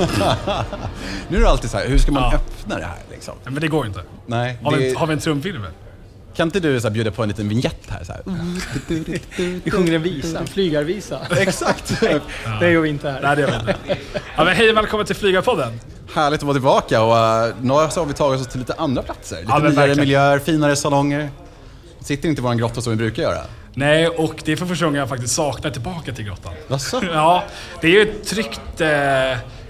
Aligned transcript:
nu 1.28 1.36
är 1.36 1.40
det 1.40 1.48
alltid 1.48 1.70
så 1.70 1.76
här, 1.78 1.88
hur 1.88 1.98
ska 1.98 2.12
man 2.12 2.22
Ja. 2.22 2.34
öppna 2.36 2.78
det 2.78 2.84
här 2.84 2.98
liksom? 3.10 3.34
Men 3.44 3.54
det 3.54 3.68
går 3.68 3.84
ju 3.84 3.88
inte. 3.88 4.02
Nej, 4.26 4.58
Har 4.62 4.72
vi, 4.76 4.82
det, 4.82 4.90
en- 4.90 4.96
har 4.96 5.06
vi 5.06 5.12
en 5.12 5.18
trumfilm? 5.20 5.66
kan 6.36 6.48
inte 6.48 6.60
du 6.60 6.80
så 6.80 6.86
här, 6.88 6.94
bjuda 6.94 7.10
på 7.10 7.22
en 7.22 7.28
liten 7.28 7.48
vignett 7.48 7.86
här? 7.88 8.04
Så 8.04 8.12
här? 8.12 8.22
Vi 9.64 9.70
sjunger 9.70 9.92
en 9.92 10.02
visa, 10.02 10.38
en 10.38 10.46
flygarvisa. 10.46 11.20
Exakt! 11.36 12.00
Det 12.60 12.70
gör 12.70 12.80
vi 12.80 12.88
inte 12.88 13.10
här. 13.10 13.20
Nej, 13.22 13.36
det 13.36 13.42
gör 13.42 13.48
vi 13.50 13.54
inte. 13.56 13.74
Ja, 14.36 14.44
men 14.44 14.56
hej 14.56 14.70
och 14.70 14.76
välkommen 14.76 15.06
till 15.06 15.16
Flygarpodden. 15.16 15.80
Härligt 16.14 16.38
att 16.40 16.42
vara 16.42 16.54
tillbaka 16.54 17.02
och 17.02 17.12
uh, 17.48 17.54
nu 17.62 17.72
har 17.72 18.06
vi 18.06 18.12
tagit 18.14 18.40
oss 18.40 18.46
till 18.46 18.58
lite 18.60 18.74
andra 18.74 19.02
platser. 19.02 19.36
Lite 19.36 19.48
Ja, 19.52 19.58
men 19.58 19.62
nyare 19.72 19.74
verkligen. 19.86 20.00
miljöer, 20.00 20.38
finare 20.38 20.76
salonger. 20.76 21.30
Sitter 22.00 22.28
inte 22.28 22.40
i 22.40 22.42
våran 22.42 22.58
grotta 22.58 22.80
som 22.80 22.90
vi 22.90 22.96
brukar 22.96 23.22
göra. 23.22 23.40
Nej, 23.74 24.08
och 24.08 24.34
det 24.44 24.52
är 24.52 24.56
för 24.56 24.66
första 24.66 24.84
gången 24.84 25.00
jag 25.00 25.08
faktiskt 25.08 25.34
saknar 25.34 25.70
tillbaka 25.70 26.12
till 26.12 26.24
grottan. 26.24 26.52
Jaså? 26.68 27.00
Ja, 27.12 27.44
det 27.80 27.86
är 27.86 27.90
ju 27.90 28.02
ett 28.02 28.26
tryggt... 28.28 28.80
Eh, 28.80 28.88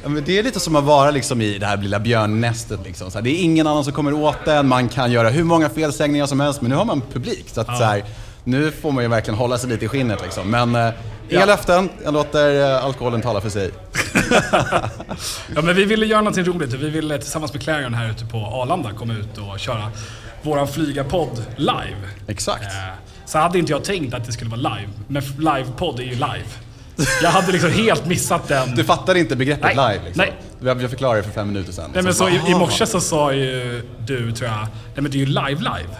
Ja, 0.02 0.08
men 0.08 0.24
det 0.24 0.38
är 0.38 0.42
lite 0.42 0.60
som 0.60 0.76
att 0.76 0.84
vara 0.84 1.10
liksom 1.10 1.40
i 1.40 1.58
det 1.58 1.66
här 1.66 1.76
lilla 1.76 1.98
björnnästet. 2.00 2.80
Liksom. 2.84 3.10
Så 3.10 3.18
här, 3.18 3.22
det 3.22 3.30
är 3.30 3.42
ingen 3.42 3.66
annan 3.66 3.84
som 3.84 3.92
kommer 3.92 4.12
åt 4.12 4.48
en, 4.48 4.68
man 4.68 4.88
kan 4.88 5.12
göra 5.12 5.28
hur 5.28 5.44
många 5.44 5.68
felsägningar 5.68 6.26
som 6.26 6.40
helst, 6.40 6.60
men 6.60 6.70
nu 6.70 6.76
har 6.76 6.84
man 6.84 7.02
publik. 7.12 7.44
Så 7.52 7.60
att, 7.60 7.66
så 7.78 7.84
här, 7.84 8.04
nu 8.44 8.70
får 8.70 8.92
man 8.92 9.04
ju 9.04 9.08
verkligen 9.10 9.38
hålla 9.38 9.58
sig 9.58 9.68
lite 9.70 9.84
i 9.84 9.88
skinnet. 9.88 10.22
Liksom. 10.22 10.50
Men 10.50 10.74
eh, 10.74 10.80
inga 11.28 11.40
Ja. 11.40 11.46
löften, 11.46 11.88
jag 12.04 12.14
låter 12.14 12.60
eh, 12.76 12.84
alkoholen 12.84 13.22
tala 13.22 13.40
för 13.40 13.50
sig. 13.50 13.70
ja, 15.54 15.62
men 15.62 15.76
vi 15.76 15.84
ville 15.84 16.06
göra 16.06 16.20
någonting 16.20 16.44
roligt. 16.44 16.72
Vi 16.72 16.90
ville 16.90 17.18
tillsammans 17.18 17.52
med 17.52 17.62
Clarion 17.62 17.94
här 17.94 18.10
ute 18.10 18.24
på 18.26 18.38
Arlanda 18.38 18.92
komma 18.92 19.12
ut 19.14 19.38
och 19.38 19.58
köra 19.60 19.90
våran 20.42 20.68
flygarpodd 20.68 21.44
live. 21.56 21.96
Exakt. 22.26 22.64
Eh, 22.64 22.94
så 23.26 23.38
hade 23.38 23.58
inte 23.58 23.72
jag 23.72 23.84
tänkt 23.84 24.14
att 24.14 24.24
det 24.26 24.32
skulle 24.32 24.50
vara 24.50 24.74
live. 24.76 24.88
Men 25.08 25.22
livepodd 25.38 25.98
är 26.00 26.04
ju 26.04 26.10
live. 26.14 26.44
Jag 27.22 27.30
hade 27.30 27.52
liksom 27.52 27.70
helt 27.70 28.06
missat 28.06 28.48
den. 28.48 28.74
Du 28.74 28.84
fattar 28.84 29.14
inte 29.14 29.36
begreppet 29.36 29.76
Nej. 29.76 29.94
live? 29.94 30.04
Liksom. 30.04 30.24
Nej. 30.60 30.80
Jag, 30.80 30.90
förklarade 30.90 31.20
det 31.20 31.24
för 31.24 31.32
fem 31.32 31.48
minuter 31.48 31.72
sedan. 31.72 31.90
Nej, 31.94 32.02
men 32.02 32.14
så 32.14 32.28
i, 32.28 32.40
i 32.48 32.54
morse 32.54 32.86
så 32.86 33.00
sa 33.00 33.32
ju 33.32 33.82
du, 34.06 34.32
tror 34.32 34.50
jag, 34.50 34.58
nej 34.58 34.68
men 34.94 35.10
det 35.10 35.16
är 35.16 35.20
ju 35.20 35.26
live 35.26 35.58
live. 35.58 35.96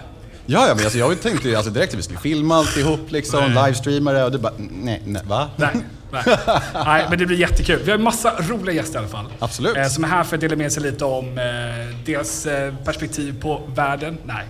Ja, 0.47 0.66
ja, 0.69 0.75
men 0.75 0.84
alltså, 0.84 0.98
jag 0.98 1.22
tänkte 1.22 1.48
ju 1.48 1.56
alltså, 1.56 1.72
direkt 1.72 1.92
att 1.92 1.98
vi 1.98 2.02
skulle 2.02 2.19
filma 2.19 2.56
alltihop, 2.56 3.10
liksom, 3.10 3.44
livestreama 3.44 4.12
det 4.12 4.25
och 4.25 4.33
du 4.33 4.38
bara, 4.38 4.52
nej, 4.58 5.02
nej, 5.06 5.22
va? 5.27 5.50
Nej, 5.56 5.70
nej. 6.12 6.22
nej, 6.75 7.06
men 7.11 7.19
det 7.19 7.27
blir 7.27 7.36
jättekul. 7.36 7.80
Vi 7.84 7.91
har 7.91 7.98
massa 7.98 8.34
roliga 8.39 8.77
gäster 8.77 8.94
i 8.94 8.98
alla 8.98 9.08
fall. 9.08 9.27
Absolut. 9.39 9.77
Eh, 9.77 9.86
som 9.89 10.05
är 10.05 10.08
här 10.08 10.25
för 10.25 10.36
att 10.36 10.41
dela 10.41 10.56
med 10.56 10.72
sig 10.72 10.83
lite 10.83 11.05
om 11.05 11.39
eh, 11.39 11.44
deras 12.05 12.47
eh, 12.47 12.75
perspektiv 12.84 13.41
på 13.41 13.62
världen. 13.75 14.19
Nej. 14.25 14.47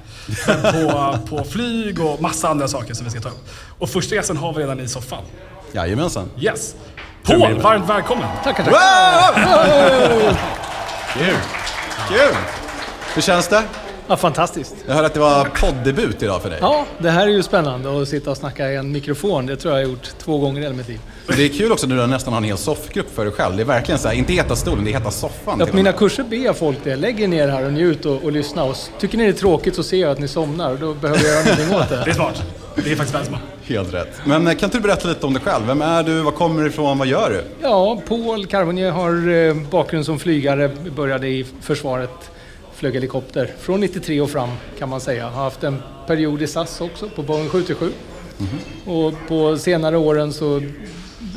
Men 0.47 0.63
på, 0.63 1.19
på 1.37 1.45
flyg 1.45 2.01
och 2.01 2.23
massa 2.23 2.49
andra 2.49 2.69
saker 2.69 2.95
som 2.95 3.05
vi 3.05 3.11
ska 3.11 3.21
ta 3.21 3.29
upp. 3.29 3.49
Och 3.79 3.91
första 3.91 4.15
gästen 4.15 4.37
har 4.37 4.53
vi 4.53 4.63
redan 4.63 4.81
i 4.81 4.89
soffan. 4.89 5.25
Jajamensan. 5.73 6.31
Yes. 6.41 6.75
Paul, 7.23 7.61
varmt 7.61 7.89
välkommen. 7.89 8.29
Tackar, 8.45 8.65
tackar. 8.65 8.79
Wow! 9.41 10.37
Kul! 11.13 11.37
Kul! 12.09 12.37
Hur 13.15 13.23
känns 13.23 13.49
det? 13.49 13.63
Ja, 14.11 14.17
fantastiskt. 14.17 14.75
Jag 14.87 14.95
hörde 14.95 15.07
att 15.07 15.15
det 15.15 15.21
var 15.21 15.45
poddebut 15.45 16.23
idag 16.23 16.43
för 16.43 16.51
dig. 16.51 16.59
Ja, 16.63 16.87
det 16.99 17.11
här 17.11 17.27
är 17.27 17.31
ju 17.31 17.43
spännande 17.43 18.03
att 18.03 18.09
sitta 18.09 18.31
och 18.31 18.37
snacka 18.37 18.73
i 18.73 18.77
en 18.77 18.93
mikrofon. 18.93 19.47
Det 19.47 19.57
tror 19.57 19.75
jag 19.75 19.83
jag 19.83 19.87
har 19.87 19.91
gjort 19.93 20.09
två 20.19 20.39
gånger 20.39 20.61
i 20.61 20.63
hela 20.63 20.75
mitt 20.77 20.89
liv. 20.89 21.01
Och 21.29 21.33
Det 21.37 21.45
är 21.45 21.49
kul 21.49 21.73
också 21.73 21.87
när 21.87 21.97
du 21.97 22.07
nästan 22.07 22.33
har 22.33 22.39
en 22.41 22.45
hel 22.45 22.57
soffgrupp 22.57 23.15
för 23.15 23.25
dig 23.25 23.35
själv. 23.35 23.57
Det 23.57 23.63
är 23.63 23.65
verkligen 23.65 23.99
så 23.99 24.09
här, 24.09 24.15
inte 24.15 24.33
heta 24.33 24.57
stolen, 24.57 24.85
det 24.85 24.91
är 24.91 24.99
heta 24.99 25.11
soffan. 25.11 25.57
Ja, 25.61 25.67
på 25.67 25.77
mina 25.77 25.93
kurser 25.93 26.23
ber 26.25 26.37
jag 26.37 26.57
folk 26.57 26.79
det. 26.85 26.97
Lägg 26.97 27.21
er 27.21 27.29
ner 27.29 27.49
här 27.49 27.65
och 27.67 27.73
njut 27.73 28.07
och, 28.07 28.25
och 28.25 28.33
lyssna. 28.33 28.65
Och 28.65 28.77
tycker 28.99 29.19
ni 29.19 29.25
det 29.25 29.31
är 29.31 29.33
tråkigt 29.33 29.75
så 29.75 29.83
ser 29.83 29.97
jag 30.01 30.11
att 30.11 30.19
ni 30.19 30.29
somnar 30.29 30.73
och 30.73 30.79
då 30.79 30.95
behöver 30.95 31.23
jag 31.25 31.31
göra 31.33 31.45
någonting 31.45 31.75
åt 31.77 31.89
Det 31.89 31.95
är 31.95 32.05
det. 32.05 32.15
smart. 32.15 32.43
Det 32.75 32.93
är 32.93 32.97
faktiskt 32.97 33.15
väldigt 33.15 33.29
smart. 33.29 33.41
Helt 33.65 33.95
rätt. 33.95 34.21
Men 34.25 34.47
eh, 34.47 34.55
kan 34.55 34.67
inte 34.67 34.79
du 34.79 34.83
berätta 34.83 35.09
lite 35.09 35.27
om 35.27 35.35
dig 35.35 35.43
själv? 35.43 35.67
Vem 35.67 35.83
är 35.83 36.03
du? 36.03 36.21
Var 36.23 36.33
kommer 36.33 36.63
du 36.63 36.69
ifrån? 36.69 36.99
Vad 36.99 37.07
gör 37.09 37.31
du? 37.31 37.45
Ja, 37.63 38.01
Paul 38.09 38.47
Carbonier 38.47 38.91
har 38.91 39.29
eh, 39.49 39.55
bakgrund 39.71 40.07
som 40.07 40.19
flygare. 40.19 40.71
Började 40.97 41.29
i 41.29 41.47
försvaret, 41.61 42.31
flög 42.81 42.95
helikopter. 42.95 43.55
Från 43.59 43.81
93 43.81 44.21
och 44.21 44.31
fram 44.31 44.49
kan 44.79 44.89
man 44.89 45.01
säga. 45.01 45.29
Har 45.29 45.45
haft 45.45 45.65
en 45.65 45.83
period 46.07 46.43
i 46.43 46.47
SAS 46.47 46.81
också 46.81 47.09
på 47.09 47.23
Boeing 47.23 47.49
737. 47.49 47.93
Och 48.87 49.15
på 49.29 49.59
senare 49.59 49.97
åren 49.97 50.33
så 50.33 50.63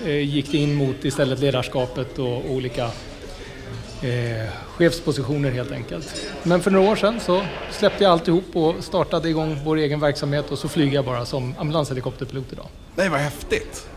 eh, 0.06 0.17
gick 0.17 0.51
det 0.51 0.57
in 0.57 0.75
mot 0.75 1.06
istället 1.06 1.40
ledarskapet 1.40 2.19
och 2.19 2.51
olika 2.51 2.84
eh, 2.84 4.50
chefspositioner 4.67 5.51
helt 5.51 5.72
enkelt. 5.72 6.16
Men 6.44 6.62
för 6.62 6.72
några 6.72 6.91
år 6.91 6.95
sedan 6.95 7.19
så 7.19 7.41
släppte 7.72 8.03
jag 8.03 8.12
alltihop 8.12 8.56
och 8.56 8.75
startade 8.79 9.29
igång 9.29 9.59
vår 9.66 9.78
egen 9.78 10.00
verksamhet 10.00 10.51
och 10.51 10.59
så 10.59 10.67
flyger 10.67 10.96
jag 10.96 11.06
bara 11.06 11.25
som 11.25 11.56
ambulanshelikopterpilot 11.57 12.53
idag. 12.53 12.66
Nej, 12.96 13.09
vad 13.09 13.19
häftigt. 13.19 13.88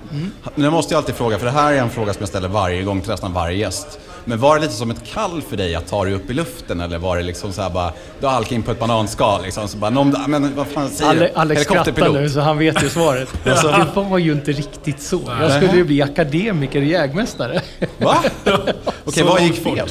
Men 0.55 0.65
jag 0.65 0.73
måste 0.73 0.95
ju 0.95 0.99
alltid 0.99 1.15
fråga, 1.15 1.39
för 1.39 1.47
det 1.47 1.53
här 1.53 1.73
är 1.73 1.79
en 1.79 1.91
fråga 1.91 2.13
som 2.13 2.21
jag 2.21 2.29
ställer 2.29 2.49
varje 2.49 2.83
gång 2.83 3.01
till 3.01 3.11
nästan 3.11 3.33
varje 3.33 3.59
gäst. 3.59 4.01
Men 4.29 4.39
var 4.41 4.57
det 4.57 4.63
lite 4.63 4.75
som 4.75 4.91
ett 4.91 5.05
kall 5.05 5.43
för 5.43 5.57
dig 5.57 5.75
att 5.75 5.87
ta 5.89 6.05
dig 6.05 6.15
upp 6.15 6.31
i 6.31 6.35
luften 6.35 6.81
eller 6.81 6.99
var 6.99 7.17
det 7.17 7.23
liksom 7.23 7.53
så 7.53 7.63
här 7.63 7.71
bara, 7.71 7.93
du 8.21 8.27
halkade 8.27 8.55
in 8.55 8.63
på 8.63 8.71
ett 8.71 8.79
bananskal 8.81 9.43
liksom, 9.43 9.69
så 9.69 9.77
bara, 9.77 9.91
någon, 9.91 10.15
men 10.27 10.57
vad 10.57 10.67
fan 10.67 10.89
säger 10.89 11.11
Ale, 11.11 11.21
du? 11.21 11.31
Alex 11.35 11.63
skrattar 11.63 12.13
nu 12.13 12.31
så 12.31 12.41
han 12.41 12.59
vet 12.59 12.83
ju 12.83 12.89
svaret. 12.89 13.29
Alltså. 13.47 13.69
Det 13.69 14.09
var 14.11 14.19
ju 14.19 14.33
inte 14.33 14.53
riktigt 14.53 15.03
så. 15.03 15.21
Jag 15.41 15.53
skulle 15.53 15.77
ju 15.77 15.85
bli 15.85 16.03
akademiker 16.03 16.79
och 16.79 16.85
jägmästare. 16.87 17.61
Va? 17.99 18.17
Okej, 18.45 18.75
Så 19.07 19.25
vad 19.25 19.43
gick 19.43 19.63
fel? 19.65 19.89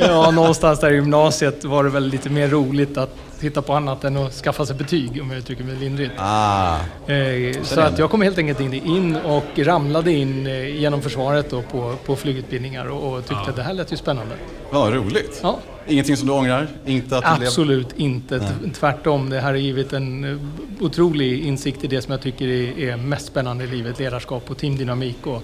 Ja, 0.00 0.30
någonstans 0.30 0.80
där 0.80 0.90
i 0.90 0.94
gymnasiet 0.94 1.64
var 1.64 1.84
det 1.84 1.90
väl 1.90 2.06
lite 2.06 2.30
mer 2.30 2.48
roligt 2.48 2.98
att 2.98 3.16
titta 3.44 3.62
på 3.62 3.72
annat 3.74 4.04
än 4.04 4.16
att 4.16 4.32
skaffa 4.32 4.66
sig 4.66 4.76
betyg 4.76 5.22
om 5.22 5.30
jag 5.30 5.38
uttrycker 5.38 5.64
mig 5.64 5.76
lindrigt. 5.76 6.12
Ah, 6.18 6.76
Eh, 7.06 7.62
så 7.62 7.80
att 7.80 7.98
jag 7.98 8.10
kom 8.10 8.22
helt 8.22 8.38
enkelt 8.38 8.60
in, 8.60 8.74
in 8.74 9.16
och 9.16 9.58
ramlade 9.58 10.12
in 10.12 10.46
eh, 10.46 10.76
genom 10.80 11.02
försvaret 11.02 11.50
då 11.50 11.62
på, 11.62 11.94
på 12.06 12.16
flygutbildningar 12.16 12.86
och, 12.86 13.12
och 13.12 13.20
tyckte 13.20 13.50
att 13.50 13.56
det 13.56 13.62
här 13.62 13.72
lät 13.74 13.92
ju 13.92 13.96
spännande. 13.96 14.34
vad 14.70 14.92
roligt. 14.94 15.40
Ja, 15.42 15.58
Ingenting 15.86 16.16
som 16.16 16.26
du 16.26 16.32
ångrar? 16.32 16.68
Inte 16.86 17.18
att 17.18 17.40
du 17.40 17.46
absolut 17.46 17.88
inte. 17.96 18.40
T- 18.40 18.46
Tvärtom, 18.74 19.30
det 19.30 19.40
här 19.40 19.48
har 19.50 19.54
givit 19.58 19.92
en 19.92 20.24
eh, 20.24 20.84
otrolig 20.84 21.44
insikt 21.44 21.84
i 21.84 21.86
det 21.86 22.02
som 22.02 22.12
jag 22.12 22.20
tycker 22.20 22.48
är, 22.78 22.96
mest 22.96 23.26
spännande 23.26 23.64
i 23.64 23.66
livet. 23.66 23.98
Ledarskap 23.98 24.50
och 24.50 24.58
teamdynamik 24.58 25.26
och, 25.26 25.42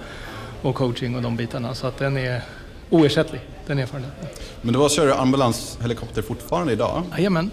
och 0.62 0.75
coaching 0.75 1.16
och 1.16 1.22
de 1.22 1.37
bitarna. 1.37 1.75
Så 1.75 1.87
att 1.87 1.99
den 1.99 2.16
är 2.16 2.43
oersättlig, 2.91 3.41
den 3.66 3.78
erfarenheten. 3.78 4.27
Men 4.62 4.75
då 4.75 4.89
kör 4.89 5.06
du 5.06 5.15
ambulanshelikopter 5.15 6.22
fortfarande 6.22 6.72
idag 6.72 7.03
Jajamän. 7.16 7.50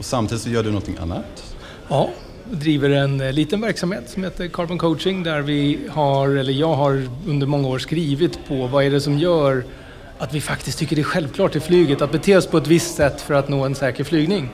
Och 0.00 0.06
samtidigt 0.06 0.42
så 0.42 0.50
gör 0.50 0.62
du 0.62 0.68
någonting 0.68 0.96
annat. 1.00 1.54
Ja, 1.88 2.10
driver 2.50 2.90
en 2.90 3.20
eh, 3.20 3.32
liten 3.32 3.60
verksamhet 3.60 4.10
som 4.10 4.24
heter 4.24 4.48
Carbon 4.48 4.78
Coaching 4.78 5.22
där 5.22 5.40
vi 5.40 5.78
har, 5.90 6.28
eller 6.28 6.52
jag 6.52 6.74
har 6.74 7.08
under 7.26 7.46
många 7.46 7.68
år 7.68 7.78
skrivit 7.78 8.48
på 8.48 8.66
vad 8.66 8.84
är 8.84 8.90
det 8.90 9.00
som 9.00 9.18
gör 9.18 9.64
att 10.18 10.34
vi 10.34 10.40
faktiskt 10.40 10.78
tycker 10.78 10.96
det 10.96 11.02
är 11.02 11.04
självklart 11.04 11.56
i 11.56 11.60
flyget 11.60 12.02
att 12.02 12.12
bete 12.12 12.36
oss 12.36 12.46
på 12.46 12.58
ett 12.58 12.66
visst 12.66 12.96
sätt 12.96 13.20
för 13.20 13.34
att 13.34 13.48
nå 13.48 13.64
en 13.64 13.74
säker 13.74 14.04
flygning. 14.04 14.48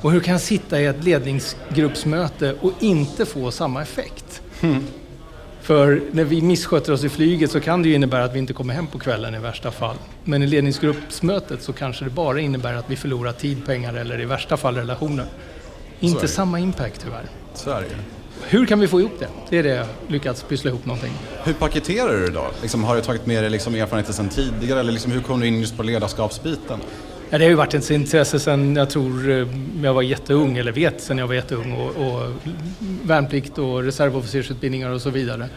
Och 0.00 0.12
hur 0.12 0.20
kan 0.20 0.32
jag 0.32 0.40
sitta 0.40 0.80
i 0.80 0.86
ett 0.86 1.04
ledningsgruppsmöte 1.04 2.54
och 2.60 2.72
inte 2.80 3.26
få 3.26 3.50
samma 3.50 3.82
effekt? 3.82 4.42
För 5.62 6.02
när 6.12 6.24
vi 6.24 6.42
missköter 6.42 6.92
oss 6.92 7.04
i 7.04 7.08
flyget 7.08 7.50
så 7.50 7.60
kan 7.60 7.82
det 7.82 7.88
ju 7.88 7.94
innebära 7.94 8.24
att 8.24 8.34
vi 8.34 8.38
inte 8.38 8.52
kommer 8.52 8.74
hem 8.74 8.86
på 8.86 8.98
kvällen 8.98 9.34
i 9.34 9.38
värsta 9.38 9.70
fall. 9.70 9.96
Men 10.24 10.42
i 10.42 10.46
ledningsgruppsmötet 10.46 11.62
så 11.62 11.72
kanske 11.72 12.04
det 12.04 12.10
bara 12.10 12.40
innebär 12.40 12.74
att 12.74 12.90
vi 12.90 12.96
förlorar 12.96 13.32
tid, 13.32 13.66
pengar 13.66 13.94
eller 13.94 14.20
i 14.20 14.24
värsta 14.24 14.56
fall 14.56 14.76
relationer. 14.76 15.26
Inte 16.00 16.20
det. 16.20 16.28
samma 16.28 16.60
impact 16.60 17.00
tyvärr. 17.04 17.82
Ju. 17.82 17.96
Hur 18.48 18.66
kan 18.66 18.80
vi 18.80 18.88
få 18.88 19.00
ihop 19.00 19.12
det? 19.18 19.28
Det 19.50 19.58
är 19.58 19.62
det 19.62 19.68
jag 19.68 19.86
lyckats 20.08 20.42
pyssla 20.42 20.70
ihop 20.70 20.86
någonting. 20.86 21.12
Hur 21.44 21.52
paketerar 21.52 22.18
du 22.18 22.26
idag? 22.26 22.50
Liksom, 22.62 22.84
har 22.84 22.96
du 22.96 23.02
tagit 23.02 23.26
med 23.26 23.42
dig 23.42 23.50
liksom 23.50 23.74
erfarenheter 23.74 24.12
sedan 24.12 24.28
tidigare 24.28 24.80
eller 24.80 24.92
liksom, 24.92 25.12
hur 25.12 25.20
kom 25.20 25.40
du 25.40 25.46
in 25.46 25.60
just 25.60 25.76
på 25.76 25.82
ledarskapsbiten? 25.82 26.80
Ja, 27.32 27.38
det 27.38 27.44
har 27.44 27.50
ju 27.50 27.56
varit 27.56 27.74
ett 27.74 27.90
intresse 27.90 28.40
sedan 28.40 28.76
jag 28.76 28.90
tror 28.90 29.30
eh, 29.30 29.48
jag 29.82 29.94
var 29.94 30.02
jätteung, 30.02 30.56
eller 30.56 30.72
vet 30.72 31.00
sedan 31.00 31.18
jag 31.18 31.26
var 31.26 31.34
jätteung 31.34 31.72
och, 31.72 31.88
och 31.96 32.30
värnplikt 33.02 33.58
och 33.58 33.82
reservofficersutbildningar 33.82 34.90
och 34.90 35.02
så 35.02 35.10
vidare. 35.10 35.48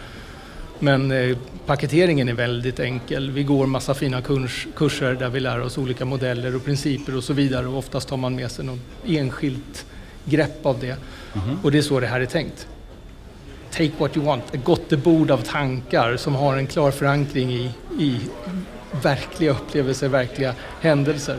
Men 0.80 1.12
eh, 1.12 1.38
paketeringen 1.66 2.30
är 2.30 2.33
väldigt 2.33 2.80
enkel. 2.80 3.31
Vi 3.31 3.44
går 3.44 3.66
massa 3.66 3.94
fina 3.94 4.22
kurs, 4.22 4.68
kurser 4.75 5.13
där 5.13 5.30
vi 5.30 5.39
lär 5.39 5.62
oss 5.62 5.77
olika 5.77 6.06
modeller 6.06 6.56
och 6.56 6.66
principer 6.66 7.18
och 7.18 7.24
så 7.24 7.33
vidare 7.33 7.68
och 7.68 7.77
oftast 7.77 8.10
tar 8.10 8.18
man 8.18 8.36
med 8.36 8.51
sig 8.51 8.66
något 8.66 8.80
enskilt 9.06 9.86
grepp 10.25 10.66
av 10.66 10.80
det. 10.80 10.95
Och 11.63 11.72
det 11.72 11.77
är 11.77 11.81
så 11.81 12.00
det 12.00 12.07
här 12.07 12.22
är 12.22 12.25
tänkt. 12.25 12.68
Take 13.72 13.92
what 13.98 14.18
you 14.18 14.25
want, 14.25 14.44
ett 14.56 14.63
gottebord 14.63 15.31
av 15.31 15.38
tankar 15.38 16.18
som 16.18 16.36
har 16.36 16.57
en 16.57 16.68
klar 16.68 16.92
förankring 16.92 17.54
i, 17.54 17.72
i 18.00 18.19
verkliga 19.01 19.51
upplevelser, 19.51 20.07
verkliga 20.07 20.53
händelser. 20.81 21.38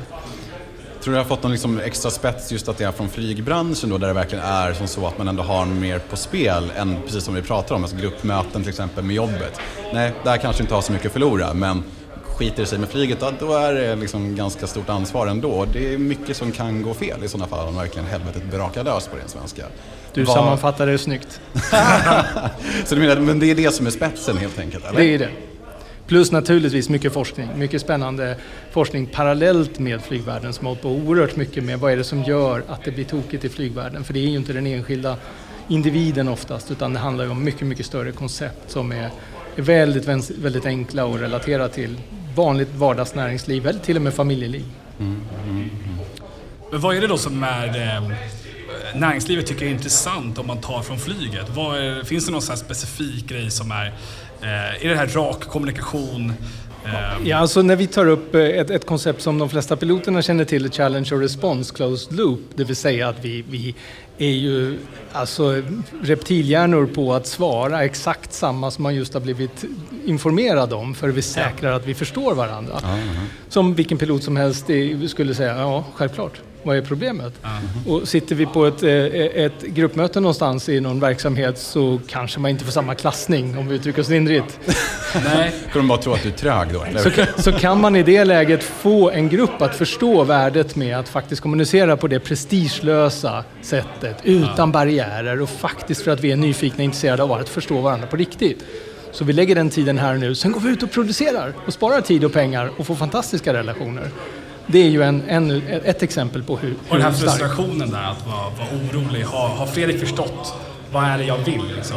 Tror 1.03 1.13
du 1.15 1.19
har 1.19 1.25
fått 1.25 1.43
någon 1.43 1.53
liksom 1.53 1.81
extra 1.81 2.11
spets 2.11 2.53
just 2.53 2.69
att 2.69 2.79
det 2.79 2.85
är 2.85 2.93
från 2.93 3.09
flygbranschen 3.09 3.91
då, 3.91 3.99
där 3.99 4.07
det 4.09 4.13
verkligen 4.15 4.45
är 4.45 4.73
som 4.73 4.87
så 4.87 5.07
att 5.07 5.19
man 5.19 5.29
ändå 5.29 5.43
har 5.43 5.67
mer 5.67 5.99
på 5.99 6.17
spel 6.17 6.73
än 6.77 6.97
precis 7.05 7.25
som 7.25 7.35
vi 7.35 7.43
pratar 7.43 7.75
om, 7.75 7.83
alltså 7.83 7.97
gruppmöten 7.97 8.61
till 8.63 8.69
exempel 8.69 9.05
med 9.05 9.17
jobbet. 9.17 9.61
Nej, 9.95 10.13
där 10.25 10.37
kanske 10.37 10.63
inte 10.63 10.75
har 10.75 10.83
så 10.83 10.93
mycket 10.93 11.07
att 11.07 11.13
förlora, 11.13 11.55
men 11.55 11.85
skiter 12.23 12.57
det 12.63 12.67
sig 12.67 12.79
med 12.79 12.89
flyget, 12.89 13.21
då, 13.21 13.33
då 13.41 13.53
är 13.55 13.75
det 13.75 13.97
liksom 13.97 14.37
ganska 14.37 14.67
stort 14.67 14.89
ansvar 14.89 15.27
ändå. 15.27 15.67
Det 15.73 15.95
är 15.95 15.99
mycket 15.99 16.37
som 16.37 16.53
kan 16.53 16.83
gå 16.83 16.95
fel 16.95 17.25
i 17.25 17.29
sådana 17.29 17.49
fall 17.49 17.69
om 17.69 17.77
verkligen 17.77 18.07
helvetet 18.09 18.51
brakar 18.51 18.85
lös 18.85 19.07
på 19.09 19.17
ren 19.17 19.29
svenska. 19.29 19.63
Du 20.15 20.25
Vad- 20.25 20.37
sammanfattar 20.37 20.87
det 20.87 20.99
snyggt. 20.99 21.41
Så 22.85 22.95
du 22.95 23.01
menar, 23.01 23.17
men 23.17 23.39
det 23.39 23.51
är 23.51 23.55
det 23.55 23.75
som 23.75 23.87
är 23.87 23.91
spetsen 23.91 24.37
helt 24.37 24.59
enkelt, 24.59 24.85
eller? 24.87 24.99
Det 24.99 25.15
är 25.15 25.19
det. 25.19 25.29
Plus 26.07 26.33
naturligtvis 26.33 26.89
mycket 26.89 27.13
forskning, 27.13 27.49
mycket 27.57 27.81
spännande 27.81 28.37
forskning 28.71 29.07
parallellt 29.07 29.79
med 29.79 30.03
flygvärlden 30.03 30.53
som 30.53 30.67
har 30.67 30.71
hållit 30.71 30.83
på 30.83 30.89
oerhört 30.89 31.37
mycket 31.37 31.65
med 31.65 31.81
vad 31.81 31.93
är 31.93 31.97
det 31.97 32.05
som 32.05 32.23
gör 32.23 32.63
att 32.69 32.85
det 32.85 32.91
blir 32.91 33.05
tokigt 33.05 33.45
i 33.45 33.49
flygvärlden. 33.49 34.05
För 34.05 34.15
det 34.15 34.21
är 34.21 34.29
ju 34.29 34.37
inte 34.37 34.53
den 34.53 34.67
enskilda 34.67 35.17
individen 35.69 36.29
oftast 36.29 36.71
utan 36.71 36.93
det 36.93 36.99
handlar 36.99 37.25
ju 37.25 37.31
om 37.31 37.45
mycket, 37.45 37.67
mycket 37.67 37.87
större 37.87 38.13
koncept 38.13 38.71
som 38.71 38.93
är, 38.93 39.11
är 39.57 39.63
väldigt, 39.63 40.31
väldigt 40.31 40.67
enkla 40.67 41.05
och 41.05 41.19
relatera 41.19 41.69
till 41.69 41.97
vanligt 42.37 42.75
vardagsnäringsliv 42.75 43.67
eller 43.67 43.81
till 43.81 43.97
och 43.97 44.03
med 44.03 44.15
familjeliv. 44.15 44.65
Mm, 45.01 45.23
mm, 45.45 45.57
mm. 45.57 45.71
Men 46.71 46.81
vad 46.81 46.97
är 46.97 47.01
det 47.01 47.07
då 47.07 47.19
som 47.19 47.43
är 47.43 47.67
eh, 47.67 48.03
näringslivet 48.95 49.47
tycker 49.47 49.67
är 49.67 49.71
intressant 49.71 50.39
om 50.39 50.47
man 50.47 50.61
tar 50.61 50.83
från 50.83 50.99
flyget? 50.99 51.49
Är, 51.49 52.05
finns 52.05 52.27
det 52.27 52.33
någon 52.33 52.43
specifik 52.43 53.29
grej 53.29 53.51
som 53.51 53.71
är 53.71 53.95
Eh, 54.43 54.87
är 54.87 54.89
det 54.89 54.97
här 54.97 55.07
rak 55.07 55.45
kommunikation? 55.45 56.33
Eh, 56.85 57.29
ja, 57.29 57.37
alltså 57.37 57.63
när 57.63 57.77
vi 57.77 57.87
tar 57.87 58.07
upp 58.07 58.35
eh, 58.35 58.41
ett, 58.41 58.71
ett, 58.71 58.87
koncept 58.87 59.23
som 59.23 59.39
de 59.39 59.49
flesta 59.49 59.77
piloterna 59.77 60.23
känner 60.23 60.45
till, 60.45 60.71
Challenge 60.71 61.09
och 61.13 61.21
Response 61.21 61.75
Closed 61.75 62.17
Loop, 62.17 62.41
det 62.55 62.65
vill 62.65 62.77
säga 62.77 63.09
att 63.09 63.25
vi, 63.25 63.45
vi 63.51 63.75
är 64.19 64.31
ju 64.31 64.79
alltså 65.13 65.63
reptilhjärnor 66.03 66.87
på 66.87 67.15
att 67.15 67.27
svara 67.27 67.85
exakt 67.85 68.33
samma 68.33 68.71
som 68.71 68.83
man 68.83 68.95
just 68.95 69.15
har 69.15 69.21
blivit 69.21 69.65
informerad 70.05 70.73
om 70.73 70.95
för 70.95 71.09
vi 71.09 71.23
säkrar 71.23 71.73
att 71.73 71.87
vi 71.87 71.95
förstår 71.95 72.35
varandra. 72.35 72.81
Mm. 72.85 73.09
Som 73.49 73.75
vilken 73.75 73.99
pilot 73.99 74.23
som 74.23 74.37
helst 74.37 74.67
skulle 75.07 75.35
säga, 75.35 75.59
ja 75.59 75.85
självklart 75.95 76.41
vad 76.67 76.77
är 76.77 76.83
problemet? 76.83 77.35
Mm. 77.45 77.95
Och 77.95 78.09
sitter 78.09 78.35
vi 78.35 78.47
på 78.47 78.67
ett, 78.67 78.83
eh, 78.83 78.91
ett 79.45 79.63
gruppmöte 79.63 80.21
någonstans 80.21 80.69
i 80.69 80.81
någon 80.81 81.01
verksamhet 81.01 81.59
så 81.59 82.01
kanske 82.09 82.41
man 82.41 82.51
inte 82.51 82.65
får 82.65 82.73
samma 82.73 82.95
klassning 82.95 83.59
om 83.59 83.69
vi 83.69 83.75
uttrycker 83.75 84.01
oss 84.01 84.09
lindrigt. 84.09 84.61
Nej. 85.25 85.53
Ska 85.71 85.79
de 85.79 85.89
bara 85.89 85.99
tro 85.99 86.13
att 86.13 86.23
du 86.23 86.29
är 86.29 86.33
trög 86.33 86.69
då? 86.73 86.85
Så, 86.99 87.43
så 87.43 87.53
kan 87.53 87.81
man 87.81 87.97
i 87.97 88.03
det 88.03 88.25
läget 88.25 88.63
få 88.63 89.11
en 89.11 89.29
grupp 89.29 89.63
att 89.63 89.77
förstå 89.77 90.25
värdet 90.25 90.77
med 90.77 90.99
att 90.99 91.09
faktiskt 91.09 91.43
kommunicera 91.43 91.97
på 91.97 92.09
det 92.09 92.21
prestigelösa 92.21 93.45
sättet, 93.63 94.06
utan 94.23 94.55
ja. 94.57 94.67
barriärer 94.67 95.43
och 95.43 95.49
faktiskt 95.49 96.03
för 96.03 96.11
att 96.11 96.21
vi 96.21 96.33
är 96.33 96.37
nyfikna 96.37 96.77
och 96.77 96.85
intresserade 96.85 97.23
av 97.23 97.33
att 97.33 97.49
förstå 97.49 97.81
varandra 97.81 98.07
på 98.07 98.17
riktigt. 98.17 98.65
Så 99.13 99.25
vi 99.25 99.33
lägger 99.33 99.55
den 99.55 99.71
tiden 99.71 99.99
här 99.99 100.15
nu, 100.15 100.35
sen 100.35 100.53
går 100.53 100.61
vi 100.61 100.69
ut 100.69 100.83
och 100.83 100.91
producerar 100.91 101.53
och 101.67 101.73
sparar 101.73 102.01
tid 102.01 102.25
och 102.25 102.33
pengar 102.33 102.71
och 102.77 102.87
får 102.87 102.95
fantastiska 102.95 103.53
relationer 103.53 104.11
det 104.67 104.79
är 104.79 104.89
ju 104.89 105.03
en, 105.03 105.23
en, 105.29 105.63
ett 105.69 106.03
exempel 106.03 106.43
på 106.43 106.57
hur 106.57 106.75
Och 106.89 106.97
den 106.97 107.03
här 107.03 107.13
frustrationen 107.13 107.91
där, 107.91 108.11
att 108.11 108.27
vara, 108.27 108.51
vara 108.51 108.69
orolig. 108.69 109.23
Har, 109.23 109.49
har 109.49 109.67
Fredrik 109.67 110.01
förstått 110.01 110.55
vad 110.93 111.05
är 111.05 111.19
det 111.19 111.25
jag 111.25 111.39
vill? 111.39 111.63
Liksom? 111.77 111.97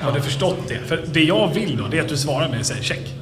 Har 0.00 0.12
du 0.12 0.20
förstått 0.20 0.58
det? 0.68 0.78
För 0.86 1.04
det 1.12 1.20
jag 1.20 1.54
vill 1.54 1.76
då, 1.76 1.88
det 1.88 1.98
är 1.98 2.02
att 2.02 2.08
du 2.08 2.16
svarar 2.16 2.48
mig 2.48 2.60
och 2.60 2.66
säger 2.66 2.82
check. 2.82 3.14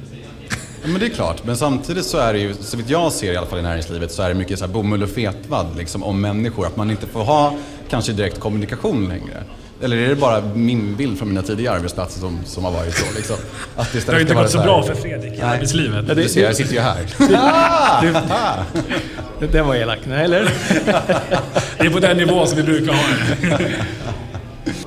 Ja, 0.81 0.87
men 0.87 0.99
det 0.99 1.05
är 1.05 1.09
klart, 1.09 1.45
men 1.45 1.57
samtidigt 1.57 2.05
så 2.05 2.17
är 2.17 2.33
det 2.33 2.39
ju, 2.39 2.53
så 2.53 2.77
vitt 2.77 2.89
jag 2.89 3.11
ser 3.11 3.33
i 3.33 3.37
alla 3.37 3.47
fall 3.47 3.59
i 3.59 3.61
näringslivet, 3.61 4.11
så 4.11 4.21
är 4.21 4.29
det 4.29 4.35
mycket 4.35 4.59
så 4.59 4.65
här 4.65 4.73
bomull 4.73 5.03
och 5.03 5.09
fetvadd 5.09 5.67
liksom, 5.77 6.03
om 6.03 6.21
människor. 6.21 6.65
Att 6.67 6.77
man 6.77 6.91
inte 6.91 7.07
får 7.07 7.23
ha 7.23 7.57
kanske 7.89 8.13
direkt 8.13 8.39
kommunikation 8.39 9.07
längre. 9.07 9.43
Eller 9.81 9.97
är 9.97 10.09
det 10.09 10.15
bara 10.15 10.41
min 10.41 10.95
bild 10.95 11.17
från 11.17 11.27
mina 11.27 11.41
tidigare 11.41 11.75
arbetsplatser 11.75 12.19
som, 12.19 12.39
som 12.45 12.65
har 12.65 12.71
varit 12.71 12.93
så? 12.93 13.05
Liksom? 13.15 13.35
Att 13.75 13.93
det, 13.93 14.05
det 14.05 14.11
har 14.11 14.19
inte 14.19 14.33
gått 14.33 14.49
så, 14.49 14.57
så 14.57 14.63
bra 14.63 14.83
för 14.83 14.95
Fredrik 14.95 15.39
i 15.39 15.41
arbetslivet. 15.41 16.05
Ja, 16.07 16.13
det, 16.13 16.21
du 16.21 16.29
ser, 16.29 16.43
jag 16.43 16.55
sitter 16.55 16.73
ju 16.73 16.79
här. 16.79 17.05
det, 19.39 19.47
den 19.47 19.67
var 19.67 19.75
elak, 19.75 19.99
nej 20.07 20.25
eller? 20.25 20.53
det 21.77 21.85
är 21.85 21.89
på 21.89 21.99
den 21.99 22.17
nivån 22.17 22.47
som 22.47 22.57
vi 22.57 22.63
brukar 22.63 22.93
ha 22.93 23.01
det. 23.01 23.45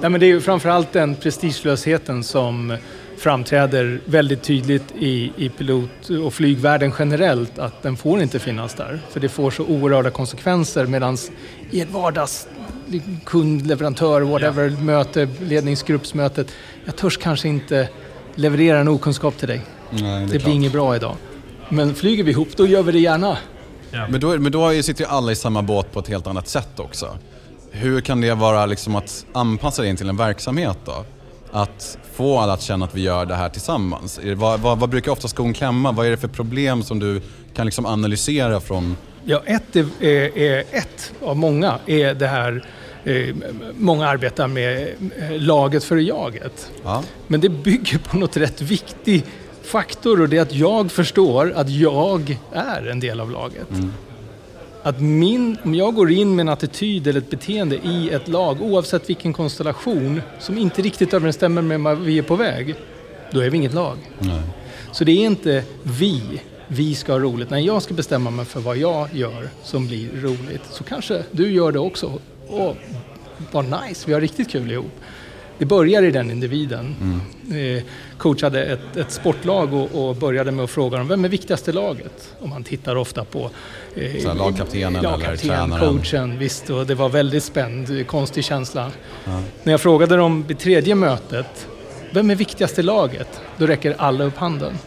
nej, 0.01 0.11
men 0.11 0.21
det 0.21 0.27
är 0.27 0.29
ju 0.29 0.41
framförallt 0.41 0.93
den 0.93 1.15
prestigelösheten 1.15 2.25
som 2.25 2.77
framträder 3.19 4.01
väldigt 4.05 4.43
tydligt 4.43 4.85
i, 4.99 5.33
i 5.37 5.49
pilot 5.49 6.11
och 6.25 6.35
flygvärlden 6.35 6.93
generellt 6.99 7.59
att 7.59 7.83
den 7.83 7.97
får 7.97 8.23
inte 8.23 8.39
finnas 8.39 8.75
där. 8.75 9.01
För 9.11 9.21
det 9.21 9.29
får 9.29 9.51
så 9.51 9.65
oerhörda 9.65 10.11
konsekvenser 10.11 10.87
medan 10.87 11.17
i 11.71 11.81
ett 11.81 11.91
vardags 11.91 12.49
kund, 13.25 13.67
leverantör, 13.67 14.21
whatever, 14.21 14.69
ja. 14.69 14.85
möte, 14.85 15.29
ledningsgruppsmötet. 15.41 16.47
Jag 16.85 16.97
törs 16.97 17.17
kanske 17.17 17.49
inte 17.49 17.89
leverera 18.35 18.79
en 18.79 18.89
okunskap 18.89 19.37
till 19.37 19.49
dig. 19.49 19.61
Nej, 19.91 20.27
det, 20.27 20.33
det 20.33 20.45
blir 20.45 20.55
inget 20.55 20.73
bra 20.73 20.97
idag. 20.97 21.17
Men 21.69 21.95
flyger 21.95 22.25
vi 22.25 22.31
ihop, 22.31 22.49
då 22.57 22.67
gör 22.67 22.83
vi 22.83 22.93
det 22.93 22.99
gärna. 22.99 23.39
Ja. 23.91 24.07
Men, 24.09 24.21
då, 24.21 24.39
men 24.39 24.53
då 24.53 24.83
sitter 24.83 25.05
ju 25.05 25.11
alla 25.11 25.33
i 25.33 25.37
samma 25.37 25.63
båt 25.63 25.93
på 25.93 26.01
ett 26.01 26.09
helt 26.09 26.27
annat 26.27 26.49
sätt 26.49 26.81
också. 26.81 27.19
Hur 27.71 28.01
kan 28.01 28.21
det 28.21 28.35
vara 28.35 28.67
liksom 28.67 28.97
att 28.97 29.27
anpassa 29.33 29.83
det 29.83 29.89
in 29.89 29.97
till 29.97 30.09
en 30.09 30.17
verksamhet 30.17 30.79
då? 30.85 31.05
Att 31.53 31.99
få 32.15 32.39
alla 32.39 32.53
att 32.53 32.63
känna 32.63 32.85
att 32.85 32.95
vi 32.95 33.01
gör 33.01 33.27
det 33.27 33.35
här 33.35 33.49
tillsammans. 33.49 34.21
Vad, 34.37 34.61
vad, 34.61 34.79
vad 34.79 34.89
brukar 34.89 35.13
ofta 35.13 35.29
skon 35.29 35.53
klämma? 35.53 35.93
Vad 35.93 36.07
är 36.07 36.11
det 36.11 36.17
för 36.17 36.29
problem 36.29 36.83
som 36.83 36.99
du 36.99 37.21
kan 37.55 37.67
liksom 37.67 37.87
analysera 37.87 38.61
från... 38.61 38.97
Ja, 39.25 39.43
ett, 39.47 39.77
är, 39.77 40.39
är, 40.39 40.65
ett 40.71 41.13
av 41.23 41.37
många 41.37 41.79
är 41.87 42.15
det 42.15 42.27
här 42.27 42.65
många 43.75 44.09
arbetar 44.09 44.49
med 44.49 44.89
eh, 45.19 45.41
laget 45.41 45.85
för 45.85 45.97
jaget. 45.97 46.71
Ja. 46.85 47.05
Men 47.27 47.41
det 47.41 47.49
bygger 47.49 47.99
på 47.99 48.17
något 48.17 48.37
rätt 48.37 48.61
viktig 48.61 49.25
faktor 49.63 50.21
och 50.21 50.29
det 50.29 50.37
är 50.39 50.43
att 50.43 50.55
jag 50.55 50.93
förstår 50.93 51.53
att 51.57 51.71
jag 51.71 52.39
är 52.53 52.87
en 52.87 53.01
del 53.01 53.21
av 53.21 53.31
laget. 53.31 53.71
Mm. 53.71 53.93
Att 54.83 55.01
min, 55.01 55.57
om 55.65 55.75
jag 55.75 55.95
går 55.95 56.11
in 56.11 56.37
med 56.37 56.43
en 56.43 56.49
attityd 56.49 57.07
eller 57.07 57.21
ett 57.21 57.31
beteende 57.31 57.77
i 57.77 58.11
ett 58.11 58.29
lag, 58.29 58.63
oavsett 58.63 59.11
vilken 59.11 59.33
konstellation, 59.33 60.23
som 60.39 60.59
inte 60.59 60.83
riktigt 60.83 61.15
överensstämmer 61.15 61.63
med 61.63 61.81
vad 61.81 61.99
vi 61.99 62.19
är 62.19 62.23
på 62.23 62.37
väg, 62.37 62.75
då 63.31 63.41
är 63.41 63.51
vi 63.51 63.57
inget 63.57 63.75
lag. 63.75 63.97
Nej. 64.19 64.43
Så 64.93 65.05
det 65.05 65.13
är 65.13 65.27
inte 65.27 65.65
vi, 65.83 66.23
vi 66.69 66.95
ska 66.95 67.13
ha 67.13 67.19
roligt. 67.19 67.51
När 67.51 67.59
jag 67.59 67.83
ska 67.83 67.95
bestämma 67.95 68.31
mig 68.31 68.45
för 68.45 68.61
vad 68.61 68.77
jag 68.77 69.09
gör 69.15 69.49
som 69.63 69.87
blir 69.87 70.09
roligt, 70.21 70.63
så 70.71 70.85
kanske 70.85 71.23
du 71.31 71.53
gör 71.53 71.73
det 71.73 71.79
också 71.79 72.19
åh, 72.49 72.73
vad 73.53 73.65
nice, 73.65 74.07
vi 74.07 74.13
har 74.13 74.21
riktigt 74.21 74.51
kul 74.51 74.71
ihop. 74.71 74.93
Det 75.59 75.67
börjar 75.67 76.03
i 76.03 76.11
den 76.11 76.31
individen. 76.31 76.97
Mm. 77.01 77.77
Eh, 77.77 77.83
coachade 78.19 78.65
ett, 78.65 78.97
ett 78.97 79.11
sportlag 79.11 79.75
och, 79.75 80.09
och, 80.09 80.17
började 80.17 80.51
med 80.51 80.65
att 80.65 80.71
fråga 80.71 80.99
dem, 80.99 81.09
vem 81.09 81.25
är 81.25 81.29
viktigaste 81.29 81.73
laget? 81.73 82.35
Och 82.39 82.49
man 82.49 82.65
tittar 82.65 82.97
ofta 82.97 83.25
på 83.25 83.51
eh, 83.95 84.37
lagkaptenen 84.37 85.05
eller 85.05 85.37
tränaren? 85.37 85.99
coachen, 85.99 86.39
visst. 86.39 86.71
Och 86.71 86.87
det 86.87 86.95
var 86.95 87.09
väldigt 87.09 87.45
spänd, 87.45 88.07
konstig 88.07 88.45
känsla. 88.45 88.91
Ja. 89.25 89.43
När 89.63 89.73
jag 89.73 89.81
frågade 89.81 90.17
dem 90.17 90.45
vid 90.47 90.59
tredje 90.59 90.95
mötet, 90.95 91.69
vem 92.13 92.31
är 92.31 92.35
viktigaste 92.35 92.83
laget? 92.83 93.41
Då 93.59 93.67
räcker 93.67 93.95
alla 93.99 94.25
upp 94.25 94.37
handen. 94.37 94.79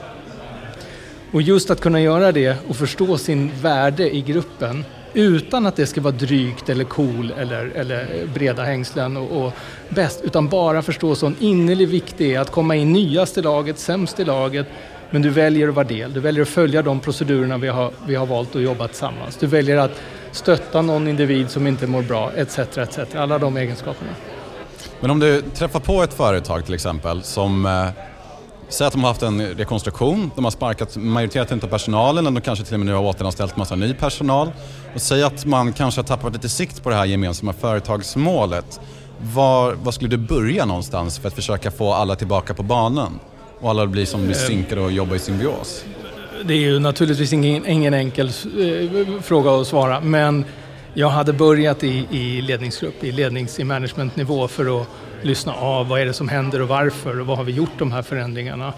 Och 1.32 1.42
just 1.42 1.72
att 1.72 1.82
kunna 1.82 2.02
göra 2.02 2.32
det 2.32 2.58
och 2.68 2.76
förstå 2.76 3.18
sin 3.18 3.52
värde 3.62 4.16
i 4.16 4.22
gruppen 4.22 4.86
utan 5.16 5.66
att 5.66 5.76
det 5.76 5.86
ska 5.86 6.02
vara 6.02 6.14
drygt 6.14 6.70
eller 6.70 6.84
cool 6.84 7.34
eller, 7.38 7.72
eller 7.76 8.02
eh, 8.02 8.30
breda 8.34 8.64
hängslen 8.64 9.18
och, 9.18 9.46
och 9.46 9.54
bäst, 9.90 10.22
utan 10.24 10.48
bara 10.48 10.82
förstå 10.82 11.16
sån 11.16 11.36
innerlig 11.40 11.88
vikt 11.88 12.16
det 12.18 12.36
är 12.36 12.40
att 12.40 12.52
komma 12.52 12.76
in 12.76 12.94
nyast 12.94 13.38
i 13.38 13.42
laget, 13.42 13.80
sämst 13.80 14.20
i 14.20 14.26
laget, 14.26 14.68
men 15.10 15.22
du 15.22 15.30
väljer 15.30 15.68
att 15.68 15.76
vara 15.76 15.88
del. 15.88 16.14
Du 16.14 16.20
väljer 16.20 16.42
att 16.42 16.50
följa 16.50 16.82
de 16.82 17.00
procedurerna 17.00 17.58
vi 17.58 17.68
har, 17.68 17.92
vi 18.08 18.16
har 18.16 18.26
valt 18.26 18.56
att 18.56 18.62
jobba 18.62 18.88
tillsammans. 18.88 19.38
Du 19.38 19.48
väljer 19.48 19.78
att 19.78 20.02
stötta 20.32 20.82
någon 20.82 21.08
individ 21.08 21.50
som 21.50 21.68
inte 21.68 21.88
mår 21.88 22.02
bra, 22.02 22.32
etc. 22.36 22.60
etc. 22.60 23.00
Alla 23.16 23.38
de 23.38 23.58
egenskaperna. 23.58 24.12
Men 25.00 25.12
om 25.12 25.20
du 25.20 25.42
träffar 25.42 25.80
på 25.80 26.04
ett 26.04 26.14
företag 26.14 26.66
till 26.66 26.74
exempel 26.74 27.24
som 27.24 27.66
eh, 27.66 27.88
Säg 28.70 28.88
att 28.88 28.94
de 28.94 29.04
har 29.04 29.10
haft 29.10 29.22
en 29.22 29.42
rekonstruktion, 29.42 30.32
de 30.36 30.44
har 30.44 30.52
sparkat 30.52 30.98
majoriteten 30.98 31.60
av 31.64 31.68
personalen, 31.68 32.24
de 32.24 32.42
kanske 32.42 32.66
till 32.66 32.74
och 32.74 32.80
med 32.80 32.88
nu 32.88 32.94
har 32.94 33.04
återanställt 33.04 33.58
massa 33.58 33.76
ny 33.76 33.94
personal. 33.94 34.52
Och 34.96 35.02
säg 35.02 35.24
att 35.24 35.46
man 35.46 35.74
kanske 35.74 36.02
har 36.02 36.06
tappat 36.06 36.34
lite 36.34 36.50
sikt 36.50 36.84
på 36.84 36.90
det 36.90 36.96
här 36.96 37.06
gemensamma 37.06 37.54
företagsmålet. 37.54 38.80
Var, 39.34 39.74
var 39.74 39.92
skulle 39.92 40.10
du 40.10 40.18
börja 40.18 40.66
någonstans 40.66 41.20
för 41.20 41.28
att 41.28 41.34
försöka 41.34 41.72
få 41.72 41.94
alla 41.94 42.16
tillbaka 42.16 42.54
på 42.54 42.64
banan? 42.64 43.20
Och 43.60 43.70
alla 43.70 43.88
blir 43.88 44.06
som 44.06 44.26
blir 44.26 44.36
synkade 44.36 44.82
och 44.82 44.92
jobbar 44.92 45.16
i 45.16 45.20
symbios? 45.20 45.84
Det 46.46 46.54
är 46.54 46.58
ju 46.58 46.80
naturligtvis 46.80 47.34
ingen, 47.34 47.68
ingen 47.68 47.94
enkel 47.94 48.28
eh, 48.28 49.22
fråga 49.22 49.52
att 49.52 49.68
svara, 49.68 50.02
men 50.02 50.46
jag 50.94 51.10
hade 51.10 51.34
börjat 51.34 51.84
i, 51.84 52.08
i 52.12 52.42
ledningsgrupp, 52.42 53.04
i 53.04 53.12
lednings 53.12 53.60
i 53.60 53.64
managementnivå 53.64 54.48
för 54.48 54.82
att 54.82 54.88
lyssna 55.22 55.54
av 55.54 55.88
vad 55.88 56.02
är 56.02 56.06
det 56.06 56.14
som 56.14 56.30
händer 56.30 56.62
och 56.62 56.68
varför 56.68 57.20
och 57.20 57.28
vad 57.28 57.38
har 57.38 57.44
vi 57.44 57.52
gjort 57.52 57.78
de 57.78 57.92
här 57.92 58.02
förändringarna. 58.02 58.74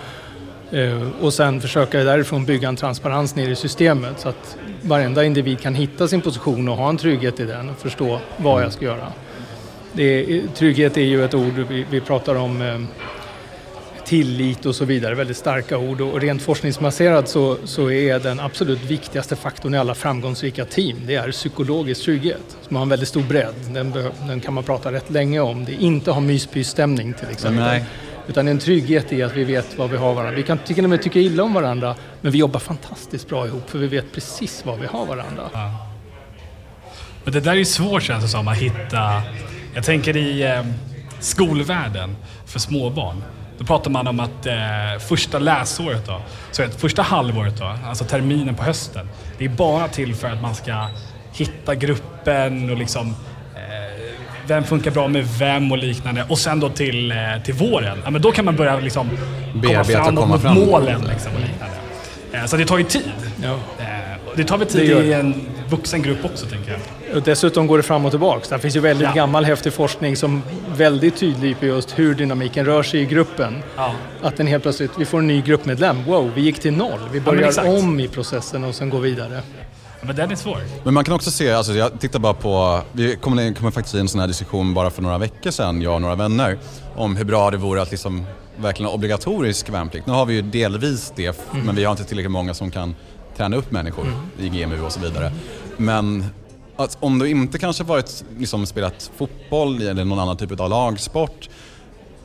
Eh, 0.72 1.10
och 1.22 1.34
sen 1.34 1.62
försöka 1.62 2.04
därifrån 2.04 2.46
bygga 2.46 2.68
en 2.68 2.76
transparens 2.76 3.36
ner 3.36 3.50
i 3.50 3.56
systemet 3.56 4.20
så 4.20 4.30
att 4.30 4.58
varenda 4.82 5.24
individ 5.24 5.60
kan 5.60 5.76
hitta 5.76 6.08
sin 6.08 6.22
position 6.22 6.70
och 6.70 6.78
ha 6.78 6.90
en 6.90 6.98
trygghet 6.98 7.40
i 7.40 7.46
den 7.46 7.70
och 7.70 7.78
förstå 7.78 8.20
vad 8.38 8.64
jag 8.64 8.74
ska 8.74 8.86
göra. 8.86 9.08
Det 9.92 10.04
är, 10.04 10.42
trygghet 10.56 10.98
är 10.98 11.02
ju 11.02 11.26
ett 11.26 11.34
ord 11.34 11.54
vi, 11.70 11.86
vi 11.90 12.02
pratar 12.02 12.36
om 12.36 12.62
eh, 12.62 12.80
tillit 14.08 14.66
och 14.66 14.76
så 14.76 14.86
vidare, 14.86 15.16
väldigt 15.16 15.38
starka 15.38 15.78
ord 15.78 16.02
och 16.02 16.22
rent 16.22 16.42
forskningsbaserat 16.42 17.30
så, 17.30 17.58
så 17.64 17.92
är 17.92 18.20
den 18.20 18.40
absolut 18.40 18.84
viktigaste 18.84 19.36
faktorn 19.36 19.74
i 19.74 19.78
alla 19.78 19.96
framgångsrika 19.96 20.66
team, 20.66 20.98
det 21.06 21.16
är 21.16 21.32
psykologisk 21.32 22.04
trygghet 22.04 22.58
som 22.68 22.76
har 22.76 22.84
en 22.84 22.90
väldigt 22.90 23.10
stor 23.10 23.24
bredd. 23.24 23.54
Den, 23.70 23.94
den 24.28 24.42
kan 24.42 24.54
man 24.54 24.64
prata 24.64 24.92
rätt 24.92 25.10
länge 25.10 25.40
om. 25.40 25.66
Det 25.66 25.72
är 25.72 25.80
inte 25.80 26.12
ha 26.12 26.20
myspysstämning 26.20 27.14
till 27.14 27.30
exempel. 27.30 27.64
Nej. 27.64 27.86
Utan 28.28 28.48
en 28.48 28.60
trygghet 28.60 29.14
i 29.14 29.24
att 29.24 29.36
vi 29.36 29.44
vet 29.44 29.78
vad 29.78 29.90
vi 29.90 29.98
har 29.98 30.14
varandra. 30.14 30.36
Vi 30.36 30.44
kan 30.44 30.58
till 30.58 30.84
och 30.84 30.90
med 30.90 31.02
tycka 31.02 31.20
illa 31.20 31.44
om 31.44 31.54
varandra, 31.54 31.96
men 32.22 32.32
vi 32.32 32.38
jobbar 32.38 32.60
fantastiskt 32.60 33.30
bra 33.30 33.48
ihop 33.48 33.70
för 33.70 33.80
vi 33.80 33.88
vet 33.88 34.12
precis 34.14 34.66
vad 34.66 34.80
vi 34.80 34.88
har 34.88 35.06
varandra. 35.06 35.50
Ja. 35.54 35.88
Men 37.24 37.34
det 37.34 37.40
där 37.40 37.52
är 37.52 37.56
ju 37.56 37.66
svårt 37.66 38.04
känns 38.04 38.24
det 38.24 38.30
som 38.30 38.48
att 38.48 38.58
hitta. 38.58 39.22
Jag 39.76 39.84
tänker 39.84 40.18
i 40.18 40.44
eh, 40.44 40.66
skolvärlden 41.20 42.16
för 42.46 42.60
småbarn. 42.60 43.24
Då 43.58 43.66
pratar 43.66 43.92
man 43.92 44.08
om 44.08 44.20
att 44.20 44.46
eh, 44.46 44.56
första 45.08 45.40
läsåret 45.40 46.06
då, 46.06 46.22
så 46.52 46.64
att 46.64 46.76
första 46.76 47.02
halvåret 47.02 47.58
då, 47.58 47.76
alltså 47.88 48.04
terminen 48.04 48.56
på 48.56 48.64
hösten, 48.64 49.10
det 49.38 49.46
är 49.46 49.50
bara 49.50 49.88
till 49.88 50.16
för 50.16 50.28
att 50.28 50.42
man 50.42 50.56
ska 50.56 50.88
hitta 51.34 51.76
gruppen 51.76 52.70
och 52.70 52.78
liksom 52.78 53.08
eh, 53.56 54.14
vem 54.48 54.64
funkar 54.64 54.92
bra 54.92 55.08
med 55.08 55.28
vem 55.40 55.72
och 55.72 55.78
liknande. 55.78 56.26
Och 56.30 56.40
sen 56.40 56.60
då 56.60 56.70
till, 56.70 57.12
eh, 57.12 57.18
till 57.46 57.54
våren, 57.54 57.98
ja, 58.04 58.10
men 58.10 58.22
då 58.22 58.32
kan 58.32 58.46
man 58.46 58.56
börja 58.56 58.80
liksom 58.80 59.10
komma 60.16 60.40
fram 60.40 60.56
mot 60.56 60.68
målen 60.68 61.02
liksom 61.02 61.32
och 61.36 61.40
liknande. 61.42 61.76
Eh, 62.32 62.46
så 62.46 62.58
det 62.58 62.66
tar 62.66 62.78
ju 62.78 62.84
tid. 62.84 63.12
Ja. 63.44 63.54
Eh, 63.80 63.88
det 64.36 64.44
tar 64.44 64.58
väl 64.58 64.68
tid 64.68 64.90
i 64.92 65.14
en 65.14 65.34
vuxen 65.70 66.02
grupp 66.02 66.26
också 66.26 66.46
tänker 66.46 66.72
jag. 66.72 66.80
Och 67.16 67.22
dessutom 67.22 67.68
går 67.68 67.78
det 67.78 67.84
fram 67.84 68.06
och 68.06 68.12
tillbaks. 68.12 68.50
Det 68.50 68.60
finns 68.60 68.76
ju 68.76 68.80
väldigt 68.80 69.08
Ja. 69.08 69.14
gammal 69.14 69.46
häftig 69.46 69.74
forskning 69.74 70.16
som 70.16 70.42
väldigt 70.76 71.18
tydlig 71.18 71.60
på 71.60 71.66
just 71.66 72.00
hur 72.00 72.16
dynamiken 72.16 72.66
rör 72.66 72.84
sig 72.84 73.02
i 73.02 73.06
gruppen. 73.06 73.64
Ja. 73.78 73.94
Att 74.22 74.38
den 74.38 74.48
helt 74.48 74.64
plötsligt, 74.64 74.92
vi 75.00 75.06
får 75.06 75.20
en 75.20 75.28
ny 75.28 75.42
gruppmedlem. 75.42 76.04
Wow, 76.06 76.32
vi 76.36 76.42
gick 76.42 76.60
till 76.60 76.74
noll. 76.74 77.00
Vi 77.12 77.22
börjar 77.22 77.48
exakt. 77.48 77.68
om 77.68 78.00
i 78.00 78.08
processen 78.08 78.64
och 78.64 78.76
sen 78.76 78.90
går 78.90 79.00
vidare. 79.00 79.42
Men 80.02 80.16
den 80.16 80.32
är 80.32 80.36
svår. 80.36 80.58
Men 80.84 80.94
man 80.94 81.04
kan 81.04 81.14
också 81.16 81.32
se, 81.32 81.52
alltså 81.52 81.74
jag 81.74 82.00
tittar 82.00 82.20
bara 82.20 82.34
på, 82.34 82.82
vi 82.92 83.16
kom, 83.16 83.40
in- 83.40 83.54
kom 83.54 83.72
faktiskt 83.72 83.96
i 83.96 84.00
en 84.00 84.08
sån 84.08 84.20
här 84.20 84.28
diskussion 84.28 84.74
bara 84.74 84.90
för 84.90 85.02
några 85.02 85.18
veckor 85.18 85.52
sedan, 85.52 85.82
jag 85.82 85.94
och 85.96 86.02
några 86.02 86.16
vänner, 86.16 86.58
om 86.96 87.16
hur 87.16 87.26
bra 87.26 87.52
det 87.52 87.58
vore 87.58 87.82
att 87.82 87.92
liksom 87.92 88.26
verkligen 88.58 88.88
ha 88.90 88.96
obligatorisk 88.96 89.70
värnplikt. 89.70 90.08
Nu 90.08 90.14
har 90.14 90.26
vi 90.26 90.34
ju 90.34 90.42
delvis 90.42 91.14
det, 91.16 91.26
f- 91.28 91.36
men 91.66 91.76
vi 91.76 91.84
har 91.84 91.92
inte 91.92 92.04
tillräckligt 92.04 92.32
många 92.32 92.54
som 92.54 92.72
kan 92.72 92.96
träna 93.38 93.56
upp 93.58 93.72
människor 93.72 94.06
i 94.40 94.50
GMU 94.50 94.82
och 94.82 94.92
så 94.92 95.00
vidare. 95.00 95.32
Men 95.78 96.26
att 96.78 96.98
om 97.00 97.20
du 97.20 97.30
inte 97.30 97.60
kanske 97.60 97.84
varit, 97.84 98.24
liksom, 98.38 98.66
spelat 98.66 99.12
fotboll 99.18 99.82
eller 99.82 100.06
någon 100.06 100.20
annan 100.20 100.38
typ 100.38 100.60
av 100.60 100.70
lagsport 100.70 101.50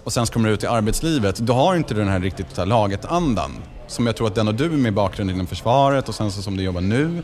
och 0.04 0.12
sen 0.12 0.26
så 0.26 0.32
kommer 0.32 0.48
du 0.48 0.54
ut 0.54 0.62
i 0.62 0.66
arbetslivet, 0.66 1.36
då 1.36 1.52
har 1.52 1.76
inte 1.76 1.94
du 1.94 2.00
den 2.00 2.08
här 2.08 2.20
riktigt 2.20 2.46
så 2.52 2.60
här, 2.60 2.66
laget-andan. 2.66 3.50
Som 3.86 4.06
jag 4.06 4.16
tror 4.16 4.26
att 4.26 4.34
den 4.34 4.48
och 4.48 4.54
du 4.54 4.68
med 4.68 4.94
bakgrund 4.94 5.30
inom 5.30 5.46
försvaret 5.46 6.08
och 6.08 6.14
sen 6.14 6.32
så 6.32 6.42
som 6.42 6.56
du 6.56 6.62
jobbar 6.62 6.80
nu, 6.80 7.22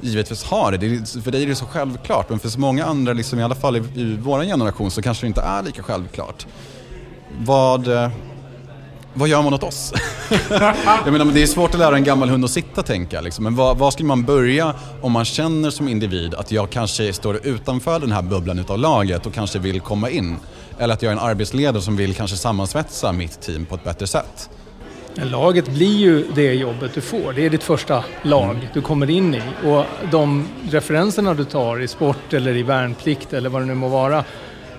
givetvis 0.00 0.44
har 0.44 0.72
det. 0.72 0.78
det 0.78 0.86
är, 0.86 1.20
för 1.20 1.30
dig 1.30 1.42
är 1.42 1.46
det 1.46 1.54
så 1.54 1.66
självklart, 1.66 2.30
men 2.30 2.38
för 2.38 2.48
så 2.48 2.60
många 2.60 2.84
andra, 2.84 3.12
liksom, 3.12 3.38
i 3.38 3.42
alla 3.42 3.54
fall 3.54 3.76
i, 3.76 3.82
i 3.94 4.16
vår 4.20 4.44
generation, 4.44 4.90
så 4.90 5.02
kanske 5.02 5.26
det 5.26 5.28
inte 5.28 5.40
är 5.40 5.62
lika 5.62 5.82
självklart. 5.82 6.46
Vad, 7.38 7.88
eh, 7.88 8.10
vad 9.14 9.28
gör 9.28 9.42
man 9.42 9.54
åt 9.54 9.62
oss? 9.62 9.92
jag 11.04 11.12
menar, 11.12 11.24
men 11.24 11.34
det 11.34 11.42
är 11.42 11.46
svårt 11.46 11.70
att 11.70 11.78
lära 11.78 11.96
en 11.96 12.04
gammal 12.04 12.28
hund 12.28 12.44
att 12.44 12.50
sitta, 12.50 12.82
tänker 12.82 13.16
jag. 13.16 13.24
Liksom. 13.24 13.44
Men 13.44 13.56
vad, 13.56 13.78
vad 13.78 13.92
ska 13.92 14.04
man 14.04 14.24
börja 14.24 14.74
om 15.00 15.12
man 15.12 15.24
känner 15.24 15.70
som 15.70 15.88
individ 15.88 16.34
att 16.34 16.52
jag 16.52 16.70
kanske 16.70 17.12
står 17.12 17.46
utanför 17.46 18.00
den 18.00 18.12
här 18.12 18.22
bubblan 18.22 18.58
utav 18.58 18.78
laget 18.78 19.26
och 19.26 19.34
kanske 19.34 19.58
vill 19.58 19.80
komma 19.80 20.10
in? 20.10 20.36
Eller 20.78 20.94
att 20.94 21.02
jag 21.02 21.12
är 21.12 21.16
en 21.16 21.22
arbetsledare 21.22 21.82
som 21.82 21.96
vill 21.96 22.14
kanske 22.14 22.36
sammansvetsa 22.36 23.12
mitt 23.12 23.40
team 23.40 23.66
på 23.66 23.74
ett 23.74 23.84
bättre 23.84 24.06
sätt? 24.06 24.50
Laget 25.14 25.68
blir 25.68 25.96
ju 25.96 26.26
det 26.34 26.54
jobbet 26.54 26.94
du 26.94 27.00
får. 27.00 27.32
Det 27.32 27.46
är 27.46 27.50
ditt 27.50 27.62
första 27.62 28.04
lag 28.22 28.68
du 28.74 28.82
kommer 28.82 29.10
in 29.10 29.34
i. 29.34 29.42
Och 29.64 29.84
de 30.10 30.48
referenserna 30.70 31.34
du 31.34 31.44
tar 31.44 31.80
i 31.80 31.88
sport 31.88 32.32
eller 32.32 32.56
i 32.56 32.62
värnplikt 32.62 33.32
eller 33.32 33.50
vad 33.50 33.62
det 33.62 33.66
nu 33.66 33.74
må 33.74 33.88
vara 33.88 34.24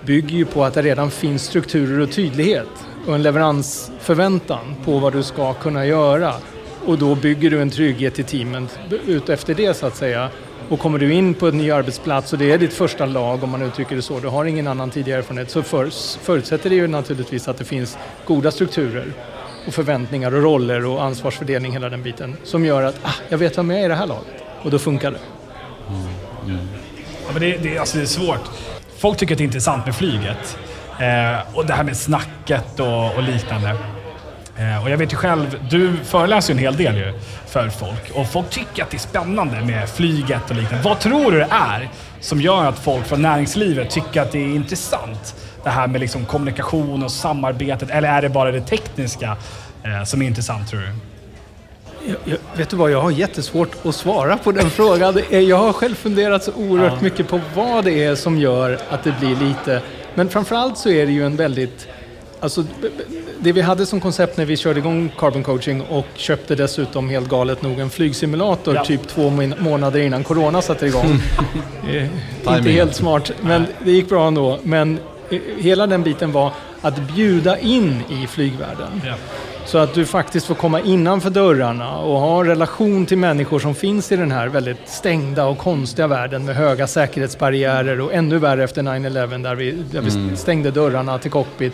bygger 0.06 0.38
ju 0.38 0.46
på 0.46 0.64
att 0.64 0.74
det 0.74 0.82
redan 0.82 1.12
finns 1.12 1.44
strukturer 1.44 2.00
och 2.00 2.12
tydlighet 2.12 2.70
och 3.08 3.15
en 3.15 3.22
leveransförväntan 3.22 4.75
på 4.86 5.00
vad 5.00 5.13
du 5.13 5.24
ska 5.24 5.53
kunna 5.53 5.86
göra. 5.86 6.34
Och 6.86 6.98
då 6.98 7.15
bygger 7.15 7.50
du 7.50 7.62
en 7.62 7.70
trygghet 7.70 8.20
i 8.20 8.24
teamet 8.24 8.79
ut 9.08 9.29
efter 9.29 9.53
det 9.53 9.74
så 9.74 9.88
att 9.88 9.96
säga. 9.96 10.29
Och 10.70 10.79
kommer 10.79 11.00
du 11.00 11.13
in 11.13 11.34
på 11.34 11.48
en 11.48 11.58
ny 11.58 11.72
arbetsplats 11.72 12.34
och 12.34 12.39
det 12.39 12.51
är 12.51 12.58
ditt 12.58 12.74
första 12.74 13.05
lag 13.05 13.43
om 13.43 13.50
man 13.50 13.62
uttrycker 13.62 13.96
det 13.96 14.01
så, 14.01 14.20
du 14.20 14.27
har 14.27 14.46
ingen 14.46 14.67
annan 14.67 14.89
tidigare 14.89 15.20
erfarenhet, 15.20 15.50
så 15.50 15.63
för, 15.63 15.89
förutsätter 16.24 16.70
det 16.70 16.75
ju 16.75 16.88
naturligtvis 16.88 17.48
att 17.48 17.58
det 17.58 17.65
finns 17.65 17.98
goda 18.25 18.51
strukturer 18.51 19.13
och 19.67 19.74
förväntningar 19.74 20.36
och 20.36 20.43
roller 20.43 20.86
och 20.86 21.03
ansvarsfördelning, 21.03 21.72
hela 21.72 21.89
den 21.89 22.03
biten, 22.03 22.38
som 22.43 22.65
gör 22.65 22.84
att 22.84 22.96
ah, 23.03 23.13
jag 23.29 23.38
vet 23.38 23.58
vem 23.58 23.70
jag 23.70 23.79
är 23.79 23.86
i 23.86 23.88
det 23.88 23.96
här 23.96 24.08
laget. 24.08 24.43
Och 24.63 24.72
då 24.72 24.79
funkar 24.79 25.12
det. 25.12 25.20
Ja, 27.27 27.34
men 27.34 27.41
det, 27.41 27.58
det, 27.58 27.77
alltså 27.77 27.98
det 27.98 28.03
är 28.03 28.08
svårt. 28.08 28.50
Folk 28.98 29.17
tycker 29.17 29.34
att 29.34 29.38
det 29.38 29.43
är 29.43 29.46
intressant 29.46 29.86
med 29.86 29.96
flyget. 29.96 30.58
Eh, 31.01 31.55
och 31.58 31.65
det 31.65 31.74
här 31.74 31.84
med 31.84 31.98
snacket 31.98 32.79
och, 32.79 33.15
och 33.15 33.24
liknande. 33.24 33.70
Eh, 34.58 34.84
och 34.84 34.89
jag 34.89 34.98
vet 34.98 35.13
ju 35.13 35.17
själv, 35.17 35.60
du 35.70 35.93
föreläser 36.03 36.53
ju 36.53 36.58
en 36.58 36.63
hel 36.63 36.75
del 36.77 36.98
ju 36.98 37.13
för 37.48 37.70
folk. 37.70 38.12
Och 38.13 38.27
folk 38.27 38.50
tycker 38.50 38.84
att 38.84 38.89
det 38.91 38.98
är 38.98 39.00
spännande 39.00 39.62
med 39.62 39.89
flyget 39.89 40.50
och 40.50 40.55
liknande. 40.55 40.84
Vad 40.84 41.00
tror 41.00 41.31
du 41.31 41.38
det 41.39 41.48
är 41.51 41.89
som 42.20 42.41
gör 42.41 42.65
att 42.65 42.79
folk 42.79 43.05
från 43.05 43.22
näringslivet 43.22 43.89
tycker 43.89 44.22
att 44.22 44.31
det 44.31 44.39
är 44.39 44.55
intressant? 44.55 45.36
Det 45.63 45.70
här 45.70 45.88
med 45.88 46.01
liksom 46.01 46.25
kommunikation 46.25 47.03
och 47.03 47.12
samarbetet. 47.12 47.89
Eller 47.89 48.10
är 48.10 48.22
det 48.22 48.29
bara 48.29 48.51
det 48.51 48.62
tekniska 48.62 49.38
eh, 49.84 50.03
som 50.03 50.22
är 50.22 50.25
intressant 50.27 50.70
tror 50.70 50.79
du? 50.79 50.88
Jag, 52.08 52.17
jag, 52.25 52.38
vet 52.58 52.70
du 52.70 52.75
vad, 52.75 52.91
jag 52.91 53.01
har 53.01 53.12
jättesvårt 53.12 53.86
att 53.86 53.96
svara 53.96 54.38
på 54.38 54.51
den 54.51 54.70
frågan. 54.70 55.20
Jag 55.29 55.58
har 55.58 55.74
själv 55.74 55.96
funderat 55.96 56.43
så 56.43 56.51
oerhört 56.53 56.93
Ja. 56.93 57.01
mycket 57.01 57.27
på 57.27 57.39
vad 57.55 57.86
det 57.86 58.03
är 58.03 58.15
som 58.15 58.38
gör 58.38 58.77
att 58.89 59.03
det 59.03 59.13
blir 59.20 59.36
lite... 59.36 59.81
Men 60.15 60.30
framförallt 60.30 60.77
så 60.77 60.89
är 60.89 61.06
det 61.06 61.12
ju 61.12 61.25
en 61.25 61.36
väldigt... 61.36 61.88
Alltså, 62.39 62.63
det 63.39 63.51
vi 63.51 63.62
hade 63.62 63.86
som 63.86 64.00
koncept 64.01 64.38
när 64.38 64.46
vi 64.46 64.58
körde 64.58 64.80
igång 64.80 65.12
Carbon 65.18 65.44
Coaching 65.44 65.82
och 65.82 66.06
köpte 66.15 66.56
dessutom 66.56 67.10
helt 67.10 67.30
galet 67.30 67.62
nog 67.62 67.80
en 67.80 67.89
flygsimulator 67.89 68.75
Ja. 68.75 68.86
typ 68.86 69.08
två 69.08 69.30
månader 69.60 70.00
innan 70.00 70.24
Corona 70.24 70.62
satte 70.62 70.86
igång. 70.86 71.20
eh, 71.89 72.08
inte 72.58 72.70
helt 72.70 72.96
smart, 72.96 73.32
men 73.41 73.65
det 73.86 73.91
gick 73.91 74.10
bra 74.10 74.27
ändå. 74.27 74.60
Men 74.63 75.00
eh, 75.30 75.39
hela 75.58 75.88
den 75.88 76.03
biten 76.03 76.32
var 76.32 76.51
att 76.82 77.00
bjuda 77.15 77.60
in 77.60 78.03
i 78.10 78.27
flygvärlden. 78.27 79.01
Ja. 79.06 79.15
Så 79.65 79.77
att 79.77 79.94
du 79.94 80.06
faktiskt 80.06 80.46
får 80.46 80.56
komma 80.56 80.80
innanför 80.82 81.30
dörrarna 81.30 81.98
och 81.98 82.20
ha 82.20 82.39
en 82.41 82.48
relation 82.48 83.06
till 83.06 83.18
människor 83.18 83.60
som 83.60 83.75
finns 83.75 84.12
i 84.12 84.15
den 84.15 84.32
här 84.32 84.48
väldigt 84.48 84.77
stängda 84.89 85.46
och 85.46 85.58
konstiga 85.58 86.08
världen 86.08 86.46
med 86.46 86.56
höga 86.56 86.88
säkerhetsbarriärer 86.88 88.01
och 88.01 88.13
ännu 88.13 88.38
värre 88.38 88.63
efter 88.63 88.82
9-11 88.84 89.44
där 89.44 89.56
vi, 89.56 89.72
där 89.72 90.01
vi 90.01 90.36
stängde 90.38 90.72
dörrarna 90.72 91.18
till 91.20 91.32
cockpit. 91.32 91.74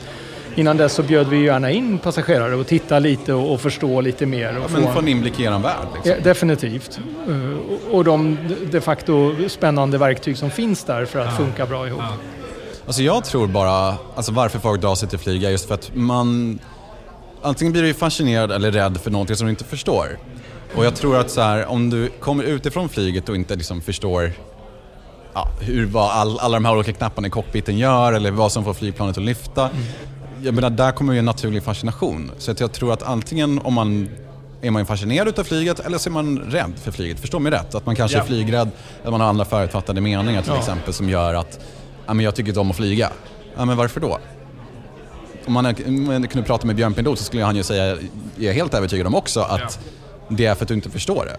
Innan 0.56 0.78
dess 0.78 0.94
så 0.94 1.04
bjöd 1.04 1.28
vi 1.30 1.44
gärna 1.46 1.72
in 1.72 1.98
passagerare 2.00 2.56
och 2.56 2.68
titta 2.68 3.00
lite 3.00 3.34
och, 3.34 3.54
och 3.54 3.62
förstå 3.62 4.02
lite 4.02 4.26
mer. 4.26 4.50
Och 4.58 4.64
Ja, 4.64 4.68
få 4.68 4.80
men 4.82 4.94
få 4.94 5.00
en 5.00 5.08
inblick 5.08 5.40
i 5.40 5.44
er 5.44 5.52
värld. 5.52 5.88
Liksom. 5.94 6.12
Ja, 6.12 6.24
definitivt. 6.24 7.00
Eh, 7.28 7.92
och- 7.96 8.04
de 8.04 8.38
de 8.72 8.82
facto 8.82 9.32
spännande 9.50 9.98
verktyg 9.98 10.38
som 10.38 10.50
finns 10.52 10.84
där 10.84 11.06
för 11.06 11.20
att 11.20 11.38
funka 11.38 11.66
bra 11.66 11.88
ihop. 11.88 12.02
Ja. 12.04 12.14
Alltså 12.86 13.02
jag 13.02 13.26
tror 13.26 13.48
bara, 13.48 13.96
alltså 14.16 14.32
varför 14.32 14.60
folk 14.60 14.82
drar 14.82 14.96
sig 14.96 15.10
till 15.10 15.20
flyg 15.20 15.44
är 15.44 15.50
just 15.50 15.68
för 15.68 15.74
att 15.76 15.92
man 15.94 16.60
antingen 17.48 17.72
blir 17.72 17.84
du 17.84 17.94
fascinerad 17.94 18.52
eller 18.52 18.72
rädd 18.72 18.98
för 19.04 19.12
någonting 19.12 19.36
som 19.36 19.48
du 19.48 19.52
inte 19.52 19.64
förstår. 19.64 20.18
Och 20.76 20.86
jag 20.86 20.96
tror 20.96 21.18
att 21.18 21.32
så 21.32 21.42
här, 21.42 21.66
om 21.66 21.90
du 21.90 22.10
kommer 22.20 22.44
utifrån 22.44 22.90
flyget 22.90 23.30
och 23.30 23.36
inte 23.36 23.56
liksom 23.56 23.82
förstår 23.82 24.32
ja, 25.34 25.48
hur, 25.62 25.86
vad 25.86 26.12
all, 26.12 26.40
alla 26.40 26.54
de 26.58 26.66
här 26.66 26.74
olika 26.76 26.94
knapparna 26.94 27.28
i 27.28 27.32
cockpiten 27.32 27.78
gör 27.78 28.14
eller 28.14 28.32
vad 28.32 28.52
som 28.52 28.64
får 28.64 28.74
flygplanet 28.74 29.18
att 29.18 29.24
lyfta. 29.24 29.70
Jag 30.44 30.54
menar, 30.54 30.70
där 30.70 30.92
kommer 30.92 31.14
ju 31.14 31.20
en 31.20 31.26
naturlig 31.26 31.64
fascination. 31.64 32.32
Så 32.38 32.52
att 32.52 32.60
jag 32.60 32.72
tror 32.72 32.94
att 32.94 33.04
antingen 33.04 33.60
om 33.60 33.74
man 33.74 34.10
är 34.62 34.72
man 34.72 34.86
fascinerad 34.86 35.28
utav 35.28 35.44
flyget 35.44 35.80
eller 35.80 35.98
så 35.98 36.10
är 36.10 36.12
man 36.12 36.40
rädd 36.40 36.74
för 36.84 36.92
flyget. 36.92 37.20
Förstå 37.20 37.40
mig 37.40 37.52
rätt, 37.52 37.76
att 37.76 37.86
man 37.86 37.96
kanske 37.96 38.18
Ja. 38.18 38.24
är 38.24 38.28
flygrädd, 38.28 38.70
att 39.04 39.12
man 39.12 39.22
har 39.22 39.28
andra 39.28 39.46
förutfattade 39.46 40.02
meningar 40.02 40.42
till 40.42 40.52
Ja. 40.54 40.60
exempel 40.60 40.94
som 40.94 41.10
gör 41.10 41.34
att 41.34 41.60
ja, 42.08 42.14
men 42.14 42.26
jag 42.26 42.36
tycker 42.36 42.50
inte 42.50 42.60
om 42.60 42.70
att 42.72 42.78
flyga. 42.78 43.10
Ja, 43.58 43.66
men 43.66 43.78
varför 43.78 44.00
då? 44.00 44.18
Om 45.48 45.54
man, 45.54 45.74
kunde 46.28 46.44
prata 46.48 46.68
med 46.68 46.76
Björn 46.76 46.94
Pinot 46.94 47.20
så 47.20 47.24
skulle 47.26 47.44
han 47.44 47.56
ju 47.56 47.64
säga, 47.64 47.98
jag 48.36 48.50
är 48.50 48.54
helt 48.54 48.74
övertygad 48.74 49.08
om 49.08 49.16
också, 49.16 49.40
att 49.42 49.80
det 50.30 50.46
är 50.46 50.56
för 50.56 50.64
att 50.66 50.68
du 50.68 50.74
inte 50.74 50.90
förstår 50.90 51.26
det. 51.26 51.38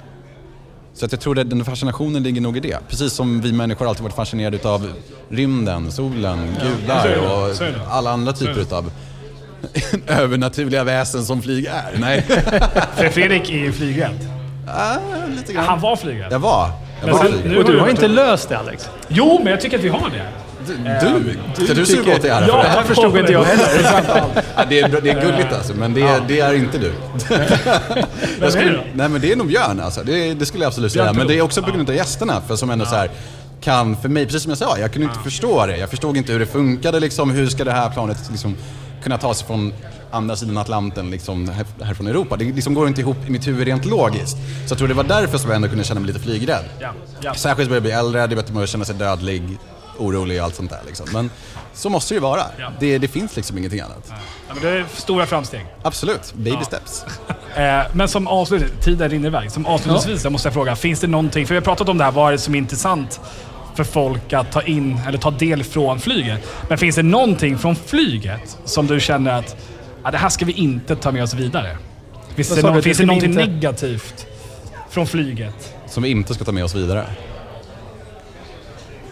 Så 0.95 1.05
att 1.07 1.13
jag 1.13 1.21
tror 1.21 1.39
att 1.39 1.51
den 1.51 1.65
fascinationen 1.65 2.23
ligger 2.23 2.41
nog 2.41 2.57
i 2.57 2.61
det. 2.61 2.79
Precis 2.89 3.13
som 3.13 3.41
vi 3.41 3.53
människor 3.53 3.89
alltid 3.89 4.03
varit 4.03 4.15
fascinerade 4.17 4.57
utav 4.57 4.93
rymden, 5.29 5.93
solen, 5.93 6.57
gudar 6.63 7.17
och 7.17 7.55
alla 7.91 8.11
andra 8.11 8.33
typer 8.33 8.61
utav 8.61 8.91
övernaturliga 10.07 10.85
väsen 10.85 11.25
som 11.25 11.43
flyg 11.43 11.65
är. 11.67 11.99
Nej, 11.99 12.23
För 12.97 13.09
Fredrik 13.09 13.51
är 13.51 13.55
ju 13.59 13.73
flygrädd. 13.73 14.29
ah, 14.69 14.97
lite 15.37 15.53
grann. 15.53 15.65
Han 15.65 15.81
var 15.81 15.97
flygrädd. 15.97 16.33
Jag 16.33 16.39
var. 16.39 16.71
Jag 17.01 17.07
Men 17.07 17.13
var 17.17 17.23
sen- 17.23 17.33
flygrädd. 17.33 17.53
nu- 17.53 17.59
Och 17.59 17.65
du 17.71 17.79
har 17.79 17.89
inte 17.89 18.09
löst 18.09 18.49
det 18.49 18.59
Alex? 18.59 18.91
Jo, 19.09 19.41
men 19.43 19.51
jag 19.51 19.61
tycker 19.61 19.79
att 19.79 19.85
vi 19.85 19.89
har 19.89 20.11
det. 20.11 20.29
Du, 20.67 21.65
ska 21.65 21.75
du 21.75 21.87
suga 21.87 22.03
tycker- 22.03 22.15
åt 22.17 22.23
dig 22.23 22.31
ära 22.31 22.47
Ja, 22.49 22.57
för 22.57 22.63
det 22.63 22.69
här? 22.69 22.83
förstod 22.83 23.17
inte 23.17 23.33
jag 23.33 23.45
heller. 23.45 23.69
Ja, 24.57 24.65
det, 24.69 24.81
är, 24.81 24.89
det 25.03 25.11
är 25.11 25.21
gulligt 25.21 25.53
alltså, 25.53 25.75
men 25.75 25.95
det 25.95 26.03
är, 26.03 26.21
det 26.29 26.41
är 26.41 26.55
inte 26.55 26.79
du. 26.79 26.93
Vem 27.29 27.39
Jag 28.41 28.47
är 28.47 28.51
skulle, 28.51 28.71
det 28.71 28.77
då? 28.77 28.83
nej 28.95 29.09
men 29.09 29.21
det 29.21 29.33
är 29.33 29.37
nog 29.37 29.47
Björn 29.47 29.81
alltså. 29.81 30.03
Det, 30.05 30.35
det 30.35 30.47
skulle 30.47 30.65
jag 30.65 30.69
absolut 30.69 30.93
säga. 30.93 31.13
Men 31.13 31.27
det 31.27 31.39
är 31.39 31.43
också 31.43 31.63
på 31.63 31.71
grund 31.71 31.89
av 31.91 31.95
gästerna. 31.97 32.41
För 32.49 32.57
som 32.57 32.71
ändå 32.71 32.85
så 32.85 32.95
här, 32.95 33.11
kan 33.61 33.97
för 33.97 34.09
mig, 34.09 34.25
precis 34.27 34.43
som 34.43 34.51
jag 34.51 34.59
sa, 34.59 34.79
jag 34.79 34.93
kunde 34.93 35.09
inte 35.09 35.19
förstå 35.25 35.67
det. 35.67 35.77
Jag 35.77 35.91
förstod 35.91 36.17
inte 36.17 36.33
hur 36.33 36.39
det 36.39 36.47
funkade 36.47 37.01
liksom. 37.01 37.31
Hur 37.31 37.47
ska 37.49 37.65
det 37.65 37.73
här 37.73 37.91
planet 37.91 38.19
liksom 38.31 38.57
kunna 39.03 39.19
ta 39.19 39.35
sig 39.35 39.47
från 39.47 39.73
andra 40.11 40.37
sidan 40.37 40.57
Atlanten 40.59 41.11
liksom 41.11 41.49
här, 41.49 41.67
här 41.83 41.95
från 41.95 42.07
Europa. 42.07 42.37
Det 42.37 42.45
liksom 42.45 42.75
går 42.75 42.89
inte 42.89 43.01
ihop 43.01 43.17
i 43.27 43.31
mitt 43.31 43.47
huvud 43.47 43.67
rent 43.67 43.85
logiskt. 43.85 44.37
Så 44.67 44.73
jag 44.73 44.79
tror 44.79 44.89
det 44.89 44.95
var 44.95 45.05
därför 45.05 45.39
som 45.39 45.51
jag 45.51 45.57
ändå 45.57 45.69
kunde 45.69 45.85
känna 45.85 46.01
mig 46.01 46.07
lite 46.07 46.21
flygrädd. 46.21 46.65
Ja, 46.81 46.89
ja. 47.21 47.35
Särskilt 47.35 47.69
börjar 47.69 47.77
jag 47.77 47.83
bli 47.83 47.93
äldre, 47.93 48.27
det 48.27 48.35
är 48.35 48.37
bättre 48.37 48.63
att 48.63 48.69
känna 48.69 48.85
sig 48.85 48.95
dödlig, 48.95 49.43
orolig 49.99 50.39
och 50.39 50.45
allt 50.45 50.55
sånt 50.55 50.71
där. 50.71 50.81
Liksom. 50.87 51.07
Men 51.13 51.31
så 51.75 51.91
måste 51.91 52.15
det 52.15 52.17
ju 52.17 52.21
vara. 52.21 52.43
Ja. 52.59 52.71
Det, 52.81 52.99
det 52.99 53.09
finns 53.09 53.37
liksom 53.37 53.59
ingenting 53.59 53.81
annat. 53.81 54.05
Ja, 54.09 54.55
men 54.55 54.63
det 54.63 54.69
är 54.71 54.85
stora 54.95 55.27
framsteg. 55.27 55.67
Absolut, 55.83 56.33
baby 56.35 56.57
Ja. 56.61 56.65
steps. 56.65 57.05
Eh, 57.57 57.81
men 57.93 58.09
som 58.09 58.27
avslutning, 58.29 58.71
tiden 58.83 59.11
rinner 59.11 59.27
iväg. 59.27 59.51
Som 59.53 59.67
avslutningsvis 59.67 60.25
jag 60.25 60.33
måste 60.33 60.49
jag 60.49 60.55
fråga, 60.55 60.77
finns 60.77 61.01
det 61.01 61.07
någonting, 61.07 61.47
för 61.47 61.55
vi 61.55 61.59
har 61.59 61.65
pratat 61.65 61.89
om 61.89 61.99
det 61.99 62.05
här, 62.05 62.11
vad 62.13 62.29
är 62.29 62.33
det 62.33 62.39
som 62.39 62.55
är 62.55 62.59
intressant 62.59 63.21
för 63.75 63.85
folk 63.85 64.33
att 64.33 64.53
ta 64.53 64.63
in 64.63 65.01
eller 65.09 65.19
ta 65.19 65.31
del 65.31 65.65
från 65.65 66.01
flyget. 66.01 66.41
Men 66.69 66.79
finns 66.79 66.97
det 66.97 67.03
någonting 67.03 67.59
från 67.59 67.77
flyget 67.77 68.59
som 68.65 68.87
du 68.87 69.01
känner 69.01 69.33
att 69.39 69.57
ja, 70.05 70.11
det 70.11 70.19
här 70.19 70.29
ska 70.29 70.45
vi 70.45 70.53
inte 70.53 70.97
ta 70.97 71.13
med 71.13 71.23
oss 71.23 71.35
vidare? 71.35 71.77
Finns 72.35 72.49
det, 72.49 72.63
någon, 72.63 72.75
du? 72.77 72.83
finns 72.83 72.99
Det 72.99 73.03
det 73.03 73.07
någonting 73.07 73.31
inte- 73.31 73.47
negativt 73.47 74.27
från 74.91 75.07
flyget? 75.07 75.75
Som 75.89 76.03
vi 76.03 76.09
inte 76.09 76.35
ska 76.35 76.45
ta 76.45 76.53
med 76.53 76.65
oss 76.65 76.75
vidare. 76.75 77.07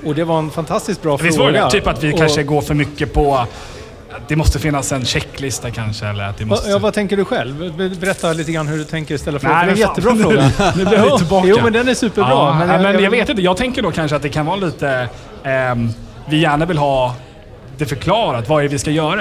Och 0.07 0.15
det 0.15 0.25
var 0.25 0.39
en 0.39 0.51
fantastiskt 0.51 1.03
bra 1.03 1.17
Visst 1.17 1.37
fråga. 1.37 1.53
var 1.53 1.65
det 1.65 1.71
Typ 1.71 1.87
att 1.87 2.05
vi 2.05 2.13
Och- 2.15 2.19
kanske 2.19 2.43
går 2.43 2.61
för 2.63 2.75
mycket 2.75 3.13
på 3.15 3.47
det 4.29 4.37
måste 4.37 4.59
finnas 4.59 4.93
en 4.93 5.05
checklista 5.05 5.71
kanske, 5.71 6.07
eller 6.07 6.25
att 6.25 6.39
det 6.39 6.45
måste... 6.45 6.71
Ja, 6.71 6.79
vad 6.79 6.95
tänker 6.95 7.17
du 7.17 7.25
själv? 7.25 7.73
Be- 7.77 7.89
Berätta 7.89 8.33
lite 8.33 8.53
grann 8.53 8.69
hur 8.69 8.79
du 8.79 8.85
tänker 8.85 9.17
ställa 9.17 9.39
frågor. 9.39 9.55
Nej, 9.55 9.67
det 9.67 9.71
är 9.83 9.87
en 9.87 9.95
fan. 9.95 10.13
jättebra 10.15 10.17
fråga. 10.57 10.73
nu 10.77 10.85
blir 10.85 11.11
vi 11.13 11.19
tillbaka. 11.19 11.49
Jo, 11.49 11.59
men 11.65 11.73
den 11.73 11.89
är 11.89 11.95
superbra. 11.95 12.31
Ja, 12.31 12.55
men 12.59 12.69
men, 12.69 12.83
jag, 12.85 12.95
men 12.95 13.05
jag 13.05 13.11
vet 13.11 13.29
inte. 13.29 13.43
Jag 13.43 13.57
tänker 13.57 13.83
då 13.83 13.91
kanske 13.93 14.17
att 14.17 14.23
det 14.23 14.29
kan 14.29 14.47
vara 14.47 14.57
lite... 14.57 15.09
ehm, 15.45 15.91
vi 16.29 16.37
gärna 16.41 16.65
vill 16.67 16.79
ha 16.79 17.15
det 17.79 17.87
förklarat. 17.87 18.49
Vad 18.49 18.59
är 18.59 18.63
det 18.63 18.69
vi 18.73 18.79
ska 18.79 18.91
göra? 18.91 19.21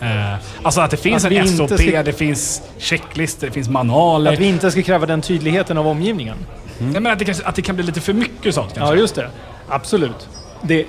Eh, 0.00 0.34
alltså 0.62 0.80
att 0.80 0.90
det 0.90 0.96
finns 0.96 1.24
Att 1.24 1.32
en 1.32 1.48
SOP, 1.48 1.70
ska- 1.80 2.02
det 2.02 2.12
finns 2.12 2.62
checklistor, 2.78 3.46
det 3.46 3.52
finns 3.52 3.68
manualer. 3.68 4.32
Att 4.32 4.38
vi 4.38 4.46
inte 4.46 4.70
ska 4.70 4.82
kräva 4.82 5.06
den 5.06 5.22
tydligheten 5.22 5.78
av 5.78 5.88
omgivningen. 5.88 6.36
Jag 6.78 6.92
menar 6.92 7.10
att 7.12 7.18
det, 7.18 7.24
kanske, 7.24 7.44
att 7.44 7.54
det 7.54 7.62
kan 7.62 7.74
bli 7.76 7.84
lite 7.84 8.00
för 8.00 8.12
mycket 8.12 8.54
sånt 8.54 8.74
kanske. 8.74 8.94
Ja, 8.94 9.00
just 9.00 9.14
det. 9.14 9.28
Absolut. 9.68 10.28
Det, 10.62 10.86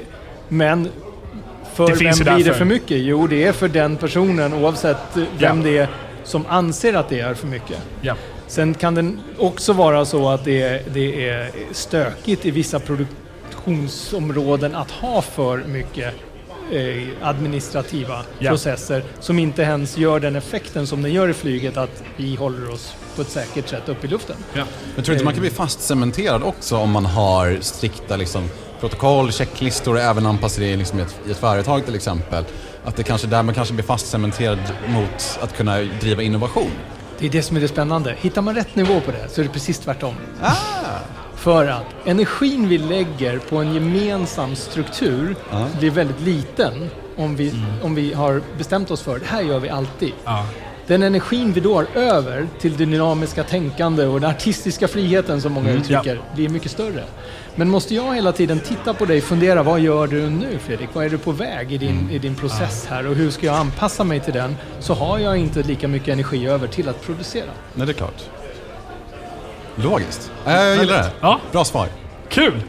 men 0.50 0.90
för 1.74 1.88
Det 1.88 1.94
vem 1.94 2.36
blir 2.36 2.46
det 2.46 2.54
för 2.54 2.66
mycket? 2.66 2.98
Jo, 3.02 3.28
det 3.28 3.44
är 3.44 3.52
för 3.54 3.68
den 3.68 3.98
personen 3.98 4.54
oavsett 4.54 5.18
eh, 5.18 5.24
vem 5.38 5.58
Ja. 5.58 5.64
det 5.64 5.78
är 5.78 5.88
som 6.24 6.46
anser 6.50 6.94
att 6.94 7.10
det 7.10 7.20
är 7.20 7.34
för 7.34 7.48
mycket. 7.48 7.78
Ja. 8.02 8.16
Sen 8.48 8.74
kan 8.74 8.96
det 8.96 9.12
också 9.38 9.74
vara 9.74 10.06
så 10.06 10.30
att 10.30 10.46
det 10.46 10.62
är, 10.62 10.82
det 10.94 11.30
är 11.30 11.52
stökigt 11.72 12.46
i 12.46 12.52
vissa 12.52 12.80
produktionsområden 12.80 14.76
att 14.76 14.92
ha 14.92 15.22
för 15.22 15.58
mycket 15.58 16.14
eh, 16.72 17.04
administrativa 17.22 18.22
Ja. 18.40 18.50
processer 18.50 19.04
som 19.20 19.40
inte 19.40 19.62
ens 19.62 19.98
gör 19.98 20.20
den 20.20 20.36
effekten 20.36 20.88
som 20.88 21.02
den 21.02 21.14
gör 21.14 21.30
i 21.30 21.34
flyget 21.34 21.78
att 21.78 22.04
vi 22.18 22.36
håller 22.36 22.72
oss 22.72 22.96
på 23.16 23.22
ett 23.22 23.30
säkert 23.30 23.68
sätt 23.70 23.90
upp 23.90 24.04
i 24.06 24.08
luften. 24.08 24.36
Ja. 24.54 24.64
Men 24.96 25.04
tror 25.04 25.14
du 25.14 25.14
inte 25.14 25.26
man 25.26 25.34
kan 25.34 25.42
bli 25.42 25.50
fastcementerad 25.50 26.44
också 26.44 26.78
om 26.78 26.92
man 26.92 27.06
har 27.06 27.58
strikta 27.62 28.16
liksom, 28.16 28.50
protokoll, 28.84 29.32
checklistor 29.32 29.94
och 29.94 30.02
även 30.02 30.26
anpassar 30.26 30.62
det 30.62 30.76
liksom, 30.76 31.00
i, 31.00 31.02
ett, 31.02 31.20
i 31.28 31.32
ett 31.32 31.38
företag 31.38 31.86
till 31.86 31.96
exempel? 31.96 32.44
Att 32.86 32.96
det 32.96 33.04
kanske 33.04 33.28
där 33.28 33.44
man 33.44 33.56
kanske 33.56 33.74
blir 33.74 33.84
fastcementerad 33.84 34.60
mot 34.88 35.40
att 35.42 35.58
kunna 35.58 35.78
driva 35.78 36.22
innovation. 36.22 36.72
Det 37.20 37.26
är 37.26 37.30
det 37.30 37.42
som 37.42 37.58
är 37.58 37.62
det 37.62 37.68
spännande. 37.68 38.16
Hittar 38.20 38.42
man 38.42 38.56
rätt 38.56 38.76
nivå 38.76 39.00
på 39.00 39.12
det 39.12 39.30
så 39.30 39.42
är 39.42 39.46
det 39.46 39.52
precis 39.52 39.80
tvärtom. 39.80 40.16
Ah. 40.42 40.56
För 41.36 41.68
att 41.68 41.86
energin 42.06 42.70
vi 42.70 42.78
lägger 42.78 43.40
på 43.40 43.58
en 43.58 43.74
gemensam 43.74 44.56
struktur 44.56 45.36
Ja. 45.52 45.68
blir 45.80 45.92
väldigt 45.92 46.22
liten 46.22 46.90
om 47.18 47.36
vi, 47.36 47.54
om 47.84 47.96
vi 47.96 48.14
har 48.14 48.42
bestämt 48.58 48.92
oss 48.92 49.02
för 49.02 49.20
det 49.20 49.26
här 49.26 49.42
gör 49.42 49.60
vi 49.60 49.70
alltid. 49.70 50.14
Ja. 50.26 50.46
Den 50.88 51.04
energin 51.04 51.54
vi 51.54 51.60
då 51.60 51.76
har 51.76 51.88
över 51.96 52.48
till 52.60 52.78
det 52.78 52.86
dynamiska 52.86 53.44
tänkande 53.44 54.06
och 54.06 54.22
den 54.22 54.30
artistiska 54.30 54.88
friheten 54.88 55.42
som 55.42 55.54
många 55.54 55.72
uttrycker 55.72 56.22
blir 56.36 56.50
mycket 56.50 56.72
större. 56.72 57.04
Men 57.56 57.70
måste 57.70 57.96
jag 57.96 58.16
hela 58.16 58.32
tiden 58.32 58.60
titta 58.60 58.94
på 58.94 59.06
dig 59.06 59.18
och 59.18 59.24
fundera, 59.24 59.64
vad 59.64 59.80
gör 59.80 60.08
du 60.08 60.30
nu 60.30 60.58
Fredrik? 60.66 60.90
Vad 60.94 61.06
är 61.06 61.10
du 61.10 61.18
på 61.18 61.32
väg 61.32 61.72
i 61.74 61.78
din, 61.78 62.10
i 62.12 62.18
din 62.20 62.36
process 62.36 62.88
här 62.90 63.08
och 63.08 63.16
hur 63.16 63.32
ska 63.32 63.46
jag 63.46 63.56
anpassa 63.56 64.04
mig 64.04 64.20
till 64.20 64.34
den? 64.34 64.56
Så 64.80 64.94
har 64.94 65.20
jag 65.20 65.38
inte 65.38 65.62
lika 65.64 65.88
mycket 65.88 66.08
energi 66.08 66.48
över 66.48 66.68
till 66.68 66.90
att 66.90 67.02
producera. 67.06 67.46
Nej, 67.74 67.88
det 67.88 67.92
är 67.92 67.94
klart. 67.94 68.24
Logiskt. 69.76 70.32
Äh, 70.48 70.54
jag 70.54 70.78
gillar 70.78 70.98
det. 70.98 71.12
Ja. 71.22 71.40
Bra 71.52 71.66
svar. 71.66 71.88
Kul! 72.30 72.62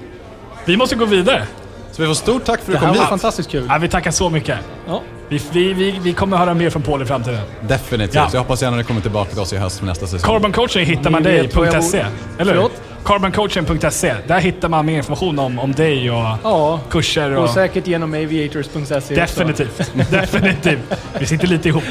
Vi 0.65 0.77
måste 0.77 0.97
gå 0.97 1.05
vidare. 1.05 1.47
Så 1.93 2.03
vi 2.03 2.09
får 2.09 2.15
stort 2.15 2.45
tack 2.45 2.61
för 2.61 2.73
Det 2.73 2.79
att 2.79 2.83
du 2.83 2.87
här 2.87 2.93
kom 2.93 2.97
var 2.99 3.05
hit. 3.05 3.09
fantastiskt 3.09 3.51
kul. 3.51 3.67
Ja, 3.69 3.79
vi 3.79 3.89
tackar 3.89 4.11
så 4.11 4.31
mycket. 4.31 4.59
Ja. 4.87 5.03
Vi, 5.29 5.41
vi, 5.53 5.73
vi, 5.73 5.99
vi 6.03 6.13
kommer 6.13 6.37
höra 6.37 6.55
mer 6.55 6.71
från 6.71 6.83
Paul 6.83 7.03
i 7.03 7.07
framtiden. 7.07 7.41
Definitivt. 7.69 8.15
Ja. 8.15 8.29
Så 8.31 8.37
jag 8.37 8.41
hoppas 8.43 8.63
gärna 8.63 8.77
ni 8.77 8.85
kommer 8.85 9.01
tillbaka 9.01 9.31
till 9.31 9.41
oss 9.41 9.53
i 9.53 9.57
höst 9.57 9.79
för 9.79 9.87
nästa 9.87 10.07
säsong. 10.07 10.31
Carbon 10.35 10.53
coaching 10.53 10.87
hittar 10.87 11.11
man 11.11 11.23
Ni 11.23 11.29
dig 11.29 11.43
vet 11.43 11.57
var 11.57 11.65
jag 11.65 11.75
på 11.75 11.81
bor. 11.81 11.89
.se. 11.89 12.05
Eller 12.39 12.55
hur? 12.55 12.69
Carboncoaching.se. 13.05 14.15
Där 14.27 14.41
hittar 14.41 14.69
man 14.69 14.87
mer 14.87 14.97
information 14.97 15.39
om, 15.39 15.59
om 15.59 15.73
dig 15.73 16.11
och 16.11 16.25
Ja, 16.43 16.81
kurser. 16.91 17.31
Och... 17.37 17.45
och 17.45 17.51
säkert 17.51 17.87
genom 17.87 18.15
aviators.se. 18.15 19.15
Definitivt. 19.15 19.93
Definitivt. 20.11 20.81
Vi 21.19 21.27
sitter 21.27 21.47
lite 21.47 21.69
ihop. 21.69 21.85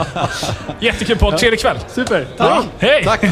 Jättekul 0.80 1.16
podd. 1.18 1.38
Trevlig 1.38 1.60
kväll. 1.60 1.76
Super, 1.88 2.26
tack! 2.36 2.48
Ja, 2.50 2.64
hej! 2.78 3.04
Tack! 3.04 3.24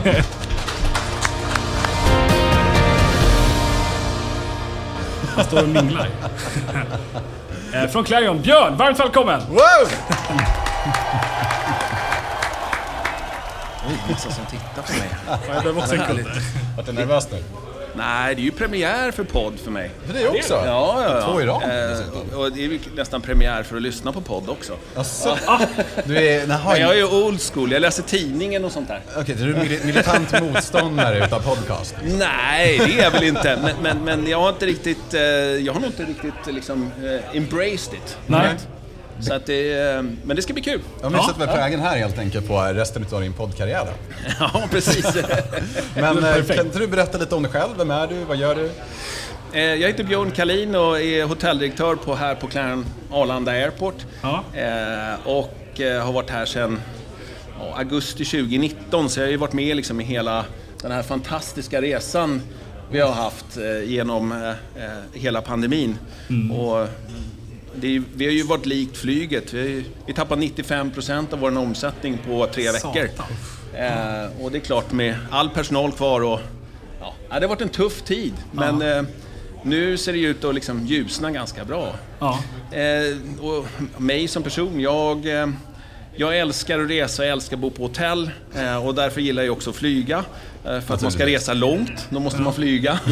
Han 5.36 5.44
står 5.44 5.62
och 5.62 5.68
minglar. 5.68 6.08
Eh, 7.74 7.86
Från 7.88 8.04
Clarion, 8.04 8.40
Björn, 8.42 8.76
varmt 8.76 9.00
välkommen! 9.00 9.40
Wow! 9.48 9.88
Massa 14.10 14.30
som 14.30 14.44
tittar 14.46 14.82
på 14.82 14.92
mig. 14.92 15.08
Jag 15.54 15.62
behöver 15.62 15.80
också 15.80 15.94
en 15.94 16.06
kudde. 16.06 16.24
Vart 16.76 16.86
du 16.86 16.92
nervös 16.92 17.28
nu? 17.32 17.42
Nej, 17.94 18.34
det 18.34 18.40
är 18.40 18.44
ju 18.44 18.50
premiär 18.50 19.10
för 19.10 19.24
podd 19.24 19.58
för 19.64 19.70
mig. 19.70 19.90
För 20.06 20.14
dig 20.14 20.28
också? 20.28 20.54
Ja, 20.54 21.02
ja, 21.06 21.18
ja. 21.20 21.26
Två 21.32 21.40
i 21.40 21.46
rad, 21.46 21.62
Eh, 21.62 22.38
och 22.38 22.52
det 22.52 22.64
är 22.64 22.68
ju 22.68 22.78
nästan 22.96 23.20
premiär 23.22 23.62
för 23.62 23.76
att 23.76 23.82
lyssna 23.82 24.12
på 24.12 24.20
podd 24.20 24.48
också. 24.48 24.72
Asså? 24.96 25.36
Du 26.04 26.16
är... 26.28 26.46
Naha, 26.46 26.72
Men 26.72 26.80
jag 26.80 26.90
är 26.90 26.94
ju 26.96 27.04
old 27.04 27.40
school, 27.40 27.72
jag 27.72 27.80
läser 27.82 28.02
tidningen 28.02 28.64
och 28.64 28.72
sånt 28.72 28.88
där. 28.88 29.00
Okej, 29.16 29.34
du 29.34 29.54
är 29.54 29.60
mili- 29.64 29.86
militant 29.86 30.40
motståndare 30.42 31.24
utav 31.24 31.40
podcast. 31.40 31.94
Nej, 32.02 32.78
det 32.78 32.98
är 32.98 33.02
jag 33.02 33.10
väl 33.10 33.24
inte. 33.24 33.58
Men, 33.62 33.76
men, 33.82 34.04
men 34.04 34.26
jag 34.30 34.40
har 34.40 34.48
inte 34.48 34.66
riktigt, 34.66 35.14
eh, 35.14 35.20
jag 35.22 35.72
har 35.72 35.80
nog 35.80 35.90
inte 35.90 36.04
riktigt 36.04 36.54
liksom 36.54 36.90
eh, 37.04 37.36
embraced 37.36 37.94
it. 37.94 38.16
Nej. 38.26 38.48
Så 39.20 39.34
att 39.34 39.46
det, 39.46 39.72
eh, 39.72 40.02
men 40.24 40.36
det 40.36 40.42
ska 40.42 40.52
bli 40.52 40.62
kul. 40.62 40.80
Ja, 41.02 41.08
men 41.10 41.20
vi 41.20 41.26
sätter 41.26 41.38
väl 41.46 41.48
prägen 41.56 41.80
här 41.80 41.96
helt 41.96 42.18
enkelt 42.18 42.48
på 42.48 42.60
resten 42.60 43.06
av 43.12 43.20
din 43.20 43.32
poddkarriär. 43.32 43.86
Ja, 44.40 44.62
precis. 44.70 45.04
Men 45.94 46.16
Perfekt. 46.20 46.54
kan 46.56 46.66
inte 46.66 46.78
du 46.78 46.86
berätta 46.86 47.18
lite 47.18 47.34
om 47.34 47.42
dig 47.42 47.52
själv? 47.52 47.70
Vem 47.78 47.90
är 47.90 48.06
du? 48.06 48.24
Vad 48.24 48.36
gör 48.36 48.54
du? 48.54 48.70
Eh, 49.52 49.62
Jag 49.62 49.88
heter 49.88 50.04
Björn 50.04 50.30
Kalin 50.30 50.74
och 50.74 51.00
är 51.00 51.24
hotelldirektör 51.24 51.94
på, 51.94 52.14
här 52.14 52.34
på 52.34 52.46
Clarion 52.46 52.86
Arlanda 53.12 53.52
Airport. 53.52 53.94
Ja. 54.22 54.44
Eh, 54.54 55.26
Och 55.28 55.54
har 56.04 56.12
varit 56.12 56.30
här 56.30 56.46
sedan 56.46 56.80
augusti 57.74 58.24
2019, 58.24 59.08
så 59.10 59.20
jag 59.20 59.26
har 59.26 59.30
ju 59.30 59.36
varit 59.36 59.52
med 59.52 59.76
liksom 59.76 60.00
i 60.00 60.04
hela 60.04 60.44
den 60.82 60.92
här 60.92 61.02
fantastiska 61.02 61.80
resan 61.82 62.42
vi 62.90 63.00
har 63.00 63.12
haft 63.12 63.58
genom 63.84 64.54
hela 65.12 65.40
pandemin. 65.42 65.98
Och 66.52 66.88
det 67.80 68.02
vi 68.14 68.24
har 68.24 68.32
ju 68.32 68.42
varit 68.42 68.66
likt 68.66 68.96
flyget. 68.96 69.52
Vi, 69.52 69.84
vi 70.06 70.12
tappar 70.12 70.36
95% 70.36 71.32
av 71.32 71.38
vår 71.38 71.58
omsättning 71.58 72.18
på 72.26 72.46
tre 72.46 72.72
veckor. 72.72 73.08
Eh, 73.74 74.42
och 74.44 74.50
det 74.52 74.58
är 74.58 74.62
klart 74.62 74.92
med 74.92 75.16
all 75.30 75.50
personal 75.50 75.92
kvar 75.92 76.20
och 76.20 76.40
ja, 77.00 77.14
det 77.28 77.34
har 77.34 77.48
varit 77.48 77.60
en 77.60 77.68
tuff 77.68 78.02
tid. 78.02 78.32
Men 78.52 78.82
eh, 78.82 79.02
nu 79.62 79.96
ser 79.96 80.12
det 80.12 80.18
ut 80.18 80.44
att 80.44 80.54
liksom 80.54 80.86
ljusna 80.86 81.30
ganska 81.30 81.64
bra. 81.64 81.94
Ja. 82.18 82.38
Eh, 82.72 83.42
och 83.44 83.66
mig 84.00 84.28
som 84.28 84.42
person, 84.42 84.80
jag, 84.80 85.40
eh, 85.40 85.46
jag 86.16 86.38
älskar 86.38 86.80
att 86.80 86.90
resa, 86.90 87.24
jag 87.24 87.32
älskar 87.32 87.56
att 87.56 87.60
bo 87.60 87.70
på 87.70 87.82
hotell 87.82 88.30
eh, 88.54 88.86
och 88.86 88.94
därför 88.94 89.20
gillar 89.20 89.42
jag 89.42 89.52
också 89.52 89.70
att 89.70 89.76
flyga. 89.76 90.24
Eh, 90.64 90.80
för 90.80 90.94
att 90.94 91.02
man 91.02 91.12
ska 91.12 91.26
resa 91.26 91.54
långt, 91.54 92.06
då 92.10 92.20
måste 92.20 92.40
man 92.42 92.54
flyga. 92.54 92.92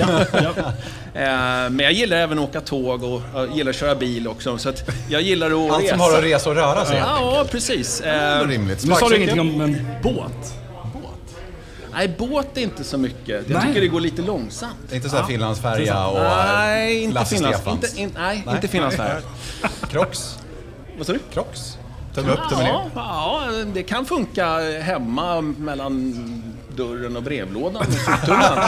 eh, 1.15 1.71
men 1.71 1.79
jag 1.79 1.93
gillar 1.93 2.17
även 2.17 2.39
att 2.39 2.45
åka 2.49 2.61
tåg 2.61 3.03
och 3.03 3.23
jag 3.35 3.57
gillar 3.57 3.71
att 3.71 3.77
köra 3.77 3.95
bil 3.95 4.29
också. 4.29 4.59
Så 4.59 4.69
att 4.69 4.91
jag 5.09 5.23
gillar 5.23 5.47
att 5.67 5.71
Han 5.73 5.81
resa. 5.83 5.91
som 5.91 6.01
har 6.01 6.19
att 6.19 6.25
resa 6.25 6.51
och 6.51 6.57
röra 6.57 6.85
sig. 6.85 6.97
Ja, 6.99 7.45
precis. 7.51 8.01
Det 8.01 8.09
är 8.09 8.41
Eh, 8.43 8.49
rimligt. 8.49 8.85
Nu 8.87 8.95
sa 8.95 9.09
du 9.09 9.17
ingenting 9.17 9.41
om 9.41 9.61
en 9.61 9.87
båt. 10.03 10.55
nej, 11.95 12.15
båt 12.19 12.57
är 12.57 12.61
inte 12.61 12.85
så 12.85 12.99
mycket. 12.99 13.29
Jag 13.29 13.51
Nej. 13.51 13.67
tycker 13.67 13.81
det 13.81 13.89
går 13.89 14.01
lite 14.01 14.23
långsamt. 14.23 14.93
Inte 14.93 15.09
såhär 15.09 15.25
Finlandsfärja 15.25 16.07
och 16.07 16.19
Nej, 16.21 17.03
inte 17.03 17.15
Lasse 17.15 17.35
Finlands, 17.35 17.59
Stefans. 17.59 17.85
inte, 17.85 18.01
in, 18.01 18.13
nej, 18.17 18.45
inte 18.55 18.69
Finlandsfärja. 18.69 19.21
Crocs? 19.91 20.39
Vad 20.99 21.07
sa 21.07 21.13
du? 21.13 21.19
Crocs? 21.33 21.79
Tumme 22.15 22.33
upp, 22.33 22.39
tumme 22.51 22.63
ner. 22.63 22.73
Ja, 22.73 22.91
ja, 22.95 23.51
det 23.75 23.83
kan 23.83 24.07
funka 24.07 24.59
hemma 24.83 25.41
mellan 25.41 26.15
dörren 26.77 27.17
och 27.17 27.23
brevlådan 27.23 27.83
i 27.89 27.93
soptunnan. 27.93 28.59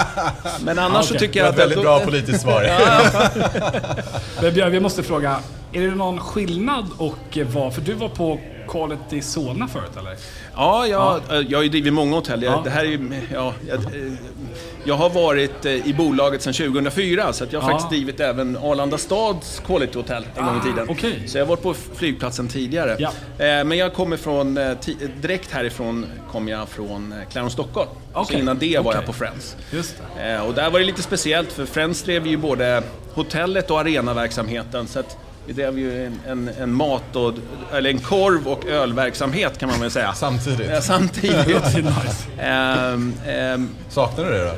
Men 0.65 0.79
annars 0.79 1.07
så 1.07 1.15
tycker 1.15 1.33
Det 1.33 1.39
jag 1.39 1.45
var 1.45 1.51
att... 1.51 1.55
ett 1.59 1.61
väldigt 1.63 1.81
bra 1.83 2.01
politiskt 2.01 2.41
svar. 2.43 2.63
Men 4.43 4.55
Björn, 4.55 4.73
vi 4.73 4.81
måste 4.81 5.03
fråga. 5.03 5.37
Är 5.73 5.81
det 5.81 5.95
någon 5.95 6.21
skillnad 6.21 6.85
och 6.99 7.39
vad? 7.53 7.75
För 7.75 7.81
du 7.81 7.93
var 7.95 8.09
på 8.09 8.41
Quality 8.69 9.23
Solna 9.23 9.69
förut 9.69 9.91
eller? 9.99 10.17
Ja, 10.57 10.87
jag, 10.87 11.21
jag 11.49 11.59
har 11.59 11.63
ju 11.63 11.69
drivit 11.69 11.93
många 11.93 12.15
hotell. 12.15 12.43
Jag, 12.43 12.53
Ja. 12.55 12.61
det 12.65 12.71
här 12.71 12.81
är, 12.81 12.85
ju- 12.89 13.21
ja, 13.33 13.53
jag, 13.69 13.79
eh, 13.79 14.13
jag 14.89 14.97
har 14.97 15.11
varit 15.11 15.65
eh, 15.65 15.73
i 15.89 15.95
bolaget 15.95 16.43
sedan 16.43 16.53
2004 16.53 17.33
så 17.33 17.45
att 17.45 17.53
jag 17.53 17.61
har 17.61 17.71
Ja. 17.71 17.79
faktiskt 17.79 17.91
drivit 17.91 18.21
även 18.21 18.57
Arlanda 18.57 18.99
stads 18.99 19.63
Quality 19.67 19.99
Hotel 19.99 20.27
en 20.37 20.45
gång 20.45 20.59
i 20.59 20.63
tiden. 20.63 20.87
Ah, 20.89 20.93
okej. 20.93 21.23
Så 21.29 21.39
jag 21.39 21.45
har 21.45 21.49
varit 21.49 21.63
på 21.63 21.75
flygplatsen 21.95 22.49
tidigare. 22.49 22.97
Ja. 22.99 23.09
Eh, 23.45 23.65
Men 23.65 23.73
jag 23.79 23.95
kommer 23.95 24.17
från, 24.17 24.59
eh, 24.59 24.73
direkt 25.21 25.53
härifrån 25.53 26.07
kom 26.33 26.49
jag 26.49 26.69
från 26.69 27.15
Clarence 27.31 27.53
Stockholm. 27.55 27.89
Så 28.15 28.21
Okej, 28.21 28.39
innan 28.41 28.59
det 28.59 28.79
var 28.79 28.85
okej. 28.85 28.95
jag 28.95 29.07
på 29.07 29.13
Friends. 29.13 29.57
Och 30.47 30.55
där 30.55 30.71
var 30.71 30.79
det 30.79 30.85
lite 30.85 31.03
speciellt 31.03 31.53
för 31.53 31.67
Friends 31.67 32.03
drev 32.03 32.27
ju 32.27 32.37
både 32.37 32.83
hotellet 33.15 33.71
och 33.71 33.81
arenaverksamheten. 33.81 34.89
Så 34.89 34.99
att 35.01 35.17
vi 35.47 35.53
drev 35.55 35.79
ju 35.79 36.07
en, 36.07 36.21
en, 36.27 36.51
en 36.61 36.73
mat 36.73 37.17
och, 37.17 37.33
eller 37.73 37.91
en 37.91 37.99
korv 37.99 38.49
och 38.49 38.67
ölverksamhet 38.67 39.59
kan 39.59 39.69
man 39.69 39.81
väl 39.81 39.91
säga. 39.91 40.13
Samtidigt. 40.15 40.85
Samtidigt. 40.85 41.47
Nice. 41.77 42.27
Ehm, 42.43 43.13
ehm, 43.29 43.69
Saknar 43.89 44.25
du 44.25 44.31
det 44.31 44.45
då? 44.45 44.51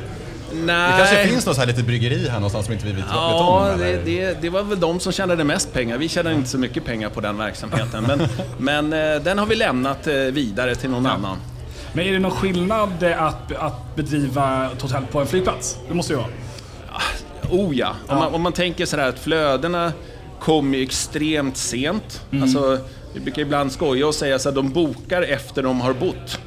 Nej. 0.52 0.92
Det 0.92 0.98
kanske 0.98 1.28
finns 1.28 1.46
något 1.46 1.54
så 1.54 1.60
här 1.60 1.68
litet 1.68 1.86
bryggeri 1.86 2.28
här 2.28 2.34
någonstans 2.34 2.64
som 2.66 2.72
inte 2.72 2.86
vi 2.86 2.92
vet, 2.92 3.04
vet 3.04 3.10
om? 3.10 3.16
Ja, 3.16 3.74
det, 3.78 3.96
det, 4.04 4.42
det 4.42 4.50
var 4.50 4.62
väl 4.62 4.80
de 4.80 5.00
som 5.00 5.12
tjänade 5.12 5.44
mest 5.44 5.72
pengar. 5.72 5.98
Vi 5.98 6.08
tjänade 6.08 6.36
inte 6.36 6.48
så 6.48 6.58
mycket 6.58 6.84
pengar 6.84 7.10
på 7.10 7.20
den 7.20 7.38
verksamheten. 7.38 8.04
Men, 8.04 8.28
men 8.58 9.14
eh, 9.14 9.22
den 9.22 9.38
har 9.38 9.46
vi 9.46 9.54
lämnat 9.54 10.06
eh, 10.06 10.14
vidare 10.14 10.74
till 10.74 10.90
någon 10.90 11.06
annan. 11.06 11.36
Men 11.92 12.06
är 12.06 12.12
det 12.12 12.18
någon 12.18 12.30
skillnad 12.30 13.02
eh, 13.02 13.22
att, 13.22 13.52
att 13.52 13.96
bedriva 13.96 14.70
ett 14.72 14.82
hotell 14.82 15.02
på 15.12 15.20
en 15.20 15.26
flygplats? 15.26 15.78
Det 15.88 15.94
måste 15.94 16.12
ju 16.12 16.16
vara. 16.16 16.28
Oh 17.50 17.76
ja. 17.76 17.94
Om, 18.06 18.18
man, 18.18 18.34
om 18.34 18.42
man 18.42 18.52
tänker 18.52 18.86
sådär 18.86 19.08
att 19.08 19.18
flödena 19.18 19.92
kommer 20.40 20.78
ju 20.78 20.84
extremt 20.84 21.56
sent. 21.56 22.22
Mm. 22.30 22.42
Alltså, 22.42 22.78
vi 23.14 23.20
brukar 23.20 23.42
ibland 23.42 23.72
skoja 23.72 24.06
och 24.06 24.14
säga 24.14 24.38
så 24.38 24.48
att 24.48 24.54
de 24.54 24.70
bokar 24.70 25.22
efter 25.22 25.62
de 25.62 25.80
har 25.80 25.92
bott. 25.92 26.40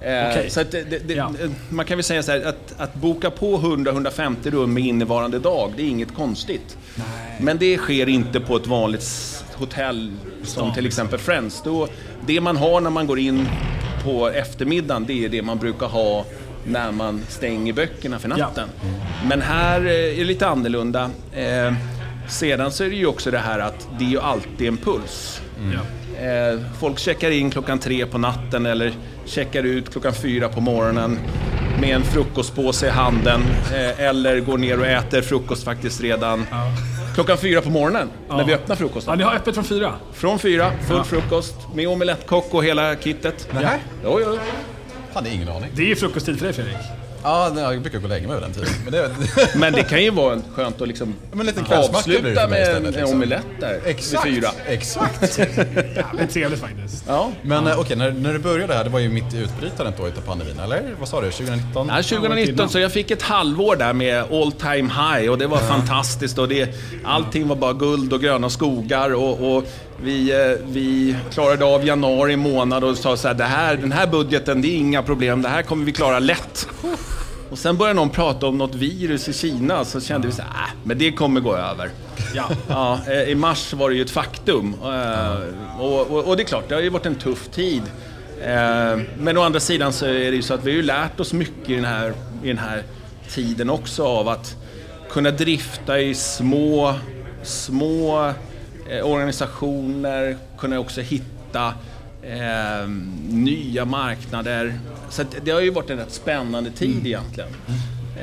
Eh, 0.00 0.28
Okej. 0.30 0.50
Så 0.50 0.62
det, 0.62 1.08
det, 1.08 1.14
Ja. 1.14 1.32
Man 1.68 1.84
kan 1.84 1.96
väl 1.96 2.04
säga 2.04 2.22
så 2.22 2.32
här, 2.32 2.42
att, 2.44 2.74
att 2.76 2.94
boka 2.94 3.30
på 3.30 3.58
100-150 3.58 4.50
rum 4.50 4.74
med 4.74 4.82
innevarande 4.84 5.38
dag, 5.38 5.72
det 5.76 5.82
är 5.82 5.86
inget 5.86 6.14
konstigt. 6.14 6.78
Men 7.40 7.58
det 7.58 7.76
sker 7.76 8.08
inte 8.08 8.40
på 8.40 8.56
ett 8.56 8.66
vanligt 8.66 9.04
hotell 9.54 10.12
som 10.42 10.74
till 10.74 10.86
exempel 10.86 11.18
Friends. 11.18 11.62
Då, 11.64 11.88
det 12.26 12.40
man 12.40 12.56
har 12.56 12.80
när 12.80 12.90
man 12.90 13.06
går 13.06 13.18
in 13.18 13.48
på 14.04 14.28
eftermiddagen, 14.28 15.04
det 15.06 15.24
är 15.24 15.28
det 15.28 15.42
man 15.42 15.58
brukar 15.58 15.86
ha 15.86 16.24
när 16.64 16.92
man 16.92 17.22
stänger 17.28 17.72
böckerna 17.72 18.18
för 18.18 18.28
natten. 18.28 18.68
Men 19.28 19.42
här 19.42 19.80
eh, 19.80 19.92
är 19.92 20.16
det 20.16 20.24
lite 20.24 20.48
annorlunda. 20.48 21.10
Eh, 21.34 21.74
sedan 22.28 22.72
så 22.72 22.84
är 22.84 22.90
det 22.90 22.96
ju 22.96 23.06
också 23.06 23.30
det 23.30 23.38
här 23.38 23.58
att 23.58 23.88
det 23.98 24.04
är 24.04 24.08
ju 24.08 24.20
alltid 24.20 24.68
en 24.68 24.76
puls. 24.76 25.40
Ja. 25.74 25.80
Eh, 26.20 26.60
folk 26.80 26.98
checkar 26.98 27.30
in 27.30 27.50
klockan 27.50 27.78
tre 27.78 28.06
på 28.06 28.18
natten 28.18 28.66
eller 28.66 28.92
checkar 29.26 29.62
ut 29.62 29.92
klockan 29.92 30.14
fyra 30.14 30.48
på 30.48 30.60
morgonen 30.60 31.18
med 31.80 31.90
en 31.96 32.02
frukostpåse 32.02 32.86
i 32.86 32.90
handen. 32.90 33.40
Eh, 33.74 34.00
eller 34.00 34.40
går 34.40 34.58
ner 34.58 34.80
och 34.80 34.86
äter 34.86 35.22
frukost 35.22 35.64
faktiskt 35.64 36.00
redan 36.00 36.46
klockan 37.14 37.38
fyra 37.38 37.60
på 37.60 37.70
morgonen 37.70 38.08
när 38.28 38.44
vi 38.44 38.54
öppnar 38.54 38.76
frukosten. 38.76 39.10
Ja, 39.12 39.16
ni 39.16 39.22
har 39.22 39.34
öppet 39.34 39.54
från 39.54 39.64
fyra? 39.64 39.92
Från 40.12 40.38
fyra, 40.38 40.70
full 40.88 40.96
Ja. 40.96 41.04
frukost 41.04 41.54
med 41.74 41.88
omelettkocka 41.88 42.56
och 42.56 42.64
hela 42.64 42.96
kittet. 42.96 43.48
Nähä? 43.54 43.78
Jo, 44.04 44.20
jo. 44.24 44.38
Hade 45.14 45.30
ingen 45.30 45.48
aning. 45.48 45.70
Det 45.74 45.82
är 45.82 45.86
ju 45.86 45.96
frukosttid 45.96 46.38
för 46.38 46.44
dig 46.44 46.54
Fredrik. 46.54 46.76
Ja, 47.22 47.50
nej, 47.54 47.64
jag 47.64 47.80
brukar 47.82 47.98
gå 47.98 48.04
och 48.04 48.10
lägga 48.10 48.28
mig 48.28 48.36
vid 48.36 48.44
den 48.44 48.52
tiden. 48.52 48.68
Men 48.84 48.92
det, 48.92 49.10
Men 49.58 49.72
det 49.72 49.82
kan 49.82 50.02
ju 50.02 50.10
vara 50.10 50.40
skönt 50.54 50.80
att 50.80 50.88
liksom 50.88 51.14
Men 51.30 51.40
en 51.40 51.46
liten 51.46 51.64
kvällsmacka 51.64 52.04
blir 52.04 52.22
det 52.22 52.28
avsluta 52.28 52.40
för 52.40 52.48
mig 52.48 52.60
med 52.60 52.68
istället, 52.68 52.94
en 52.94 53.00
liksom. 53.00 53.16
omelett 53.16 53.46
där 53.60 53.80
exakt, 53.84 54.26
vid 54.26 54.34
fyra. 54.34 54.48
exakt. 54.66 55.36
Det 55.36 56.22
är 56.22 56.26
trevligt 56.26 56.60
faktiskt. 56.60 57.04
Ja. 57.08 57.30
Men 57.42 57.66
eh, 57.66 57.80
okej, 57.80 57.96
när, 57.96 58.12
när 58.12 58.32
du 58.32 58.38
började 58.38 58.74
här, 58.74 58.84
det 58.84 58.90
var 58.90 59.00
ju 59.00 59.08
mitt 59.08 59.34
i 59.34 59.38
utbrytandet 59.38 59.94
då 59.98 60.08
utav 60.08 60.20
pandemin, 60.20 60.60
eller? 60.60 60.94
Vad 60.98 61.08
sa 61.08 61.20
du? 61.20 61.30
2019? 61.30 61.86
Nej, 61.86 62.02
2019, 62.02 62.68
så 62.68 62.78
jag 62.78 62.92
fick 62.92 63.10
ett 63.10 63.22
halvår 63.22 63.76
där 63.76 63.92
med 63.92 64.24
all 64.32 64.52
time 64.52 64.90
high 64.92 65.30
och 65.30 65.38
det 65.38 65.46
var 65.46 65.58
fantastiskt. 65.58 66.38
Och 66.38 66.48
det, 66.48 66.74
allting 67.04 67.48
var 67.48 67.56
bara 67.56 67.72
guld 67.72 68.12
och 68.12 68.20
gröna 68.20 68.50
skogar 68.50 69.14
och, 69.14 69.56
och 69.56 69.64
vi, 70.02 70.30
eh, 70.32 70.66
vi 70.66 71.16
klarade 71.32 71.64
av 71.64 71.86
januari 71.86 72.36
månad 72.36 72.84
och 72.84 72.96
sa 72.98 73.16
så 73.16 73.28
här, 73.28 73.34
det 73.34 73.44
här, 73.44 73.76
den 73.76 73.92
här 73.92 74.06
budgeten, 74.06 74.62
det 74.62 74.68
är 74.68 74.76
inga 74.76 75.02
problem, 75.02 75.42
det 75.42 75.48
här 75.48 75.62
kommer 75.62 75.84
vi 75.84 75.92
klara 75.92 76.18
lätt. 76.18 76.68
Och 77.50 77.58
sen 77.58 77.76
började 77.76 77.96
någon 77.96 78.10
prata 78.10 78.46
om 78.46 78.58
något 78.58 78.74
virus 78.74 79.28
i 79.28 79.32
Kina, 79.32 79.84
så 79.84 80.00
kände 80.00 80.26
vi 80.26 80.32
så 80.32 80.42
här, 80.42 80.48
äh, 80.50 80.70
men 80.84 80.98
det 80.98 81.12
kommer 81.12 81.40
gå 81.40 81.56
över. 81.56 81.90
Ja. 82.34 82.48
Ja, 82.68 82.98
eh, 83.08 83.22
I 83.22 83.34
mars 83.34 83.72
var 83.72 83.90
det 83.90 83.96
ju 83.96 84.02
ett 84.02 84.10
faktum. 84.10 84.74
Eh, 84.84 85.80
Och, 85.80 86.00
och, 86.10 86.24
och 86.24 86.36
det 86.36 86.42
är 86.42 86.44
klart, 86.44 86.64
det 86.68 86.74
har 86.74 86.82
ju 86.82 86.88
varit 86.90 87.06
en 87.06 87.14
tuff 87.14 87.48
tid. 87.48 87.82
Men 89.18 89.38
å 89.38 89.42
andra 89.42 89.60
sidan 89.60 89.92
så 89.92 90.06
är 90.06 90.12
det 90.30 90.36
ju 90.36 90.42
så 90.42 90.54
att 90.54 90.64
vi 90.64 90.70
har 90.70 90.76
ju 90.76 90.82
lärt 90.82 91.20
oss 91.20 91.32
mycket 91.32 91.70
i 91.70 91.74
den 91.74 91.84
här, 91.84 92.12
i 92.42 92.48
den 92.48 92.58
här 92.58 92.82
tiden 93.30 93.70
också 93.70 94.04
av 94.06 94.28
att 94.28 94.56
kunna 95.10 95.30
drifta 95.30 96.00
i 96.00 96.14
små, 96.14 96.94
små 97.42 98.32
organisationer, 99.02 100.36
kunna 100.58 100.78
också 100.78 101.00
hitta 101.00 101.66
eh, 102.22 102.88
nya 103.28 103.84
marknader. 103.84 104.78
Så 105.10 105.22
det 105.44 105.50
har 105.50 105.60
ju 105.60 105.70
varit 105.70 105.90
en 105.90 105.96
rätt 105.98 106.12
spännande 106.12 106.70
tid 106.70 107.06
egentligen. 107.06 107.50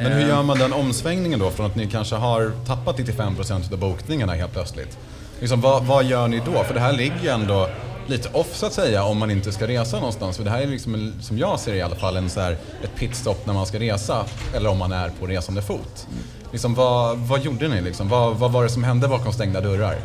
Men 0.04 0.12
hur 0.12 0.28
gör 0.28 0.44
man 0.44 0.58
den 0.60 0.74
omsvängningen 0.74 1.40
då 1.40 1.52
från 1.52 1.66
att 1.66 1.76
ni 1.76 1.88
kanske 1.88 2.16
har 2.16 2.52
tappat 2.68 2.98
95% 3.00 3.74
av 3.74 3.80
bokningarna 3.80 4.34
helt 4.34 4.54
plötsligt? 4.54 4.98
Liksom, 5.40 5.62
vad, 5.62 5.84
vad 5.86 6.04
gör 6.06 6.28
ni 6.28 6.42
då? 6.46 6.64
För 6.64 6.74
det 6.74 6.80
här 6.80 6.94
ligger 6.94 7.20
ju 7.24 7.30
ändå 7.30 7.70
lite 8.08 8.30
off 8.30 8.56
så 8.56 8.66
att 8.66 8.74
säga 8.74 9.04
om 9.04 9.18
man 9.18 9.32
inte 9.32 9.52
ska 9.52 9.68
resa 9.68 9.98
någonstans. 9.98 10.38
För 10.38 10.44
det 10.44 10.50
här 10.50 10.62
är 10.62 10.68
liksom, 10.68 10.94
en- 10.94 11.14
som 11.22 11.38
jag 11.38 11.60
ser 11.60 11.72
det 11.72 11.78
i 11.78 11.82
alla 11.82 11.96
fall, 11.96 12.18
en 12.18 12.30
så 12.30 12.40
här, 12.40 12.52
ett 12.84 12.96
pitstop 12.96 13.46
när 13.46 13.54
man 13.54 13.66
ska 13.66 13.80
resa. 13.80 14.26
Eller 14.56 14.70
om 14.70 14.78
man 14.78 14.92
är 14.92 15.10
på 15.20 15.26
resande 15.28 15.62
fot. 15.62 16.08
Liksom, 16.52 16.74
vad, 16.76 17.18
vad 17.18 17.42
gjorde 17.44 17.68
ni 17.68 17.82
liksom? 17.82 18.10
Vad, 18.10 18.36
vad 18.36 18.52
var 18.52 18.64
det 18.64 18.70
som 18.70 18.84
hände 18.84 19.08
bakom 19.08 19.34
stängda 19.34 19.62
dörrar? 19.62 19.96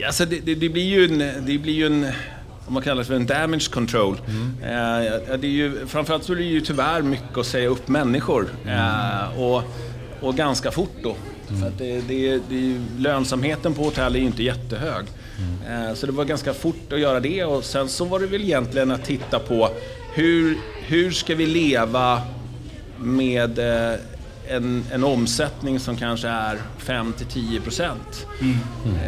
Ja, 0.00 0.12
så 0.12 0.24
det, 0.24 0.40
det, 0.40 0.54
det 0.54 0.68
blir 0.68 0.84
ju 0.84 1.04
en, 1.04 1.46
det 1.46 1.58
blir 1.58 1.72
ju 1.74 1.86
en, 1.86 2.06
om 2.66 2.74
man 2.74 2.82
kallar 2.82 2.96
det 2.96 3.04
för 3.04 3.14
en 3.14 3.26
damage 3.26 3.70
control. 3.70 4.16
Eh, 4.62 4.68
det 5.38 5.46
är 5.46 5.50
ju, 5.50 5.86
framförallt 5.86 6.24
så 6.24 6.32
är 6.32 6.36
det 6.36 6.42
ju 6.42 6.60
tyvärr 6.60 7.02
mycket 7.02 7.38
att 7.38 7.46
säga 7.46 7.68
upp 7.68 7.88
människor. 7.88 8.48
Eh, 8.66 9.40
och, 9.40 9.62
och 10.20 10.36
ganska 10.36 10.70
fort 10.70 10.96
då. 11.02 11.16
För 11.60 11.68
att 11.68 11.78
det, 11.78 12.00
det, 12.08 12.40
det 12.48 12.54
är 12.56 12.60
ju, 12.60 12.80
lönsamheten 12.98 13.74
på 13.74 13.82
hotell 13.82 14.14
är 14.14 14.18
ju 14.18 14.26
inte 14.26 14.42
jättehög. 14.42 15.04
Eh, 15.68 15.94
så 15.94 16.06
det 16.06 16.12
var 16.12 16.24
ganska 16.24 16.54
fort 16.54 16.92
att 16.92 17.00
göra 17.00 17.20
det 17.20 17.44
och 17.44 17.64
sen 17.64 17.88
så 17.88 18.04
var 18.04 18.20
det 18.20 18.26
väl 18.26 18.42
egentligen 18.42 18.90
att 18.90 19.04
titta 19.04 19.38
på 19.38 19.68
hur, 20.14 20.58
hur 20.86 21.10
ska 21.10 21.34
vi 21.34 21.46
leva 21.46 22.22
med 22.98 23.58
eh, 23.58 23.98
en, 24.50 24.84
en 24.92 25.04
omsättning 25.04 25.80
som 25.80 25.96
kanske 25.96 26.28
är 26.28 26.58
5-10 26.78 27.60
procent. 27.60 28.26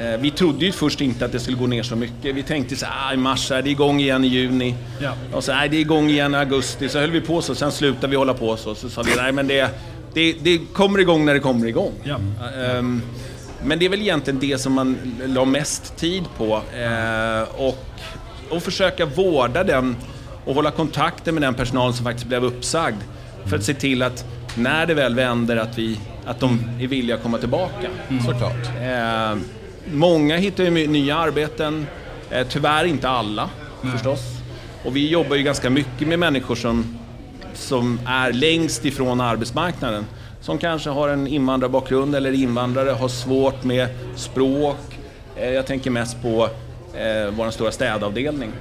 Eh, 0.01 0.21
vi 0.21 0.31
trodde 0.31 0.65
ju 0.65 0.73
först 0.73 1.01
inte 1.01 1.25
att 1.25 1.33
det 1.33 1.41
skulle 1.41 1.57
gå 1.57 1.67
ner 1.67 1.83
så 1.83 1.97
mycket. 1.97 2.35
Vi 2.35 2.43
tänkte 2.43 2.77
så 2.77 2.87
här, 2.87 3.11
ah, 3.11 3.15
i 3.15 3.17
mars 3.17 3.51
är 3.51 3.63
det 3.63 3.71
igång 3.71 4.01
igen 4.01 4.25
i 4.25 4.29
juni. 4.29 4.75
Ja. 5.01 5.13
Och 5.33 5.45
så, 5.45 5.53
nej, 5.53 5.69
det 5.69 5.77
är 5.77 5.81
igång 5.81 6.11
igen 6.11 6.35
i 6.35 6.37
augusti. 6.37 6.89
Så 6.89 6.99
höll 6.99 7.11
vi 7.11 7.21
på 7.21 7.43
så, 7.43 7.55
sen 7.55 7.73
slutade 7.73 8.07
vi 8.07 8.17
hålla 8.17 8.35
på 8.35 8.57
så. 8.57 8.75
Så 8.75 8.91
sa 8.91 9.03
vi, 9.03 9.11
nej 9.17 9.33
men 9.33 9.47
det, 9.47 9.71
det, 10.15 10.33
det 10.33 10.61
kommer 10.73 10.99
igång 10.99 11.25
när 11.25 11.35
det 11.35 11.41
kommer 11.41 11.67
igång. 11.67 11.93
Ja. 12.05 12.19
Ehm, 12.65 13.03
men 13.65 13.79
det 13.79 13.85
är 13.85 13.91
väl 13.91 14.01
egentligen 14.01 14.41
det 14.41 14.59
som 14.59 14.73
man 14.73 14.99
la 15.27 15.45
mest 15.45 15.97
tid 15.97 16.25
på. 16.37 16.63
Eh, 16.79 17.43
och, 17.57 17.85
och 18.51 18.63
försöka 18.63 19.07
vårda 19.07 19.65
den 19.65 19.97
och 20.45 20.55
hålla 20.55 20.71
kontakten 20.71 21.35
med 21.35 21.43
den 21.43 21.55
personal 21.55 21.95
som 21.95 22.05
faktiskt 22.05 22.27
blev 22.27 22.45
uppsagd. 22.45 22.97
För 23.45 23.57
att 23.57 23.65
se 23.65 23.75
till 23.75 24.03
att 24.03 24.25
när 24.57 24.87
det 24.87 24.95
väl 24.95 25.15
vänder 25.15 25.57
att, 25.57 25.79
vi, 25.79 26.01
att 26.27 26.41
de 26.41 26.61
är 26.81 26.87
villiga 26.87 27.17
att 27.17 27.23
komma 27.23 27.39
tillbaka. 27.39 27.89
Såklart. 28.27 28.67
Eh, 28.83 29.39
många 29.93 30.37
hittar 30.37 30.65
ju 30.65 30.87
nya 30.87 31.17
arbeten, 31.17 31.87
eh, 32.31 32.47
tyvärr 32.49 32.85
inte 32.85 33.09
alla 33.09 33.51
förstås. 33.93 34.21
Och 34.85 34.97
vi 34.97 35.09
jobbar 35.09 35.37
ju 35.37 35.43
ganska 35.43 35.71
mycket 35.71 36.09
med 36.09 36.19
människor 36.19 36.55
som, 36.55 36.99
som 37.55 38.01
är 38.07 38.33
längst 38.33 38.85
ifrån 38.85 39.21
arbetsmarknaden. 39.21 40.07
Som 40.41 40.59
kanske 40.59 40.91
har 40.91 41.09
en 41.09 41.27
invandrarbakgrund 41.27 42.15
eller 42.15 42.33
invandrare, 42.33 42.91
har 42.91 43.09
svårt 43.09 43.65
med 43.65 43.89
språk. 44.17 44.99
Eh, 45.37 45.51
jag 45.51 45.67
tänker 45.67 45.91
mest 45.91 46.23
på 46.23 46.49
eh, 46.95 47.31
vår 47.37 47.51
stora 47.51 47.73
städavdelning. 47.73 48.53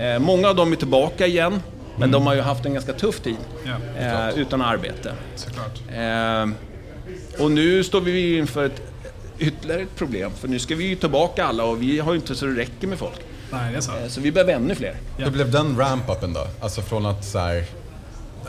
Eh, 0.00 0.18
många 0.18 0.48
av 0.48 0.56
dem 0.56 0.72
är 0.72 0.76
tillbaka 0.76 1.26
igen, 1.26 1.62
men 1.98 2.10
de 2.10 2.26
har 2.26 2.34
ju 2.34 2.40
haft 2.40 2.66
en 2.66 2.72
ganska 2.74 2.92
tuff 2.92 3.20
tid 3.20 3.36
Ja, 3.64 4.00
eh, 4.30 4.38
utan 4.38 4.62
arbete. 4.62 5.12
såklart. 5.36 5.80
Eh, 5.94 6.48
och 7.44 7.50
nu 7.50 7.84
står 7.84 8.00
vi 8.00 8.38
inför 8.38 8.64
ett 8.66 8.82
ytterligare 9.38 9.82
ett 9.82 9.96
problem, 9.96 10.30
för 10.40 10.48
nu 10.48 10.58
ska 10.58 10.74
vi 10.74 10.84
ju 10.84 10.96
tillbaka 10.96 11.44
alla 11.44 11.64
och 11.64 11.82
vi 11.82 11.98
har 11.98 12.12
ju 12.12 12.18
inte 12.18 12.34
så 12.34 12.46
det 12.46 12.56
räcker 12.60 12.86
med 12.86 12.98
folk. 12.98 13.20
Nej, 13.50 13.72
det 13.72 13.76
är 13.76 13.80
så. 13.80 13.92
Eh, 13.92 14.08
Så 14.08 14.20
vi 14.20 14.32
behöver 14.32 14.52
ännu 14.52 14.74
fler. 14.74 14.96
Ja. 15.18 15.24
Hur 15.24 15.32
blev 15.32 15.50
den 15.50 15.76
ramp-upen 15.78 16.32
då? 16.34 16.46
Alltså 16.60 16.82
från 16.82 17.06
att 17.06 17.24
så 17.24 17.38
här, 17.38 17.64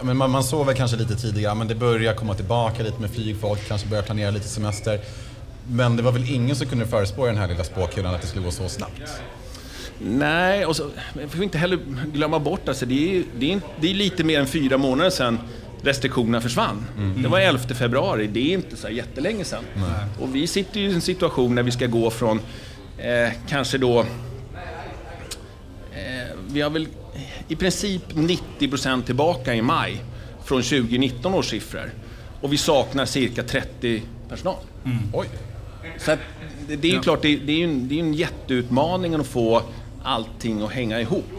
men 0.02 0.18
man, 0.18 0.30
man 0.32 0.44
såg 0.44 0.66
väl 0.66 0.76
kanske 0.76 0.98
lite 0.98 1.16
tidigare, 1.16 1.56
men 1.56 1.68
det 1.68 1.76
börjar 1.76 2.14
komma 2.14 2.34
tillbaka 2.34 2.84
lite 2.84 3.02
med 3.02 3.10
flygfolk, 3.12 3.68
kanske 3.68 3.88
börjar 3.88 4.04
planera 4.04 4.32
lite 4.32 4.48
semester. 4.48 5.00
Men 5.68 5.96
det 5.98 6.04
var 6.04 6.12
väl 6.12 6.34
ingen 6.34 6.56
som 6.56 6.68
kunde 6.68 6.86
förespå 6.88 7.26
den 7.26 7.38
här 7.38 7.48
lilla 7.48 7.64
spåkulan 7.64 8.16
att 8.16 8.22
det 8.22 8.28
skulle 8.28 8.46
gå 8.46 8.52
så 8.52 8.70
snabbt? 8.70 9.02
Nej, 10.00 10.66
och 10.66 10.76
så 10.76 10.90
får 11.30 11.38
vi 11.38 11.44
inte 11.44 11.58
heller 11.58 11.80
glömma 12.14 12.40
bort, 12.40 12.70
alltså, 12.70 12.86
det, 12.86 13.18
är, 13.18 13.24
det, 13.40 13.54
är, 13.54 13.62
det 13.82 13.90
är 13.90 13.94
lite 13.94 14.24
mer 14.24 14.40
än 14.40 14.48
fyra 14.48 14.78
månader 14.78 15.10
sedan 15.10 15.40
restriktionerna 15.82 16.42
försvann. 16.42 16.86
Mm. 16.98 17.22
Det 17.22 17.28
var 17.28 17.40
11 17.40 17.60
februari, 17.60 18.28
det 18.28 18.40
är 18.40 18.54
inte 18.54 18.76
så 18.76 18.90
jättelänge 18.90 19.44
sedan. 19.44 19.64
Nej. 19.76 20.06
Och 20.20 20.36
vi 20.36 20.48
sitter 20.48 20.80
ju 20.80 20.90
i 20.90 20.94
en 20.94 21.02
situation 21.02 21.56
när 21.56 21.64
vi 21.64 21.72
ska 21.72 21.88
gå 21.88 22.10
från 22.10 22.40
eh, 22.98 23.30
kanske 23.48 23.78
då... 23.78 24.00
Eh, 24.00 24.06
vi 26.48 26.62
har 26.62 26.70
väl 26.70 26.88
i 27.48 27.56
princip 27.56 28.14
90% 28.14 29.04
tillbaka 29.04 29.54
i 29.54 29.62
maj 29.62 30.02
från 30.46 30.62
2019 30.62 31.34
års 31.34 31.50
siffror. 31.50 31.92
Och 32.42 32.54
vi 32.54 32.58
saknar 32.58 33.06
cirka 33.06 33.44
30 33.44 34.02
personal. 34.30 34.56
Mm. 34.86 34.98
Oj! 35.14 35.28
Så 35.98 36.12
att, 36.12 36.20
det, 36.68 36.76
det 36.76 36.88
är 36.88 36.92
ju 36.92 36.98
ja. 36.98 37.02
klart, 37.02 37.22
det, 37.22 37.36
det, 37.38 37.62
är 37.62 37.64
en, 37.64 37.88
det 37.88 37.96
är 37.96 38.00
en 38.00 38.14
jätteutmaning 38.14 39.14
att 39.14 39.28
få 39.28 39.62
allting 40.06 40.62
att 40.62 40.72
hänga 40.72 41.02
ihop. 41.02 41.32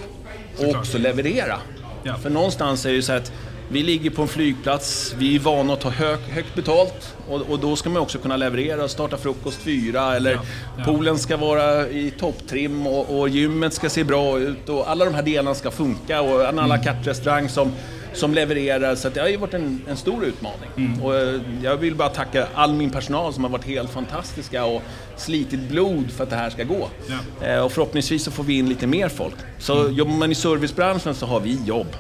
Och 0.59 0.69
också 0.69 0.99
leverera. 0.99 1.59
Ja. 2.03 2.17
För 2.17 2.31
någonstans 2.31 2.85
är 2.87 2.89
det 2.89 2.95
ju 2.95 3.03
så 3.03 3.13
att 3.13 3.33
vi 3.69 3.83
ligger 3.83 4.11
på 4.11 4.23
en 4.23 4.29
flygplats, 4.29 5.15
vi 5.19 5.37
är 5.37 5.41
vana 5.41 5.73
att 5.73 5.81
ta 5.81 5.91
hög, 5.91 6.19
högt 6.19 6.55
betalt 6.55 7.17
och, 7.29 7.41
och, 7.41 7.59
då 7.59 7.77
ska 7.77 7.91
man 7.91 8.03
också 8.03 8.19
kunna 8.19 8.37
leverera 8.37 8.85
och 8.85 8.91
starta 8.91 9.17
frukost 9.17 9.59
fyra 9.59 10.17
eller 10.17 10.33
ja, 10.33 10.41
ja. 10.79 10.85
poolen 10.85 11.19
ska 11.19 11.37
vara 11.37 11.89
i 11.89 12.11
topptrim 12.11 12.87
och, 12.87 13.19
och 13.21 13.29
gymmet 13.29 13.75
ska 13.75 13.89
se 13.89 14.05
bra 14.05 14.39
ut 14.39 14.69
och 14.69 14.91
alla 14.91 15.05
de 15.05 15.15
här 15.15 15.23
delarna 15.23 15.55
ska 15.55 15.71
funka 15.71 16.21
och 16.21 16.49
en 16.49 16.59
à 16.59 16.67
la 16.67 16.75
mm. 16.75 16.85
carte-restaurang 16.85 17.49
som, 17.49 17.73
som 18.17 18.35
levererar. 18.35 18.95
Så 18.95 19.09
det 19.09 19.21
har 19.21 19.29
ju 19.29 19.37
varit 19.37 19.55
en, 19.55 19.83
en 19.89 19.97
stor 19.97 20.25
utmaning. 20.25 20.71
Mm. 20.77 21.03
Och 21.03 21.17
eh, 21.17 21.41
jag 21.63 21.77
vill 21.77 21.95
bara 21.95 22.09
tacka 22.09 22.47
all 22.55 22.73
min 22.73 22.91
personal 22.91 23.33
som 23.33 23.45
har 23.45 23.51
varit 23.51 23.65
helt 23.65 23.91
fantastiska 23.91 24.65
och 24.65 24.83
slitit 25.17 25.61
blod 25.61 26.11
för 26.11 26.25
att 26.25 26.31
det 26.31 26.37
här 26.37 26.51
ska 26.51 26.65
gå. 26.65 26.89
Ja. 27.07 27.47
Eh, 27.47 27.61
och 27.61 27.73
förhoppningsvis 27.73 28.25
så 28.25 28.31
får 28.31 28.45
vi 28.45 28.59
in 28.59 28.69
lite 28.69 28.87
mer 28.87 29.09
folk. 29.09 29.35
Så 29.59 29.81
mm. 29.81 29.95
jobbar 29.95 30.15
man 30.15 30.33
i 30.33 30.35
servicebranschen 30.35 31.15
så 31.15 31.27
har 31.27 31.41
vi 31.41 31.59
jobb. 31.65 31.97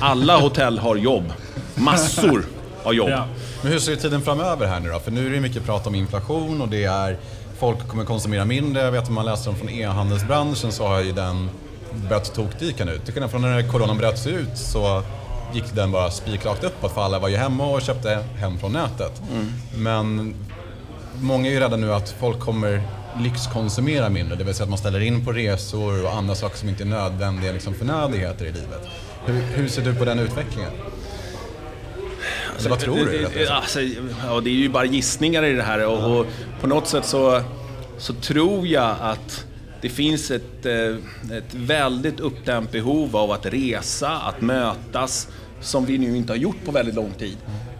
Alla 0.00 0.36
hotell 0.36 0.78
har 0.78 0.96
jobb. 0.96 1.32
Massor 1.74 2.44
av 2.82 2.94
jobb. 2.94 3.08
Ja. 3.08 3.26
Men 3.62 3.72
hur 3.72 3.78
ser 3.78 3.96
tiden 3.96 4.22
framöver 4.22 4.66
här 4.66 4.80
nu 4.80 4.88
då? 4.88 4.98
För 4.98 5.10
nu 5.10 5.26
är 5.26 5.30
det 5.30 5.40
mycket 5.40 5.64
prat 5.64 5.86
om 5.86 5.94
inflation 5.94 6.60
och 6.62 6.68
det 6.68 6.84
är 6.84 7.16
folk 7.58 7.88
kommer 7.88 8.04
konsumera 8.04 8.44
mindre. 8.44 8.82
Jag 8.82 8.92
vet 8.92 9.08
om 9.08 9.14
man 9.14 9.24
läser 9.24 9.50
om 9.50 9.56
från 9.56 9.68
e-handelsbranschen 9.68 10.72
så 10.72 10.86
har 10.86 11.00
ju 11.00 11.12
den 11.12 11.50
börjat 12.08 12.34
tokdyka 12.34 12.84
nu. 12.84 12.98
Till 12.98 13.12
skillnad 13.12 13.30
från 13.30 13.42
när 13.42 13.68
coronan 13.72 13.98
bröt 13.98 14.18
sig 14.18 14.32
ut 14.32 14.58
så 14.58 15.02
gick 15.52 15.74
den 15.74 15.90
bara 15.90 16.10
spikrakt 16.10 16.64
uppåt 16.64 16.94
för 16.94 17.02
alla 17.02 17.18
var 17.18 17.28
ju 17.28 17.36
hemma 17.36 17.66
och 17.66 17.82
köpte 17.82 18.24
hem 18.36 18.58
från 18.58 18.72
nätet. 18.72 19.22
Mm. 19.32 19.52
Men 19.76 20.34
många 21.20 21.48
är 21.48 21.52
ju 21.52 21.60
rädda 21.60 21.76
nu 21.76 21.92
att 21.94 22.10
folk 22.10 22.40
kommer 22.40 22.82
lyxkonsumera 23.20 24.08
mindre, 24.08 24.36
det 24.36 24.44
vill 24.44 24.54
säga 24.54 24.64
att 24.64 24.70
man 24.70 24.78
ställer 24.78 25.00
in 25.00 25.24
på 25.24 25.32
resor 25.32 26.04
och 26.04 26.12
andra 26.14 26.34
saker 26.34 26.56
som 26.56 26.68
inte 26.68 26.82
är 26.82 26.86
nödvändiga 26.86 27.52
liksom 27.52 27.74
förnödigheter 27.74 28.44
i 28.44 28.52
livet. 28.52 28.88
Hur, 29.26 29.40
hur 29.40 29.68
ser 29.68 29.82
du 29.82 29.94
på 29.94 30.04
den 30.04 30.18
utvecklingen? 30.18 30.70
Eller 32.58 32.70
vad 32.70 32.78
tror 32.78 32.96
du? 32.96 33.28
Det, 33.34 33.48
alltså, 33.48 33.80
ja, 34.26 34.40
det 34.40 34.50
är 34.50 34.54
ju 34.54 34.68
bara 34.68 34.84
gissningar 34.84 35.44
i 35.44 35.52
det 35.52 35.62
här 35.62 35.86
och, 35.86 36.18
och, 36.18 36.26
på 36.60 36.66
något 36.66 36.88
sätt 36.88 37.04
så, 37.04 37.42
så 37.98 38.12
tror 38.12 38.66
jag 38.66 38.96
att 39.00 39.44
det 39.80 39.88
finns 39.88 40.30
ett, 40.30 40.66
eh, 40.66 41.36
ett 41.36 41.54
väldigt 41.54 42.20
uppdämt 42.20 42.72
behov 42.72 43.16
av 43.16 43.30
att 43.30 43.46
resa, 43.46 44.10
att 44.10 44.40
mötas, 44.40 45.28
som 45.60 45.86
vi 45.86 45.98
nu 45.98 46.16
inte 46.16 46.32
har 46.32 46.38
gjort 46.38 46.64
på 46.64 46.72
väldigt 46.72 46.94
lång 46.94 47.12
tid. 47.18 47.36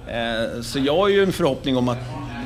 Eh, 0.09 0.63
så 0.63 0.79
jag 0.79 0.97
har 0.97 1.09
ju 1.09 1.23
en 1.23 1.33
förhoppning 1.33 1.77
om 1.77 1.89
att 1.89 1.99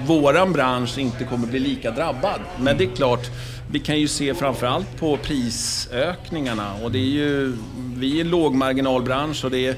våran 0.06 0.52
bransch 0.52 0.98
inte 0.98 1.24
kommer 1.24 1.46
bli 1.46 1.58
lika 1.58 1.90
drabbad. 1.90 2.40
Men 2.60 2.78
det 2.78 2.84
är 2.84 2.96
klart, 2.96 3.30
vi 3.70 3.78
kan 3.78 4.00
ju 4.00 4.08
se 4.08 4.34
framförallt 4.34 4.96
på 4.98 5.16
prisökningarna 5.16 6.74
och 6.82 6.92
det 6.92 6.98
är 6.98 7.10
ju, 7.10 7.56
vi 7.96 8.16
är 8.16 8.20
en 8.20 8.30
lågmarginalbransch 8.30 9.44
och 9.44 9.50
det 9.50 9.66
är 9.66 9.76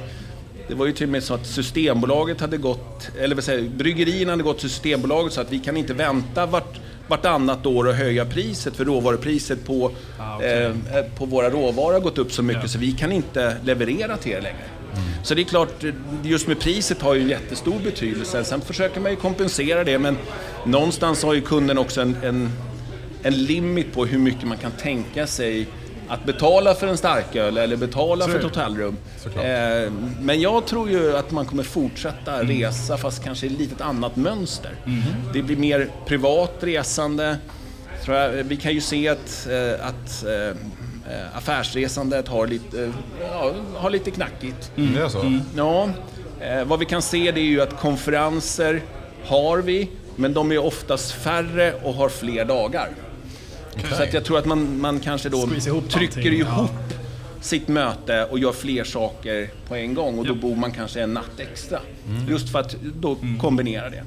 det 0.68 0.74
var 0.74 0.86
ju 0.86 0.92
till 0.92 1.06
och 1.06 1.12
med 1.12 1.22
så 1.22 1.34
att 1.34 1.46
Systembolaget 1.46 2.40
hade 2.40 2.56
gått, 2.56 3.10
eller 3.20 3.34
vad 3.34 3.44
säger 3.44 3.68
bryggerierna 3.68 4.32
hade 4.32 4.42
gått 4.42 4.58
till 4.58 4.70
Systembolaget 4.70 5.32
så 5.32 5.40
att 5.40 5.52
vi 5.52 5.58
kan 5.58 5.76
inte 5.76 5.94
vänta 5.94 6.46
vart, 6.46 6.80
vartannat 7.08 7.66
år 7.66 7.86
och 7.86 7.94
höja 7.94 8.24
priset 8.24 8.76
för 8.76 8.84
råvarupriset 8.84 9.66
på, 9.66 9.90
ah, 10.18 10.36
okay. 10.36 10.64
eh, 10.64 10.72
på 11.18 11.26
våra 11.26 11.50
råvaror 11.50 11.92
har 11.92 12.00
gått 12.00 12.18
upp 12.18 12.32
så 12.32 12.42
mycket 12.42 12.62
ja. 12.62 12.68
så 12.68 12.78
vi 12.78 12.92
kan 12.92 13.12
inte 13.12 13.56
leverera 13.64 14.16
till 14.16 14.32
er 14.32 14.40
längre. 14.40 14.64
Mm. 14.92 15.04
Så 15.22 15.34
det 15.34 15.42
är 15.42 15.44
klart, 15.44 15.84
just 16.22 16.48
med 16.48 16.60
priset 16.60 17.02
har 17.02 17.14
ju 17.14 17.22
en 17.22 17.28
jättestor 17.28 17.78
betydelse. 17.84 18.44
Sen 18.44 18.60
försöker 18.60 19.00
man 19.00 19.10
ju 19.10 19.16
kompensera 19.16 19.84
det 19.84 19.98
men 19.98 20.16
någonstans 20.66 21.22
har 21.22 21.34
ju 21.34 21.40
kunden 21.40 21.78
också 21.78 22.00
en, 22.00 22.16
en, 22.22 22.50
en 23.22 23.44
limit 23.44 23.92
på 23.92 24.06
hur 24.06 24.18
mycket 24.18 24.44
man 24.44 24.58
kan 24.58 24.70
tänka 24.70 25.26
sig 25.26 25.66
att 26.08 26.24
betala 26.24 26.74
för 26.74 26.86
en 26.86 26.96
starköl 26.96 27.58
eller 27.58 27.76
betala 27.76 28.28
för 28.28 28.36
ett 28.36 28.44
hotellrum. 28.44 28.96
Eh, 29.36 29.92
men 30.20 30.40
jag 30.40 30.66
tror 30.66 30.90
ju 30.90 31.16
att 31.16 31.30
man 31.30 31.46
kommer 31.46 31.62
fortsätta 31.62 32.34
mm. 32.34 32.48
resa 32.48 32.96
fast 32.96 33.24
kanske 33.24 33.46
i 33.46 33.52
ett 33.52 33.58
litet 33.58 33.80
annat 33.80 34.16
mönster. 34.16 34.70
Mm. 34.86 35.02
Det 35.32 35.42
blir 35.42 35.56
mer 35.56 35.88
privat 36.06 36.54
resande. 36.60 37.38
Vi 38.44 38.56
kan 38.56 38.72
ju 38.72 38.80
se 38.80 39.08
att, 39.08 39.48
eh, 39.50 39.86
att 39.86 40.24
eh, 40.24 40.56
affärsresandet 41.36 42.28
har 42.28 42.46
lite, 42.46 42.92
ja, 43.20 43.52
har 43.74 43.90
lite 43.90 44.10
knackigt. 44.10 44.70
Mm. 44.76 44.94
Det 44.94 45.00
är 45.00 45.08
så? 45.08 45.20
Mm. 45.20 45.40
Ja. 45.56 45.88
Vad 46.64 46.78
vi 46.78 46.84
kan 46.84 47.02
se 47.02 47.30
det 47.30 47.40
är 47.40 47.44
ju 47.44 47.60
att 47.60 47.80
konferenser 47.80 48.82
har 49.24 49.58
vi, 49.58 49.88
men 50.16 50.34
de 50.34 50.52
är 50.52 50.58
oftast 50.58 51.12
färre 51.12 51.74
och 51.82 51.94
har 51.94 52.08
fler 52.08 52.44
dagar. 52.44 52.88
Okay. 53.76 53.90
Så 53.90 54.02
att 54.02 54.14
jag 54.14 54.24
tror 54.24 54.38
att 54.38 54.44
man, 54.44 54.80
man 54.80 55.00
kanske 55.00 55.28
då 55.28 55.48
ihop 55.66 55.90
trycker 55.90 56.18
allting. 56.18 56.32
ihop 56.32 56.70
ja. 56.88 56.96
sitt 57.40 57.68
möte 57.68 58.24
och 58.24 58.38
gör 58.38 58.52
fler 58.52 58.84
saker 58.84 59.50
på 59.68 59.74
en 59.74 59.94
gång 59.94 60.18
och 60.18 60.26
då 60.26 60.34
bor 60.34 60.56
man 60.56 60.72
kanske 60.72 61.00
en 61.00 61.14
natt 61.14 61.40
extra. 61.40 61.78
Mm. 62.08 62.28
Just 62.28 62.48
för 62.52 62.60
att 62.60 62.76
då 63.00 63.16
mm. 63.22 63.38
kombinera 63.38 63.90
det. 63.90 64.04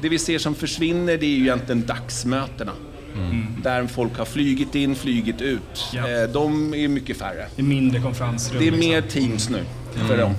Det 0.00 0.08
vi 0.08 0.18
ser 0.18 0.38
som 0.38 0.54
försvinner 0.54 1.16
det 1.16 1.26
är 1.26 1.36
ju 1.36 1.42
egentligen 1.42 1.86
dagsmötena. 1.86 2.72
Mm. 3.16 3.46
Där 3.62 3.86
folk 3.86 4.18
har 4.18 4.24
flygit 4.24 4.74
in, 4.74 4.94
flygit 4.94 5.40
ut. 5.40 5.90
Ja. 5.92 6.08
Eh, 6.08 6.28
de 6.28 6.74
är 6.74 6.88
mycket 6.88 7.16
färre. 7.16 7.46
Det 7.56 7.62
är 7.62 7.66
mindre 7.66 8.00
konferensrum. 8.00 8.60
Det 8.60 8.68
är 8.68 8.72
liksom. 8.72 8.90
mer 8.90 9.00
Teams 9.00 9.50
nu 9.50 9.64
för 10.08 10.18
dem. 10.18 10.34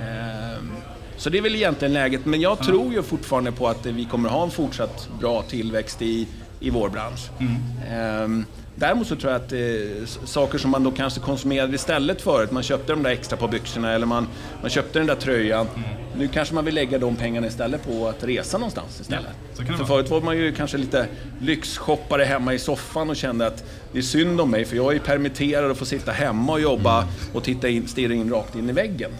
Ehm, 0.00 0.70
så 1.16 1.30
det 1.30 1.38
är 1.38 1.42
väl 1.42 1.54
egentligen 1.54 1.94
läget. 1.94 2.26
Men 2.26 2.40
jag 2.40 2.58
tror 2.58 2.92
ju 2.92 3.02
fortfarande 3.02 3.52
på 3.52 3.68
att 3.68 3.86
vi 3.86 4.04
kommer 4.04 4.28
ha 4.28 4.44
en 4.44 4.50
fortsatt 4.50 5.08
bra 5.20 5.42
tillväxt 5.42 6.02
i 6.02 6.26
i 6.60 6.70
vår 6.70 6.88
bransch. 6.88 7.30
Mm. 7.38 8.24
Um, 8.24 8.46
Däremot 8.78 9.06
så 9.06 9.16
tror 9.16 9.32
jag 9.32 9.42
att 9.42 9.52
eh, 9.52 10.06
saker 10.24 10.58
som 10.58 10.70
man 10.70 10.84
då 10.84 10.90
kanske 10.90 11.20
konsumerade 11.20 11.74
istället 11.74 12.22
förut, 12.22 12.50
man 12.50 12.62
köpte 12.62 12.92
de 12.92 13.02
där 13.02 13.10
extra 13.10 13.36
på 13.36 13.48
byxorna 13.48 13.92
eller 13.92 14.06
man, 14.06 14.28
man 14.60 14.70
köpte 14.70 14.98
den 14.98 15.06
där 15.06 15.14
tröjan. 15.14 15.66
Mm. 15.76 15.88
Nu 16.16 16.28
kanske 16.28 16.54
man 16.54 16.64
vill 16.64 16.74
lägga 16.74 16.98
de 16.98 17.16
pengarna 17.16 17.46
istället 17.46 17.84
på 17.84 18.08
att 18.08 18.24
resa 18.24 18.58
någonstans 18.58 19.00
istället. 19.00 19.30
Ja, 19.68 19.76
för 19.76 19.84
förut 19.84 20.10
var 20.10 20.20
man 20.20 20.36
ju 20.36 20.52
kanske 20.52 20.78
lite 20.78 21.06
lyxshoppare 21.40 22.24
hemma 22.24 22.54
i 22.54 22.58
soffan 22.58 23.10
och 23.10 23.16
kände 23.16 23.46
att 23.46 23.64
det 23.92 23.98
är 23.98 24.02
synd 24.02 24.40
om 24.40 24.50
mig 24.50 24.64
för 24.64 24.76
jag 24.76 24.94
är 24.94 24.98
permitterad 24.98 25.70
och 25.70 25.76
får 25.76 25.86
sitta 25.86 26.12
hemma 26.12 26.52
och 26.52 26.60
jobba 26.60 27.02
mm. 27.02 27.14
och 27.32 27.44
titta 27.44 27.68
in, 27.68 27.88
stirra 27.88 28.14
in 28.14 28.30
rakt 28.30 28.54
in 28.54 28.70
i 28.70 28.72
väggen. 28.72 29.10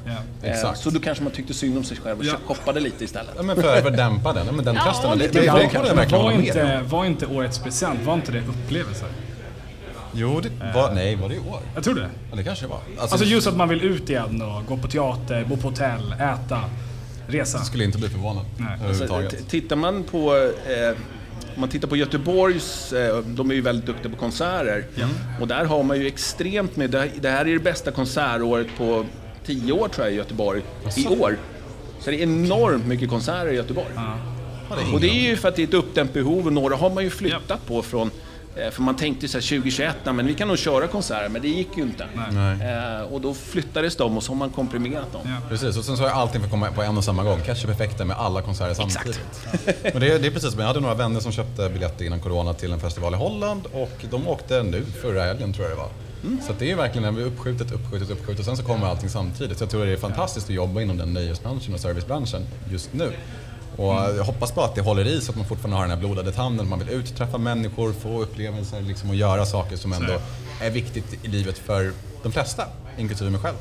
Ja, 0.43 0.49
eh, 0.49 0.75
så 0.75 0.91
då 0.91 1.01
kanske 1.01 1.25
man 1.25 1.33
tyckte 1.33 1.55
synd 1.55 1.79
om 1.79 1.85
sig 1.85 1.97
själv 1.97 2.19
och 2.19 2.25
ja. 2.25 2.35
shoppade 2.47 2.81
lite 2.81 3.05
istället. 3.05 3.33
Ja, 3.37 3.43
men 3.43 3.57
för, 3.57 3.87
att 3.87 3.97
dämpa 3.97 4.33
den, 4.33 4.47
men 4.47 4.65
den 4.65 4.75
ja, 4.75 4.83
trasten, 4.85 5.19
det, 5.19 5.27
det, 5.27 5.33
det, 5.33 5.41
det, 5.41 5.53
var, 5.53 6.33
inte, 6.33 6.83
var 6.89 7.05
inte 7.05 7.27
årets 7.27 7.59
present, 7.59 8.01
var 8.05 8.15
inte 8.15 8.33
det 8.33 8.43
upplevelser? 8.49 9.09
Jo, 10.21 10.41
det 10.41 10.51
var, 10.75 10.95
nej, 10.95 11.17
var 11.17 11.29
det 11.29 11.35
i 11.35 11.39
år? 11.39 11.61
Jag 11.75 11.85
tror 11.85 11.95
det. 11.95 12.11
Ja, 12.31 12.37
det 12.37 12.45
kanske 12.45 12.65
det 12.65 12.69
var. 12.69 12.81
Alltså, 12.99 13.15
alltså 13.15 13.25
just 13.29 13.47
att 13.47 13.57
man 13.57 13.69
vill 13.69 13.83
ut 13.83 14.11
igen 14.11 14.43
och 14.43 14.67
gå 14.67 14.77
på 14.77 14.89
teater, 14.89 15.45
bo 15.45 15.57
på 15.57 15.69
hotell, 15.69 16.13
äta, 16.13 16.65
resa. 17.27 17.59
Jag 17.59 17.67
skulle 17.67 17.85
inte 17.85 17.99
bli 17.99 18.09
förvånad 18.09 18.45
alltså, 18.89 19.23
Tittar 19.49 19.77
man 19.77 20.05
på 20.05 20.37
eh, 20.67 20.97
om 21.55 21.61
man 21.61 21.69
tittar 21.69 21.89
på 21.89 21.97
Göteborgs, 21.97 22.93
eh, 22.93 23.19
de 23.19 23.51
är 23.51 23.55
ju 23.55 23.61
väldigt 23.61 23.87
duktiga 23.87 24.11
på 24.11 24.17
konserter. 24.17 24.85
Mm. 24.97 25.09
Och 25.41 25.49
där 25.49 25.65
har 25.65 25.83
man 25.83 26.01
ju 26.01 26.07
extremt 26.07 26.77
med, 26.77 26.91
det 27.21 27.31
här 27.31 27.47
är 27.47 27.53
det 27.53 27.59
bästa 27.59 27.91
konsertåret 27.91 28.67
på 28.79 29.05
tio 29.47 29.73
år 29.73 29.89
tror 29.89 30.07
jag 30.07 30.15
i 30.15 30.17
Göteborg, 30.17 30.63
alltså. 30.85 31.01
i 31.01 31.07
år. 31.07 31.39
Så 32.01 32.11
det 32.11 32.17
är 32.17 32.23
enormt 32.23 32.87
mycket 32.87 33.09
konserter 33.09 33.53
i 33.53 33.57
Göteborg. 33.57 33.89
Ja. 33.95 34.19
och 34.93 35.01
det 35.01 35.09
är 35.09 35.31
ju 35.31 35.37
för 35.37 35.49
att 35.49 35.57
det 35.57 35.63
är 35.63 35.67
ett 35.67 35.75
uppdämt 35.75 36.13
behov 36.13 36.47
och 36.47 36.53
några 36.53 36.77
har 36.77 36.91
man 36.91 37.05
ju 37.05 37.11
flyttat 37.11 37.43
ja. 37.49 37.57
på 37.67 37.83
från 37.83 38.11
Eh, 38.11 38.28
för 38.71 38.83
man 38.83 38.97
tänkte 38.97 39.29
så 39.29 39.39
här 39.39 39.43
2021, 39.43 39.97
men 40.05 40.27
vi 40.27 40.35
kan 40.35 40.49
nog 40.49 40.59
köra 40.59 40.87
konserter, 40.87 41.29
men 41.29 41.43
det 41.43 41.49
gick 41.49 41.77
ju 41.77 41.83
inte. 41.83 42.05
Eh, 42.05 43.13
och 43.13 43.21
då 43.21 43.35
flyttades 43.35 43.97
de 43.97 44.17
och 44.17 44.23
så 44.23 44.33
har 44.33 44.37
man 44.37 44.51
komprimerat 44.51 45.13
dem. 45.13 45.21
Ja. 45.25 45.49
Precis, 45.49 45.77
och 45.77 45.85
sen 45.85 45.97
så 45.97 46.03
har 46.03 46.11
allting 46.11 46.41
fått 46.41 46.51
komma 46.51 46.73
på 46.73 46.83
en 46.83 46.97
och 46.97 47.05
samma 47.05 47.25
gång. 47.25 47.41
Ketchup-effekten 47.47 48.07
med 48.07 48.17
alla 48.17 48.43
konserter 48.43 48.75
samtidigt. 48.75 49.21
men 49.83 50.01
det, 50.01 50.13
är, 50.13 50.19
det 50.19 50.27
är 50.27 50.31
precis 50.31 50.51
som, 50.51 50.61
jag 50.61 50.67
hade 50.67 50.81
några 50.81 50.95
vänner 50.95 51.21
som 51.21 51.33
köpte 51.33 51.69
biljetter 51.69 52.05
innan 52.05 52.21
Corona 52.21 52.55
till 52.55 52.73
en 52.73 52.81
festival 52.81 53.15
i 53.15 53.17
Holland 53.17 53.67
och 53.73 54.05
de 54.11 54.29
åkte 54.29 54.63
nu 54.63 54.85
förra 55.03 55.23
helgen 55.23 55.53
tror 55.53 55.69
jag 55.69 55.77
det 55.77 55.81
var. 55.81 55.91
Mm. 56.25 56.39
Så 56.47 56.53
det 56.59 56.71
är 56.71 56.77
verkligen 56.77 57.19
uppskjutet, 57.19 57.73
uppskjutet, 57.73 58.11
uppskjutet 58.11 58.39
och 58.39 58.45
sen 58.45 58.57
så 58.57 58.63
kommer 58.63 58.87
allting 58.87 59.09
samtidigt. 59.09 59.59
Så 59.59 59.65
jag 59.65 59.71
tror 59.71 59.87
det 59.87 59.93
är 59.93 59.97
fantastiskt 59.97 60.47
att 60.47 60.55
jobba 60.55 60.81
inom 60.81 60.97
den 60.97 61.13
nöjesbranschen 61.13 61.75
och 61.75 61.81
servicebranschen 61.81 62.47
just 62.71 62.93
nu. 62.93 63.13
Och 63.79 63.95
jag 63.95 64.25
hoppas 64.25 64.55
bara 64.55 64.65
att 64.65 64.75
det 64.75 64.81
håller 64.81 65.07
i 65.07 65.21
så 65.21 65.31
att 65.31 65.37
man 65.37 65.47
fortfarande 65.47 65.77
har 65.77 65.83
den 65.83 65.91
här 65.91 65.99
blodade 65.99 66.33
tanden. 66.33 66.69
Man 66.69 66.79
vill 66.79 66.89
ut 66.89 67.17
träffa 67.17 67.39
människor, 67.39 67.93
få 67.93 68.23
upplevelser 68.23 68.81
liksom, 68.81 69.11
och 69.11 69.17
göra 69.17 69.47
saker 69.47 69.77
som 69.77 69.93
ändå 69.93 70.13
är 70.61 70.71
viktigt 70.71 71.25
i 71.25 71.29
livet 71.29 71.59
för 71.59 71.93
de 72.23 72.33
flesta, 72.33 72.65
inklusive 72.99 73.31
mig 73.31 73.41
själv. 73.41 73.57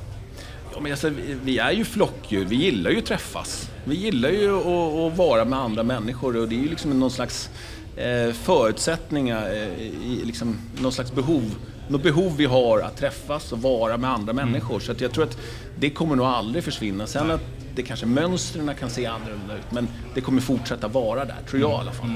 Ja, 0.73 0.80
men 0.80 0.91
alltså, 0.91 1.10
vi, 1.10 1.38
vi 1.43 1.58
är 1.58 1.71
ju 1.71 1.86
flockdjur, 1.86 2.45
vi 2.45 2.56
gillar 2.56 2.91
ju 2.91 2.97
att 2.97 3.06
träffas. 3.06 3.69
Vi 3.84 3.95
gillar 3.95 4.30
ju 4.30 4.58
att, 4.58 5.12
att 5.12 5.17
vara 5.17 5.45
med 5.45 5.60
andra 5.60 5.84
människor 5.84 6.38
och 6.38 6.47
det 6.47 6.56
är 6.56 6.60
ju 6.60 6.69
liksom 6.69 6.99
någon 6.99 7.12
slags 7.12 7.49
eh, 7.95 8.34
förutsättningar, 8.34 9.49
eh, 9.53 9.82
i, 9.82 10.21
liksom, 10.25 10.60
någon 10.82 10.91
slags 10.91 11.12
behov, 11.12 11.56
något 11.88 12.04
behov 12.04 12.38
vi 12.38 12.45
har 12.45 12.80
att 12.80 12.97
träffas 12.97 13.52
och 13.52 13.62
vara 13.62 13.97
med 13.97 14.10
andra 14.10 14.34
människor. 14.34 14.80
Så 14.80 14.91
att 14.91 15.02
jag 15.02 15.12
tror 15.12 15.23
att 15.23 15.38
det 15.80 15.89
kommer 15.89 16.15
nog 16.15 16.26
aldrig 16.26 16.63
försvinna. 16.63 17.08
Sen 17.08 17.32
att 17.32 17.41
det 17.76 17.84
kanske 17.84 18.06
mönstren 18.06 18.71
kan 18.80 18.89
se 18.89 19.06
annorlunda 19.06 19.56
ut, 19.56 19.71
men 19.71 19.88
det 20.13 20.21
kommer 20.21 20.41
fortsätta 20.41 20.88
vara 20.88 21.26
där, 21.26 21.36
tror 21.50 21.62
jag 21.62 21.71
i 21.71 21.73
alla 21.73 21.91
fall. 21.91 22.13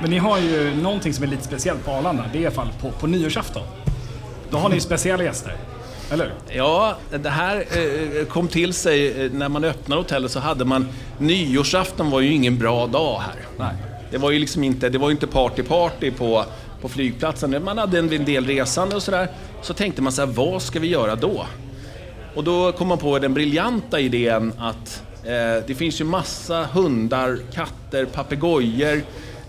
Men 0.00 0.10
ni 0.10 0.18
har 0.18 0.38
ju 0.38 0.74
någonting 0.82 1.14
som 1.14 1.24
är 1.24 1.28
lite 1.28 1.44
speciellt 1.44 1.84
på 1.84 1.90
Arlanda. 1.90 2.24
Det 2.32 2.38
är 2.38 2.42
i 2.42 2.46
alla 2.46 2.54
fall 2.54 2.68
på, 2.80 2.90
på 2.90 3.06
nyårsafton. 3.06 3.62
Då 4.50 4.58
har 4.58 4.68
ni 4.68 4.74
ju 4.74 4.80
speciella 4.80 5.24
gäster. 5.24 5.56
Eller? 6.10 6.34
Ja, 6.48 6.96
det 7.22 7.30
här 7.30 7.56
eh, 7.56 8.24
kom 8.26 8.48
till 8.48 8.72
sig 8.72 9.24
eh, 9.24 9.32
när 9.32 9.48
man 9.48 9.64
öppnade 9.64 10.02
hotellet 10.02 10.30
så 10.30 10.40
hade 10.40 10.64
man 10.64 10.88
nyårsafton 11.18 12.10
var 12.10 12.20
ju 12.20 12.32
ingen 12.32 12.58
bra 12.58 12.86
dag 12.86 13.20
här. 13.20 13.36
Nej. 13.58 13.74
Det 14.10 14.18
var 14.18 14.30
ju 14.30 14.38
liksom 14.38 14.64
inte, 14.64 14.88
det 14.88 14.98
var 14.98 15.10
inte 15.10 15.26
party-party 15.26 16.10
på, 16.10 16.44
på 16.82 16.88
flygplatsen. 16.88 17.64
Man 17.64 17.78
hade 17.78 17.98
en 17.98 18.24
del 18.24 18.46
resande 18.46 18.96
och 18.96 19.02
sådär. 19.02 19.28
Så 19.62 19.74
tänkte 19.74 20.02
man 20.02 20.12
så 20.12 20.26
här, 20.26 20.32
vad 20.32 20.62
ska 20.62 20.80
vi 20.80 20.88
göra 20.88 21.16
då? 21.16 21.46
Och 22.34 22.44
då 22.44 22.72
kom 22.72 22.88
man 22.88 22.98
på 22.98 23.18
den 23.18 23.34
briljanta 23.34 24.00
idén 24.00 24.52
att 24.58 25.02
eh, 25.24 25.66
det 25.66 25.74
finns 25.76 26.00
ju 26.00 26.04
massa 26.04 26.64
hundar, 26.72 27.38
katter, 27.54 28.04
papegojor, 28.04 29.02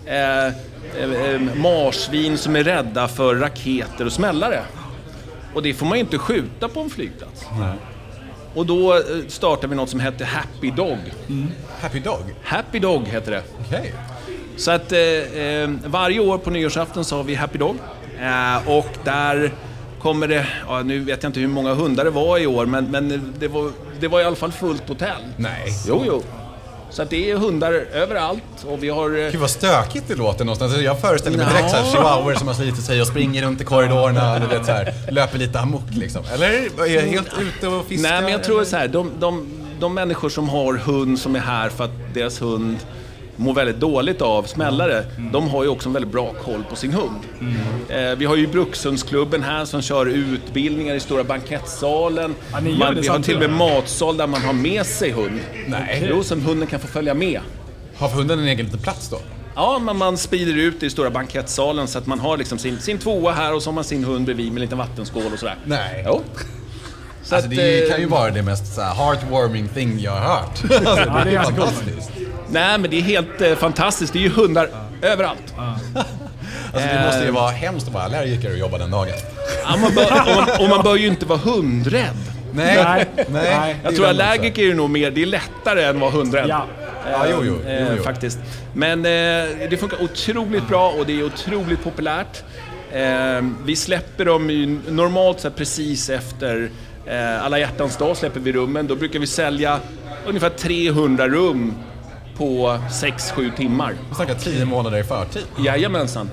eh, 0.06 0.46
eh, 0.46 1.40
marsvin 1.56 2.38
som 2.38 2.56
är 2.56 2.64
rädda 2.64 3.08
för 3.08 3.34
raketer 3.34 4.06
och 4.06 4.12
smällare. 4.12 4.62
Och 5.54 5.62
det 5.62 5.74
får 5.74 5.86
man 5.86 5.98
ju 5.98 6.04
inte 6.04 6.18
skjuta 6.18 6.68
på 6.68 6.80
en 6.80 6.90
flygplats. 6.90 7.46
Och 8.54 8.66
då 8.66 8.94
eh, 8.94 9.00
startade 9.28 9.68
vi 9.68 9.74
något 9.74 9.90
som 9.90 10.00
hette 10.00 10.24
Happy 10.24 10.70
Dog. 10.70 10.98
Happy 11.80 12.00
Dog? 12.00 12.22
Happy 12.42 12.78
Dog 12.78 13.06
heter 13.06 13.32
det. 13.32 13.42
Okej. 13.66 13.94
Så 14.56 14.70
att 14.70 14.92
eh, 14.92 14.98
eh, 14.98 15.70
varje 15.86 16.20
år 16.20 16.38
på 16.38 16.50
nyårsafton 16.50 17.04
så 17.04 17.16
har 17.16 17.24
vi 17.24 17.34
Happy 17.34 17.58
Dog. 17.58 17.76
Eh, 18.20 18.68
och 18.70 18.88
där 19.04 19.52
kommer 20.02 20.28
det, 20.28 20.46
ja, 20.68 20.82
nu 20.82 21.00
vet 21.00 21.22
jag 21.22 21.28
inte 21.28 21.40
hur 21.40 21.48
många 21.48 21.74
hundar 21.74 22.04
det 22.04 22.10
var 22.10 22.38
i 22.38 22.46
år, 22.46 22.66
men, 22.66 22.84
men 22.90 23.32
det, 23.38 23.48
var, 23.48 23.70
det 24.00 24.08
var 24.08 24.20
i 24.20 24.24
alla 24.24 24.36
fall 24.36 24.52
fullt 24.52 24.88
hotell. 24.88 25.22
Nej. 25.36 25.72
Jo, 25.88 26.02
jo. 26.06 26.22
Så 26.90 27.02
att 27.02 27.10
det 27.10 27.30
är 27.30 27.36
hundar 27.36 27.72
överallt 27.72 28.42
och 28.66 28.82
vi 28.82 28.88
har... 28.88 29.18
eh, 29.18 29.30
Gud 29.30 29.40
vad 29.40 29.50
stökigt 29.50 30.08
det 30.08 30.14
låter 30.14 30.44
någonstans. 30.44 30.80
Jag 30.80 31.00
föreställer 31.00 31.36
mig 31.38 31.46
direkt 31.46 31.70
så 31.70 31.76
här, 31.76 31.84
chihuahuor 31.92 32.34
som 32.34 32.48
har 32.48 32.54
slitit 32.54 32.84
sig 32.84 33.00
och 33.00 33.06
springer 33.06 33.42
runt 33.42 33.60
i 33.60 33.64
korridorerna 33.64 34.34
och 34.34 34.52
vet, 34.52 34.66
så 34.66 34.72
här, 34.72 34.94
löper 35.10 35.38
lite 35.38 35.60
amok 35.60 35.82
liksom. 35.90 36.22
Eller 36.34 36.48
är 36.86 36.94
jag 36.94 37.02
helt 37.02 37.30
ute 37.40 37.68
och 37.68 37.86
fiskar? 37.86 38.10
Nej, 38.10 38.22
men 38.22 38.32
jag 38.32 38.44
tror 38.44 38.64
så 38.64 38.76
här, 38.76 38.88
de, 38.88 39.10
de, 39.18 39.48
de 39.80 39.94
människor 39.94 40.28
som 40.28 40.48
har 40.48 40.74
hund 40.74 41.18
som 41.18 41.36
är 41.36 41.40
här 41.40 41.68
för 41.68 41.84
att 41.84 42.14
deras 42.14 42.42
hund 42.42 42.76
mår 43.36 43.54
väldigt 43.54 43.80
dåligt 43.80 44.22
av 44.22 44.42
smällare, 44.42 45.04
de 45.32 45.48
har 45.48 45.62
ju 45.62 45.68
också 45.68 45.88
en 45.88 45.92
väldigt 45.92 46.12
bra 46.12 46.32
koll 46.44 46.64
på 46.70 46.76
sin 46.76 46.92
hund. 46.92 47.20
Eh, 47.88 48.16
vi 48.16 48.24
har 48.24 48.36
ju 48.36 48.46
Brukshundsklubben 48.46 49.42
här 49.42 49.64
som 49.64 49.82
kör 49.82 50.06
utbildningar 50.06 50.94
i 50.94 51.00
stora 51.00 51.24
bankettsalen. 51.24 52.34
Ja, 52.52 52.60
man, 52.60 52.94
det 52.94 53.00
vi 53.00 53.08
har 53.08 53.18
till 53.18 53.34
och 53.34 53.40
med 53.40 53.50
matsal 53.50 54.16
där 54.16 54.26
man 54.26 54.42
har 54.42 54.52
med 54.52 54.86
sig 54.86 55.10
hund. 55.10 55.40
Nej. 55.66 56.06
Jo, 56.10 56.22
som 56.22 56.40
hunden 56.42 56.68
kan 56.68 56.80
få 56.80 56.86
följa 56.86 57.14
med. 57.14 57.40
Har 57.96 58.08
hunden 58.08 58.38
en 58.38 58.44
egen 58.46 58.66
liten 58.66 58.80
plats 58.80 59.10
då? 59.10 59.18
Ja, 59.54 59.78
men 59.82 59.96
man 59.96 60.18
sprider 60.18 60.56
ut 60.56 60.80
det 60.80 60.86
i 60.86 60.90
stora 60.90 61.10
bankettsalen 61.10 61.88
så 61.88 61.98
att 61.98 62.06
man 62.06 62.20
har 62.20 62.36
liksom 62.36 62.58
sin, 62.58 62.78
sin 62.78 62.98
tvåa 62.98 63.32
här 63.32 63.54
och 63.54 63.62
så 63.62 63.70
har 63.70 63.74
man 63.74 63.84
sin 63.84 64.04
hund 64.04 64.24
bredvid 64.24 64.46
med 64.46 64.56
en 64.56 64.60
liten 64.60 64.78
vattenskål 64.78 65.32
och 65.32 65.38
sådär. 65.38 65.56
Nej. 65.64 66.04
Jo. 66.06 66.22
Så 67.22 67.34
Alltså 67.34 67.50
att, 67.50 67.56
det 67.56 67.84
eh, 67.84 67.90
kan 67.90 68.00
ju 68.00 68.06
vara 68.06 68.30
det 68.30 68.42
mest 68.42 68.74
så 68.74 68.80
här, 68.80 68.94
heartwarming 68.94 69.68
thing 69.68 69.98
jag 70.00 70.12
har 70.12 70.20
hört. 70.20 70.62
Alltså, 70.62 71.04
Ja, 71.06 71.24
det 71.24 71.30
är 71.30 71.34
ganska 71.34 71.54
coolt. 71.54 71.84
Nej, 72.50 72.78
men 72.78 72.90
det 72.90 72.96
är 72.96 73.02
helt 73.02 73.40
eh, 73.40 73.54
fantastiskt. 73.54 74.12
Det 74.12 74.18
är 74.18 74.22
ju 74.22 74.28
hundar 74.30 74.68
överallt. 75.02 75.54
Alltså 76.74 76.88
det 76.88 77.02
måste 77.06 77.24
ju 77.24 77.30
vara 77.30 77.50
hemskt 77.50 77.88
att 77.88 77.94
vara 77.94 78.04
allergiker 78.04 78.50
och 78.50 78.58
jobba 78.58 78.78
den 78.78 78.90
dagen. 78.90 79.14
Ja, 79.64 79.76
man 79.76 79.94
bör, 79.94 80.04
och, 80.04 80.36
man, 80.36 80.48
och 80.60 80.68
man 80.68 80.84
bör 80.84 80.96
ju 80.96 81.06
inte 81.06 81.26
vara 81.26 81.38
hundrädd. 81.38 82.16
Nej, 82.52 83.06
Nej. 83.28 83.76
Jag 83.84 83.96
tror 83.96 84.06
allergiker 84.06 84.62
är 84.62 84.66
ju 84.66 84.74
nog 84.74 84.90
mer, 84.90 85.10
det 85.10 85.22
är 85.22 85.26
lättare 85.26 85.82
än 85.84 85.94
att 85.96 86.00
vara 86.00 86.10
hundrädd. 86.10 86.48
Ja. 86.48 86.66
Ja, 87.12 87.26
jo, 87.30 87.36
jo, 87.42 87.58
jo, 87.64 87.68
Eh, 87.70 87.94
jo. 87.96 88.02
Faktiskt. 88.02 88.38
Men 88.72 88.98
eh, 88.98 89.68
det 89.70 89.80
funkar 89.80 90.02
otroligt 90.02 90.68
bra 90.68 90.90
och 90.90 91.06
det 91.06 91.20
är 91.20 91.24
otroligt 91.24 91.84
populärt. 91.84 92.42
Eh, 92.92 93.44
vi 93.64 93.76
släpper 93.76 94.24
dem 94.24 94.50
ju 94.50 94.78
normalt 94.88 95.40
sett 95.40 95.56
precis 95.56 96.10
efter 96.10 96.70
eh, 97.06 97.44
alla 97.44 97.58
hjärtans 97.58 97.96
dag 97.96 98.16
släpper 98.16 98.40
vi 98.40 98.52
rummen. 98.52 98.86
Då 98.86 98.96
brukar 98.96 99.18
vi 99.18 99.26
sälja 99.26 99.80
ungefär 100.26 100.50
300 100.50 101.28
rum 101.28 101.74
på 102.36 102.78
6-7 102.90 103.56
timmar. 103.56 103.94
Vi 104.08 104.14
snackar 104.14 104.34
tio 104.34 104.64
månader 104.64 104.98
i 104.98 105.04
förtid. 105.04 105.42
Jajamensan. 105.64 106.30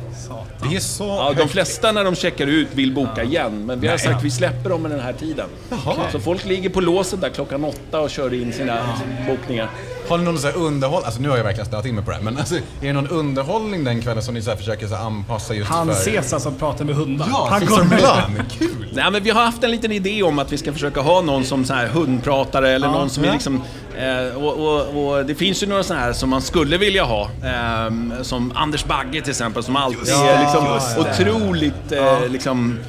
Det 0.70 0.76
är 0.76 0.80
så 0.80 1.04
Ja, 1.04 1.34
de 1.38 1.50
flesta 1.50 1.92
när 1.92 2.04
de 2.04 2.16
checkar 2.16 2.48
ut 2.48 2.68
vill 2.72 2.94
boka 2.94 3.24
igen, 3.24 3.66
men 3.66 3.80
vi 3.80 3.88
har 3.88 3.94
Nej. 3.96 4.06
sagt 4.06 4.16
att 4.18 4.24
vi 4.24 4.32
släpper 4.32 4.70
dem 4.70 4.82
med 4.82 4.92
den 4.92 5.00
här 5.00 5.14
tiden. 5.14 5.48
Jaha. 5.70 5.96
Så 6.12 6.20
folk 6.20 6.46
ligger 6.46 6.70
på 6.70 6.82
låset 6.82 7.22
där 7.22 7.30
klockan 7.30 7.66
åtta 7.66 8.00
och 8.00 8.10
kör 8.10 8.34
in 8.34 8.54
sina 8.54 8.80
bokningar. 9.28 9.70
Har 10.12 10.18
ni 10.18 10.24
någon 10.24 10.38
så 10.40 10.48
här 10.48 10.58
underhåll, 10.58 11.04
alltså 11.04 11.22
nu 11.22 11.30
har 11.30 11.38
jag 11.38 11.44
verkligen 11.44 11.66
snöat 11.70 11.86
in 11.86 11.96
mig 11.96 12.04
på 12.04 12.12
det 12.12 12.18
här, 12.18 12.24
men 12.24 12.38
alltså, 12.38 12.56
är 12.56 12.62
det 12.82 12.94
någon 12.94 13.08
underhållning 13.08 13.84
den 13.84 14.02
kvällen 14.02 14.24
som 14.24 14.34
ni 14.34 14.42
så 14.42 14.50
här 14.50 14.58
försöker 14.58 14.88
så 14.88 14.96
här 14.96 15.06
anpassa 15.06 15.54
just 15.54 15.70
Han 15.70 15.88
för... 15.96 16.06
Caesar 16.12 16.40
som 16.40 16.56
pratar 16.56 16.86
med 16.86 16.96
hundar. 16.96 17.28
Ja, 17.30 17.48
han 17.52 17.66
kommer. 17.66 17.96
Milan, 17.96 18.44
kul! 18.60 18.88
Nej, 18.94 19.12
men 19.12 19.24
vi 19.24 19.30
har 19.30 19.44
haft 19.46 19.64
en 19.64 19.72
liten 19.72 19.92
idé 19.92 20.24
om 20.24 20.40
att 20.40 20.52
vi 20.52 20.58
ska 20.58 20.74
försöka 20.74 21.02
ha 21.02 21.22
någon 21.22 21.46
som 21.46 21.66
så 21.66 21.74
här 21.74 21.88
hundpratare 21.88 22.70
eller 22.70 22.88
någon 22.88 23.10
som 23.10 23.24
är 23.24 23.28
Ja. 23.28 23.34
liksom... 23.34 23.62
Eh, 23.98 24.44
och, 24.44 24.54
och, 24.54 25.08
och 25.18 25.26
det 25.26 25.36
finns 25.36 25.64
ju 25.64 25.68
några 25.68 25.84
sådana 25.84 26.06
här 26.06 26.14
som 26.14 26.30
man 26.30 26.42
skulle 26.42 26.78
vilja 26.78 27.04
ha. 27.04 27.30
ehm, 27.46 28.14
som 28.22 28.52
Anders 28.56 28.86
Bagge 28.86 29.22
till 29.22 29.30
exempel, 29.30 29.64
som 29.64 29.76
alltid 29.76 30.00
Just 30.00 30.12
är 30.24 30.40
liksom 30.40 30.80
otroligt 31.00 31.92
eh, 31.92 32.30
liksom... 32.30 32.80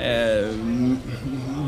Eh, 0.00 0.48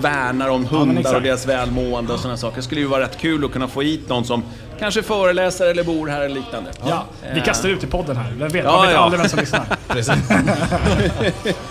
värnar 0.00 0.48
om 0.48 0.66
hundar 0.66 1.00
exakt. 1.00 1.16
och 1.16 1.22
deras 1.22 1.46
välmående 1.46 2.12
och 2.12 2.20
sådana 2.20 2.37
saker. 2.37 2.57
Det 2.57 2.62
skulle 2.62 2.81
ju 2.81 2.87
vara 2.87 3.03
rätt 3.03 3.18
kul 3.18 3.44
att 3.44 3.53
kunna 3.53 3.68
få 3.68 3.81
hit 3.81 4.09
någon 4.09 4.24
som 4.24 4.42
kanske 4.78 5.02
föreläser 5.02 5.66
eller 5.66 5.84
bor 5.84 6.08
här 6.08 6.20
eller 6.20 6.34
liknande. 6.34 6.70
Ja, 6.87 7.04
vi 7.34 7.40
kastar 7.40 7.68
ut 7.68 7.84
i 7.84 7.87
podden 7.87 8.16
här. 8.16 8.32
Vem 8.38 8.48
vet? 8.48 8.64
Ja, 8.64 8.72
Man 8.72 8.82
vet 8.87 8.94
ja. 8.94 8.98
aldrig 9.00 9.20
vem 9.20 9.28
som 9.28 9.38
lyssnar. 9.38 9.64
Precis. 9.88 10.14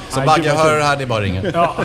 så 0.09 0.21
Bagge, 0.21 0.51
hör 0.51 0.77
det 0.77 0.83
här, 0.83 0.97
det 0.97 1.03
är 1.03 1.07
bara 1.07 1.19
att 1.19 1.23
ringa. 1.23 1.43
Ja. 1.53 1.75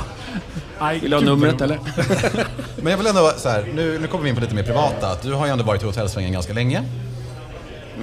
Vill 1.00 1.11
du 1.11 1.16
ha 1.16 1.24
numret 1.24 1.61
eller? 1.61 1.78
Men 2.76 2.90
jag 2.90 2.98
vill 2.98 3.07
ändå 3.07 3.33
så 3.37 3.48
här, 3.48 3.64
nu, 3.74 3.98
nu 3.98 4.07
kommer 4.07 4.24
vi 4.24 4.31
in 4.31 4.37
på 4.37 4.40
lite 4.42 4.54
mer 4.54 4.62
privata. 4.62 5.16
Du 5.22 5.33
har 5.33 5.46
ju 5.46 5.52
ändå 5.52 5.64
varit 5.64 5.83
i 5.83 5.87
hotellsvängen 5.87 6.33
ganska 6.33 6.52
länge. 6.52 6.83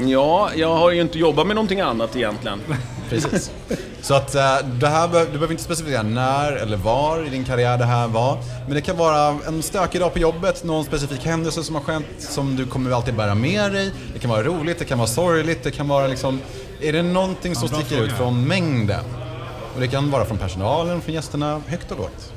Ja, 0.05 0.49
jag 0.55 0.75
har 0.75 0.91
ju 0.91 1.01
inte 1.01 1.19
jobbat 1.19 1.47
med 1.47 1.55
någonting 1.55 1.81
annat 1.81 2.15
egentligen. 2.15 2.61
Precis. 3.09 3.51
Så 4.01 4.13
att 4.13 4.35
eh, 4.35 4.57
det 4.79 4.87
här, 4.87 5.07
du 5.07 5.31
behöver 5.31 5.51
inte 5.51 5.63
specificera 5.63 6.03
när 6.03 6.51
eller 6.51 6.77
var 6.77 7.27
i 7.27 7.29
din 7.29 7.45
karriär 7.45 7.77
det 7.77 7.85
här 7.85 8.07
var. 8.07 8.37
Men 8.65 8.75
det 8.75 8.81
kan 8.81 8.97
vara 8.97 9.37
en 9.47 9.63
stökig 9.63 10.01
dag 10.01 10.13
på 10.13 10.19
jobbet, 10.19 10.63
någon 10.63 10.85
specifik 10.85 11.25
händelse 11.25 11.63
som 11.63 11.75
har 11.75 11.81
skett 11.81 12.03
som 12.19 12.55
du 12.55 12.65
kommer 12.65 12.91
alltid 12.91 13.15
bära 13.15 13.35
med 13.35 13.71
dig. 13.71 13.91
Det 14.13 14.19
kan 14.19 14.29
vara 14.29 14.43
roligt, 14.43 14.79
det 14.79 14.85
kan 14.85 14.97
vara 14.97 15.07
sorgligt, 15.07 15.63
det 15.63 15.71
kan 15.71 15.87
vara 15.87 16.07
liksom... 16.07 16.41
Är 16.81 16.93
det 16.93 17.03
någonting 17.03 17.55
som 17.55 17.69
bra 17.69 17.77
sticker 17.77 17.95
fråga. 17.95 18.11
ut 18.11 18.17
från 18.17 18.47
mängden? 18.47 19.03
Och 19.75 19.81
det 19.81 19.87
kan 19.87 20.11
vara 20.11 20.25
från 20.25 20.37
personalen, 20.37 21.01
från 21.01 21.13
gästerna, 21.13 21.61
högt 21.67 21.91
och 21.91 21.97
lågt. 21.97 22.33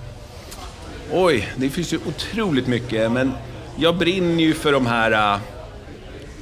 Oj, 1.13 1.49
det 1.57 1.71
finns 1.71 1.93
ju 1.93 1.99
otroligt 2.07 2.67
mycket, 2.67 3.13
men 3.13 3.33
jag 3.77 3.97
brinner 3.97 4.45
ju 4.45 4.55
för 4.55 4.73
de 4.73 4.87
här 4.87 5.35
äh, 5.35 5.41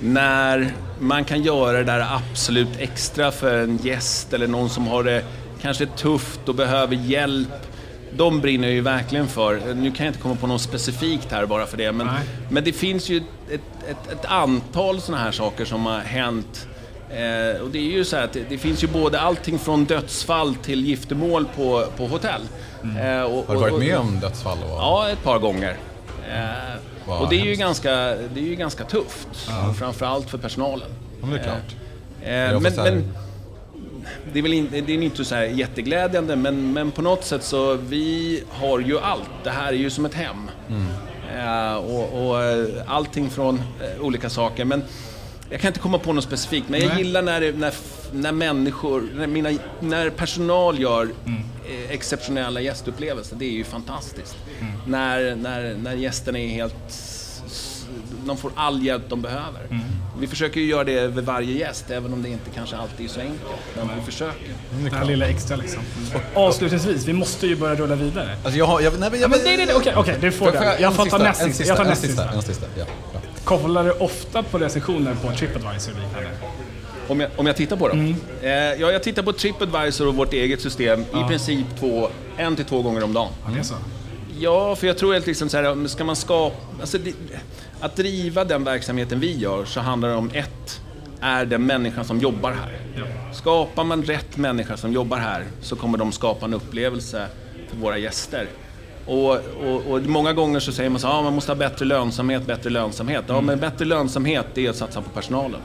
när 0.01 0.73
man 0.99 1.25
kan 1.25 1.43
göra 1.43 1.73
det 1.79 1.85
där 1.85 2.07
absolut 2.31 2.69
extra 2.79 3.31
för 3.31 3.59
en 3.63 3.77
gäst 3.77 4.33
eller 4.33 4.47
någon 4.47 4.71
som 4.71 4.87
har 4.87 5.03
det 5.05 5.25
kanske 5.63 5.87
tufft 5.87 6.49
och 6.49 6.55
behöver 6.55 6.97
hjälp. 6.97 7.49
De 8.17 8.41
brinner 8.41 8.69
jag 8.69 8.75
ju 8.75 8.81
verkligen 8.81 9.27
för. 9.29 9.61
Nu 9.75 9.91
kan 9.91 10.07
jag 10.07 10.11
inte 10.11 10.23
komma 10.23 10.35
på 10.35 10.47
något 10.47 10.61
specifikt 10.61 11.33
här 11.33 11.47
bara 11.47 11.67
för 11.67 11.77
det, 11.77 11.93
men, 11.93 12.09
men 12.51 12.65
det 12.65 12.73
finns 12.73 13.09
ju 13.09 13.17
ett, 13.17 13.61
ett, 13.89 14.13
ett 14.13 14.25
antal 14.25 15.01
sådana 15.01 15.25
här 15.25 15.33
saker 15.33 15.65
som 15.65 15.87
har 15.87 15.99
hänt. 16.01 16.69
Eh, 17.11 17.61
och 17.63 17.71
det 17.71 17.79
är 17.79 17.93
ju 17.93 18.05
så 18.05 18.17
här 18.17 18.25
att 18.25 18.33
det, 18.33 18.45
det 18.49 18.59
finns 18.59 18.85
ju 18.85 18.87
både 18.89 19.21
allting 19.21 19.59
från 19.59 19.85
dödsfall 19.85 20.55
till 20.55 20.85
giftermål 20.87 21.47
på, 21.57 21.85
på 21.97 22.07
hotell. 22.07 22.41
Eh, 22.83 23.23
och, 23.23 23.47
Har 23.47 23.55
du 23.55 23.61
varit 23.61 23.73
och- 23.73 23.79
med 23.79 23.99
om 23.99 24.21
dödsfall? 24.21 24.59
Och... 24.59 24.71
Ja, 24.71 25.09
ett 25.11 25.23
par 25.23 25.39
gånger. 25.39 25.77
Eh, 26.29 26.77
Vad 27.07 27.23
och 27.23 27.29
det 27.29 27.41
är, 27.41 27.45
ju 27.45 27.55
ganska, 27.55 27.91
det 28.35 28.41
är 28.41 28.45
ju 28.45 28.55
ganska 28.55 28.85
tufft. 28.85 29.29
Framförallt 29.79 30.31
för 30.31 30.39
personalen. 30.39 30.89
Ja, 31.21 31.27
men 31.27 31.31
det 31.31 31.39
är 31.39 31.45
klart. 31.45 31.77
Eh, 32.23 32.31
är 32.31 32.61
men, 32.61 32.75
men 32.77 33.13
det 34.33 34.39
är 34.39 34.43
väl 34.43 34.53
inte, 34.53 34.81
det 34.81 34.93
är 34.93 35.03
inte 35.03 35.25
så 35.25 35.35
här 35.35 35.43
jätteglädjande, 35.43 36.37
men, 36.37 36.73
men 36.73 36.91
på 36.91 37.03
något 37.03 37.25
sätt 37.25 37.43
så 37.43 37.75
vi 37.75 38.43
har 38.51 38.81
ju 38.81 38.99
allt. 38.99 39.31
Det 39.45 39.51
här 39.51 39.69
är 39.69 39.77
ju 39.77 39.91
som 39.91 40.07
ett 40.07 40.15
hem. 40.15 40.51
Mm. 40.69 40.87
Eh, 41.37 41.77
och, 41.77 42.29
och 42.29 42.43
eh, 42.43 42.67
allting 42.87 43.31
från 43.31 43.55
eh, 43.57 44.05
olika 44.05 44.31
saker. 44.31 44.65
Men 44.65 44.83
jag 45.51 45.61
kan 45.61 45.69
inte 45.69 45.81
komma 45.81 45.99
på 45.99 46.13
något 46.13 46.25
specifikt, 46.25 46.69
men 46.69 46.81
jag 46.81 46.89
Nej. 46.89 46.99
gillar 46.99 47.23
när, 47.23 47.53
när, 47.53 47.73
när 48.13 48.33
människor, 48.33 49.09
när, 49.15 49.27
mina, 49.27 49.51
när 49.81 50.11
personal 50.11 50.79
gör 50.81 51.09
Mm. 51.27 51.41
eh, 51.69 51.91
exceptionella 51.91 52.61
gästupplevelser. 52.61 53.37
Det 53.37 53.45
är 53.45 53.51
ju 53.53 53.65
fantastiskt. 53.65 54.37
Mm. 54.61 54.73
När, 54.87 55.35
när, 55.37 55.75
när 55.75 55.95
gästerna 55.95 56.39
är 56.39 56.49
helt... 56.49 56.75
De 58.27 58.37
får 58.37 58.51
all 58.55 58.83
hjälp 58.87 59.03
de 59.09 59.23
behöver. 59.23 59.61
Mm. 59.71 59.81
Vi 60.21 60.27
försöker 60.27 60.61
ju 60.61 60.67
göra 60.67 60.85
det 60.85 60.93
över 60.93 61.23
varje 61.23 61.53
gäst, 61.59 61.91
även 61.91 62.13
om 62.13 62.23
det 62.23 62.29
inte 62.29 62.51
kanske 62.55 62.77
alltid 62.77 63.07
är 63.07 63.11
så 63.11 63.21
enkelt. 63.21 63.41
Men 63.77 63.89
vi 63.99 64.05
försöker. 64.05 64.49
Det 64.91 64.97
här 64.97 65.05
lilla 65.05 65.27
extra 65.27 65.57
liksom. 65.57 65.83
Avslutningsvis, 66.35 67.05
vi 67.09 67.13
måste 67.13 67.47
ju 67.47 67.57
börja 67.57 67.75
rulla 67.75 67.95
vidare. 67.95 68.37
Alltså 68.45 68.59
jag 68.59 68.67
har... 68.67 68.81
Jag, 68.81 69.01
nej, 69.01 69.11
men, 69.11 69.21
jag, 69.21 69.31
Men 69.31 69.39
nej, 69.45 69.57
nej, 69.57 69.67
nej, 69.67 69.75
okej, 69.75 69.93
okej, 69.97 70.19
du 70.21 70.33
får 70.33 70.47
Får 70.47 70.53
den. 70.53 70.63
Jag 70.65 70.83
en 70.83 70.93
får 70.93 70.97
ta 70.97 71.03
sista, 71.05 71.19
näst 71.19 71.41
en 71.43 71.47
sista. 71.53 71.59
sista, 71.59 71.69
Jag 71.71 71.77
tar 71.77 71.85
en 71.85 71.91
näst 71.91 72.03
sista, 72.03 72.23
sista. 72.23 72.37
en 72.37 72.43
sista. 72.43 72.67
Ja, 72.79 72.85
bra. 73.13 73.16
Kollar 73.47 73.85
du 73.85 73.91
ofta 73.93 74.43
på 74.43 74.59
recensioner 74.59 75.15
på 75.15 75.33
Tripadvisor 75.33 75.93
och 75.93 75.99
liknande? 75.99 76.29
Om 77.09 77.21
jag, 77.21 77.31
om 77.37 77.47
jag 77.47 77.57
tittar 77.57 77.77
på 77.77 77.89
dem? 77.89 78.01
Mm. 78.01 78.17
Eh, 78.43 78.81
ja, 78.81 78.93
jag 78.93 79.03
tittar 79.03 79.23
på 79.23 79.33
Tripadvisor 79.33 80.09
och 80.09 80.15
vårt 80.15 80.33
eget 80.33 80.61
system 80.61 81.01
i 81.01 81.29
princip 81.29 81.67
två, 81.81 82.09
en 82.37 82.57
till 82.57 82.65
två 82.65 82.83
gånger 82.83 83.05
om 83.05 83.13
dagen. 83.13 83.29
Ja, 83.45 83.51
det 83.53 83.59
är 83.59 83.63
så. 83.63 83.75
Ja, 84.39 84.77
för 84.77 84.87
jag 84.87 84.99
tror 84.99 85.17
att 85.17 85.27
liksom 85.27 85.49
så 85.49 85.57
här, 85.57 85.87
ska 85.87 86.05
man 86.05 86.17
skapa... 86.17 86.57
Alltså 86.81 86.99
det, 86.99 87.15
att 87.81 87.97
driva 87.97 88.45
den 88.45 88.65
verksamheten 88.65 89.21
vi 89.21 89.37
gör 89.37 89.65
så 89.65 89.81
handlar 89.81 90.09
det 90.09 90.15
om 90.15 90.31
ett, 90.35 90.81
är 91.21 91.45
den 91.45 91.67
människan 91.67 92.05
som 92.05 92.21
jobbar 92.21 92.53
här. 92.53 92.79
Ja. 92.97 93.35
Skapar 93.35 93.85
man 93.85 94.03
rätt 94.03 94.37
människa 94.37 94.77
som 94.77 94.93
jobbar 94.93 95.19
här 95.19 95.45
så 95.61 95.77
kommer 95.77 95.99
de 95.99 96.13
skapa 96.13 96.47
en 96.47 96.55
upplevelse 96.55 97.27
för 97.71 97.77
våra 97.77 97.99
gäster. 97.99 98.49
Och, 99.07 99.31
och, 99.65 99.87
och 99.91 100.03
många 100.03 100.33
gånger 100.33 100.61
så 100.61 100.73
säger 100.73 100.91
man 100.91 101.01
så 101.01 101.09
ah, 101.09 101.23
man 101.23 101.35
måste 101.35 101.53
ha 101.53 101.57
bättre 101.57 101.85
lönsamhet, 101.85 102.47
bättre 102.47 102.71
lönsamhet. 102.71 103.25
Ja, 103.27 103.41
men 103.41 103.61
bättre 103.61 103.85
lönsamhet 103.85 104.47
det 104.55 104.67
är 104.67 104.71
att 104.71 104.77
satsa 104.77 105.03
på 105.03 105.11
personalen. 105.11 105.61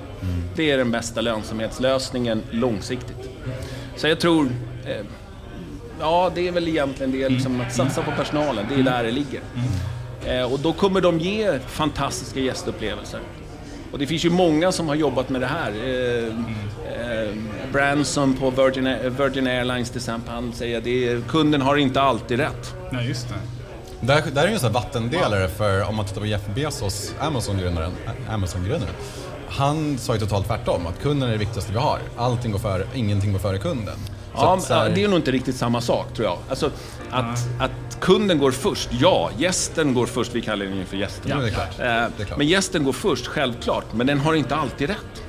Det 0.56 0.72
är 0.72 0.78
den 0.78 0.92
bästa 0.92 1.22
lönsamhetslösningen 1.22 2.44
långsiktigt. 2.52 3.30
Så 3.96 4.08
jag 4.08 4.20
tror, 4.20 4.50
eh, 4.86 5.06
ja 6.00 6.32
det 6.36 6.48
är 6.48 6.52
väl 6.52 6.68
egentligen 6.68 7.12
det, 7.12 7.30
liksom, 7.30 7.62
att 7.62 7.74
satsa 7.74 8.02
på 8.02 8.12
personalen, 8.12 8.66
det 8.70 8.76
är 8.80 8.84
där 8.84 9.04
det 9.04 9.12
ligger. 9.12 9.42
Eh, 10.26 10.54
och 10.54 10.60
då 10.60 10.74
kommer 10.74 11.02
de 11.02 11.20
ge 11.20 11.60
fantastiska 11.60 12.40
gästupplevelser. 12.40 13.20
Och 13.92 14.00
det 14.00 14.08
finns 14.08 14.26
ju 14.26 14.30
många 14.30 14.72
som 14.72 14.88
har 14.88 14.96
jobbat 14.96 15.30
med 15.30 15.42
det 15.42 15.48
här. 15.48 15.72
Eh, 15.72 16.26
eh, 17.28 17.36
Branson 17.72 18.34
på 18.34 18.50
Virgin, 18.50 18.84
Virgin 19.18 19.48
Airlines 19.48 19.90
till 19.90 19.98
exempel, 20.00 20.34
han 20.34 20.54
säger 20.54 21.18
att 21.18 21.28
kunden 21.28 21.62
har 21.62 21.78
inte 21.78 22.02
alltid 22.02 22.40
rätt. 22.40 22.76
Nej, 22.92 23.08
just 23.08 23.30
det. 23.30 23.36
Där, 24.08 24.24
där 24.34 24.44
är 24.44 24.48
ju 24.48 24.54
en 24.54 24.60
sån 24.60 24.68
här 24.68 24.74
vattendelare 24.74 25.48
för 25.48 25.90
om 25.90 25.96
man 25.96 26.06
tittar 26.06 26.22
på 26.22 26.28
Jeff 26.28 26.42
Bezos, 26.56 27.14
Amazon-grundaren, 27.20 27.92
Amazon-grundaren. 28.30 28.94
Han 29.50 29.98
sa 29.98 30.14
ju 30.14 30.20
totalt 30.20 30.48
tvärtom, 30.48 30.88
att 30.88 31.02
kunden 31.02 31.30
är 31.30 31.34
det 31.34 31.40
viktigaste 31.40 31.72
vi 31.72 31.78
har. 31.80 32.00
Allting 32.18 32.52
går 32.52 32.60
före, 32.60 32.86
ingenting 32.96 33.32
går 33.32 33.40
före 33.40 33.58
kunden. 33.58 33.96
Så 34.36 34.42
Ja, 34.42 34.54
att 34.58 34.64
så 34.64 34.74
här- 34.74 34.90
det 34.90 35.04
är 35.04 35.08
nog 35.08 35.20
inte 35.20 35.32
riktigt 35.32 35.56
samma 35.56 35.82
sak 35.82 36.14
tror 36.14 36.28
jag. 36.28 36.38
Alltså, 36.50 36.72
att, 37.12 37.40
att 37.60 37.91
kunden 38.02 38.38
går 38.40 38.52
först, 38.52 38.90
ja. 39.00 39.30
Gästen 39.38 39.94
går 39.94 40.06
först, 40.06 40.36
vi 40.36 40.42
kallar 40.42 40.66
den 40.66 40.78
ju 40.78 40.86
för 40.86 40.98
gästen. 40.98 41.32
Ja, 41.32 41.38
det 41.38 41.48
är 41.48 41.52
klart. 41.52 41.80
Eh, 41.80 41.86
Det 41.86 42.22
är 42.24 42.26
klart. 42.26 42.38
Men 42.38 42.48
gästen 42.48 42.84
går 42.84 42.94
först, 42.94 43.28
självklart. 43.28 43.86
Men 43.94 44.08
den 44.08 44.20
har 44.20 44.34
inte 44.34 44.56
alltid 44.56 44.90
rätt. 44.90 45.24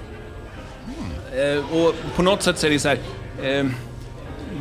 Eh, 1.32 1.76
Och 1.76 1.94
på 2.16 2.22
något 2.22 2.42
sätt 2.42 2.58
så 2.58 2.66
är 2.66 2.70
det 2.70 2.78
så 2.78 2.88
här, 2.88 2.98
eh, 3.42 3.66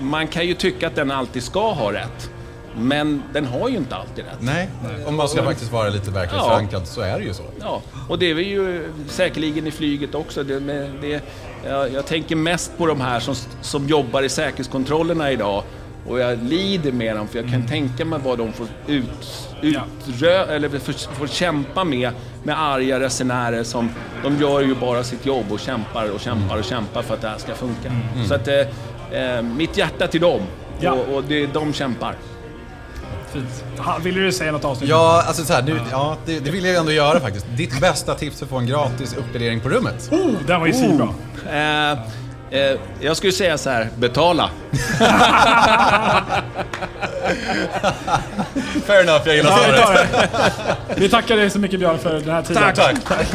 man 0.02 0.28
kan 0.28 0.48
ju 0.48 0.54
tycka 0.54 0.88
att 0.88 0.96
den 0.96 1.12
alltid 1.12 1.44
ska 1.44 1.72
ha 1.72 1.94
rätt. 1.94 2.30
Men 2.78 3.24
den 3.34 3.46
har 3.46 3.70
ju 3.70 3.78
inte 3.78 3.96
alltid 3.96 4.26
rätt. 4.26 4.38
Nej, 4.40 4.70
om 5.06 5.16
man 5.16 5.28
ska 5.30 5.44
faktiskt 5.44 5.72
vara 5.72 5.90
lite 5.90 6.12
verklighetsförankrad 6.12 6.88
så 6.88 7.02
är 7.02 7.20
det 7.20 7.26
ju 7.26 7.34
så. 7.34 7.44
Ja, 7.60 7.82
och 8.10 8.20
det 8.20 8.30
är 8.30 8.34
vi 8.34 8.44
ju 8.44 8.94
säkerligen 9.08 9.68
i 9.68 9.72
flyget 9.72 10.16
också. 10.16 10.44
Det, 10.44 10.60
det, 11.02 11.22
jag, 11.66 11.94
jag 11.94 12.06
tänker 12.06 12.36
mest 12.36 12.78
på 12.78 12.86
de 12.86 13.02
här 13.02 13.20
som, 13.20 13.36
som 13.62 13.88
jobbar 13.88 14.22
i 14.24 14.30
säkerhetskontrollerna 14.30 15.32
idag. 15.32 15.64
Och 16.08 16.20
jag 16.20 16.44
lider 16.44 16.92
med 16.92 17.16
dem, 17.16 17.28
för 17.28 17.40
jag 17.40 17.50
kan 17.50 17.68
tänka 17.68 18.06
mig 18.06 18.20
vad 18.24 18.38
de 18.38 18.54
får 18.54 18.68
ut, 18.88 19.48
utrö, 19.62 20.46
eller 20.56 20.70
får, 20.70 21.14
får 21.16 21.28
kämpa 21.28 21.84
med, 21.84 22.12
med 22.44 22.62
arga 22.62 23.00
resenärer 23.00 23.64
som, 23.64 23.90
de 24.24 24.38
gör 24.42 24.62
ju 24.62 24.76
bara 24.76 25.04
sitt 25.04 25.26
jobb 25.26 25.46
och 25.52 25.60
kämpar 25.60 26.10
och 26.10 26.20
kämpar 26.20 26.58
och 26.58 26.64
kämpar 26.64 27.02
för 27.02 27.14
att 27.14 27.22
det 27.22 27.28
här 27.28 27.38
ska 27.38 27.54
funka. 27.56 27.92
Så 28.28 28.34
att, 28.34 28.48
eh, 28.48 28.60
eh, 29.22 29.42
mitt 29.42 29.78
hjärta 29.78 30.08
till 30.08 30.22
dem, 30.22 30.42
Ja. 30.80 30.92
och, 30.94 31.16
och 31.16 31.24
det, 31.28 31.46
de 31.48 31.74
kämpar. 31.74 32.16
Fint. 33.34 33.64
Vill 34.04 34.16
du 34.16 34.32
säga 34.32 34.52
något 34.52 34.66
avsnitt? 34.66 34.90
Ja, 34.90 35.24
alltså 35.28 35.44
så 35.44 35.54
här, 35.54 35.62
nu, 35.64 35.80
ja, 35.92 36.18
det, 36.26 36.40
det 36.40 36.52
vill 36.52 36.66
jag 36.66 36.76
ändå 36.76 36.92
göra 36.92 37.20
faktiskt. 37.20 37.46
Ditt 37.58 37.80
bästa 37.82 38.16
tips 38.16 38.38
för 38.40 38.46
att 38.46 38.50
få 38.50 38.58
en 38.58 38.66
gratis 38.68 39.16
uppgradering 39.18 39.60
på 39.60 39.70
rummet? 39.70 40.10
Oh, 40.12 40.32
den 40.48 40.60
var 40.60 40.68
ju 40.68 40.74
svinbra. 40.74 41.08
Eh, 41.46 42.00
eh, 42.52 42.78
jag 43.00 43.18
skulle 43.18 43.34
säga 43.34 43.58
så 43.58 43.70
här, 43.70 43.90
betala. 43.98 44.50
Fair 48.86 49.02
enough, 49.04 49.22
jag 49.26 49.36
gillar 49.36 49.52
Ja, 49.52 49.58
vi, 49.72 49.78
svaret. 49.82 50.08
det. 50.90 50.96
vi 51.02 51.10
tackar 51.10 51.36
dig 51.38 51.50
så 51.50 51.60
mycket 51.60 51.80
Björn 51.80 52.00
för 52.00 52.14
den 52.20 52.30
här 52.30 52.42
tiden. 52.42 52.74
Tack. 52.76 52.98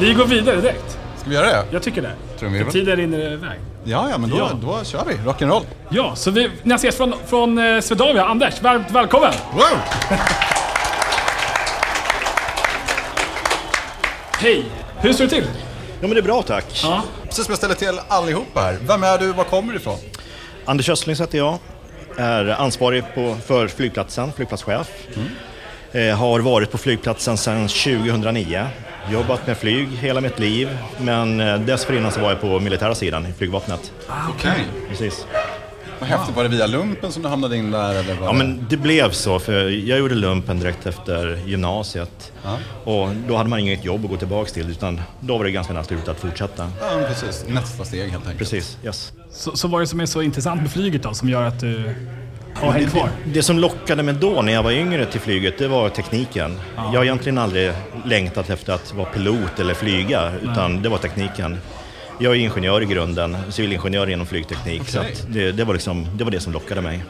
Vi 0.00 0.14
går 0.14 0.24
vidare 0.24 0.56
direkt. 0.60 0.98
Ska 1.20 1.28
vi 1.30 1.34
göra 1.36 1.46
det? 1.46 1.64
Jag 1.70 1.82
tycker 1.82 2.02
det. 2.02 2.12
För 2.38 2.70
tiden 2.70 2.96
rinner 2.96 3.32
iväg. 3.32 3.60
Ja, 3.84 4.06
ja, 4.10 4.18
men 4.18 4.30
då, 4.30 4.36
Ja. 4.38 4.50
då 4.62 4.84
kör 4.84 5.04
vi. 5.06 5.14
Rock'n'roll. 5.14 5.62
Ja, 5.88 6.12
så 6.16 6.30
vi, 6.30 6.50
när 6.62 6.72
jag 6.72 6.78
ses 6.78 6.96
från, 6.96 7.14
från 7.26 7.58
eh, 7.58 7.80
Swedavia, 7.80 8.24
Anders, 8.26 8.62
varmt 8.62 8.90
välkommen! 8.90 9.32
Wow! 9.52 9.78
Hej! 14.38 14.64
Hur 15.02 15.12
står 15.12 15.24
det 15.24 15.30
till? 15.30 15.44
Ja 16.00 16.06
men 16.08 16.10
det 16.10 16.18
är 16.18 16.22
bra 16.22 16.42
tack. 16.42 16.80
Ja. 16.82 17.02
Precis 17.28 17.44
som 17.44 17.52
jag 17.52 17.58
ställer 17.58 17.74
till 17.74 18.00
allihopa 18.08 18.60
här. 18.60 18.78
Vem 18.82 19.02
är 19.02 19.18
du? 19.18 19.32
Var 19.32 19.44
kommer 19.44 19.72
du 19.72 19.78
ifrån? 19.78 19.98
Anders 20.64 20.88
Östling 20.88 21.16
heter 21.16 21.38
jag. 21.38 21.58
Är 22.16 22.48
ansvarig 22.48 23.04
på, 23.14 23.36
för 23.46 23.68
flygplatsen, 23.68 24.32
flygplatschef. 24.32 24.88
Eh, 25.92 26.18
har 26.18 26.40
varit 26.40 26.70
på 26.70 26.78
flygplatsen 26.78 27.36
sedan 27.38 27.68
2009. 27.68 28.66
Jobbat 29.10 29.46
med 29.46 29.56
flyg 29.56 29.88
hela 29.88 30.20
mitt 30.20 30.38
liv. 30.38 30.78
Men 31.00 31.40
eh, 31.40 31.58
dessförinnan 31.60 32.12
så 32.12 32.20
var 32.20 32.28
jag 32.30 32.40
på 32.40 32.60
militära 32.60 32.94
sidan 32.94 33.26
i 33.26 33.32
flygvapnet. 33.32 33.92
Okej. 34.36 34.64
Precis. 34.88 35.26
Vad 36.02 36.08
häftigt. 36.10 36.36
Var 36.36 36.42
det 36.42 36.48
via 36.48 36.66
lumpen 36.66 37.12
som 37.12 37.22
du 37.22 37.28
hamnade 37.28 37.56
in 37.56 37.70
där? 37.70 37.90
Eller 37.94 38.14
var 38.14 38.26
Ja 38.26 38.32
det- 38.32 38.38
men 38.38 38.66
det 38.70 38.76
blev 38.76 39.10
så 39.10 39.38
för 39.38 39.68
jag 39.68 39.98
gjorde 39.98 40.14
lumpen 40.14 40.58
direkt 40.60 40.86
efter 40.86 41.38
gymnasiet. 41.46 42.32
Och 42.84 43.08
då 43.28 43.36
hade 43.36 43.48
man 43.50 43.58
inget 43.58 43.84
jobb 43.84 44.04
att 44.04 44.10
gå 44.10 44.16
tillbaka 44.16 44.50
till 44.50 44.70
utan 44.70 45.00
då 45.20 45.38
var 45.38 45.44
det 45.44 45.50
ganska 45.50 45.72
naturligt 45.72 46.08
att 46.08 46.20
fortsätta. 46.20 46.70
Ja, 46.80 46.96
men 46.96 47.04
precis. 47.06 47.44
Nästa 47.48 47.84
steg 47.84 48.00
helt 48.10 48.14
enkelt. 48.26 48.38
Precis, 48.38 48.78
yes. 48.84 49.12
Så, 49.32 49.56
så 49.56 49.68
vad 49.68 49.78
är 49.80 49.80
det 49.80 49.86
som 49.88 50.00
är 50.00 50.06
så 50.06 50.22
intressant 50.22 50.62
med 50.62 50.70
flyget 50.70 51.02
då, 51.02 51.14
som 51.14 51.28
gör 51.28 51.42
att 51.42 51.60
du 51.60 51.94
har 52.54 52.72
hängt 52.72 52.90
kvar? 52.90 53.08
Det 53.24 53.42
som 53.42 53.58
lockade 53.58 54.02
mig 54.02 54.14
då 54.14 54.42
när 54.42 54.52
jag 54.52 54.62
var 54.62 54.70
yngre 54.72 55.06
till 55.06 55.20
flyget, 55.20 55.58
det 55.58 55.68
var 55.68 55.88
tekniken. 55.88 56.60
Jag 56.76 56.82
har 57.00 57.04
egentligen 57.04 57.38
aldrig 57.38 57.72
längtat 58.04 58.50
efter 58.50 58.72
att 58.72 58.94
vara 58.94 59.06
pilot 59.06 59.58
eller 59.60 59.74
flyga, 59.74 60.32
utan 60.42 60.82
det 60.82 60.88
var 60.88 60.98
tekniken. 60.98 61.58
Jag 62.22 62.32
är 62.32 62.40
ingenjör 62.40 62.82
i 62.82 62.86
grunden, 62.86 63.36
civilingenjör 63.50 64.10
inom 64.10 64.26
flygteknik, 64.26 64.88
så 64.88 64.98
Okej. 64.98 65.12
att 65.12 65.26
det, 65.32 65.52
det, 65.52 65.64
var 65.64 65.74
liksom, 65.74 66.06
det 66.16 66.24
var 66.24 66.30
det 66.30 66.40
som 66.40 66.52
lockade 66.52 66.80
mig. 66.80 67.04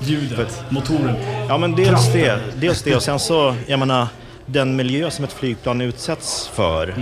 Ljudet, 0.00 0.62
motoren. 0.68 1.16
Ja 1.48 1.58
men 1.58 1.74
dels 1.74 1.88
Kraften. 1.88 2.20
det, 2.20 2.40
dels 2.60 2.82
det 2.82 2.96
och 2.96 3.02
sen 3.02 3.18
så, 3.18 3.54
jag 3.66 3.78
menar, 3.78 4.06
den 4.46 4.76
miljö 4.76 5.10
som 5.10 5.24
ett 5.24 5.32
flygplan 5.32 5.80
utsätts 5.80 6.48
för. 6.48 6.94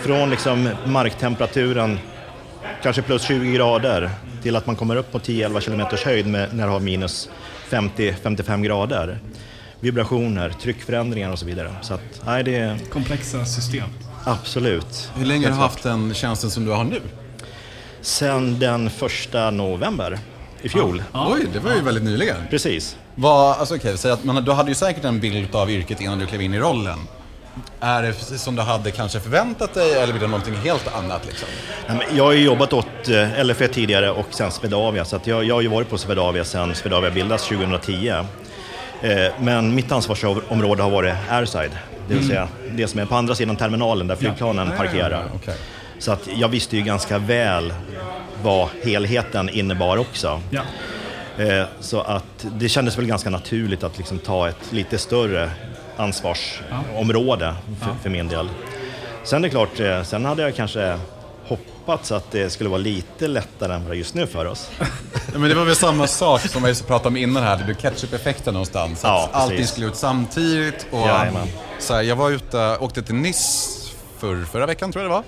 Från 0.00 0.30
liksom 0.30 0.68
marktemperaturen, 0.86 1.98
kanske 2.82 3.02
plus 3.02 3.22
20 3.22 3.52
grader, 3.52 4.10
till 4.42 4.56
att 4.56 4.66
man 4.66 4.76
kommer 4.76 4.96
upp 4.96 5.12
på 5.12 5.18
10-11 5.18 5.60
kilometers 5.60 6.04
höjd 6.04 6.26
med, 6.26 6.54
när 6.54 6.66
det 6.66 6.72
har 6.72 6.80
minus 6.80 7.28
50-55 7.70 8.62
grader. 8.62 9.18
Vibrationer, 9.80 10.50
tryckförändringar 10.50 11.32
och 11.32 11.38
så 11.38 11.46
vidare. 11.46 11.74
Så 11.82 11.94
att, 11.94 12.22
nej 12.26 12.44
det 12.44 12.56
är 12.56 12.78
Komplexa 12.90 13.44
system. 13.44 13.88
Absolut. 14.24 15.10
Hur 15.16 15.24
länge 15.26 15.46
har 15.48 15.54
du 15.56 15.60
haft 15.62 15.82
den 15.82 16.14
tjänsten 16.14 16.50
som 16.50 16.64
du 16.64 16.70
har 16.70 16.84
nu? 16.84 17.00
Sen 18.00 18.58
den 18.58 18.90
första 18.90 19.50
november 19.50 20.18
i 20.62 20.68
fjol. 20.68 21.02
Oj, 21.12 21.46
det 21.52 21.58
var 21.58 21.72
ju 21.74 21.80
väldigt 21.80 22.04
nyligen. 22.04 22.36
Precis. 22.50 22.96
Vad, 23.14 23.56
alltså 23.58 23.74
okej, 23.76 23.98
säg 23.98 24.10
att 24.10 24.24
man, 24.24 24.44
du 24.44 24.52
hade 24.52 24.68
ju 24.68 24.74
säkert 24.74 25.04
en 25.04 25.20
bild 25.20 25.54
av 25.54 25.70
yrket 25.70 26.00
innan 26.00 26.18
du 26.18 26.26
klev 26.26 26.42
in 26.42 26.54
i 26.54 26.58
rollen. 26.58 26.98
Är 27.80 28.02
det 28.02 28.12
som 28.38 28.56
du 28.56 28.62
hade 28.62 28.90
kanske 28.90 29.20
förväntat 29.20 29.74
dig 29.74 29.92
eller 29.92 30.12
blir 30.12 30.20
det 30.22 30.26
någonting 30.28 30.54
helt 30.54 30.94
annat 30.94 31.26
liksom? 31.26 31.48
Men 31.88 32.16
Jag 32.16 32.24
har 32.24 32.32
ju 32.32 32.44
jobbat 32.44 32.72
åt 32.72 32.86
eh, 33.08 33.44
LFV 33.44 33.66
tidigare 33.68 34.10
och 34.10 34.26
sen 34.30 34.50
Swedavia, 34.52 35.04
så 35.04 35.20
jag, 35.24 35.44
jag 35.44 35.54
har 35.54 35.62
ju 35.62 35.68
varit 35.68 35.90
på 35.90 35.98
Swedavia 35.98 36.44
sedan 36.44 36.74
Swedavia 36.74 37.10
bildades 37.10 37.42
2010. 37.42 38.08
Eh, 38.08 38.22
Men 39.40 39.74
mitt 39.74 39.92
ansvarsområde 39.92 40.82
har 40.82 40.90
varit 40.90 41.14
airside, 41.30 41.70
det 42.10 42.16
vill 42.16 42.26
säga 42.28 42.48
det 42.70 42.86
som 42.88 43.00
är 43.00 43.06
på 43.06 43.14
andra 43.14 43.34
sidan 43.34 43.56
terminalen 43.56 44.06
där 44.06 44.16
flygplanen 44.16 44.70
parkerar. 44.76 45.24
Okej. 45.34 45.54
Så 45.98 46.12
att 46.12 46.28
jag 46.36 46.48
visste 46.48 46.76
ju 46.76 46.82
ganska 46.82 47.18
väl 47.18 47.72
vad 48.42 48.68
helheten 48.84 49.48
innebar 49.48 49.96
också. 49.96 50.40
Ja. 50.50 50.62
Eh, 51.44 51.64
Så 51.80 52.00
att 52.00 52.46
det 52.58 52.68
kändes 52.68 52.98
väl 52.98 53.06
ganska 53.06 53.30
naturligt 53.30 53.84
att 53.84 53.98
liksom 53.98 54.18
ta 54.18 54.48
ett 54.48 54.72
lite 54.72 54.98
större 54.98 55.50
ansvarsområde 55.96 57.54
för, 57.80 57.90
för 58.02 58.10
min 58.10 58.28
del. 58.28 58.48
Sen 59.24 59.38
är 59.44 59.48
det 59.48 59.50
klart, 59.50 59.80
eh, 59.80 60.02
sen 60.02 60.24
hade 60.24 60.42
jag 60.42 60.54
kanske 60.56 60.98
hoppats 61.80 62.12
att 62.12 62.30
det 62.30 62.50
skulle 62.50 62.70
vara 62.70 62.80
lite 62.80 63.28
lättare 63.28 63.74
än 63.74 63.82
vad 63.82 63.90
det 63.90 63.96
är 63.96 63.98
just 63.98 64.14
nu 64.14 64.26
för 64.26 64.46
oss. 64.46 64.70
Ja, 65.32 65.38
men 65.38 65.48
det 65.48 65.54
var 65.54 65.64
väl 65.64 65.76
samma 65.76 66.06
sak 66.06 66.40
som 66.40 66.62
vi 66.62 66.74
pratade 66.74 67.08
om 67.08 67.16
innan 67.16 67.42
här, 67.42 67.56
det 67.56 67.64
blev 67.64 67.74
ketchup-effekten 67.74 68.54
någonstans. 68.54 69.00
Ja, 69.04 69.28
att 69.32 69.42
allting 69.42 69.66
skulle 69.66 69.86
ut 69.86 69.96
samtidigt. 69.96 70.86
Och, 70.90 71.08
Jajamän. 71.08 71.48
så 71.78 71.94
här, 71.94 72.02
jag 72.02 72.16
var 72.16 72.30
ute, 72.30 72.76
åkte 72.80 73.02
till 73.02 73.14
Nice 73.14 73.70
för, 74.18 74.44
förra 74.44 74.66
veckan 74.66 74.92
tror 74.92 75.04
jag 75.04 75.10
det 75.10 75.14
var. 75.14 75.24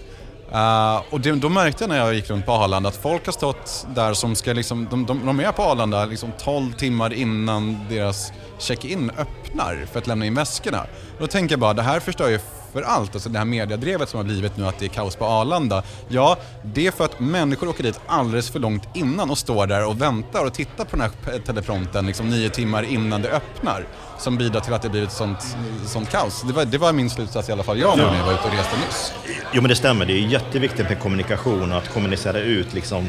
Uh, 0.96 1.03
och 1.11 1.20
det, 1.20 1.32
då 1.32 1.48
märkte 1.48 1.84
jag 1.84 1.88
när 1.88 1.98
jag 1.98 2.14
gick 2.14 2.30
runt 2.30 2.46
på 2.46 2.53
Arlanda 2.53 2.88
att 2.88 2.96
folk 2.96 3.26
har 3.26 3.32
stått 3.32 3.86
där 3.94 4.14
som 4.14 4.34
ska 4.34 4.53
liksom, 4.53 4.88
de, 4.90 5.07
de, 5.07 5.26
de 5.26 5.40
är 5.40 5.53
på 5.53 5.62
Arlanda 5.62 6.05
liksom 6.05 6.32
12 6.38 6.72
timmar 6.72 7.12
innan 7.12 7.78
deras 7.88 8.32
check-in 8.59 9.11
öppnar 9.18 9.86
för 9.92 9.98
att 9.98 10.07
lämna 10.07 10.26
in 10.26 10.34
väskorna. 10.34 10.86
Då 11.18 11.26
tänker 11.26 11.53
jag 11.53 11.61
bara, 11.61 11.74
det 11.74 11.82
här 11.82 12.00
förstör 12.00 12.28
ju 12.28 12.38
för 12.73 12.83
allt. 12.83 13.14
Alltså 13.14 13.29
det 13.29 13.39
här 13.39 13.45
mediadrevet 13.45 14.09
som 14.09 14.16
har 14.18 14.25
blivit 14.25 14.57
nu 14.57 14.66
att 14.66 14.79
det 14.79 14.85
är 14.85 14.89
kaos 14.89 15.16
på 15.16 15.25
Arlanda. 15.25 15.83
Ja, 16.09 16.37
det 16.62 16.87
är 16.87 16.91
för 16.91 17.05
att 17.05 17.20
människor 17.20 17.68
åker 17.68 17.83
dit 17.83 18.01
alldeles 18.07 18.51
för 18.51 18.59
långt 18.59 18.89
innan 18.95 19.31
och 19.31 19.39
står 19.39 19.66
där 19.66 19.87
och 19.87 20.03
väntar 20.03 20.45
och 20.45 20.55
tittar 20.55 20.85
på 20.85 20.97
den 20.97 21.01
här 21.01 21.39
teleprompten 21.39 22.07
liksom 22.07 22.31
nio 22.31 22.51
timmar 22.51 22.83
innan 22.83 23.23
det 23.23 23.31
öppnar. 23.31 23.87
Som 24.18 24.37
bidrar 24.37 24.61
till 24.61 24.73
att 24.73 24.83
det 24.83 24.89
blivit 24.89 25.12
sånt, 25.12 25.57
sånt 25.87 26.11
kaos. 26.11 26.43
Det 26.47 26.53
var, 26.53 26.64
det 26.64 26.79
var 26.79 26.93
min 26.93 27.11
slutsats 27.11 27.49
i 27.49 27.53
alla 27.53 27.62
fall 27.62 27.79
jag 27.79 27.99
när 27.99 28.18
jag 28.18 28.25
var 28.27 28.33
ute 28.33 28.49
och 28.49 28.55
reste 28.55 28.77
nyss. 28.77 29.12
Jo 29.53 29.62
men 29.62 29.68
det 29.68 29.77
stämmer, 29.77 30.07
det 30.07 30.12
är 30.12 30.27
jätteviktigt 30.27 30.89
med 30.89 31.01
kommunikation 31.01 31.73
och 31.73 31.79
att 31.79 31.93
kommunicera 31.95 32.39
ut 32.39 32.75
liksom 32.75 33.09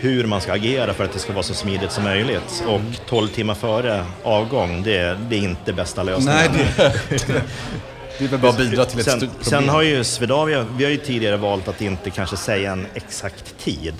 hur 0.00 0.26
man 0.26 0.40
ska 0.40 0.52
agera 0.52 0.94
för 0.94 1.04
att 1.04 1.12
det 1.12 1.18
ska 1.18 1.32
vara 1.32 1.42
så 1.42 1.54
smidigt 1.54 1.92
som 1.92 2.04
möjligt. 2.04 2.64
Och 2.66 2.80
12 3.08 3.28
timmar 3.28 3.54
före 3.54 4.04
avgång, 4.22 4.82
det, 4.82 5.18
det 5.28 5.36
är 5.36 5.40
inte 5.40 5.72
bästa 5.72 6.02
lösningen. 6.02 6.52
Nej, 6.52 6.72
det, 6.76 7.42
det 8.18 8.24
är 8.24 8.28
väl 8.28 8.40
bara 8.40 8.50
att 8.52 8.58
bidra 8.58 8.84
till 8.84 8.98
ett 8.98 9.04
sen, 9.04 9.20
stort 9.20 9.30
problem. 9.30 9.44
sen 9.44 9.68
har 9.68 9.82
ju 9.82 10.04
Swedavia, 10.04 10.66
vi 10.76 10.84
har 10.84 10.90
ju 10.90 10.96
tidigare 10.96 11.36
valt 11.36 11.68
att 11.68 11.80
inte 11.80 12.10
kanske 12.10 12.36
säga 12.36 12.72
en 12.72 12.86
exakt 12.94 13.58
tid. 13.58 13.94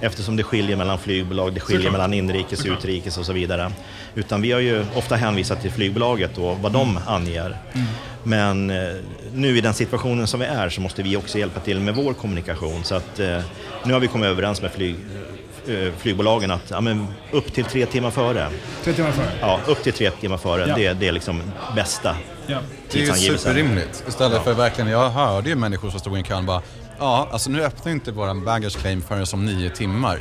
Eftersom 0.00 0.36
det 0.36 0.42
skiljer 0.42 0.76
mellan 0.76 0.98
flygbolag, 0.98 1.54
det 1.54 1.60
skiljer 1.60 1.90
mellan 1.90 2.14
inrikes, 2.14 2.66
utrikes 2.66 3.18
och 3.18 3.26
så 3.26 3.32
vidare. 3.32 3.72
Utan 4.14 4.42
vi 4.42 4.52
har 4.52 4.60
ju 4.60 4.84
ofta 4.94 5.16
hänvisat 5.16 5.62
till 5.62 5.70
flygbolaget 5.70 6.38
och 6.38 6.58
vad 6.58 6.72
de 6.72 6.98
anger. 7.06 7.56
Men 8.22 8.70
eh, 8.70 8.94
nu 9.34 9.58
i 9.58 9.60
den 9.60 9.74
situationen 9.74 10.26
som 10.26 10.40
vi 10.40 10.46
är 10.46 10.68
så 10.68 10.80
måste 10.80 11.02
vi 11.02 11.16
också 11.16 11.38
hjälpa 11.38 11.60
till 11.60 11.80
med 11.80 11.94
vår 11.94 12.14
kommunikation. 12.14 12.84
Så 12.84 12.94
att 12.94 13.20
eh, 13.20 13.40
nu 13.84 13.92
har 13.92 14.00
vi 14.00 14.06
kommit 14.06 14.26
överens 14.26 14.62
med 14.62 14.72
flyg, 14.72 14.96
flygbolagen 15.98 16.50
att 16.50 16.70
ja, 16.70 16.80
men 16.80 17.06
upp 17.32 17.52
till 17.52 17.64
tre 17.64 17.86
timmar 17.86 18.10
före. 18.10 18.48
Tre 18.84 18.92
timmar 18.92 19.10
före. 19.10 19.30
Ja, 19.40 19.60
upp 19.66 19.82
till 19.82 19.92
tre 19.92 20.10
timmar 20.10 20.36
före, 20.36 20.68
Ja. 20.68 20.74
det, 20.74 20.92
det 20.92 21.08
är 21.08 21.12
liksom 21.12 21.42
bästa 21.76 22.16
Ja. 22.46 22.58
Det 22.92 23.02
är 23.08 23.16
ju 23.16 23.38
superrimligt. 23.38 24.04
Istället 24.08 24.44
för 24.44 24.54
verkligen, 24.54 24.90
jag 24.90 25.10
hörde 25.10 25.48
ju 25.48 25.54
människor 25.54 25.90
som 25.90 26.00
stod 26.00 26.16
i 26.16 26.16
en 26.32 26.46
bara 26.46 26.62
Ja, 26.98 27.28
alltså 27.32 27.50
nu 27.50 27.62
öppnar 27.62 27.92
inte 27.92 28.12
våran 28.12 28.44
baggage 28.44 28.76
claim 28.78 29.02
förrän 29.02 29.26
om 29.32 29.46
nio 29.46 29.70
timmar. 29.70 30.18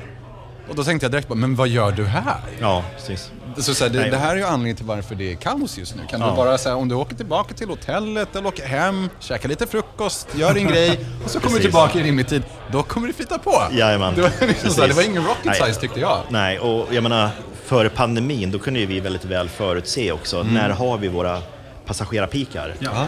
Och 0.70 0.76
då 0.76 0.84
tänkte 0.84 1.06
jag 1.06 1.12
direkt 1.12 1.30
men 1.30 1.56
vad 1.56 1.68
gör 1.68 1.92
du 1.92 2.06
här? 2.06 2.40
Ja, 2.60 2.84
precis. 2.96 3.32
Så, 3.60 3.74
så 3.76 3.84
här, 3.84 3.92
det, 3.92 4.10
det 4.10 4.18
här 4.18 4.32
är 4.32 4.36
ju 4.36 4.44
anledningen 4.44 4.76
till 4.76 4.86
varför 4.86 5.16
det 5.16 5.32
är 5.32 5.36
kaos 5.36 5.78
just 5.78 5.96
nu. 5.96 6.02
Kan 6.10 6.22
Ja. 6.22 6.30
du 6.30 6.36
bara 6.36 6.58
säga 6.58 6.76
om 6.76 6.88
du 6.88 6.96
åker 6.96 7.16
tillbaka 7.16 7.54
till 7.54 7.68
hotellet 7.70 8.36
eller 8.36 8.48
åker 8.48 8.66
hem, 8.66 9.10
käkar 9.20 9.50
lite 9.50 9.68
frukost, 9.68 10.28
gör 10.36 10.54
din 10.54 10.68
grej 10.68 11.00
och 11.26 11.30
så 11.32 11.40
kommer 11.40 11.56
du 11.58 11.62
tillbaka 11.64 12.00
i 12.00 12.04
rimlig 12.04 12.28
tid. 12.28 12.44
Då 12.72 12.84
kommer 12.84 13.08
det 13.08 13.14
flyta 13.14 13.38
på. 13.38 13.64
Jajamän. 13.72 14.14
Det 14.16 14.22
var, 14.22 14.48
liksom 14.48 14.70
så 14.72 14.82
här, 14.82 14.88
det 14.88 14.94
var 14.94 15.04
ingen 15.04 15.24
rocket 15.26 15.46
Nej. 15.46 15.56
science 15.56 15.82
tyckte 15.82 16.00
jag. 16.00 16.20
Nej, 16.30 16.60
och 16.60 16.94
jag 16.94 17.04
menar, 17.04 17.30
före 17.66 17.90
pandemin 17.90 18.52
då 18.52 18.60
kunde 18.60 18.80
ju 18.80 18.86
vi 18.86 19.00
väldigt 19.00 19.26
väl 19.26 19.50
förutse 19.50 20.12
också, 20.12 20.44
när 20.44 20.70
har 20.70 20.98
vi 20.98 21.08
våra 21.08 21.42
passagerarpikar? 21.86 22.76
Ja. 22.80 23.06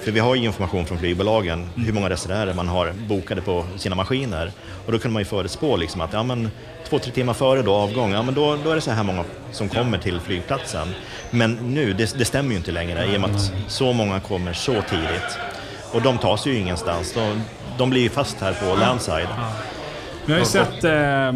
För 0.00 0.10
vi 0.10 0.20
har 0.20 0.34
ju 0.34 0.44
information 0.44 0.86
från 0.86 0.98
flygbolagen, 0.98 1.68
hur 1.76 1.92
många 1.92 2.10
resenärer 2.10 2.54
man 2.54 2.68
har 2.68 2.92
bokade 2.92 3.40
på 3.40 3.64
sina 3.76 3.94
maskiner. 3.94 4.52
Och 4.86 4.92
då 4.92 4.98
kunde 4.98 5.12
man 5.12 5.20
ju 5.20 5.24
förutspå 5.24 5.76
liksom 5.76 6.00
att 6.00 6.12
ja, 6.12 6.22
men, 6.22 6.50
två, 6.88 6.98
tre 6.98 7.12
timmar 7.12 7.34
före 7.34 7.62
då 7.62 7.74
avgång, 7.74 8.12
ja, 8.12 8.22
men 8.22 8.34
då, 8.34 8.56
då 8.64 8.70
är 8.70 8.74
det 8.74 8.80
så 8.80 8.90
här 8.90 9.02
många 9.02 9.24
som 9.52 9.68
kommer 9.68 9.98
till 9.98 10.20
flygplatsen. 10.20 10.88
Men 11.30 11.52
nu, 11.52 11.92
det, 11.92 12.18
det 12.18 12.24
stämmer 12.24 12.50
ju 12.50 12.56
inte 12.56 12.72
längre 12.72 13.04
i 13.04 13.16
och 13.16 13.20
med 13.20 13.30
att 13.30 13.52
så 13.68 13.92
många 13.92 14.20
kommer 14.20 14.52
så 14.52 14.72
tidigt. 14.72 15.38
Och 15.92 16.02
de 16.02 16.18
tar 16.18 16.36
sig 16.36 16.52
ju 16.52 16.58
ingenstans. 16.58 17.12
De, 17.12 17.42
de 17.78 17.90
blir 17.90 18.02
ju 18.02 18.08
fast 18.08 18.40
här 18.40 18.52
på 18.52 18.80
landside. 18.80 19.28
Vi 20.26 20.32
har 20.32 20.40
ju 20.40 20.46
sett 20.46 20.84
eh, 20.84 21.32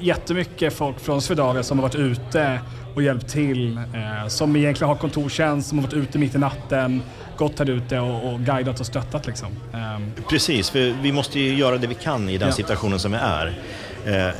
jättemycket 0.00 0.72
folk 0.72 1.00
från 1.00 1.22
Swedavia 1.22 1.62
som 1.62 1.78
har 1.78 1.82
varit 1.82 1.94
ute 1.94 2.60
och 2.94 3.02
hjälpt 3.02 3.28
till. 3.28 3.76
Eh, 3.76 4.28
som 4.28 4.56
egentligen 4.56 4.88
har 4.88 4.96
kontorstjänst, 4.96 5.68
som 5.68 5.78
har 5.78 5.82
varit 5.86 5.94
ute 5.94 6.18
mitt 6.18 6.34
i 6.34 6.38
natten, 6.38 7.02
gått 7.36 7.58
här 7.58 7.70
ute 7.70 7.98
och, 7.98 8.32
och 8.32 8.40
guidat 8.40 8.80
och 8.80 8.86
stöttat 8.86 9.26
liksom. 9.26 9.48
Eh, 9.72 10.22
Precis, 10.28 10.70
för 10.70 10.94
vi 11.02 11.12
måste 11.12 11.40
ju 11.40 11.54
göra 11.54 11.78
det 11.78 11.86
vi 11.86 11.94
kan 11.94 12.28
i 12.28 12.38
den 12.38 12.48
Ja. 12.48 12.54
situationen 12.54 12.98
som 12.98 13.12
vi 13.12 13.18
är. 13.18 13.58
Eh, 14.06 14.34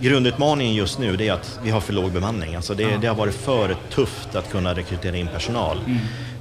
grundutmaningen 0.00 0.74
just 0.74 0.98
nu 0.98 1.14
är 1.14 1.32
att 1.32 1.60
vi 1.64 1.70
har 1.70 1.80
för 1.80 1.92
låg 1.92 2.12
bemanning. 2.12 2.54
Alltså 2.56 2.74
det, 2.74 2.96
det 3.00 3.06
har 3.06 3.14
varit 3.14 3.34
för 3.34 3.76
tufft 3.94 4.34
att 4.34 4.50
kunna 4.50 4.74
rekrytera 4.74 5.16
in 5.16 5.26
personal. 5.26 5.78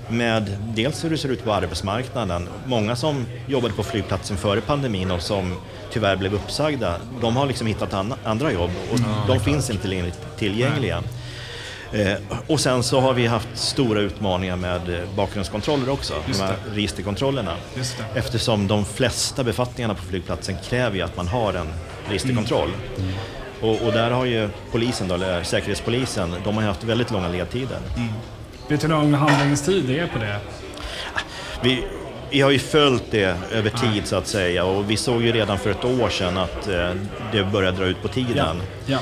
Med 0.10 0.58
dels 0.76 1.04
hur 1.06 1.10
det 1.10 1.18
ser 1.18 1.30
ut 1.30 1.43
på 1.43 1.54
arbetsmarknaden. 1.54 2.47
Många 2.66 2.95
som 2.95 3.26
jobbade 3.47 3.74
på 3.74 3.84
flygplatsen 3.84 4.38
före 4.38 4.62
pandemin 4.62 5.12
och 5.12 5.22
som 5.22 5.56
tyvärr 5.91 6.16
blev 6.16 6.34
uppsagda, 6.34 6.95
de 7.22 7.36
har 7.36 7.45
liksom 7.45 7.68
hittat 7.68 7.93
an- 7.93 8.14
andra 8.24 8.52
jobb 8.52 8.72
och 8.91 8.99
de 9.28 9.39
finns 9.39 9.70
inte 9.70 9.88
längre 9.88 10.12
tillgängliga. 10.38 11.04
Eh, 11.94 12.14
och 12.48 12.60
sen 12.60 12.84
så 12.84 13.00
har 13.00 13.14
vi 13.14 13.28
haft 13.28 13.50
stora 13.54 14.02
utmaningar 14.02 14.56
med 14.56 14.89
eh, 14.89 15.16
bakgrundskontroller 15.16 15.89
också, 15.89 16.14
de 16.28 16.39
här 16.39 16.56
registerkontrollerna. 16.74 17.56
Just 17.76 17.98
det. 17.98 18.20
Eftersom 18.20 18.68
de 18.68 18.86
flesta 18.86 19.44
befattningarna 19.44 19.94
på 19.94 20.02
flygplatsen 20.02 20.56
kräver 20.70 20.96
ju 20.96 21.02
att 21.02 21.18
man 21.18 21.28
har 21.28 21.54
en 21.54 21.68
registerkontroll. 22.08 22.70
Och, 23.62 23.82
och 23.82 23.94
där 23.94 24.12
har 24.12 24.26
ju 24.26 24.50
polisen, 24.72 25.08
då, 25.08 25.16
eller 25.16 25.44
säkerhetspolisen, 25.44 26.36
de 26.44 26.56
har 26.56 26.64
haft 26.64 26.84
väldigt 26.84 27.12
långa 27.12 27.30
ledtider. 27.30 27.78
vet 28.68 28.82
du 28.82 28.88
hur 28.88 28.94
lång 28.94 29.14
handläggningstid 29.14 29.84
det 29.88 30.00
är 30.00 30.08
på 30.08 30.20
det? 30.20 30.39
Vi, 31.64 31.84
vi 32.30 32.42
har 32.42 32.52
ju 32.52 32.60
följt 32.60 33.04
det 33.12 33.38
över 33.52 33.70
tid 33.70 34.08
så 34.08 34.16
att 34.16 34.28
säga 34.28 34.66
och 34.66 34.92
vi 34.92 34.98
såg 34.98 35.22
ju 35.22 35.32
redan 35.32 35.60
för 35.60 35.70
ett 35.72 35.86
år 35.86 36.10
sedan 36.10 36.38
att 36.38 36.68
eh, 36.68 36.92
det 37.32 37.44
började 37.44 37.78
dra 37.78 37.86
ut 37.86 38.02
på 38.02 38.08
tiden. 38.08 38.62
Ja. 38.86 39.00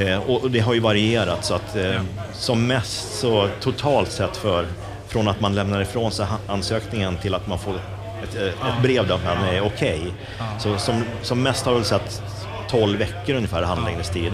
Eh, 0.00 0.18
och 0.30 0.50
det 0.50 0.60
har 0.60 0.74
ju 0.74 0.80
varierat 0.80 1.44
så 1.44 1.54
att 1.54 1.76
eh, 1.76 2.00
som 2.32 2.66
mest 2.66 3.18
så 3.20 3.48
totalt 3.60 4.10
sett 4.10 4.36
för 4.36 4.66
från 5.08 5.28
att 5.28 5.40
man 5.40 5.54
lämnar 5.54 5.80
ifrån 5.82 6.12
sig 6.12 6.26
ansökningen 6.46 7.16
till 7.16 7.34
att 7.34 7.46
man 7.46 7.58
får 7.58 7.74
ett, 8.22 8.36
eh, 8.36 8.46
ett 8.46 8.82
brev 8.82 9.06
där 9.08 9.18
man 9.24 9.44
är 9.48 9.60
okej. 9.66 10.12
Så 10.58 10.78
som, 10.78 11.02
som 11.22 11.42
mest 11.42 11.66
har 11.66 11.74
väl 11.74 11.84
sett 11.84 12.22
12 12.70 12.98
veckor 12.98 13.34
ungefär 13.34 13.62
handläggningstid. 13.62 14.32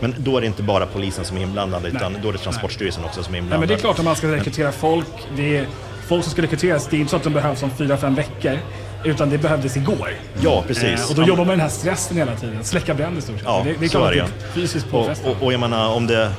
Men 0.00 0.14
då 0.18 0.36
är 0.36 0.40
det 0.40 0.46
inte 0.46 0.62
bara 0.62 0.86
polisen 0.86 1.24
som 1.24 1.36
är 1.36 1.42
inblandad 1.42 1.86
utan 1.86 2.16
då 2.22 2.28
är 2.28 2.32
det 2.32 2.38
Transportstyrelsen 2.38 3.04
också 3.04 3.22
som 3.22 3.34
är 3.34 3.38
Nej, 3.38 3.42
inblandad. 3.42 3.60
men 3.60 3.68
det 3.68 3.74
är 3.74 3.78
klart 3.78 3.98
att 3.98 4.04
man 4.04 4.16
ska 4.16 4.26
rekrytera 4.32 4.72
folk. 4.72 5.06
Det 5.36 5.56
är 5.56 5.66
folk 6.08 6.24
som 6.24 6.32
ska 6.32 6.42
rekryteras. 6.42 6.86
Det 6.86 6.96
är 6.96 7.00
inte 7.00 7.10
så 7.10 7.16
att 7.16 7.22
de 7.22 7.32
behövs 7.32 7.62
om 7.62 7.70
fyra, 7.70 7.96
fem 7.96 8.14
veckor. 8.14 8.58
Utan 9.04 9.30
det 9.30 9.38
behövdes 9.38 9.76
igår. 9.76 10.08
Ja, 10.40 10.64
precis. 10.66 10.84
Eh, 11.04 11.08
och 11.10 11.14
då 11.14 11.22
jobbar 11.22 11.36
man 11.36 11.46
med 11.46 11.52
den 11.52 11.60
här 11.60 11.68
stressen 11.68 12.16
hela 12.16 12.36
tiden. 12.36 12.64
Släcka 12.64 12.94
bränder 12.94 13.18
i 13.18 13.22
stort 13.22 13.36
sett. 13.36 13.44
Ja, 13.44 13.62
det, 13.64 13.74
det 13.78 13.84
är 13.84 13.88
så 13.88 13.98
klart 13.98 14.14
är 14.14 14.22
att 14.22 14.28
det 14.28 14.34
det 14.44 14.46
är 14.46 14.52
fysiskt 14.62 14.84
Och, 14.86 14.90
påfrestande. 14.92 15.36
och, 15.40 15.46
och 15.46 15.52
jag 15.52 15.60
menar, 15.60 15.88
om, 15.94 16.06
det, 16.06 16.32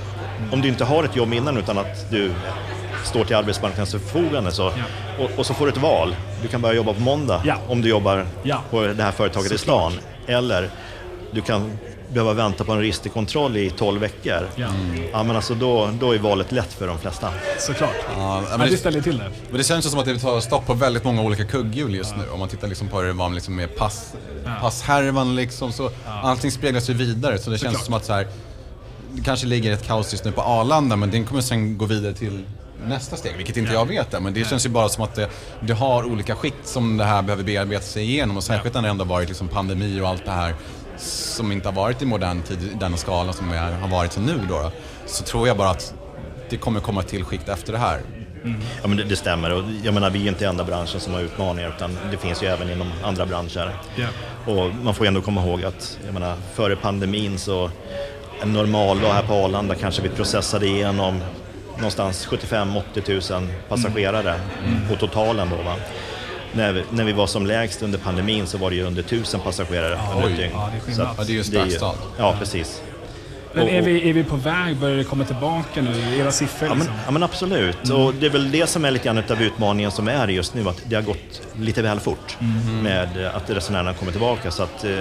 om 0.51 0.61
du 0.61 0.67
inte 0.67 0.83
har 0.83 1.03
ett 1.03 1.15
jobb 1.15 1.33
innan 1.33 1.57
utan 1.57 1.77
att 1.77 2.09
du 2.11 2.31
står 3.03 3.25
till 3.25 3.35
arbetsmarknadens 3.35 3.91
förfogande 3.91 4.51
så, 4.51 4.67
och, 5.19 5.29
och 5.37 5.45
så 5.45 5.53
får 5.53 5.65
du 5.65 5.71
ett 5.71 5.77
val. 5.77 6.15
Du 6.41 6.47
kan 6.47 6.61
börja 6.61 6.75
jobba 6.75 6.93
på 6.93 6.99
måndag 7.01 7.41
Ja. 7.45 7.55
om 7.67 7.81
du 7.81 7.89
jobbar 7.89 8.25
Ja. 8.43 8.61
på 8.71 8.81
det 8.81 9.03
här 9.03 9.11
företaget 9.11 9.51
i 9.51 9.57
stan. 9.57 9.93
Eller 10.27 10.69
du 11.31 11.41
kan 11.41 11.71
behöva 12.13 12.33
vänta 12.33 12.63
på 12.63 12.71
en 12.71 12.79
registerkontroll 12.79 13.57
i 13.57 13.69
12 13.69 14.01
veckor. 14.01 14.49
Ja. 14.55 14.67
Ja, 15.11 15.23
men 15.23 15.35
alltså 15.35 15.55
då, 15.55 15.89
då 15.99 16.11
är 16.15 16.19
valet 16.19 16.51
lätt 16.51 16.73
för 16.73 16.87
de 16.87 16.99
flesta. 16.99 17.29
Såklart. 17.59 17.95
Ja, 18.15 18.43
Ja, 18.51 18.57
men 18.57 18.69
det 18.71 18.77
ställer 18.77 19.01
till 19.01 19.17
det. 19.17 19.31
men 19.49 19.57
det 19.57 19.63
känns 19.63 19.91
som 19.91 19.99
att 19.99 20.05
det 20.05 20.19
tar 20.19 20.39
stopp 20.39 20.65
på 20.65 20.73
väldigt 20.73 21.03
många 21.03 21.21
olika 21.21 21.45
kugghjul 21.45 21.95
just 21.95 22.15
nu. 22.17 22.23
Om 22.33 22.39
man 22.39 22.49
tittar 22.49 22.67
liksom 22.67 22.87
på 22.87 22.99
hur 22.99 23.07
det 23.07 23.13
var 23.13 23.29
liksom 23.29 23.55
med 23.55 23.75
pass, 23.75 24.13
passhärvan 24.61 25.35
liksom, 25.35 25.71
så 25.71 25.89
allting 26.23 26.51
speglas 26.51 26.89
ju 26.89 26.93
vidare. 26.93 27.37
Så 27.39 27.49
det 27.49 27.57
känns 27.57 27.71
Såklart. 27.73 27.85
som 27.85 27.93
att 27.93 28.05
så 28.05 28.13
här, 28.13 28.27
det 29.11 29.21
kanske 29.23 29.47
ligger 29.47 29.71
ett 29.73 29.87
kaos 29.87 30.11
just 30.11 30.25
nu 30.25 30.31
på 30.31 30.41
Arlanda, 30.41 30.95
men 30.95 31.11
den 31.11 31.25
kommer 31.25 31.41
sen 31.41 31.77
gå 31.77 31.85
vidare 31.85 32.13
till 32.13 32.43
nästa 32.87 33.15
steg, 33.15 33.37
vilket 33.37 33.57
inte 33.57 33.73
jag 33.73 33.85
vet 33.87 34.13
än. 34.13 34.23
Men 34.23 34.33
det 34.33 34.47
känns 34.49 34.65
ju 34.65 34.69
bara 34.69 34.89
som 34.89 35.03
att 35.03 35.15
det, 35.15 35.29
det 35.61 35.73
har 35.73 36.03
olika 36.05 36.35
skikt 36.35 36.67
som 36.67 36.97
det 36.97 37.03
här 37.03 37.21
behöver 37.21 37.43
bearbeta 37.43 37.83
sig 37.83 38.03
igenom. 38.03 38.37
Och 38.37 38.43
särskilt 38.43 38.75
när 38.75 38.81
det 38.81 38.87
ändå 38.87 39.05
varit 39.05 39.27
liksom 39.29 39.47
pandemi 39.47 40.01
och 40.01 40.07
allt 40.07 40.25
det 40.25 40.31
här 40.31 40.55
som 41.03 41.51
inte 41.51 41.67
har 41.67 41.73
varit 41.73 42.01
i 42.01 42.05
modern 42.05 42.41
tid 42.41 42.63
i 42.63 42.77
den 42.79 42.97
skalan 42.97 43.33
som 43.33 43.51
är, 43.51 43.71
har 43.71 43.87
varit 43.87 44.17
nu 44.17 44.39
då. 44.49 44.71
Så 45.05 45.23
tror 45.23 45.47
jag 45.47 45.57
bara 45.57 45.69
att 45.69 45.93
det 46.49 46.57
kommer 46.57 46.79
komma 46.79 47.03
till 47.03 47.23
skikt 47.23 47.49
efter 47.49 47.73
det 47.73 47.79
här. 47.79 48.01
Ja, 48.81 48.87
men 48.87 48.97
det, 48.97 49.03
det 49.03 49.15
stämmer. 49.15 49.51
Och 49.51 49.63
jag 49.83 49.93
menar, 49.93 50.09
vi 50.09 50.19
är 50.19 50.23
ju 50.23 50.29
inte 50.29 50.45
enda 50.45 50.63
branschen 50.63 50.99
som 50.99 51.13
har 51.13 51.21
utmaningar 51.21 51.73
utan 51.77 51.97
det 52.11 52.17
finns 52.17 52.43
ju 52.43 52.47
även 52.47 52.69
inom 52.69 52.91
andra 53.03 53.25
branscher. 53.25 53.71
Ja. 53.95 54.07
Och 54.53 54.75
man 54.83 54.93
får 54.93 55.05
ju 55.05 55.07
ändå 55.07 55.21
komma 55.21 55.41
ihåg 55.41 55.63
att 55.63 55.99
jag 56.05 56.13
menar, 56.13 56.35
före 56.53 56.75
pandemin 56.75 57.39
så 57.39 57.69
en 58.41 58.53
normaldag 58.53 59.13
här 59.13 59.23
på 59.23 59.33
Arlanda 59.33 59.75
kanske 59.75 60.01
vi 60.01 60.09
processade 60.09 60.67
igenom 60.67 61.21
någonstans 61.75 62.27
75-80 62.27 63.41
000 63.41 63.49
passagerare 63.69 64.39
på 64.89 64.95
totalen 64.95 65.49
då. 65.49 65.55
Va? 65.55 65.75
När, 66.55 66.73
vi, 66.73 66.83
när 66.89 67.03
vi 67.03 67.11
var 67.11 67.27
som 67.27 67.45
lägst 67.45 67.81
under 67.81 67.99
pandemin 67.99 68.47
så 68.47 68.57
var 68.57 68.69
det 68.69 68.75
ju 68.75 68.83
under 68.83 69.01
1000 69.01 69.39
passagerare 69.39 69.99
under 70.15 70.27
ett 70.27 70.33
oj. 70.33 70.37
dygn. 70.37 70.51
Ja, 70.53 70.69
det 70.71 70.77
är 70.77 70.81
skillnad. 70.81 71.07
att 71.07 71.17
Ja, 71.17 71.23
det 71.23 71.31
är 71.31 71.33
ju 71.33 71.39
det 71.39 71.43
startstad. 71.43 71.93
Ja, 72.17 72.35
precis. 72.39 72.81
Men 73.53 73.67
är 73.67 73.81
vi, 73.81 74.09
är 74.09 74.13
vi 74.13 74.23
på 74.23 74.35
väg? 74.35 74.77
Börjar 74.77 74.97
det 74.97 75.03
komma 75.03 75.25
tillbaka 75.25 75.81
nu? 75.81 76.19
Era 76.19 76.31
siffror 76.31 76.69
Ja 76.69 76.75
men, 76.75 76.77
liksom? 76.79 76.95
ja, 77.05 77.11
men 77.11 77.23
absolut. 77.23 77.89
Och 77.89 78.13
det 78.13 78.25
är 78.25 78.29
väl 78.29 78.51
det 78.51 78.67
som 78.67 78.85
är 78.85 78.91
lite 78.91 79.05
grann 79.05 79.17
av 79.17 79.41
utmaningen 79.41 79.91
som 79.91 80.07
är 80.07 80.27
just 80.27 80.53
nu, 80.53 80.69
att 80.69 80.81
det 80.85 80.95
har 80.95 81.03
gått 81.03 81.41
lite 81.59 81.81
väl 81.81 81.99
fort 81.99 82.37
med 82.81 83.25
eh, 83.25 83.35
att 83.35 83.49
resenärerna 83.49 83.93
kommer 83.93 84.11
tillbaka. 84.11 84.51
Så 84.51 84.63
att 84.63 84.83
eh, 84.83 84.97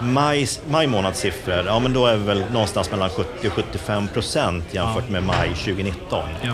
maj, 0.00 0.48
maj 0.68 0.86
månads 0.86 1.20
siffror, 1.20 1.64
ja 1.66 1.78
men 1.78 1.92
då 1.92 2.06
är 2.06 2.16
vi 2.16 2.24
väl 2.24 2.44
någonstans 2.52 2.90
mellan 2.90 3.10
70 3.10 3.48
och 3.48 3.52
75 3.52 4.08
procent 4.08 4.64
jämfört 4.70 5.08
med 5.08 5.22
maj 5.22 5.48
2019. 5.48 6.28
Ja. 6.42 6.52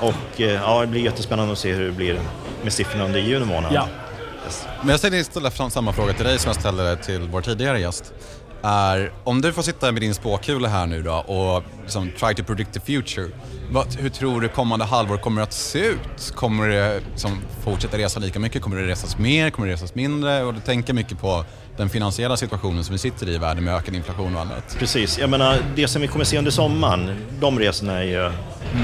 Och 0.00 0.40
eh, 0.40 0.52
ja, 0.52 0.80
det 0.80 0.86
blir 0.86 1.00
jättespännande 1.00 1.52
att 1.52 1.58
se 1.58 1.72
hur 1.72 1.86
det 1.86 1.92
blir 1.92 2.20
med 2.64 2.72
siffrorna 2.72 3.04
under 3.04 3.20
juni 3.20 3.46
månad. 3.46 3.72
Ja. 3.72 3.88
Yes. 4.44 4.66
Men 4.80 4.90
jag 4.90 5.00
tänkte 5.00 5.24
ställa 5.24 5.50
fram 5.50 5.70
samma 5.70 5.92
fråga 5.92 6.12
till 6.12 6.24
dig 6.24 6.38
som 6.38 6.48
jag 6.48 6.60
ställde 6.60 6.96
till 6.96 7.20
vår 7.20 7.40
tidigare 7.40 7.80
gäst. 7.80 8.12
Är, 8.62 9.12
om 9.24 9.40
du 9.40 9.52
får 9.52 9.62
sitta 9.62 9.92
med 9.92 10.02
din 10.02 10.14
spåkula 10.14 10.68
här 10.68 10.86
nu 10.86 11.02
då 11.02 11.14
och 11.14 11.62
liksom 11.82 12.10
try 12.18 12.34
to 12.34 12.42
predict 12.44 12.72
the 12.72 12.80
future. 12.80 13.28
Vad, 13.70 13.94
hur 13.94 14.08
tror 14.08 14.40
du 14.40 14.48
kommande 14.48 14.84
halvår 14.84 15.16
kommer 15.16 15.42
att 15.42 15.52
se 15.52 15.78
ut? 15.78 16.32
Kommer 16.34 16.68
det 16.68 17.00
liksom 17.10 17.38
fortsätta 17.64 17.98
resa 17.98 18.20
lika 18.20 18.38
mycket? 18.38 18.62
Kommer 18.62 18.76
det 18.76 18.86
resas 18.86 19.18
mer? 19.18 19.50
Kommer 19.50 19.68
det 19.68 19.74
resas 19.74 19.94
mindre? 19.94 20.42
Och 20.42 20.54
du 20.54 20.60
tänker 20.60 20.92
mycket 20.92 21.20
på 21.20 21.44
den 21.76 21.88
finansiella 21.88 22.36
situationen 22.36 22.84
som 22.84 22.92
vi 22.92 22.98
sitter 22.98 23.28
i 23.28 23.34
i 23.34 23.38
världen 23.38 23.64
med 23.64 23.74
ökad 23.74 23.94
inflation 23.94 24.34
och 24.34 24.40
annat. 24.40 24.76
Precis, 24.78 25.18
jag 25.18 25.30
menar 25.30 25.58
det 25.76 25.88
som 25.88 26.02
vi 26.02 26.08
kommer 26.08 26.24
se 26.24 26.38
under 26.38 26.50
sommaren, 26.50 27.16
de 27.40 27.58
resorna 27.58 27.92
är 27.92 28.04
ju 28.04 28.30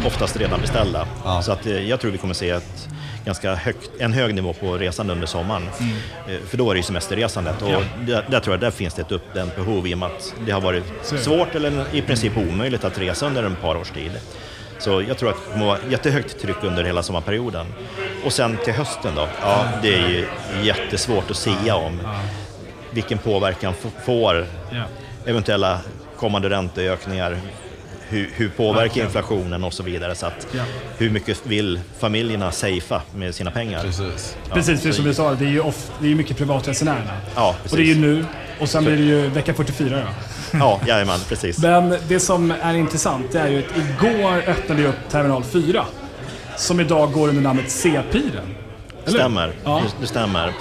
oftast 0.06 0.36
redan 0.36 0.60
beställda. 0.60 1.06
Ja. 1.24 1.42
Så 1.42 1.52
att, 1.52 1.66
eh, 1.66 1.88
jag 1.88 2.00
tror 2.00 2.10
vi 2.10 2.18
kommer 2.18 2.34
se 2.34 2.50
ett 2.50 2.88
ganska 3.24 3.54
högt, 3.54 3.90
en 3.98 4.12
hög 4.12 4.34
nivå 4.34 4.52
på 4.52 4.78
resande 4.78 5.12
under 5.12 5.26
sommaren. 5.26 5.68
Eh, 6.28 6.34
För 6.48 6.56
då 6.56 6.70
är 6.70 6.74
det 6.74 6.78
ju 6.78 6.82
semesterresandet 6.82 7.62
och 7.62 7.70
Ja. 7.70 7.80
där, 8.06 8.24
där 8.30 8.40
tror 8.40 8.54
jag 8.54 8.60
där 8.60 8.70
finns 8.70 8.94
det 8.94 9.02
ett 9.02 9.12
uppdämt 9.12 9.56
behov 9.56 9.86
i 9.86 9.94
och 9.94 9.98
med 9.98 10.06
att 10.06 10.34
det 10.46 10.52
har 10.52 10.60
varit 10.60 10.84
svårt 11.04 11.54
eller 11.54 11.84
i 11.92 12.02
princip 12.02 12.36
omöjligt 12.36 12.84
att 12.84 12.98
resa 12.98 13.26
under 13.26 13.42
en 13.42 13.56
par 13.56 13.76
års 13.76 13.90
tid. 13.90 14.12
Så 14.78 15.02
jag 15.08 15.18
tror 15.18 15.30
att 15.30 15.36
det 15.46 15.52
kommer 15.52 15.66
vara 15.66 15.78
jättehögt 15.90 16.40
tryck 16.40 16.56
under 16.64 16.84
hela 16.84 17.02
sommarperioden. 17.02 17.66
Och 18.24 18.32
sen 18.32 18.56
till 18.64 18.72
hösten 18.74 19.14
då, 19.16 19.28
ja 19.42 19.64
det 19.82 19.94
är 19.94 20.08
ju 20.08 20.26
jättesvårt 20.62 21.30
att 21.30 21.36
sia 21.36 21.76
om 21.76 22.00
vilken 22.90 23.18
påverkan 23.18 23.74
får 24.04 24.46
eventuella 25.26 25.78
kommande 26.16 26.50
ränteökningar, 26.50 27.38
hur, 28.10 28.30
hur 28.34 28.48
påverkar 28.48 29.02
inflationen 29.04 29.64
och 29.64 29.72
så 29.72 29.82
vidare. 29.82 30.14
Så 30.14 30.26
att 30.26 30.46
Ja. 30.52 30.62
hur 30.98 31.10
mycket 31.10 31.46
vill 31.46 31.80
familjerna 31.98 32.52
safea 32.52 33.02
med 33.14 33.34
sina 33.34 33.50
pengar? 33.50 33.82
Precis. 33.82 34.36
Ja, 34.48 34.54
Precis, 34.54 34.82
för 34.82 34.92
som 34.92 35.04
du 35.04 35.14
sa, 35.14 35.34
det 35.34 35.44
är 35.44 35.48
ju, 35.50 35.60
off, 35.60 35.90
det 35.98 36.04
är 36.06 36.08
ju 36.08 36.14
mycket 36.14 36.36
privatresenärerna. 36.36 37.10
Ja, 37.34 37.56
Och 37.70 37.76
det 37.76 37.82
är 37.82 37.86
ju 37.86 37.94
nu, 38.00 38.24
och 38.60 38.68
sen 38.68 38.84
blir 38.84 38.96
det 38.96 39.02
ju 39.02 39.28
vecka 39.28 39.54
44 39.54 39.96
då. 39.96 40.02
Ja, 40.58 40.80
jajamän, 40.86 41.20
precis. 41.28 41.58
Men 41.62 41.96
det 42.08 42.20
som 42.20 42.50
är 42.62 42.74
intressant 42.74 43.32
det 43.32 43.38
är 43.40 43.48
ju 43.48 43.58
att 43.58 43.64
igår 43.76 44.42
öppnade 44.46 44.82
vi 44.82 44.88
upp 44.88 44.96
terminal 45.10 45.44
4. 45.44 45.84
Som 46.56 46.80
idag 46.80 47.12
går 47.12 47.28
under 47.28 47.42
namnet 47.42 47.70
C-piren. 47.70 48.54
Stämmer, 49.06 49.52
Ja. 49.64 49.82
det, 49.84 50.00
det 50.00 50.06
stämmer. 50.06 50.52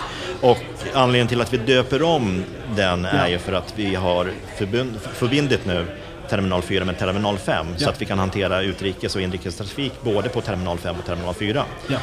Och 0.42 0.58
anledningen 0.94 1.28
till 1.28 1.42
att 1.42 1.54
vi 1.54 1.58
döper 1.58 2.02
om 2.04 2.44
den 2.76 3.06
är 3.06 3.28
ju 3.28 3.38
för 3.40 3.54
att 3.54 3.74
vi 3.76 3.96
har 3.96 4.32
förbund, 4.58 5.00
förbindit 5.14 5.66
nu 5.66 5.86
terminal 6.30 6.62
4 6.62 6.86
med 6.86 7.00
terminal 7.00 7.38
5 7.38 7.66
Ja. 7.72 7.84
så 7.84 7.90
att 7.90 8.02
vi 8.02 8.06
kan 8.06 8.20
hantera 8.20 8.62
utrikes 8.62 9.16
och 9.16 9.22
inrikestrafik 9.22 9.94
både 10.04 10.30
på 10.30 10.42
terminal 10.42 10.78
5 10.78 10.96
och 11.00 11.06
terminal 11.06 11.34
4. 11.34 11.64
Ja. 11.88 11.98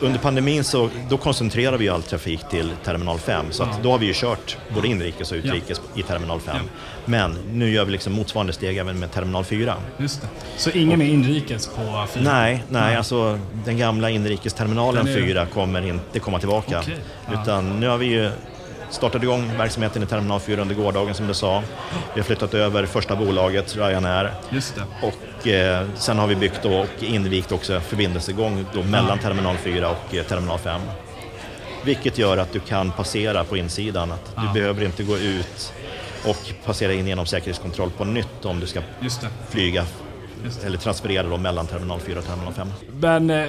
Under 0.00 0.18
pandemin 0.18 0.64
så 0.64 0.90
då 1.08 1.16
koncentrerar 1.16 1.76
vi 1.78 1.88
all 1.88 2.02
trafik 2.02 2.40
till 2.50 2.72
terminal 2.84 3.18
5 3.18 3.46
så 3.50 3.62
att 3.62 3.82
då 3.82 3.90
har 3.90 3.98
vi 3.98 4.06
ju 4.06 4.12
kört 4.14 4.56
både 4.74 4.88
inrikes 4.88 5.32
och 5.32 5.36
utrikes 5.36 5.80
i 5.94 6.02
terminal 6.02 6.40
5. 6.40 6.56
Ja. 6.56 6.62
Men 7.04 7.36
nu 7.52 7.70
gör 7.70 7.84
vi 7.84 7.92
liksom 7.92 8.12
motsvarande 8.12 8.52
steg 8.52 8.76
även 8.78 8.98
med 8.98 9.12
terminal 9.12 9.44
4. 9.44 9.74
Just 9.98 10.20
det. 10.22 10.28
Så 10.56 10.70
ingen 10.70 10.98
mer 10.98 11.06
inrikes 11.06 11.66
på 11.66 12.06
4? 12.12 12.22
Nej, 12.24 12.64
nej, 12.68 12.96
alltså 12.96 13.38
den 13.64 13.78
gamla 13.78 14.10
inrikesterminalen 14.10 15.04
Den 15.06 15.14
är- 15.16 15.26
4 15.26 15.46
kommer 15.46 15.86
inte 15.86 16.18
komma 16.18 16.38
tillbaka. 16.38 16.82
Ja. 17.32 17.42
Utan 17.42 17.80
nu 17.80 17.88
har 17.88 17.96
vi 17.98 18.06
ju 18.06 18.30
startat 18.90 19.22
igång 19.22 19.52
verksamheten 19.58 20.02
i 20.02 20.06
terminal 20.06 20.40
4 20.40 20.62
under 20.62 20.74
gårdagen 20.74 21.14
som 21.14 21.26
du 21.26 21.34
sa. 21.34 21.62
Vi 22.14 22.20
har 22.20 22.24
flyttat 22.26 22.54
över 22.54 22.86
första 22.86 23.16
bolaget, 23.16 23.76
Ryanair. 23.76 24.32
Just 24.50 24.74
det. 24.74 24.82
Och 25.06 25.46
eh, 25.48 25.86
sen 25.94 26.18
har 26.18 26.26
vi 26.26 26.36
byggt 26.36 26.64
och 26.64 27.02
invigt 27.02 27.52
också 27.52 27.80
förbindelsegång 27.80 28.66
då 28.74 28.82
mellan 28.82 29.18
terminal 29.18 29.56
4 29.56 29.90
och 29.90 30.14
eh, 30.14 30.24
terminal 30.24 30.58
5. 30.58 30.80
Vilket 31.84 32.18
gör 32.18 32.36
att 32.36 32.52
du 32.52 32.60
kan 32.60 32.92
passera 32.92 33.44
på 33.44 33.56
insidan. 33.56 34.12
Att 34.12 34.36
du 34.36 34.46
Ja. 34.46 34.52
behöver 34.52 34.84
inte 34.84 35.02
gå 35.02 35.18
ut 35.18 35.72
och 36.26 36.52
passera 36.64 36.92
in 36.92 37.06
genom 37.06 37.26
säkerhetskontroll 37.26 37.90
på 37.90 38.04
nytt 38.04 38.44
om 38.44 38.60
du 38.60 38.66
ska 38.66 38.80
Just 39.00 39.20
det. 39.20 39.28
flyga 39.50 39.84
Just 40.44 40.60
det. 40.60 40.66
eller 40.66 40.78
transferera 40.78 41.26
då 41.28 41.36
mellan 41.36 41.66
terminal 41.66 42.00
4 42.00 42.18
och 42.18 42.26
terminal 42.26 42.52
5. 42.52 42.72
Men 43.00 43.30
eh, 43.30 43.46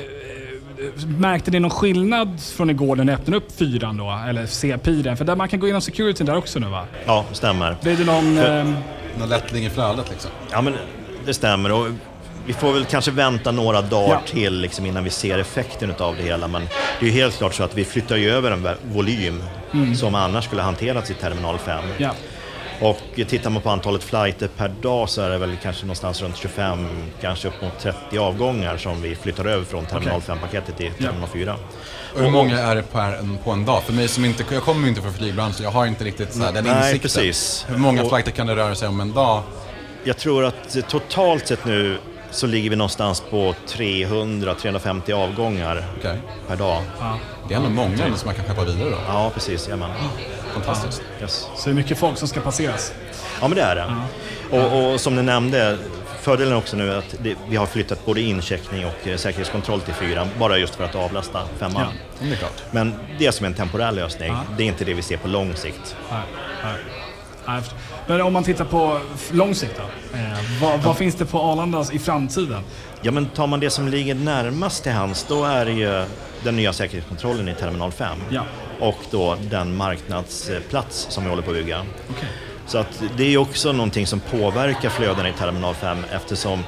märkte 1.05 1.51
ni 1.51 1.59
någon 1.59 1.71
skillnad 1.71 2.39
från 2.55 2.69
igår 2.69 2.95
när 2.95 3.03
ni 3.03 3.11
öppnade 3.11 3.37
upp 3.37 3.51
fyran 3.57 3.97
då? 3.97 4.19
Eller 4.29 4.45
C-piren? 4.45 5.17
För 5.17 5.25
där 5.25 5.35
man 5.35 5.47
kan 5.49 5.59
gå 5.59 5.65
igenom 5.67 5.81
securityn 5.81 6.25
där 6.27 6.35
också 6.37 6.59
nu 6.59 6.67
va? 6.67 6.85
Ja, 7.05 7.25
stämmer. 7.31 7.75
Blir 7.81 7.95
det 7.97 8.03
någon... 8.05 8.35
För- 8.35 8.59
ehm, 8.61 8.75
Någon 9.19 9.29
lättning 9.29 9.65
i 9.65 9.69
flödet 9.69 10.09
liksom. 10.09 10.31
Ja, 10.51 10.61
men 10.61 10.73
det 11.25 11.33
stämmer. 11.33 11.71
Och 11.71 11.87
vi 12.45 12.53
får 12.53 12.73
väl 12.73 12.85
kanske 12.85 13.11
vänta 13.11 13.51
några 13.51 13.81
dagar 13.81 14.09
Ja. 14.13 14.21
till 14.31 14.53
liksom, 14.61 14.85
innan 14.85 15.03
vi 15.03 15.09
ser 15.09 15.37
effekten 15.39 15.93
av 15.99 16.15
det 16.15 16.23
hela. 16.23 16.47
Men 16.47 16.61
det 16.99 17.05
är 17.05 17.09
ju 17.09 17.15
helt 17.15 17.37
klart 17.37 17.53
så 17.53 17.63
att 17.63 17.77
vi 17.77 17.85
flyttar 17.85 18.15
ju 18.15 18.29
över 18.31 18.51
en 18.51 18.67
volym 18.93 19.43
som 19.95 20.15
annars 20.15 20.45
skulle 20.45 20.61
hanterats 20.61 21.11
i 21.11 21.13
terminal 21.13 21.57
5. 21.57 21.79
Mm. 21.83 21.91
ja. 21.97 22.11
Och 22.81 22.97
tittar 23.27 23.49
man 23.49 23.61
på 23.61 23.69
antalet 23.69 24.03
flighter 24.03 24.47
per 24.57 24.67
dag 24.81 25.09
så 25.09 25.21
är 25.21 25.29
det 25.29 25.37
väl 25.37 25.57
kanske 25.63 25.85
någonstans 25.85 26.21
runt 26.21 26.37
25, 26.37 26.87
kanske 27.21 27.47
upp 27.47 27.61
mot 27.61 27.79
30 27.79 28.17
avgångar 28.17 28.77
som 28.77 29.01
vi 29.01 29.15
flyttar 29.15 29.45
över 29.45 29.65
från 29.65 29.85
terminal 29.85 30.21
Okej. 30.27 30.35
5-paketet 30.35 30.77
till 30.77 30.91
terminal 30.93 31.29
4. 31.33 31.55
Och 32.15 32.21
hur 32.21 32.29
många 32.29 32.59
är 32.59 32.75
det 32.75 32.81
per, 32.83 33.13
en, 33.13 33.37
på 33.43 33.51
en 33.51 33.65
dag? 33.65 33.83
För 33.83 33.93
mig 33.93 34.07
som 34.07 34.25
inte, 34.25 34.43
jag 34.53 34.63
kommer 34.63 34.81
ju 34.83 34.89
inte 34.89 35.01
från 35.01 35.13
flygbranschen, 35.13 35.63
jag 35.63 35.71
har 35.71 35.85
inte 35.85 36.03
riktigt 36.03 36.33
så 36.33 36.43
här, 36.43 36.51
den 36.51 36.63
Nej, 36.63 36.73
insikten. 36.77 37.01
precis. 37.01 37.65
Hur 37.69 37.77
många 37.77 38.03
Och- 38.03 38.09
flighter 38.09 38.31
kan 38.31 38.47
det 38.47 38.55
röra 38.55 38.75
sig 38.75 38.87
om 38.87 38.99
en 39.01 39.11
dag? 39.13 39.43
Jag 40.03 40.17
tror 40.17 40.45
att 40.45 40.77
totalt 40.89 41.47
sett 41.47 41.65
nu 41.65 41.97
så 42.31 42.47
ligger 42.47 42.69
vi 42.69 42.75
någonstans 42.75 43.23
på 43.29 43.55
300-350 43.67 45.11
avgångar 45.13 45.85
Okej. 45.99 46.17
per 46.47 46.55
dag. 46.55 46.83
ja. 46.99 47.17
Det 47.47 47.53
är 47.53 47.57
ändå 47.57 47.69
många 47.69 47.97
som 47.97 48.25
man 48.25 48.35
kan 48.35 48.45
skeppa 48.45 48.63
vidare 48.63 48.89
då. 48.89 48.97
Ja, 49.07 49.31
precis. 49.33 49.67
Jajamän. 49.67 49.89
Fantastiskt. 50.53 51.01
Yes. 51.21 51.47
Så 51.55 51.65
det 51.65 51.71
är 51.71 51.73
mycket 51.75 51.97
folk 51.97 52.17
som 52.17 52.27
ska 52.27 52.39
passeras. 52.41 52.93
Ja, 53.41 53.47
men 53.47 53.57
det 53.57 53.63
är 53.63 53.75
det. 53.75 53.95
Och, 54.57 54.93
och 54.93 55.01
som 55.01 55.15
du 55.15 55.21
nämnde, 55.21 55.77
fördelen 56.21 56.53
också 56.55 56.77
nu 56.77 56.91
är 56.91 56.97
att 56.97 57.15
det, 57.19 57.35
vi 57.49 57.55
har 57.55 57.65
flyttat 57.65 58.05
både 58.05 58.21
incheckning 58.21 58.85
och 58.85 59.07
eh, 59.07 59.17
säkerhetskontroll 59.17 59.81
till 59.81 59.93
fyran, 59.93 60.27
bara 60.39 60.57
just 60.57 60.75
för 60.75 60.83
att 60.83 60.95
avlasta 60.95 61.41
femman. 61.59 61.81
Ja. 61.81 61.91
Ja, 62.19 62.25
det 62.27 62.31
är 62.33 62.35
klart. 62.37 62.63
Men 62.71 62.93
det 63.19 63.25
är 63.25 63.31
som 63.31 63.45
en 63.45 63.53
temporär 63.53 63.91
lösning, 63.91 64.27
Ja. 64.33 64.39
det 64.57 64.63
är 64.63 64.67
inte 64.67 64.85
det 64.85 64.93
vi 64.93 65.01
ser 65.01 65.17
på 65.17 65.27
lång 65.27 65.55
sikt. 65.55 65.95
Nej, 66.11 66.21
nej. 67.47 67.61
Men 68.07 68.21
om 68.21 68.33
man 68.33 68.43
tittar 68.43 68.65
på 68.65 68.99
lång 69.31 69.55
sikt 69.55 69.73
då? 69.77 70.17
Eh, 70.17 70.23
vad, 70.61 70.79
vad 70.79 70.97
finns 70.97 71.15
det 71.15 71.25
på 71.25 71.39
Arlanda 71.39 71.85
i 71.91 71.99
framtiden? 71.99 72.63
Ja, 73.01 73.11
men 73.11 73.25
tar 73.25 73.47
man 73.47 73.59
det 73.59 73.69
som 73.69 73.87
ligger 73.87 74.15
närmast 74.15 74.83
till 74.83 74.91
hands, 74.91 75.25
då 75.29 75.45
är 75.45 75.65
det 75.65 75.71
ju 75.71 76.05
den 76.43 76.55
nya 76.55 76.73
säkerhetskontrollen 76.73 77.47
i 77.49 77.53
terminal 77.55 77.91
5. 77.91 78.17
Ja. 78.29 78.43
Och 78.81 78.97
då 79.11 79.37
den 79.49 79.75
marknadsplats 79.75 81.07
som 81.09 81.23
vi 81.23 81.29
håller 81.29 81.41
på 81.43 81.49
att 81.51 81.57
bygga. 81.57 81.85
Okej. 82.09 82.29
Så 82.67 82.77
att 82.77 83.03
det 83.17 83.33
är 83.33 83.37
också 83.37 83.71
någonting 83.71 84.07
som 84.07 84.19
påverkar 84.19 84.89
flödena 84.89 85.29
i 85.29 85.33
terminal 85.33 85.75
5 85.75 85.97
eftersom 86.11 86.63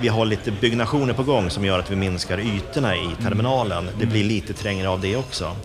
vi 0.00 0.08
har 0.08 0.24
lite 0.24 0.50
byggnationer 0.50 1.12
på 1.14 1.22
gång 1.22 1.50
som 1.50 1.64
gör 1.64 1.78
att 1.78 1.90
vi 1.90 1.96
minskar 1.96 2.40
ytorna 2.40 2.96
i 2.96 3.08
terminalen. 3.22 3.88
Det 4.00 4.06
blir 4.06 4.24
lite 4.24 4.52
trängre 4.52 4.88
av 4.88 5.00
det 5.00 5.16
också. 5.16 5.56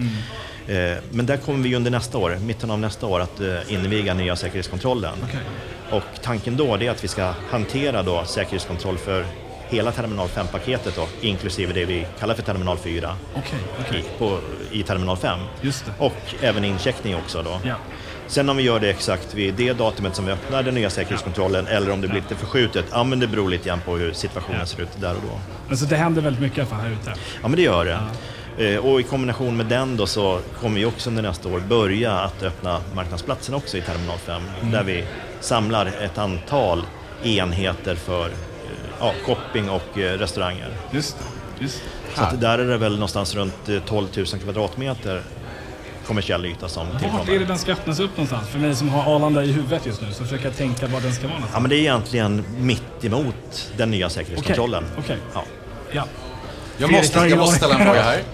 Eh, 0.67 0.97
Men 1.11 1.25
där 1.25 1.37
kommer 1.37 1.63
vi 1.63 1.75
under 1.75 1.91
nästa 1.91 2.17
år, 2.17 2.37
mitten 2.45 2.71
av 2.71 2.79
nästa 2.79 3.07
år, 3.07 3.19
att 3.19 3.39
eh, 3.39 3.73
inviga 3.73 4.13
nya 4.13 4.35
säkerhetskontrollen. 4.35 5.13
Okej. 5.23 5.39
Och 5.91 6.21
tanken 6.21 6.57
då 6.57 6.75
är 6.75 6.91
att 6.91 7.03
vi 7.03 7.07
ska 7.07 7.33
hantera 7.49 8.03
då 8.03 8.23
säkerhetskontroll 8.25 8.97
för 8.97 9.25
hela 9.69 9.91
terminal 9.91 10.27
5-paketet 10.27 10.95
då, 10.95 11.07
inklusive 11.21 11.73
det 11.73 11.85
vi 11.85 12.05
kallar 12.19 12.33
för 12.35 12.43
terminal 12.43 12.77
4 12.77 13.15
Okej, 13.35 13.59
okej. 13.87 13.99
i, 13.99 14.19
på, 14.19 14.39
i 14.71 14.83
terminal 14.83 15.17
5. 15.17 15.39
Just 15.61 15.85
det. 15.85 15.91
Och 15.97 16.13
även 16.41 16.63
incheckning 16.65 17.15
också 17.15 17.41
då. 17.43 17.59
Ja. 17.63 17.75
Sen 18.27 18.49
om 18.49 18.57
vi 18.57 18.63
gör 18.63 18.79
det 18.79 18.89
exakt 18.89 19.33
vid 19.33 19.53
det 19.53 19.73
datumet 19.73 20.15
som 20.15 20.25
vi 20.25 20.31
öppnar 20.31 20.63
den 20.63 20.73
nya 20.75 20.89
säkerhetskontrollen 20.89 21.67
eller 21.67 21.91
om 21.91 22.01
det 22.01 22.07
blir 22.07 22.21
lite 22.21 22.35
förskjutet, 22.35 22.85
ja 22.91 23.03
men 23.03 23.19
det 23.19 23.27
beror 23.27 23.49
lite 23.49 23.67
grann 23.67 23.79
på 23.85 23.97
hur 23.97 24.13
situationen 24.13 24.67
ser 24.67 24.81
ut 24.81 24.89
där 25.01 25.15
och 25.15 25.21
då. 25.21 25.39
Alltså 25.69 25.85
det 25.85 25.95
händer 25.95 26.21
väldigt 26.21 26.41
mycket 26.41 26.57
i 26.57 26.61
alla 26.61 26.69
fall 26.69 26.79
här 26.79 26.91
ute. 26.91 27.13
Ja 27.41 27.47
men 27.47 27.51
det 27.55 27.61
gör 27.61 27.85
det. 27.85 27.99
Eh, 28.73 28.85
Och 28.85 28.99
i 28.99 29.03
kombination 29.03 29.57
med 29.57 29.65
den 29.65 29.97
då 29.97 30.07
så 30.07 30.39
kommer 30.61 30.75
vi 30.79 30.85
också 30.85 31.09
under 31.09 31.23
nästa 31.23 31.49
år 31.49 31.59
börja 31.59 32.11
att 32.13 32.43
öppna 32.43 32.81
marknadsplatsen 32.95 33.55
också 33.55 33.77
i 33.77 33.81
terminal 33.81 34.17
5 34.17 34.41
där 34.71 34.83
vi 34.83 35.03
samlar 35.39 35.85
ett 35.85 36.17
antal 36.17 36.83
enheter 37.23 37.95
för 37.95 38.31
ja, 38.99 39.13
shopping 39.25 39.69
och 39.69 39.97
eh, 39.97 40.17
restauranger. 40.17 40.69
Just 40.91 41.17
just 41.59 41.81
Så 42.15 42.21
att 42.23 42.41
där 42.41 42.59
är 42.59 42.65
det 42.65 42.77
väl 42.77 42.91
någonstans 42.93 43.35
runt 43.35 43.69
eh, 43.69 43.79
12 43.87 44.07
000 44.17 44.25
kvadratmeter 44.25 45.21
kommersiell 46.07 46.45
yta 46.45 46.69
som 46.69 46.87
Vart 46.87 47.01
är 47.01 47.07
det 47.07 47.11
tillkommer. 47.25 47.45
den 47.47 47.57
ska 47.57 47.71
öppnas 47.71 47.99
upp 47.99 48.11
någonstans? 48.17 48.47
För 48.49 48.59
mig 48.59 48.75
som 48.75 48.89
har 48.89 49.15
Arlanda 49.15 49.43
i 49.43 49.51
huvudet 49.51 49.85
just 49.85 50.01
nu 50.01 50.11
så 50.13 50.23
försöker 50.23 50.45
jag 50.45 50.55
tänka 50.57 50.87
var 50.87 51.01
den 51.01 51.13
ska 51.13 51.23
vara 51.23 51.33
Ja, 51.33 51.39
någonstans. 51.39 51.61
men 51.61 51.69
det 51.69 51.75
är 51.75 51.79
egentligen 51.79 52.43
mitt 52.59 53.03
emot 53.05 53.69
den 53.77 53.91
nya 53.91 54.09
säkerhetskontrollen. 54.09 54.85
Okej. 54.97 55.17
Ja. 55.33 55.43
Ja. 55.91 56.03
Jag 56.77 56.91
måste, 56.91 57.19
jag 57.19 57.37
måste 57.37 57.55
ställa 57.57 57.75
en 57.79 57.85
fråga 57.85 58.01
här. 58.01 58.21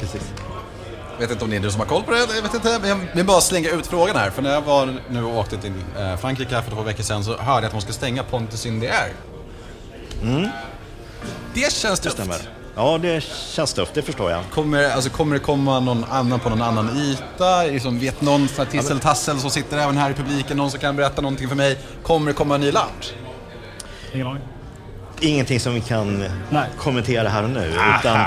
Jag 1.19 1.19
vet 1.27 1.31
inte 1.31 1.43
om 1.43 1.49
det 1.51 1.55
är 1.55 1.59
du 1.59 1.71
som 1.71 1.79
har 1.79 1.87
koll 1.87 2.03
på 2.03 2.11
det, 2.11 2.19
jag 2.35 2.41
vet 2.41 2.53
inte. 2.53 2.77
Men 2.81 2.89
jag 2.89 2.97
vill 3.15 3.25
bara 3.25 3.41
slänga 3.41 3.69
ut 3.69 3.87
frågan 3.87 4.15
här. 4.15 4.29
För 4.29 4.41
när 4.41 4.53
jag 4.53 4.61
var 4.61 4.95
nu 5.09 5.23
och 5.23 5.37
åkte 5.37 5.57
till 5.57 5.71
eh, 5.99 6.15
Frankrike 6.17 6.55
här 6.55 6.61
för 6.61 6.71
två 6.71 6.81
veckor 6.81 7.03
sedan 7.03 7.23
så 7.23 7.37
hörde 7.37 7.59
jag 7.61 7.65
att 7.65 7.71
de 7.71 7.81
ska 7.81 7.93
stänga 7.93 8.23
Pontus 8.23 8.65
in 8.65 8.81
the 8.81 8.87
Air. 8.87 9.13
Det 11.53 11.73
känns 11.73 11.99
Det 11.99 12.03
tufft. 12.09 12.13
stämmer. 12.15 12.37
Ja, 12.75 12.97
det 13.01 13.23
känns 13.23 13.73
tufft, 13.73 13.93
det 13.93 14.01
förstår 14.01 14.31
jag. 14.31 14.41
Kommer, 14.53 14.91
alltså, 14.91 15.09
kommer 15.09 15.33
det 15.33 15.39
komma 15.39 15.79
någon 15.79 16.03
annan 16.03 16.39
på 16.39 16.49
någon 16.49 16.61
annan 16.61 16.97
yta? 16.97 17.63
Liksom, 17.63 17.99
vet 17.99 18.21
någon 18.21 18.47
sån 18.47 18.65
här 18.65 18.71
tisseltassel 18.71 19.39
som 19.39 19.49
sitter 19.49 19.77
även 19.77 19.97
här 19.97 20.09
i 20.09 20.13
publiken, 20.13 20.57
någon 20.57 20.71
som 20.71 20.79
kan 20.79 20.95
berätta 20.95 21.21
någonting 21.21 21.47
för 21.49 21.55
mig? 21.55 21.77
Kommer 22.03 22.27
det 22.27 22.33
komma 22.33 22.55
en 22.55 22.61
ny 22.61 22.71
lunch? 22.71 23.13
Ingen 24.13 24.27
aning. 24.27 24.43
Ingenting 25.19 25.59
som 25.59 25.73
vi 25.73 25.81
kan 25.81 26.25
Nej. 26.49 26.69
kommentera 26.77 27.29
här 27.29 27.43
och 27.43 27.49
nu. 27.49 27.73
Utan 27.99 28.19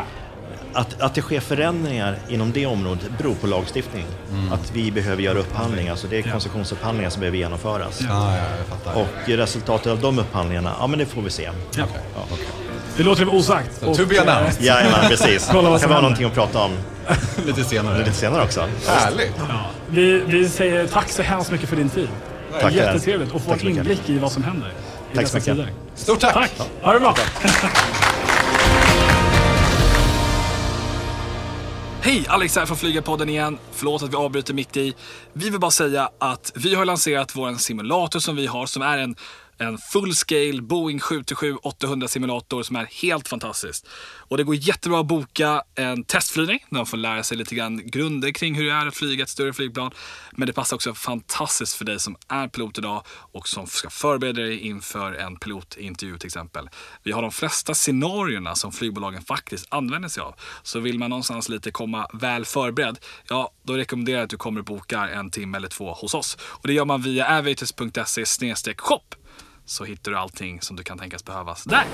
att, 0.77 1.01
att 1.01 1.15
det 1.15 1.23
sker 1.23 1.41
förändringar 1.41 2.19
inom 2.29 2.53
det 2.53 2.67
området 2.67 3.11
beror 3.19 3.35
på 3.35 3.47
lagstiftning. 3.47 4.05
Att 4.53 4.71
vi 4.73 4.91
behöver 4.93 5.23
göra 5.23 5.39
upphandlingar, 5.39 5.97
så 5.97 6.07
det 6.07 6.19
är 6.19 6.23
koncessionsupphandlingar 6.23 7.11
som 7.11 7.21
behöver 7.21 7.39
genomföras. 7.39 8.01
Ja, 8.09 8.37
ja, 8.37 8.43
jag 8.59 8.67
fattar. 8.67 9.01
Och 9.01 9.29
resultatet 9.29 9.87
av 9.93 10.01
de 10.01 10.19
upphandlingarna, 10.19 10.73
ja 10.81 10.87
men 10.87 10.99
det 10.99 11.07
får 11.07 11.23
vi 11.23 11.31
se. 11.31 11.51
Ja. 11.77 11.85
Låter 12.97 13.21
det 13.21 13.27
vara 13.27 13.37
osagt. 13.37 13.81
To 13.81 14.07
be 14.07 14.21
announced. 14.21 14.63
Jajamän, 14.65 15.09
precis. 15.09 15.49
Kolla 15.53 15.71
vad 15.71 15.79
Det 15.79 15.83
kan 15.83 15.91
vara 15.91 16.01
någonting 16.01 16.27
att 16.27 16.35
prata 16.35 16.59
om 16.59 16.71
Lite 17.47 17.65
senare. 17.65 17.99
lite 17.99 18.13
senare 18.13 18.43
också. 18.45 18.69
Härligt. 18.89 19.33
Ja. 19.49 19.67
Vi, 19.89 20.23
vi 20.27 20.49
säger 20.49 20.87
tack 20.87 21.09
så 21.11 21.23
hemskt 21.23 21.51
mycket 21.51 21.69
för 21.69 21.77
din 21.77 21.89
tid. 21.91 22.09
Tack. 22.61 22.73
Jättetrevligt 22.73 23.35
att 23.35 23.43
få 23.43 23.51
Tack 23.51 23.63
en 23.63 23.69
inblick 23.69 24.09
i 24.09 24.19
vad 24.19 24.33
som 24.33 24.45
händer. 24.45 24.69
i 25.13 25.15
Tack 25.17 25.25
dessa 25.25 25.41
så 25.41 25.51
mycket. 25.51 25.55
tider. 25.67 25.73
Stort 25.95 26.21
tack! 26.21 26.35
Tack! 26.35 26.53
Ha 26.83 26.93
det 26.93 27.01
bra! 27.01 27.15
Hej! 32.07 32.25
Alex 32.29 32.57
här 32.57 32.67
från 32.67 32.77
Flygarpodden 32.77 33.29
igen. 33.29 33.59
Förlåt 33.73 34.03
att 34.03 34.11
vi 34.11 34.17
avbryter 34.17 34.55
mitt 34.55 34.77
i. 34.77 34.95
Vi 35.33 35.51
vill 35.51 35.61
bara 35.61 35.71
säga 35.71 36.11
att 36.19 36.53
vi 36.55 36.75
har 36.75 36.85
lanserat 36.85 37.37
vår 37.37 37.55
simulator 37.55 38.21
som 38.21 38.37
vi 38.37 38.47
har 38.47 38.67
som 38.67 38.83
är 38.83 38.99
en 38.99 39.17
en 39.59 39.79
full 39.79 40.15
scale 40.15 40.63
Boeing 40.63 40.99
737-800 40.99 42.07
simulator 42.07 42.63
som 42.63 42.77
är 42.77 42.85
helt 43.03 43.29
fantastisk. 43.29 43.87
Och 44.19 44.37
det 44.37 44.45
går 44.45 44.55
jättebra 44.55 45.01
att 45.01 45.07
boka 45.07 45.63
en 45.75 46.05
testflygning 46.05 46.65
där 46.71 46.77
man 46.77 46.87
får 46.87 46.97
lära 46.97 47.23
sig 47.23 47.37
lite 47.37 47.55
grann 47.55 47.91
grunder 47.91 48.31
kring 48.31 48.55
hur 48.55 48.65
det 48.65 48.73
är 48.73 48.87
att 48.87 48.97
flyga 48.97 49.23
ett 49.23 49.29
större 49.29 49.53
flygplan. 49.53 49.91
Men 50.33 50.47
det 50.47 50.53
passar 50.53 50.77
också 50.77 50.95
fantastiskt 50.95 51.75
för 51.75 51.85
dig 51.85 52.01
som 52.01 52.17
är 52.29 52.49
pilot 52.49 52.79
idag 52.79 53.03
och 53.09 53.49
som 53.49 53.67
ska 53.67 53.91
förbereda 53.91 54.43
dig 54.43 54.59
inför 54.59 55.13
en 55.13 55.37
pilotintervju 55.37 56.19
till 56.19 56.27
exempel. 56.27 56.69
Vi 57.03 57.13
har 57.13 57.23
de 57.23 57.31
flesta 57.31 57.75
scenarierna 57.75 58.55
som 58.55 58.73
flygbolagen 58.73 59.23
faktiskt 59.23 59.67
använder 59.69 60.09
sig 60.09 60.23
av. 60.23 60.35
Så 60.63 60.81
vill 60.81 60.99
man 60.99 61.11
någonstans 61.11 61.49
lite 61.49 61.71
komma 61.71 62.09
väl 62.13 62.45
förberedd, 62.45 62.99
ja 63.29 63.53
då 63.63 63.73
rekommenderar 63.73 64.19
jag 64.19 64.25
att 64.25 64.31
du 64.31 64.37
kommer 64.37 64.61
och 64.61 64.67
bokar 64.67 65.09
en 65.09 65.31
timme 65.31 65.59
eller 65.59 65.69
två 65.69 65.93
hos 65.93 66.15
oss. 66.15 66.39
Och 66.41 66.67
det 66.67 66.73
gör 66.73 66.85
man 66.85 67.03
via 67.03 67.39
aviators.se 67.39 68.25
shop 68.77 69.15
så 69.67 69.85
hittar 69.85 70.11
du 70.11 70.19
allting 70.19 70.61
som 70.61 70.77
du 70.77 70.83
kan 70.83 70.99
tänkas 70.99 71.25
behövas 71.25 71.65
där. 71.65 71.85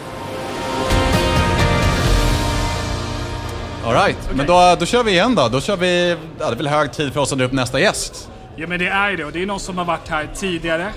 Alright, 3.84 4.18
men 4.34 4.46
då, 4.46 4.76
då 4.80 4.86
kör 4.86 5.02
vi 5.04 5.10
igen 5.10 5.34
då. 5.34 5.48
Då 5.48 5.60
kör 5.60 5.76
vi, 5.76 6.16
ja, 6.38 6.46
det 6.46 6.52
är 6.52 6.56
väl 6.56 6.68
hög 6.68 6.92
tid 6.92 7.12
för 7.12 7.20
oss 7.20 7.32
att 7.32 7.38
dra 7.38 7.44
upp 7.44 7.52
nästa 7.52 7.80
gäst. 7.80 8.30
Ja 8.56 8.66
men 8.66 8.78
det 8.78 8.88
är 8.88 9.16
det 9.16 9.24
och 9.24 9.32
det 9.32 9.42
är 9.42 9.46
någon 9.46 9.60
som 9.60 9.78
har 9.78 9.84
varit 9.84 10.08
här 10.08 10.30
tidigare. 10.34 10.92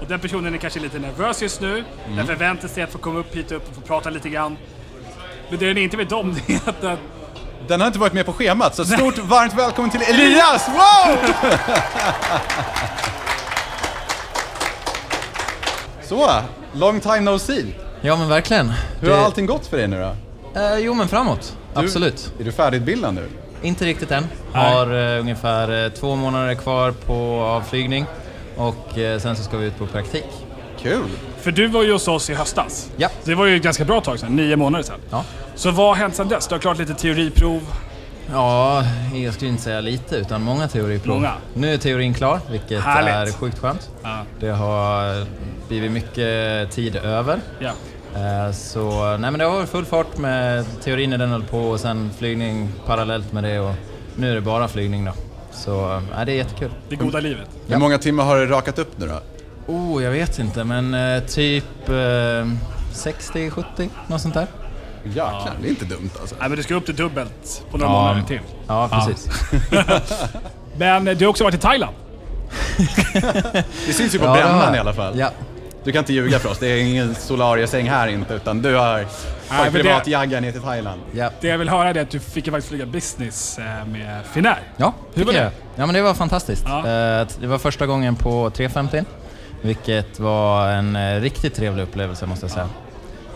Och 0.00 0.06
den 0.06 0.20
personen 0.20 0.54
är 0.54 0.58
kanske 0.58 0.80
lite 0.80 0.98
nervös 0.98 1.42
just 1.42 1.60
nu. 1.60 1.84
Den 2.16 2.26
förväntar 2.26 2.68
sig 2.68 2.82
att 2.82 2.92
få 2.92 2.98
komma 2.98 3.18
upp 3.18 3.36
hit 3.36 3.52
upp 3.52 3.68
och 3.68 3.74
få 3.74 3.80
prata 3.80 4.10
lite 4.10 4.28
grann. 4.28 4.56
Men 5.50 5.58
det 5.58 5.66
den 5.66 5.78
inte 5.78 5.96
vet 5.96 6.12
om 6.12 6.34
det 6.46 6.52
är 6.54 6.68
att 6.68 6.84
att 6.84 6.98
Den 7.68 7.80
har 7.80 7.86
inte 7.86 7.98
varit 7.98 8.12
med 8.12 8.26
på 8.26 8.32
schemat, 8.32 8.74
så 8.74 8.84
stort 8.84 9.18
varmt 9.18 9.54
välkommen 9.54 9.90
till 9.90 10.02
Elias! 10.02 10.68
Wow! 10.68 11.18
Så, 16.08 16.30
long 16.72 17.00
time 17.00 17.20
no 17.20 17.38
see. 17.38 17.64
Ja 18.00 18.16
men 18.16 18.28
verkligen. 18.28 18.72
Hur 19.00 19.10
har 19.10 19.18
allting 19.24 19.46
gått 19.46 19.66
för 19.66 19.76
dig 19.76 19.88
nu 19.88 20.00
då? 20.00 20.60
Eh, 20.60 20.78
jo 20.78 20.94
men 20.94 21.08
framåt. 21.08 21.56
Du- 21.74 21.80
Absolut. 21.80 22.32
Är 22.40 22.44
du 22.44 22.52
färdigutbildad 22.52 23.14
nu? 23.14 23.28
Inte 23.62 23.84
riktigt 23.84 24.10
än. 24.10 24.26
Har 24.52 25.14
eh, 25.14 25.20
ungefär 25.20 25.84
eh, 25.84 25.90
två 25.92 26.16
månader 26.16 26.54
kvar 26.54 26.90
på 27.06 27.14
avflygning 27.42 28.06
och 28.56 28.98
eh, 28.98 29.18
sen 29.18 29.36
så 29.36 29.42
ska 29.42 29.56
vi 29.56 29.66
ut 29.66 29.78
på 29.78 29.86
praktik. 29.86 30.24
Kul! 30.82 31.08
För 31.40 31.50
du 31.52 31.66
var 31.66 31.82
ju 31.82 31.92
hos 31.92 32.08
oss 32.08 32.30
i 32.30 32.34
höstas. 32.34 32.90
Ja. 32.96 33.08
Det 33.24 33.34
var 33.34 33.46
ju 33.46 33.56
ett 33.56 33.62
ganska 33.62 33.84
bra 33.84 34.00
tag 34.00 34.18
sedan, 34.18 34.36
nio 34.36 34.56
månader 34.56 34.84
sedan. 34.84 35.00
Ja. 35.10 35.24
Så 35.54 35.70
vad 35.70 35.86
har 35.86 35.94
hänt 35.94 36.14
sedan 36.16 36.28
dess? 36.28 36.46
Du 36.46 36.54
har 36.54 36.60
klart 36.60 36.78
lite 36.78 36.94
teoriprov. 36.94 37.60
Ja, 38.32 38.84
jag 39.14 39.34
skulle 39.34 39.50
inte 39.50 39.62
säga 39.62 39.80
lite 39.80 40.16
utan 40.16 40.42
många 40.42 40.68
teoriprov. 40.68 41.14
Många. 41.14 41.32
Nu 41.54 41.74
är 41.74 41.78
teorin 41.78 42.14
klar, 42.14 42.40
vilket 42.50 42.82
Härligt. 42.82 43.34
är 43.34 43.38
sjukt 43.38 43.58
skönt. 43.58 43.90
Ja. 44.02 44.18
Det 44.40 44.48
har 44.48 45.26
blivit 45.68 45.92
mycket 45.92 46.70
tid 46.70 46.96
över. 46.96 47.40
Ja. 47.58 47.70
Eh, 48.20 48.52
Så 48.52 49.02
nej 49.16 49.30
men 49.30 49.38
det 49.38 49.44
har 49.44 49.52
varit 49.56 49.68
full 49.68 49.84
fart 49.84 50.18
med 50.18 50.64
teorin 50.82 51.10
när 51.10 51.18
den 51.18 51.30
höll 51.30 51.42
på 51.44 51.58
och 51.58 51.80
sen 51.80 52.10
flygning 52.18 52.68
parallellt 52.86 53.32
med 53.32 53.44
det 53.44 53.58
och 53.60 53.74
nu 54.16 54.30
är 54.30 54.34
det 54.34 54.40
bara 54.40 54.68
flygning 54.68 55.04
då. 55.04 55.12
Så 55.52 56.02
nej, 56.16 56.26
det 56.26 56.32
är 56.32 56.36
jättekul. 56.36 56.70
Det 56.88 56.96
goda 56.96 57.20
livet. 57.20 57.48
Hur 57.66 57.76
många 57.78 57.98
timmar 57.98 58.24
har 58.24 58.36
du 58.36 58.46
rakat 58.46 58.78
upp 58.78 58.98
nu 58.98 59.06
då? 59.06 59.20
Oh, 59.72 60.02
jag 60.04 60.10
vet 60.10 60.38
inte, 60.38 60.64
men 60.64 60.94
eh, 60.94 61.22
typ 61.22 61.88
eh, 61.88 61.92
60-70, 62.92 63.88
något 64.06 64.20
sånt 64.20 64.34
där. 64.34 64.46
Jäklar, 65.04 65.52
det 65.60 65.66
är 65.66 65.70
inte 65.70 65.84
dumt 65.84 66.10
alltså. 66.20 66.36
Nej 66.40 66.48
men 66.48 66.56
du 66.56 66.62
ska 66.62 66.74
upp 66.74 66.86
till 66.86 66.96
dubbelt 66.96 67.62
på 67.70 67.76
några 67.78 67.92
månader 67.92 68.22
till. 68.22 68.40
Ja, 68.66 68.88
precis. 68.92 69.28
Men 70.76 71.08
eh, 71.08 71.16
du 71.16 71.24
har 71.24 71.30
också 71.30 71.44
varit 71.44 71.54
i 71.54 71.58
Thailand. 71.58 71.94
Det 73.86 73.92
syns 73.92 74.14
ju 74.14 74.18
på 74.18 74.24
Ja, 74.24 74.32
brännan 74.32 74.74
i 74.74 74.78
alla 74.78 74.92
fall. 74.92 75.18
Ja. 75.18 75.30
Du 75.84 75.92
kan 75.92 75.98
inte 75.98 76.12
ljuga 76.12 76.38
för 76.38 76.48
oss, 76.50 76.58
det 76.58 76.66
är 76.66 76.76
ingen 76.76 77.14
solariesäng 77.14 77.88
här 77.88 78.08
inte, 78.08 78.34
utan 78.34 78.62
du 78.62 78.74
har 78.74 78.94
Nej, 78.96 79.06
tagit 79.48 79.72
men 79.72 79.82
privat 79.82 80.04
det- 80.04 80.10
jagga 80.10 80.40
ner 80.40 80.52
till 80.52 80.60
Thailand. 80.62 81.00
Ja, 81.12 81.30
Det 81.40 81.48
jag 81.48 81.58
vill 81.58 81.68
höra 81.68 81.88
är 81.90 82.02
att 82.02 82.10
du 82.10 82.20
fick 82.20 82.46
ju 82.46 82.52
faktiskt 82.52 82.68
flyga 82.68 82.86
business 82.86 83.58
eh, 83.58 83.86
med 83.86 84.20
Finnair. 84.32 84.58
ja 84.76 84.92
Hur 85.14 85.24
var 85.24 85.32
det? 85.32 85.38
jag. 85.38 85.50
Ja, 85.76 85.86
men 85.86 85.94
det 85.94 86.02
var 86.02 86.14
fantastiskt. 86.14 86.64
Ja. 86.66 86.78
Eh, 86.78 87.26
Det 87.40 87.46
var 87.46 87.58
första 87.58 87.86
gången 87.86 88.16
på 88.16 88.50
350, 88.50 89.02
vilket 89.62 90.18
var 90.20 90.68
en 90.68 90.96
eh, 90.96 91.20
riktigt 91.20 91.54
trevlig 91.54 91.82
upplevelse 91.82 92.26
måste 92.26 92.44
jag 92.44 92.50
säga. 92.50 92.68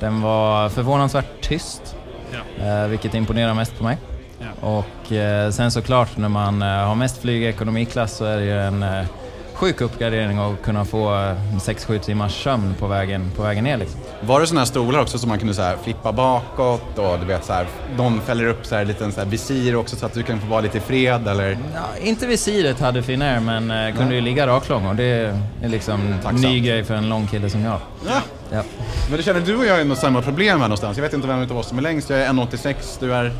Den 0.01 0.22
var 0.22 0.68
förvånansvärt 0.68 1.40
tyst, 1.40 1.96
Ja. 2.59 2.64
eh, 2.66 2.86
vilket 2.88 3.14
imponerar 3.14 3.55
mest 3.55 3.78
på 3.78 3.84
mig. 3.84 3.96
Ja. 4.38 4.68
Och 4.68 5.12
eh, 5.12 5.51
sen 5.51 5.70
såklart 5.70 6.16
när 6.16 6.28
man 6.28 6.62
eh, 6.62 6.68
har 6.68 6.94
mest 6.94 7.18
flyg 7.22 7.42
i 7.42 7.46
ekonomiklass 7.46 8.16
så 8.16 8.24
är 8.24 8.36
det 8.36 8.44
ju 8.44 8.61
en 8.61 8.84
sjuk 9.59 9.80
uppgradering 9.80 10.38
att 10.38 10.62
kunna 10.62 10.84
få 10.84 11.14
eh, 11.14 11.34
6-7 11.59 11.98
timmars 11.98 12.42
sömn 12.44 12.74
på 12.78 12.86
vägen, 12.86 13.30
på 13.36 13.42
vägen 13.42 13.64
ner 13.64 13.76
liksom. 13.76 14.00
Var 14.20 14.40
det 14.40 14.46
sådana 14.46 14.61
här 14.61 14.66
stolar 14.66 15.00
också 15.00 15.18
som 15.18 15.28
man 15.28 15.38
kunde 15.38 15.54
så 15.54 15.62
här 15.62 15.76
flippa 15.84 16.12
bakåt 16.12 16.98
och 16.98 17.18
du 17.20 17.26
vet 17.26 17.44
så 17.44 17.52
här, 17.52 17.66
de 17.96 18.20
fäller 18.20 18.46
upp 18.46 18.66
så 18.66 18.74
här 18.76 18.84
liten 18.84 19.12
så 19.12 19.20
här 19.20 19.26
visir 19.28 19.76
också 19.76 19.96
så 19.96 20.06
att 20.06 20.14
du 20.14 20.22
kan 20.22 20.40
få 20.40 20.46
vara 20.46 20.61
lite 20.61 20.78
i 20.78 20.80
fred 20.80 21.28
eller? 21.28 21.59
Ja, 21.74 21.80
inte 22.02 22.26
visiret 22.26 22.80
hade 22.80 23.02
Finnair 23.02 23.40
men 23.40 23.70
eh, 23.70 23.96
kunde 23.96 24.14
ju 24.14 24.20
ligga 24.20 24.46
raklång 24.46 24.86
och 24.86 24.96
det 24.96 25.04
är 25.04 25.68
liksom 25.68 26.14
Tacksamt. 26.22 26.42
ny 26.42 26.61
grej 26.61 26.84
för 26.84 26.94
en 26.94 27.09
lång 27.09 27.26
kille 27.26 27.50
som 27.50 27.61
jag. 27.64 27.78
Ja. 28.06 28.20
Ja. 28.50 28.62
Men 29.09 29.16
du 29.16 29.22
känner 29.22 29.40
du 29.40 29.56
och 29.56 29.66
jag 29.66 29.76
har 29.76 29.84
något 29.84 29.98
samma 29.98 30.22
problem 30.22 30.61
här 30.61 30.68
någonstans. 30.68 30.96
Jag 30.96 31.02
vet 31.02 31.12
inte 31.12 31.28
vem 31.28 31.42
utav 31.42 31.59
oss 31.59 31.68
som 31.68 31.78
är 31.78 31.82
längst. 31.82 32.11
Jag 32.11 32.20
är 32.20 32.28
1,86, 32.28 32.74
du 33.00 33.14
är... 33.14 33.32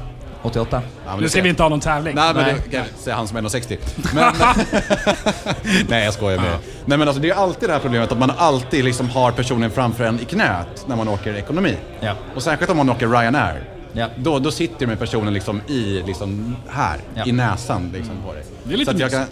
88. 0.43 0.83
Ja, 1.07 1.17
Nu 1.17 1.29
ska 1.29 1.43
vi 1.43 1.49
inte 1.49 1.63
ha 1.63 1.69
någon 1.71 1.81
tävling. 1.81 2.15
Nej 2.15 2.35
men 2.35 2.43
Nej. 2.43 2.55
det 2.65 2.71
kan 2.71 2.81
jag 2.81 2.89
säga 2.99 3.17
han 3.17 3.29
som 3.29 3.37
är 3.37 3.43
1,60. 3.43 3.79
Men... 4.15 5.85
Nej 5.89 6.05
jag 6.05 6.15
skojar 6.15 6.39
med 6.39 6.59
Nej 6.85 6.99
men 6.99 7.09
alltså 7.09 7.23
det 7.23 7.31
är 7.31 7.35
alltid 7.35 7.69
det 7.69 7.73
här 7.73 7.81
problemet 7.81 8.13
att 8.13 8.19
man 8.19 8.33
alltid 8.39 8.85
liksom 8.85 9.09
har 9.09 9.33
personen 9.33 9.71
framför 9.71 10.05
en 10.05 10.21
i 10.21 10.25
knät 10.25 10.85
när 10.87 10.97
man 10.97 11.09
åker 11.09 11.35
ekonomi. 11.35 11.77
Ja. 12.01 12.13
Och 12.35 12.43
särskilt 12.43 12.71
om 12.71 12.77
man 12.77 12.91
åker 12.91 13.09
Ryanair. 13.09 13.63
Ja. 13.93 14.07
Då, 14.17 14.39
då 14.39 14.51
sitter 14.51 14.79
du 14.79 14.87
med 14.87 14.99
personen 14.99 15.35
liksom 15.35 15.61
i, 15.69 16.03
liksom 16.07 16.57
här, 16.69 16.99
Ja. 17.15 17.27
i 17.27 17.33
näsan 17.33 17.91
liksom 17.95 18.15
på 18.27 18.33
dig. 18.33 18.45
Det 18.65 18.75
är 18.75 18.79
lite 18.79 18.93
mysigt. 18.95 19.13
kan-. 19.13 19.27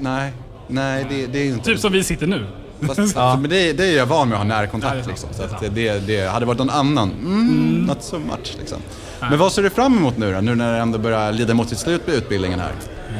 Nej, 0.00 0.32
nej 0.68 1.06
det, 1.10 1.26
det 1.26 1.38
är 1.38 1.46
inte... 1.46 1.64
Typ 1.64 1.78
som 1.80 1.92
vi 1.92 2.04
sitter 2.04 2.26
nu. 2.26 2.46
Fast, 2.86 2.98
alltså, 3.16 3.40
men 3.40 3.50
det, 3.50 3.72
det 3.72 3.84
är 3.86 3.96
jag 3.96 4.06
van 4.06 4.28
med 4.28 4.38
att 4.38 4.44
ha 4.46 4.50
Ja, 4.50 4.54
det 4.54 4.60
närkontakt 4.60 4.94
är 4.94 5.02
sant. 5.02 5.08
liksom. 5.08 5.28
Så 5.32 5.42
Det 5.42 5.54
att 5.54 5.60
det, 5.60 5.68
det, 5.68 6.06
det 6.06 6.28
hade 6.30 6.46
varit 6.46 6.58
någon 6.58 6.70
annan, 6.70 7.10
mm, 7.12 7.84
not 7.86 8.02
so 8.02 8.18
much 8.18 8.54
liksom. 8.58 8.78
Men 9.20 9.38
vad 9.38 9.52
ser 9.52 9.62
du 9.62 9.70
fram 9.70 9.96
emot 9.98 10.16
nu 10.18 10.32
då? 10.34 10.40
Nu 10.40 10.54
när 10.54 10.72
det 10.72 10.78
ändå 10.78 10.98
börjar 10.98 11.32
lida 11.32 11.54
mot 11.54 11.68
sitt 11.68 11.78
slut 11.78 12.06
med 12.06 12.16
utbildningen 12.16 12.60
här? 12.60 12.72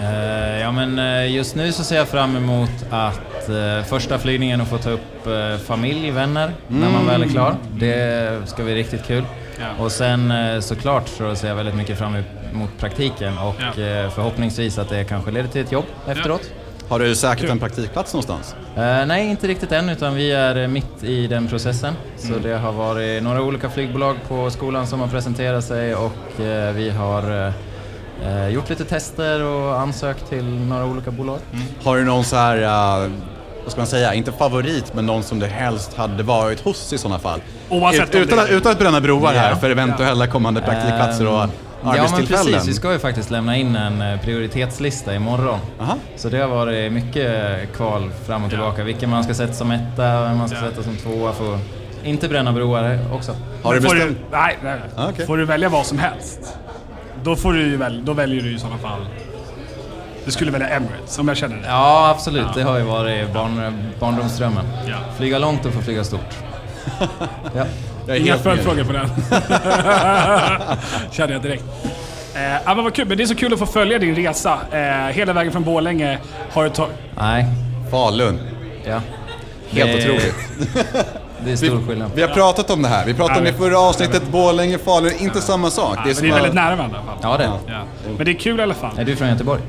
Eh, 0.03 0.61
ja 0.61 0.73
men 0.73 0.99
eh, 0.99 1.33
just 1.35 1.55
nu 1.55 1.73
så 1.73 1.85
ser 1.85 1.97
jag 1.97 2.09
fram 2.09 2.37
emot 2.37 2.71
att 2.91 3.49
eh, 3.49 3.85
första 3.89 4.19
flygningen 4.19 4.61
och 4.61 4.69
få 4.69 4.79
ta 4.79 4.91
upp 4.91 5.01
familj, 5.67 6.11
vänner, 6.11 6.53
när 6.69 6.91
man 6.91 7.07
väl 7.07 7.23
är 7.23 7.27
klar. 7.29 7.57
Det 7.79 8.49
ska 8.49 8.63
bli 8.65 8.75
riktigt 8.75 9.05
kul. 9.07 9.25
Ja. 9.61 9.85
Och 9.85 9.93
sen 9.93 10.33
såklart 10.63 11.09
så 11.09 11.35
ser 11.35 11.49
jag 11.49 11.55
väldigt 11.57 11.75
mycket 11.75 11.99
fram 11.99 12.17
emot 12.53 12.71
praktiken 12.79 13.39
och 13.39 13.55
Ja. 13.61 14.11
förhoppningsvis 14.11 14.79
att 14.79 14.89
det 14.89 15.05
kanske 15.05 15.31
leder 15.31 15.49
till 15.49 15.61
ett 15.61 15.73
jobb 15.73 15.85
efteråt. 16.09 16.51
Har 16.89 16.99
du 16.99 17.15
säkert 17.17 17.51
en 17.51 17.59
praktikplats 17.59 18.13
någonstans? 18.15 18.55
Eh, 18.77 19.07
nej, 19.07 19.27
inte 19.31 19.47
riktigt 19.47 19.73
än, 19.73 19.89
utan 19.89 20.15
vi 20.15 20.33
är 20.33 20.67
mitt 20.67 21.05
i 21.05 21.27
den 21.27 21.47
processen. 21.49 21.95
Så 22.19 22.27
Mm. 22.29 22.43
det 22.43 22.59
har 22.59 22.73
varit 22.73 23.23
några 23.23 23.43
olika 23.43 23.71
flygbolag 23.71 24.17
på 24.29 24.51
skolan 24.51 24.87
som 24.87 25.01
har 25.01 25.09
presenterat 25.09 25.65
sig 25.65 25.95
och 25.95 26.41
eh, 26.41 26.73
vi 26.75 26.91
har 26.91 27.53
eh, 28.27 28.49
gjort 28.49 28.69
lite 28.71 28.85
tester 28.85 29.43
och 29.43 29.81
ansökt 29.81 30.29
till 30.29 30.45
några 30.45 30.85
olika 30.85 31.11
bolag. 31.11 31.39
Har 31.85 31.97
du 31.97 32.05
någon 32.05 32.25
så 32.25 32.37
här, 32.37 32.57
uh, 33.05 33.11
vad 33.63 33.73
ska 33.73 33.81
man 33.81 33.87
säga, 33.87 34.15
inte 34.15 34.33
favorit, 34.33 34.95
men 34.95 35.07
någon 35.07 35.23
som 35.23 35.39
du 35.39 35.47
helst 35.47 35.95
hade 35.97 36.23
varit 36.23 36.61
hos 36.61 36.93
i 36.93 36.99
sådana 36.99 37.19
fall? 37.19 37.41
Oavsett 37.69 38.15
om 38.15 38.21
utan, 38.21 38.49
utan 38.49 38.73
att 38.73 38.79
bränna 38.79 39.01
broar 39.01 39.33
här 39.33 39.51
Ja. 39.51 39.57
för 39.57 39.71
eventuella 39.71 40.27
kommande 40.27 40.61
praktikplatser 40.61 41.27
och 41.27 41.49
Ehm, 41.85 41.97
Ja 41.97 42.03
men 42.03 42.15
arbetstillfällen. 42.15 42.53
precis, 42.53 42.69
vi 42.69 42.75
ska 42.75 42.93
ju 42.93 42.99
faktiskt 42.99 43.31
lämna 43.31 43.57
in 43.57 43.77
en 43.77 44.03
eh, 44.03 44.21
prioritetslista 44.21 45.15
imorgon. 45.15 45.59
Aha. 45.81 45.97
Så 46.17 46.29
det 46.29 46.39
har 46.39 46.49
varit 46.49 46.93
mycket 46.93 47.33
kval 47.77 48.11
fram 48.27 48.45
och 48.45 48.51
tillbaka. 48.51 48.85
Vilken 48.85 49.11
man 49.11 49.25
ska 49.25 49.35
sätta 49.35 49.53
som 49.53 49.71
etta 49.71 50.21
vem 50.23 50.39
man 50.39 50.49
ska 50.49 50.59
Ja. 50.59 50.71
sätta 50.71 50.83
som 50.83 50.97
tvåa 50.97 51.33
för 51.33 51.59
inte 52.05 52.29
bränna 52.29 52.53
broar 52.53 52.99
också. 53.13 53.37
Har 53.63 53.75
du 53.75 53.81
får 53.83 53.95
bestämt? 53.95 54.17
Du, 54.31 54.37
nej, 54.37 54.59
nej. 54.63 54.73
nej. 54.81 54.91
Ah, 54.97 55.09
okej. 55.09 55.27
Får 55.27 55.37
du 55.37 55.45
välja 55.45 55.69
vad 55.69 55.87
som 55.87 55.99
helst, 55.99 56.57
då, 57.23 57.37
får 57.37 57.53
du 57.53 57.77
väl, 57.77 58.05
då 58.05 58.13
väljer 58.13 58.43
du 58.43 58.55
i 58.55 58.59
sådana 58.59 58.79
fall... 58.79 59.07
Du 60.25 60.31
skulle 60.31 60.51
välja 60.51 60.69
Emirates, 60.69 61.19
om 61.19 61.29
jag 61.29 61.37
känner 61.37 61.57
det. 61.57 61.63
Ja 61.69 62.09
absolut, 62.11 62.47
det 62.55 62.63
har 62.63 62.79
ju 62.79 62.85
varit 62.85 63.33
barn, 63.33 63.73
barndomsdrömmen. 64.01 64.65
Ja. 64.89 64.97
Flyga 65.17 65.39
långt 65.39 65.67
och 65.67 65.73
få 65.73 65.81
flyga 65.81 66.05
stort. 66.05 66.35
ja. 67.55 67.65
Jag 68.07 68.17
är 68.17 68.21
Inga 68.21 68.37
följdfrågor 68.39 68.85
på 68.85 68.93
den. 68.93 69.09
Kände 71.11 71.33
jag 71.35 71.43
direkt. 71.43 71.65
Eh, 72.35 72.43
ja, 72.65 72.75
men 72.75 72.85
vad 72.85 72.95
kul. 72.95 73.09
Men 73.09 73.17
det 73.17 73.23
är 73.23 73.27
så 73.27 73.35
kul 73.35 73.53
att 73.53 73.59
få 73.59 73.67
följa 73.67 73.99
din 73.99 74.15
resa. 74.15 74.59
Eh, 74.73 75.13
hela 75.13 75.33
vägen 75.33 75.53
från 75.53 75.65
Borlänge 75.65 76.19
har 76.53 76.65
du 76.65 76.71
tagit... 76.71 76.95
Nej, 77.19 77.47
Falun. 77.91 78.41
ja. 78.85 79.01
Helt 79.71 79.93
Det 79.93 79.99
otroligt. 79.99 80.35
Det 81.45 81.53
är 81.53 81.57
stor 81.57 81.87
skillnad. 81.89 82.11
Vi 82.15 82.23
har 82.23 82.29
pratat 82.29 82.71
om 82.71 82.83
det 82.83 82.89
här. 82.89 83.07
Vi 83.07 83.15
pratade 83.15 83.39
om 83.39 83.45
det 83.45 83.51
i 83.51 83.53
förra 83.53 83.79
avsnittet. 83.79 84.23
Borlänge, 84.29 84.79
Falun, 84.79 85.13
inte 85.19 85.41
samma 85.41 85.71
sak. 85.71 85.99
Det 86.05 86.11
är, 86.11 86.15
som 86.15 86.23
det 86.23 86.29
är 86.29 86.33
att- 86.33 86.39
väldigt 86.39 86.55
nära 86.55 86.77
varandra 86.77 86.99
i 86.99 87.01
alla 87.01 87.07
fall. 87.07 87.19
Ja 87.23 87.37
det 87.37 87.45
är. 87.45 87.75
Ja. 87.75 87.83
Men 88.17 88.25
det 88.27 88.31
är 88.33 88.39
kul 88.39 88.61
i 88.61 88.63
alla 88.63 88.75
fall. 88.75 88.99
Är 88.99 89.05
du 89.05 89.17
från 89.17 89.29
Göteborg? 89.29 89.61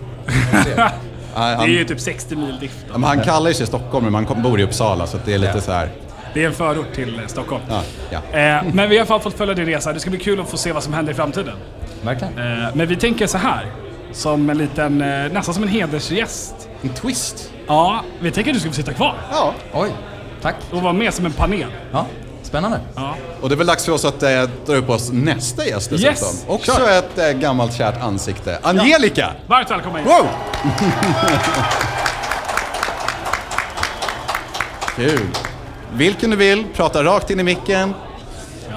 Nej, 0.54 0.64
Det 0.76 0.92
han, 1.34 1.60
är 1.62 1.68
ju 1.68 1.86
typ 1.86 2.00
60 2.00 2.36
mil 2.36 2.70
ja, 2.92 2.98
men 2.98 3.04
han 3.04 3.22
kallar 3.22 3.52
sig 3.54 3.68
Stockholm, 3.68 4.04
men 4.04 4.14
man 4.14 4.26
kom- 4.26 4.42
bor 4.44 4.60
i 4.60 4.64
Uppsala, 4.64 5.08
så 5.08 5.18
det 5.26 5.34
är 5.34 5.38
lite 5.38 5.52
Ja. 5.56 5.62
så 5.62 5.72
här. 5.72 5.90
Det 6.36 6.44
är 6.44 6.48
en 6.48 6.54
förort 6.54 6.94
till 6.96 7.20
eh, 7.20 7.28
Stockholm. 7.28 7.64
Ja, 7.70 7.82
ja. 8.10 8.18
Eh, 8.40 8.64
men 8.74 8.76
vi 8.76 8.82
har 8.82 8.94
i 8.94 9.00
alla 9.00 9.06
fall 9.06 9.20
fått 9.20 9.38
följa 9.38 9.54
din 9.54 9.66
resa. 9.66 9.94
Det 9.94 10.00
ska 10.00 10.10
bli 10.10 10.20
kul 10.20 10.40
att 10.42 10.50
få 10.50 10.58
se 10.58 10.72
vad 10.72 10.84
som 10.84 10.94
händer 10.94 11.12
i 11.14 11.16
framtiden. 11.16 11.54
Verkligen. 12.02 12.38
Eh, 12.38 12.70
men 12.74 12.88
vi 12.88 12.96
tänker 12.96 13.28
så 13.28 13.38
här. 13.38 13.66
Som 14.14 14.50
en 14.50 14.58
liten, 14.58 15.02
eh, 15.02 15.32
nästan 15.32 15.54
som 15.54 15.64
en 15.64 15.70
hedersgäst. 15.70 16.56
En 16.82 16.90
twist. 16.90 17.52
Ja, 17.68 18.02
vi 18.20 18.32
tänker 18.32 18.52
att 18.52 18.56
du 18.56 18.60
ska 18.60 18.70
få 18.70 18.76
sitta 18.76 18.94
kvar 18.94 19.16
Ja. 19.32 19.54
Oj, 19.74 19.90
tack. 20.42 20.56
och 20.72 20.82
vara 20.82 20.94
med 20.94 21.14
som 21.14 21.26
en 21.26 21.34
panel. 21.34 21.66
Ja, 21.92 22.06
spännande. 22.44 22.80
Ja. 22.96 23.16
Och 23.42 23.50
det 23.50 23.56
är 23.56 23.58
väl 23.58 23.68
dags 23.68 23.86
för 23.86 23.92
oss 23.92 24.06
att 24.06 24.24
eh, 24.24 24.30
dra 24.66 24.76
upp 24.76 24.90
oss 24.90 25.12
nästa 25.12 25.66
gäst 25.66 25.90
dessutom. 25.90 26.12
Yes, 26.12 26.46
Också 26.48 26.72
kör. 26.72 27.00
ett 27.00 27.18
eh, 27.18 27.32
gammalt 27.32 27.74
kärt 27.74 28.02
ansikte. 28.02 28.60
Angelica! 28.64 29.32
Varmt 29.48 29.72
välkommen 29.72 30.02
in. 30.02 30.08
Wow! 30.08 30.28
Kul. 34.96 35.20
Vilken 35.96 36.30
du 36.30 36.36
vill, 36.38 36.66
prata 36.74 37.04
rakt 37.04 37.30
in 37.30 37.40
i 37.40 37.44
micken. 37.44 37.94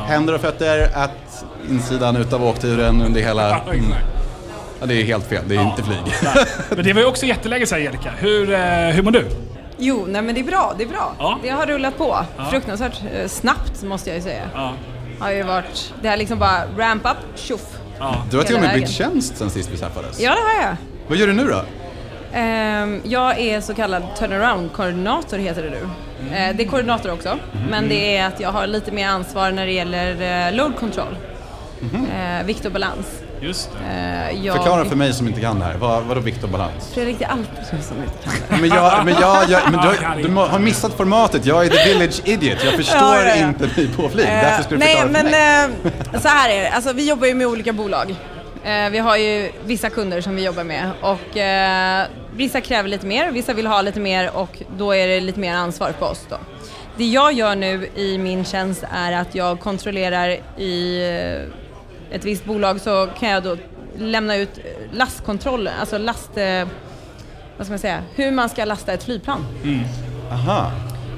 Händer 0.06 0.34
och 0.34 0.40
fötter, 0.40 0.90
att 0.94 1.44
insidan 1.70 2.16
utav 2.16 2.44
åkturen 2.44 3.02
under 3.02 3.20
hela... 3.20 3.48
Ja, 3.48 3.60
Mm. 3.72 3.84
Ja, 4.80 4.86
det 4.86 4.94
är 4.94 5.04
helt 5.04 5.26
fel, 5.28 5.42
det 5.46 5.56
är 5.56 5.62
inte 5.62 5.82
flyg. 5.82 5.98
Men 6.70 6.84
det 6.84 6.92
var 6.92 7.00
ju 7.00 7.06
också 7.06 7.26
jättelänge 7.26 7.66
sedan 7.66 7.78
Angelica. 7.78 8.10
Hur, 8.18 8.52
eh, 8.52 8.60
hur 8.90 9.02
mår 9.02 9.10
du? 9.10 9.24
Jo, 9.78 10.04
nej 10.08 10.22
men 10.22 10.34
det 10.34 10.40
är 10.40 10.44
bra, 10.44 10.74
det 10.78 10.84
är 10.84 10.88
bra. 10.88 11.12
Ja. 11.18 11.38
Det 11.42 11.48
har 11.48 11.66
rullat 11.66 11.98
på. 11.98 12.18
Fruktansvärt 12.50 13.00
eh, 13.14 13.28
snabbt 13.28 13.82
måste 13.82 14.10
jag 14.10 14.16
ju 14.16 14.22
säga. 14.22 14.42
Ja. 14.54 14.72
Har 15.20 15.30
ju 15.30 15.42
varit, 15.42 15.94
det 16.02 16.08
har 16.08 16.16
liksom 16.16 16.38
bara 16.38 16.60
ramp 16.78 17.06
up, 17.06 17.38
tjoff. 17.38 17.66
Ja. 17.98 18.14
Du 18.30 18.36
har 18.36 18.44
till 18.44 18.54
och 18.56 18.62
med 18.62 18.74
bytt 18.74 18.90
tjänst 18.90 19.36
sen 19.36 19.50
sist 19.50 19.70
vi 19.72 19.76
träffades. 19.76 20.20
Ja, 20.20 20.30
det 20.34 20.40
har 20.60 20.68
jag. 20.68 20.76
Vad 21.08 21.18
gör 21.18 21.26
du 21.26 21.32
nu 21.32 21.46
då? 21.48 21.62
Ehm, 22.38 23.00
jag 23.04 23.38
är 23.40 23.60
så 23.60 23.74
kallad 23.74 24.02
turnaround-koordinator 24.18 25.38
heter 25.38 25.62
det 25.62 25.70
nu. 25.70 25.88
Eh, 26.32 26.56
det 26.56 26.62
är 26.62 26.68
koordinator 26.68 27.12
också, 27.12 27.38
men 27.70 27.88
det 27.88 28.16
är 28.16 28.26
att 28.26 28.40
jag 28.40 28.52
har 28.52 28.66
lite 28.66 28.92
mer 28.92 29.08
ansvar 29.08 29.50
när 29.50 29.66
det 29.66 29.72
gäller 29.72 30.46
eh, 30.48 30.54
load 30.54 30.76
control. 30.76 31.16
Eh, 31.92 32.46
vikt 32.46 32.64
och 32.64 32.72
balans. 32.72 33.06
Just 33.40 33.70
det. 33.72 34.32
Jag... 34.32 34.56
Förklara 34.56 34.84
för 34.84 34.96
mig 34.96 35.12
som 35.12 35.28
inte 35.28 35.40
kan 35.40 35.58
det 35.58 35.64
här. 35.64 35.74
Vad, 35.74 36.02
vadå 36.04 36.20
vikt 36.20 36.44
och 36.44 36.48
balans? 36.50 36.90
Fredrik, 36.94 37.18
det 37.18 37.24
är 37.24 37.28
alltid 37.28 37.54
du 37.76 37.82
som 37.82 37.96
inte 37.96 38.12
kan 38.24 38.32
det. 38.48 38.56
Men, 38.60 38.70
jag, 38.70 39.04
men, 39.04 39.14
jag, 39.20 39.50
jag, 39.50 39.62
men 39.72 39.80
du, 40.16 40.22
du 40.22 40.28
må- 40.28 40.46
har 40.46 40.58
missat 40.58 40.96
formatet. 40.96 41.46
Jag 41.46 41.66
är 41.66 41.70
the 41.70 41.92
village 41.92 42.20
idiot. 42.24 42.58
Jag 42.64 42.74
förstår 42.74 42.96
Ja, 42.98 43.24
ja, 43.24 43.36
ja. 43.36 43.48
inte 43.48 43.66
mig 43.76 43.88
på 43.96 44.08
flyg. 44.08 44.26
Därför 44.26 44.62
ska 44.62 44.70
du 44.70 44.78
nej, 44.78 44.96
förklara 44.96 45.06
för 45.14 45.22
men 45.30 45.30
mig. 46.12 46.20
så 46.22 46.28
här 46.28 46.50
är 46.50 46.62
det. 46.62 46.68
Alltså, 46.70 46.92
vi 46.92 47.08
jobbar 47.08 47.26
ju 47.26 47.34
med 47.34 47.46
olika 47.46 47.72
bolag. 47.72 48.14
Eh, 48.68 48.90
vi 48.90 48.98
har 48.98 49.16
ju 49.16 49.50
vissa 49.66 49.90
kunder 49.90 50.20
som 50.20 50.36
vi 50.36 50.44
jobbar 50.44 50.64
med 50.64 50.90
och 51.00 51.36
eh, 51.36 52.06
vissa 52.36 52.60
kräver 52.60 52.88
lite 52.88 53.06
mer, 53.06 53.32
vissa 53.32 53.52
vill 53.52 53.66
ha 53.66 53.82
lite 53.82 54.00
mer 54.00 54.30
och 54.36 54.62
då 54.76 54.92
är 54.92 55.08
det 55.08 55.20
lite 55.20 55.40
mer 55.40 55.54
ansvar 55.54 55.92
på 55.98 56.06
oss 56.06 56.26
då. 56.28 56.36
Det 56.96 57.04
jag 57.04 57.32
gör 57.32 57.56
nu 57.56 57.88
i 57.94 58.18
min 58.18 58.44
tjänst 58.44 58.84
är 58.92 59.12
att 59.12 59.34
jag 59.34 59.60
kontrollerar 59.60 60.28
i 60.58 61.02
eh, 62.10 62.16
ett 62.16 62.24
visst 62.24 62.44
bolag 62.44 62.80
så 62.80 63.08
kan 63.18 63.28
jag 63.28 63.42
då 63.42 63.56
lämna 63.98 64.36
ut 64.36 64.58
lastkontroll, 64.92 65.70
alltså 65.80 65.98
last... 65.98 66.30
Vad 67.56 67.66
ska 67.66 67.72
man 67.72 67.78
säga? 67.78 68.02
Hur 68.14 68.30
man 68.30 68.48
ska 68.48 68.64
lasta 68.64 68.92
ett 68.92 69.04
flygplan. 69.04 69.46
Aha. 70.32 70.72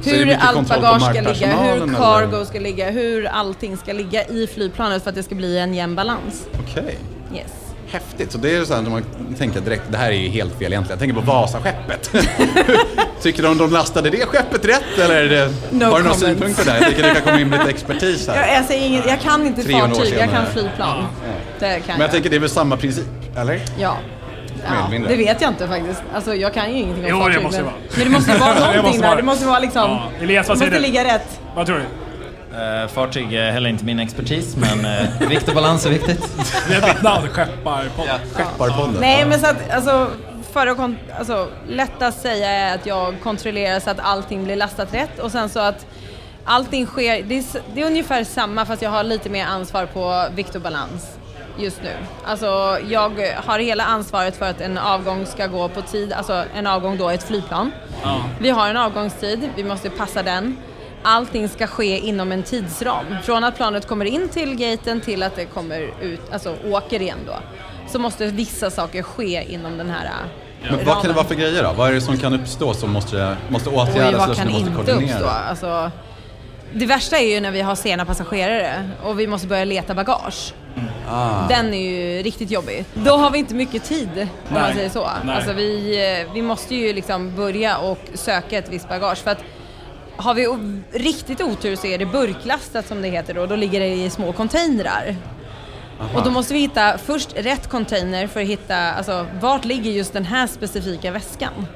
Är 0.06 0.12
det 0.12 0.16
Hur 0.16 0.36
allt 0.40 0.68
bagage 0.68 1.02
ska 1.02 1.20
ligga, 1.20 1.56
hur 1.56 1.82
eller? 1.82 1.94
cargo 1.94 2.44
ska 2.44 2.58
ligga, 2.58 2.90
hur 2.90 3.26
allting 3.26 3.76
ska 3.76 3.92
ligga 3.92 4.24
i 4.24 4.46
flygplanet 4.46 5.02
för 5.02 5.10
att 5.10 5.16
det 5.16 5.22
ska 5.22 5.34
bli 5.34 5.58
en 5.58 5.74
jämn 5.74 5.94
balans. 5.94 6.48
Okej. 6.60 6.98
Yes. 7.34 7.50
Häftigt. 7.90 8.32
Så 8.32 8.38
det 8.38 8.56
är 8.56 8.64
så 8.64 8.74
här 8.74 8.82
när 8.82 8.90
man 8.90 9.04
tänker 9.38 9.60
direkt, 9.60 9.82
det 9.90 9.96
här 9.98 10.08
är 10.10 10.16
ju 10.16 10.28
helt 10.28 10.52
fel 10.58 10.72
egentligen. 10.72 10.90
Jag 10.90 10.98
tänker 10.98 11.14
på 11.26 11.32
Vasaskeppet. 11.32 12.10
Tycker 13.22 13.42
de 13.42 13.58
de 13.58 13.70
lastade 13.72 14.10
det 14.10 14.26
skeppet 14.26 14.64
rätt 14.64 14.98
eller 14.98 15.24
det, 15.28 15.52
No 15.70 15.84
har 15.84 15.96
du 15.98 16.02
några 16.04 16.16
synpunkter 16.16 16.64
där? 16.64 16.74
Jag 16.80 16.88
tycker 16.88 17.02
det 17.02 17.14
kan 17.14 17.22
komma 17.22 17.40
in 17.40 17.50
lite 17.50 17.70
expertis 17.70 18.28
här. 18.28 18.36
Jag, 18.46 18.56
jag, 18.56 18.64
säger 18.64 18.86
inget, 18.86 19.06
jag 19.06 19.20
kan 19.20 19.46
inte 19.46 19.62
300 19.62 19.86
år 19.86 20.00
fartyg, 20.00 20.18
jag 20.18 20.30
kan 20.30 20.46
flygplan. 20.46 21.04
Det 21.58 21.80
kan 21.80 21.82
Men 21.86 22.00
jag 22.00 22.10
tänker 22.10 22.30
det 22.30 22.36
är 22.36 22.40
väl 22.40 22.50
samma 22.50 22.76
princip, 22.76 23.06
eller? 23.36 23.60
Ja. 23.78 23.96
Ja, 24.66 24.98
det 25.08 25.16
vet 25.16 25.40
jag 25.40 25.50
inte 25.50 25.68
faktiskt. 25.68 26.02
Alltså 26.14 26.34
jag 26.34 26.54
kan 26.54 26.70
ju 26.70 26.76
ingenting 26.78 27.04
om 27.04 27.10
Jo, 27.10 27.16
det 27.18 27.22
fartyg. 27.24 27.42
måste 27.42 27.62
men, 27.62 27.64
vara. 27.66 27.74
men 27.96 28.04
det 28.04 28.10
måste 28.10 28.38
vara 28.38 28.54
Det 28.54 28.60
någonting 28.60 28.82
måste 28.82 29.00
vara 29.02 29.10
där. 29.10 29.16
det. 29.16 29.22
Det 29.22 29.26
måste 29.26 29.46
vara 29.46 29.58
liksom... 29.58 29.82
Ja. 29.90 30.02
Elias, 30.22 30.48
vad 30.48 30.56
det 30.56 30.58
säger 30.58 30.70
måste 30.72 30.86
du? 30.86 30.92
ligga 30.92 31.14
rätt. 31.14 31.40
Vad 31.54 31.66
tror 31.66 31.76
du? 31.76 31.84
Eh, 32.54 32.88
fartyg 32.88 33.32
är 33.32 33.50
heller 33.50 33.70
inte 33.70 33.84
min 33.84 34.00
expertis, 34.00 34.56
men 34.56 34.84
eh, 34.84 35.28
vikt 35.28 35.48
och 35.48 35.54
balans 35.54 35.86
är 35.86 35.90
viktigt. 35.90 36.20
Det 36.68 36.74
är 36.74 36.94
mitt 36.94 37.02
namn, 37.02 37.28
Skepparpodden. 37.28 38.20
Skepparpodden. 38.34 38.96
Nej 39.00 39.26
men 39.26 39.40
så 39.40 39.46
att, 39.46 39.70
alltså, 39.70 40.10
för 40.52 40.66
att 40.66 40.78
alltså, 41.18 41.48
lättast 41.68 42.22
säga 42.22 42.50
är 42.50 42.74
att 42.74 42.86
jag 42.86 43.14
kontrollerar 43.22 43.80
så 43.80 43.90
att 43.90 44.00
allting 44.00 44.44
blir 44.44 44.56
lastat 44.56 44.94
rätt 44.94 45.18
och 45.18 45.32
sen 45.32 45.48
så 45.48 45.60
att 45.60 45.86
allting 46.44 46.86
sker, 46.86 47.22
det 47.22 47.38
är, 47.38 47.44
det 47.74 47.82
är 47.82 47.86
ungefär 47.86 48.24
samma 48.24 48.66
fast 48.66 48.82
jag 48.82 48.90
har 48.90 49.04
lite 49.04 49.30
mer 49.30 49.46
ansvar 49.46 49.86
på 49.86 50.26
vikt 50.34 50.54
och 50.54 50.62
balans 50.62 51.18
just 51.58 51.82
nu. 51.82 51.92
Alltså 52.24 52.78
jag 52.88 53.34
har 53.46 53.58
hela 53.58 53.84
ansvaret 53.84 54.36
för 54.36 54.50
att 54.50 54.60
en 54.60 54.78
avgång 54.78 55.26
ska 55.26 55.46
gå 55.46 55.68
på 55.68 55.82
tid, 55.82 56.12
alltså 56.12 56.44
en 56.54 56.66
avgång 56.66 56.96
då 56.98 57.08
är 57.08 57.14
ett 57.14 57.22
flygplan. 57.28 57.70
Ja. 58.02 58.20
Vi 58.40 58.50
har 58.50 58.68
en 58.68 58.76
avgångstid, 58.76 59.50
vi 59.56 59.64
måste 59.64 59.90
passa 59.90 60.22
den. 60.22 60.56
Allting 61.02 61.48
ska 61.48 61.66
ske 61.66 61.98
inom 61.98 62.32
en 62.32 62.42
tidsram. 62.42 63.04
Från 63.24 63.44
att 63.44 63.56
planet 63.56 63.86
kommer 63.88 64.04
in 64.04 64.28
till 64.28 64.54
gaten 64.54 65.00
till 65.00 65.22
att 65.22 65.36
det 65.36 65.44
kommer 65.44 65.90
ut, 66.02 66.20
alltså 66.32 66.56
åker 66.64 67.02
igen 67.02 67.18
då. 67.26 67.34
Så 67.88 67.98
måste 67.98 68.26
vissa 68.26 68.70
saker 68.70 69.02
ske 69.02 69.52
inom 69.52 69.78
den 69.78 69.90
här 69.90 70.10
Men 70.70 70.84
vad 70.84 70.96
kan 70.96 71.06
det 71.06 71.12
vara 71.12 71.24
för 71.24 71.34
grejer 71.34 71.62
då? 71.62 71.72
Vad 71.72 71.88
är 71.88 71.92
det 71.92 72.00
som 72.00 72.16
kan 72.16 72.34
uppstå 72.34 72.74
som 72.74 72.90
måste, 72.90 73.36
måste 73.48 73.70
åtgärdas 73.70 74.24
eller 74.24 74.26
som 74.26 74.34
kan 74.34 74.46
du 74.46 74.52
måste 74.52 74.68
inte 74.68 74.92
koordinera? 74.92 75.16
uppstå? 75.16 75.28
Alltså, 75.28 75.90
det 76.72 76.86
värsta 76.86 77.18
är 77.18 77.34
ju 77.34 77.40
när 77.40 77.50
vi 77.50 77.60
har 77.60 77.74
sena 77.74 78.04
passagerare 78.04 78.90
och 79.02 79.20
vi 79.20 79.26
måste 79.26 79.46
börja 79.46 79.64
leta 79.64 79.94
bagage. 79.94 80.54
Ah. 81.08 81.48
Den 81.48 81.74
är 81.74 81.90
ju 81.90 82.22
riktigt 82.22 82.50
jobbig. 82.50 82.84
Då 82.94 83.16
har 83.16 83.30
vi 83.30 83.38
inte 83.38 83.54
mycket 83.54 83.84
tid 83.84 84.08
om 84.08 84.28
Nej. 84.48 84.62
man 84.62 84.72
säger 84.74 84.90
så. 84.90 85.08
Nej. 85.24 85.36
Alltså 85.36 85.52
vi, 85.52 85.96
eh, 86.20 86.32
vi 86.34 86.42
måste 86.42 86.74
ju 86.74 86.92
liksom 86.92 87.36
börja 87.36 87.78
och 87.78 87.98
söka 88.14 88.58
ett 88.58 88.68
visst 88.68 88.88
bagage 88.88 89.18
för 89.18 89.30
att 89.30 89.44
har 90.20 90.34
vi 90.34 90.46
riktigt 90.92 91.40
otur 91.40 91.76
så 91.76 91.86
är 91.86 91.98
det 91.98 92.06
burklastat 92.06 92.86
som 92.86 93.02
det 93.02 93.08
heter 93.08 93.34
då, 93.34 93.46
då 93.46 93.56
ligger 93.56 93.80
det 93.80 93.86
i 93.86 94.10
små 94.10 94.32
containrar. 94.32 95.16
Och 96.14 96.22
då 96.24 96.30
måste 96.30 96.54
vi 96.54 96.60
hitta 96.60 96.98
först 96.98 97.28
rätt 97.36 97.68
container 97.68 98.26
för 98.26 98.40
att 98.40 98.46
hitta, 98.46 98.76
alltså 98.76 99.26
vart 99.40 99.64
ligger 99.64 99.90
just 99.90 100.12
den 100.12 100.24
här 100.24 100.46
specifika 100.46 101.10
väskan? 101.10 101.66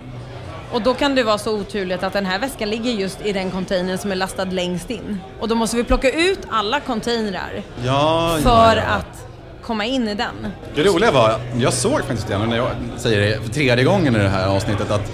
Och 0.72 0.82
då 0.82 0.94
kan 0.94 1.14
det 1.14 1.22
vara 1.22 1.38
så 1.38 1.52
oturligt 1.58 2.02
att 2.02 2.12
den 2.12 2.26
här 2.26 2.38
väskan 2.38 2.70
ligger 2.70 2.92
just 2.92 3.26
i 3.26 3.32
den 3.32 3.50
containern 3.50 3.98
som 3.98 4.12
är 4.12 4.16
lastad 4.16 4.44
längst 4.44 4.90
in. 4.90 5.18
Och 5.40 5.48
då 5.48 5.54
måste 5.54 5.76
vi 5.76 5.84
plocka 5.84 6.10
ut 6.10 6.38
alla 6.50 6.80
containrar 6.80 7.62
Ja, 7.84 8.38
för 8.42 8.50
ja, 8.50 8.74
ja. 8.76 8.82
att 8.82 9.26
komma 9.62 9.84
in 9.84 10.08
i 10.08 10.14
den. 10.14 10.52
Det 10.74 10.82
roliga 10.82 11.10
var, 11.10 11.40
jag 11.56 11.72
såg 11.72 12.00
faktiskt 12.00 12.28
det, 12.28 12.38
när 12.38 12.56
jag 12.56 12.70
säger 12.96 13.20
det 13.20 13.42
för 13.42 13.50
tredje 13.50 13.84
gången 13.84 14.16
i 14.16 14.18
det 14.18 14.28
här 14.28 14.48
avsnittet, 14.48 14.90
att 14.90 15.12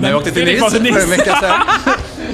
när 0.00 0.08
jag 0.08 0.18
åkte 0.18 0.30
till 0.30 0.44
Nice 0.44 0.70
för 0.70 1.00
en 1.02 1.10
vecka 1.10 1.36
sedan. 1.40 1.60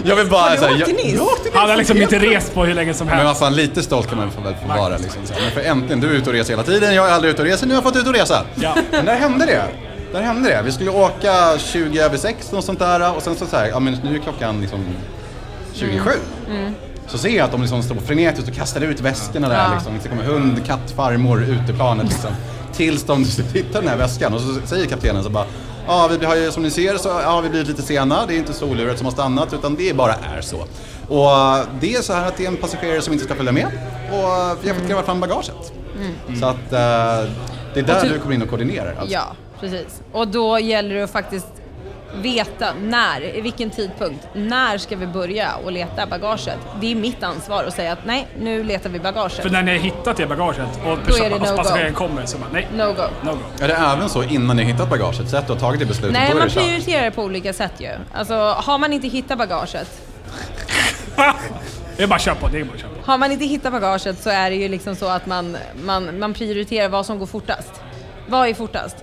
Jag 0.04 0.16
vill 0.16 0.26
bara... 0.30 0.40
Har 0.42 0.50
du 0.50 0.56
så 0.56 0.64
här, 0.64 0.70
åkt 0.72 0.78
jag- 0.80 0.88
till 0.88 0.96
Nice? 0.96 1.16
Jag 1.16 1.26
åkte. 1.26 1.50
Han 1.54 1.70
har 1.70 1.76
liksom 1.76 2.02
inte 2.02 2.18
rest 2.18 2.54
på 2.54 2.64
hur 2.64 2.74
länge 2.74 2.94
som 2.94 3.06
Men 3.06 3.16
vad 3.16 3.26
helst. 3.26 3.40
fan, 3.40 3.54
lite 3.56 3.82
stolt 3.82 4.08
kan 4.08 4.18
man 4.18 4.30
få 4.30 4.40
väl 4.40 4.54
få 4.62 4.68
vara 4.68 4.96
liksom. 4.98 5.26
Så 5.26 5.32
här. 5.34 5.40
Men 5.42 5.50
för 5.52 5.60
äntligen, 5.60 6.00
du 6.00 6.06
är 6.10 6.12
ute 6.12 6.30
och 6.30 6.36
reser 6.36 6.50
hela 6.52 6.62
tiden, 6.62 6.94
jag 6.94 7.08
är 7.08 7.12
aldrig 7.12 7.32
ute 7.32 7.42
och 7.42 7.48
reser, 7.48 7.66
nu 7.66 7.74
har 7.74 7.76
jag 7.82 7.92
fått 7.92 7.96
ut 8.02 8.06
och 8.06 8.14
resa. 8.14 8.42
Ja. 8.54 8.74
Men 8.90 9.04
där 9.04 9.16
hände 9.16 9.46
det. 9.46 9.64
Där 10.12 10.22
hände 10.22 10.48
det. 10.48 10.62
Vi 10.64 10.72
skulle 10.72 10.90
åka 10.90 11.58
20 11.58 11.98
över 12.00 12.16
6 12.16 12.52
och 12.52 12.64
sånt 12.64 12.78
där 12.78 13.16
och 13.16 13.22
sen 13.22 13.36
så, 13.36 13.46
så 13.46 13.56
här, 13.56 13.66
ja 13.66 13.80
men 13.80 13.96
nu 14.04 14.14
är 14.14 14.18
klockan 14.18 14.60
liksom 14.60 14.84
27. 15.74 16.10
Så 17.08 17.18
ser 17.18 17.28
jag 17.36 17.44
att 17.44 17.52
de 17.52 17.60
liksom 17.60 17.82
står 17.82 17.94
frenetiskt 17.94 18.48
och 18.48 18.54
kastar 18.56 18.80
ut 18.80 19.00
väskorna 19.00 19.48
där 19.48 19.56
Ja. 19.56 19.74
liksom. 19.74 19.92
Det 20.02 20.08
kommer 20.08 20.22
hund, 20.22 20.66
katt, 20.66 20.92
farmor, 20.96 21.42
uteplanet 21.44 22.06
liksom. 22.08 22.30
Tills 22.72 23.02
de 23.04 23.24
hittar 23.54 23.80
den 23.80 23.88
här 23.88 23.96
väskan 23.96 24.34
och 24.34 24.40
så 24.40 24.54
säger 24.66 24.86
kaptenen 24.86 25.22
så 25.24 25.30
bara 25.30 25.44
Ja, 25.87 26.11
vi 26.20 26.26
har 26.26 26.37
ju 26.37 26.53
som 26.53 26.62
ni 26.62 26.70
ser 26.70 26.97
så 26.97 27.12
har 27.12 27.43
vi 27.43 27.49
blivit 27.49 27.68
lite 27.68 27.82
sena. 27.82 28.26
Det 28.26 28.35
är 28.35 28.39
inte 28.39 28.53
soluret 28.53 28.97
som 28.99 29.05
har 29.07 29.12
stannat 29.12 29.53
utan 29.53 29.74
det 29.74 29.97
bara 29.97 30.12
är 30.14 30.41
så. 30.41 30.57
Och 31.09 31.66
det 31.80 31.95
är 31.95 32.03
så 32.03 32.12
här 32.12 32.28
att 32.28 32.37
det 32.37 32.45
är 32.45 32.49
en 32.49 32.57
passagerare 32.57 33.03
som 33.03 33.12
inte 33.12 33.24
ska 33.24 33.35
följa 33.35 33.53
med 33.53 33.66
och 34.12 34.59
vi 34.64 34.68
har 34.68 34.74
fått 34.74 34.87
gräva 34.89 35.03
fram 35.03 35.20
bagaget. 35.20 35.72
Så 36.41 36.47
att 36.47 36.72
eh, 36.72 37.30
det 37.74 37.80
är 37.80 37.82
där 37.82 38.01
ty- 38.01 38.09
du 38.09 38.18
kommer 38.18 38.35
in 38.35 38.43
och 38.43 38.49
koordinerar. 38.49 38.95
Alltså. 38.99 39.14
Ja, 39.14 39.22
precis. 39.61 40.01
Och 40.12 40.28
då 40.28 40.59
gäller 40.59 40.95
det 40.95 41.05
att 41.05 41.11
faktiskt 41.11 41.47
veta 42.22 42.66
när, 42.82 43.36
i 43.36 43.40
vilken 43.40 43.70
tidpunkt, 43.70 44.28
när 44.34 44.78
ska 44.78 44.96
vi 44.96 45.06
börja 45.06 45.54
och 45.64 45.72
leta 45.72 46.06
bagaget? 46.06 46.58
Det 46.80 46.92
är 46.92 46.94
mitt 46.94 47.22
ansvar 47.22 47.64
att 47.64 47.74
säga 47.74 47.92
att 47.92 48.06
nej, 48.06 48.26
nu 48.38 48.64
letar 48.64 48.90
vi 48.90 48.98
bagaget. 49.00 49.42
För 49.42 49.50
när 49.50 49.62
ni 49.62 49.70
har 49.72 49.78
hittat 49.78 50.16
det 50.16 50.26
bagaget 50.26 50.68
och 50.86 50.98
det 50.98 51.04
person- 51.04 51.30
no-go. 51.30 51.56
passageraren 51.56 51.94
kommer 51.94 52.26
så 52.26 52.38
bara 52.38 52.50
nej, 52.52 52.68
No 52.76 52.84
go. 52.92 53.02
no 53.22 53.30
go. 53.30 53.38
Är 53.64 53.68
det 53.68 53.74
även 53.74 54.08
så 54.08 54.22
innan 54.22 54.56
ni 54.56 54.64
har 54.64 54.72
hittat 54.72 54.90
bagaget? 54.90 55.28
Så 55.30 55.36
att 55.36 55.46
du 55.46 55.52
har 55.52 55.60
tagit 55.60 55.80
det 55.80 55.86
beslutet, 55.86 56.12
Nej, 56.12 56.34
man 56.34 56.48
det 56.48 56.54
prioriterar 56.54 57.10
på 57.10 57.22
olika 57.22 57.52
sätt 57.52 57.72
ju. 57.78 57.90
Alltså, 58.14 58.34
har 58.58 58.78
man 58.78 58.92
inte 58.92 59.08
hittat 59.08 59.38
bagaget, 59.38 60.02
Det 61.96 62.02
är 62.02 62.06
bara 62.06 62.14
att 62.16 62.22
köra 62.22 62.34
på, 62.34 62.48
det 62.48 62.60
är 62.60 62.64
bara 62.64 62.74
att 62.74 62.80
köra 62.80 62.90
på. 62.90 63.10
har 63.12 63.18
man 63.18 63.32
inte 63.32 63.44
hittat 63.44 63.72
bagaget 63.72 64.22
så 64.22 64.30
är 64.30 64.50
det 64.50 64.56
ju 64.56 64.68
liksom 64.68 64.96
så 64.96 65.06
att 65.08 65.26
man, 65.26 65.56
man, 65.84 66.18
man 66.18 66.34
prioriterar 66.34 66.88
vad 66.88 67.06
som 67.06 67.18
går 67.18 67.26
fortast. 67.26 67.72
Vad 68.28 68.48
är 68.48 68.54
fortast? 68.54 68.96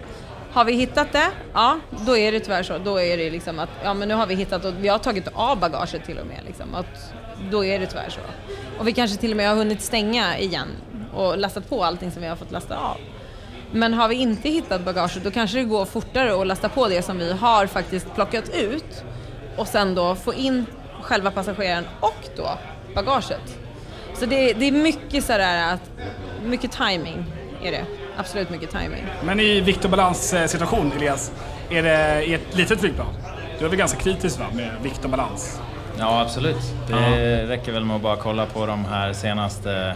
Har 0.53 0.65
vi 0.65 0.73
hittat 0.73 1.11
det? 1.11 1.31
Ja, 1.53 1.79
då 2.05 2.17
är 2.17 2.31
det 2.31 2.39
tyvärr 2.39 2.63
så. 2.63 2.77
Då 2.77 2.99
är 2.99 3.17
det 3.17 3.29
liksom 3.29 3.59
att, 3.59 3.69
ja 3.83 3.93
men 3.93 4.07
nu 4.07 4.13
har 4.13 4.25
vi 4.25 4.35
hittat 4.35 4.65
och 4.65 4.73
vi 4.79 4.87
har 4.87 4.97
tagit 4.97 5.27
av 5.33 5.59
bagaget 5.59 6.05
till 6.05 6.17
och 6.17 6.27
med 6.27 6.39
liksom. 6.45 6.75
Att, 6.75 7.13
då 7.51 7.65
är 7.65 7.79
det 7.79 7.85
tyvärr 7.85 8.09
så. 8.09 8.19
Och 8.79 8.87
vi 8.87 8.93
kanske 8.93 9.17
till 9.17 9.31
och 9.31 9.37
med 9.37 9.49
har 9.49 9.55
hunnit 9.55 9.81
stänga 9.81 10.37
igen 10.37 10.67
och 11.13 11.37
lastat 11.37 11.69
på 11.69 11.83
allting 11.83 12.11
som 12.11 12.21
vi 12.21 12.27
har 12.27 12.35
fått 12.35 12.51
lasta 12.51 12.77
av. 12.77 12.97
Men 13.71 13.93
har 13.93 14.07
vi 14.07 14.15
inte 14.15 14.49
hittat 14.49 14.85
bagaget 14.85 15.23
då 15.23 15.31
kanske 15.31 15.57
det 15.57 15.63
går 15.63 15.85
fortare 15.85 16.41
att 16.41 16.47
lasta 16.47 16.69
på 16.69 16.87
det 16.87 17.01
som 17.01 17.17
vi 17.17 17.33
har 17.33 17.67
faktiskt 17.67 18.15
plockat 18.15 18.55
ut 18.55 19.03
och 19.57 19.67
sen 19.67 19.95
då 19.95 20.15
få 20.15 20.33
in 20.33 20.65
själva 21.01 21.31
passageraren 21.31 21.85
och 21.99 22.29
då 22.37 22.49
bagaget. 22.95 23.59
Så 24.13 24.25
det, 24.25 24.53
det 24.53 24.65
är 24.65 24.71
mycket 24.71 25.25
sådär 25.25 25.73
att, 25.73 25.91
mycket 26.43 26.71
timing 26.71 27.25
är 27.63 27.71
det. 27.71 27.85
Absolut 28.17 28.49
mycket 28.49 28.71
timing. 28.71 29.05
Men 29.23 29.39
i 29.39 29.61
vikt 29.61 29.85
och 29.85 29.91
balans-situation, 29.91 30.91
Elias, 30.97 31.31
är 31.69 31.83
det 31.83 32.23
i 32.25 32.33
ett 32.33 32.57
litet 32.57 32.79
flygplan? 32.79 33.07
Du 33.59 33.65
är 33.65 33.69
väl 33.69 33.79
ganska 33.79 33.99
kritisk 33.99 34.39
va, 34.39 34.45
med 34.53 34.71
vikt 34.83 35.03
och 35.05 35.09
balans? 35.11 35.61
Ja, 35.99 36.21
absolut. 36.21 36.73
Det 36.87 37.45
räcker 37.47 37.71
väl 37.71 37.85
med 37.85 37.95
att 37.95 38.01
bara 38.01 38.15
kolla 38.15 38.45
på 38.45 38.65
de 38.65 38.85
här 38.85 39.13
senaste 39.13 39.95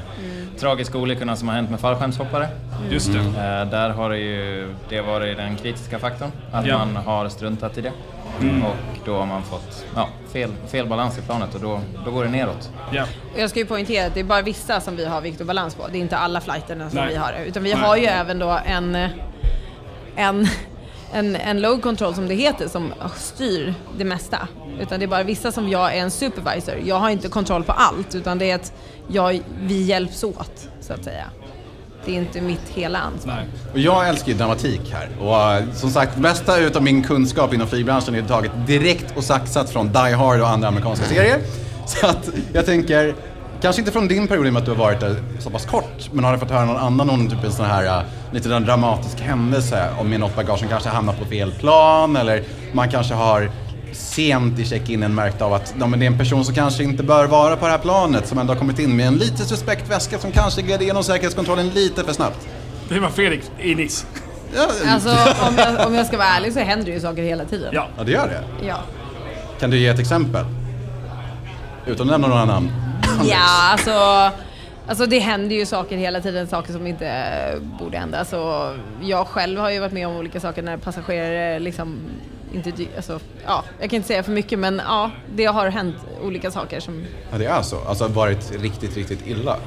tragiska 0.60 0.98
olyckorna 0.98 1.36
som 1.36 1.48
har 1.48 1.56
hänt 1.56 1.70
med 1.70 1.80
fallskärmshoppare. 1.80 2.48
Just 2.90 3.14
det. 3.14 3.20
Eh, 3.20 3.70
där 3.72 3.90
har 3.90 4.10
det 4.10 4.18
ju 4.18 4.74
det 4.90 5.02
varit 5.02 5.38
den 5.38 5.56
kritiska 5.56 6.00
faktorn, 6.00 6.32
att 6.52 6.66
Ja. 6.66 6.78
man 6.78 6.96
har 6.96 7.30
struntat 7.30 7.78
i 7.78 7.82
det. 7.82 7.92
Och 8.40 9.06
då 9.06 9.18
har 9.18 9.26
man 9.26 9.44
fått 9.44 9.86
ja, 9.96 10.10
fel, 10.34 10.52
fel 10.68 10.88
balans 10.88 11.18
i 11.18 11.22
planet 11.22 11.56
och 11.56 11.62
då, 11.62 11.80
då 12.06 12.12
går 12.12 12.24
det 12.24 12.30
neråt. 12.30 12.70
Och 13.34 13.40
jag 13.40 13.50
ska 13.50 13.60
ju 13.60 13.66
poängtera 13.66 14.08
att 14.08 14.14
det 14.14 14.20
är 14.20 14.24
bara 14.24 14.42
vissa 14.42 14.82
som 14.82 14.96
vi 14.96 15.06
har 15.06 15.22
vikt 15.22 15.42
och 15.42 15.48
balans 15.48 15.76
på. 15.76 15.88
Det 15.92 15.98
är 15.98 16.02
inte 16.02 16.18
alla 16.18 16.42
flighterna 16.42 16.90
som 16.90 17.00
Nej. 17.00 17.10
vi 17.10 17.16
har. 17.16 17.34
Utan 17.46 17.64
vi 17.64 17.74
Nej. 17.74 17.84
har 17.84 17.98
ju 17.98 18.06
även 18.06 18.40
då 18.40 18.60
en, 18.66 18.96
en, 20.16 20.48
en, 21.14 21.36
en 21.36 21.62
load 21.62 21.82
control 21.82 22.16
som 22.16 22.28
det 22.28 22.36
heter 22.36 22.68
som 22.68 22.94
styr 23.16 23.74
det 23.98 24.06
mesta. 24.06 24.48
Utan 24.80 25.00
det 25.00 25.06
är 25.06 25.08
bara 25.08 25.24
vissa 25.24 25.52
som 25.52 25.70
jag 25.70 25.96
är 25.96 26.02
en 26.02 26.12
supervisor. 26.12 26.76
Jag 26.86 26.96
har 26.96 27.10
inte 27.10 27.30
kontroll 27.30 27.64
på 27.64 27.72
allt 27.72 28.16
utan 28.16 28.38
det 28.38 28.52
är 28.52 28.56
att 28.56 28.74
jag, 29.08 29.42
vi 29.62 29.82
hjälps 29.82 30.24
åt 30.24 30.70
så 30.82 30.94
att 30.94 31.04
säga. 31.04 31.26
Det 32.06 32.12
är 32.12 32.16
inte 32.16 32.42
mitt 32.42 32.70
hela 32.70 33.00
ansvar. 33.00 33.34
Nej. 33.34 33.48
Och 33.74 33.80
jag 33.80 34.10
älskar 34.10 34.28
ju 34.28 34.38
dramatik 34.38 34.94
här. 34.94 35.10
Och 35.20 35.62
uh, 35.68 35.74
som 35.74 35.90
sagt, 35.90 36.16
det 36.16 36.22
mesta 36.22 36.60
utav 36.60 36.84
min 36.84 37.04
kunskap 37.04 37.54
inom 37.54 37.68
flygbranschen 37.68 38.16
är 38.16 38.22
taget 38.22 38.52
direkt 38.68 39.18
och 39.18 39.24
saxat 39.24 39.70
från 39.70 39.88
Die 39.88 40.14
Hard 40.14 40.42
och 40.42 40.50
andra 40.50 40.68
amerikanska 40.68 41.06
serier. 41.06 41.40
Så 41.86 42.08
att 42.08 42.30
jag 42.54 42.66
tänker, 42.66 43.16
kanske 43.62 43.82
inte 43.82 43.92
från 43.92 44.08
din 44.08 44.28
period 44.28 44.46
i 44.46 44.50
och 44.50 44.54
med 44.54 44.60
att 44.60 44.66
du 44.66 44.72
har 44.72 44.78
varit 44.78 45.00
där 45.00 45.16
så 45.40 45.50
pass 45.50 45.66
kort, 45.66 46.10
men 46.12 46.24
har 46.24 46.34
du 46.34 46.40
fått 46.40 46.52
höra 46.52 46.66
någon 46.66 46.78
annan 46.78 47.08
någon 47.08 47.30
typ 47.30 47.44
en 47.44 47.52
sån 47.52 47.66
här 47.66 48.00
uh, 48.00 48.04
lite 48.32 48.60
dramatisk 48.60 49.20
händelse 49.20 49.90
om 50.00 50.10
med 50.10 50.20
något 50.20 50.36
bagage 50.36 50.60
som 50.60 50.68
kanske 50.68 50.90
hamnar 50.90 51.14
på 51.14 51.26
fel 51.26 51.52
plan 51.52 52.16
eller 52.16 52.44
man 52.74 52.90
kanske 52.90 53.14
har 53.14 53.52
sent 53.96 54.60
i 54.60 54.66
check-inen 54.66 55.16
märkt 55.16 55.42
av 55.42 55.54
att 55.54 55.74
ja, 55.80 55.88
men 55.88 56.00
det 56.00 56.06
är 56.06 56.08
en 56.08 56.18
person 56.18 56.46
som 56.46 56.56
kanske 56.56 56.84
inte 56.84 57.04
bör 57.04 57.28
vara 57.28 57.56
på 57.56 57.66
det 57.66 57.72
här 57.72 57.80
planet 57.80 58.28
som 58.28 58.38
ändå 58.38 58.54
har 58.54 58.60
kommit 58.60 58.80
in 58.80 58.96
med 58.96 59.08
en 59.08 59.16
lite 59.18 59.46
suspekt 59.46 59.92
väska 59.92 60.20
som 60.20 60.32
kanske 60.32 60.62
gled 60.62 60.82
igenom 60.82 61.04
säkerhetskontrollen 61.04 61.70
lite 61.70 62.04
för 62.04 62.14
snabbt. 62.14 62.48
Det 62.90 63.00
var 63.00 63.10
Fredrik 63.10 63.42
i 63.60 63.76
Nice. 63.76 64.06
Ja, 64.56 64.68
Alltså 64.88 65.10
om 65.48 65.56
jag, 65.58 65.88
om 65.88 65.94
jag 65.96 66.06
ska 66.06 66.18
vara 66.18 66.28
ärlig 66.28 66.54
så 66.54 66.60
händer 66.60 66.86
det 66.86 66.92
ju 66.92 67.00
saker 67.00 67.24
hela 67.24 67.46
tiden. 67.46 67.70
Ja. 67.74 67.88
ja, 67.98 68.04
det 68.04 68.12
gör 68.12 68.28
det. 68.28 68.68
ja. 68.68 68.78
Kan 69.60 69.70
du 69.70 69.78
ge 69.78 69.88
ett 69.88 70.00
exempel? 70.00 70.46
Utan 71.86 72.08
att 72.08 72.12
nämna 72.12 72.28
några 72.28 72.46
namn. 72.46 72.72
Ja, 73.24 73.72
alltså, 73.72 73.92
alltså 74.88 75.06
det 75.06 75.20
händer 75.20 75.56
ju 75.56 75.66
saker 75.66 75.98
hela 75.98 76.22
tiden, 76.22 76.48
saker 76.48 76.74
som 76.74 76.88
inte 76.88 77.08
eh, 77.08 77.60
borde 77.80 77.98
hända. 77.98 78.20
Alltså, 78.20 78.74
jag 79.02 79.28
själv 79.28 79.60
har 79.60 79.70
ju 79.70 79.80
varit 79.80 79.94
med 79.94 80.08
om 80.08 80.16
olika 80.16 80.40
saker 80.40 80.62
när 80.64 80.78
passagerare 80.78 81.60
liksom 81.60 81.98
inte, 82.56 82.86
alltså, 82.96 83.20
ja, 83.46 83.64
jag 83.80 83.90
kan 83.90 83.98
inte 83.98 84.08
säga 84.08 84.24
för 84.24 84.32
mycket 84.32 84.60
men 84.60 84.82
ja, 84.86 85.12
det 85.36 85.46
har 85.46 85.70
hänt 85.70 85.96
olika 86.22 86.52
saker 86.52 86.80
som, 86.80 87.06
Ja, 87.32 87.38
det 87.38 87.46
är 87.46 87.62
så. 87.62 87.80
Alltså 87.88 88.08
varit 88.08 88.52
riktigt, 88.62 88.98
riktigt 88.98 89.28
illa 89.28 89.58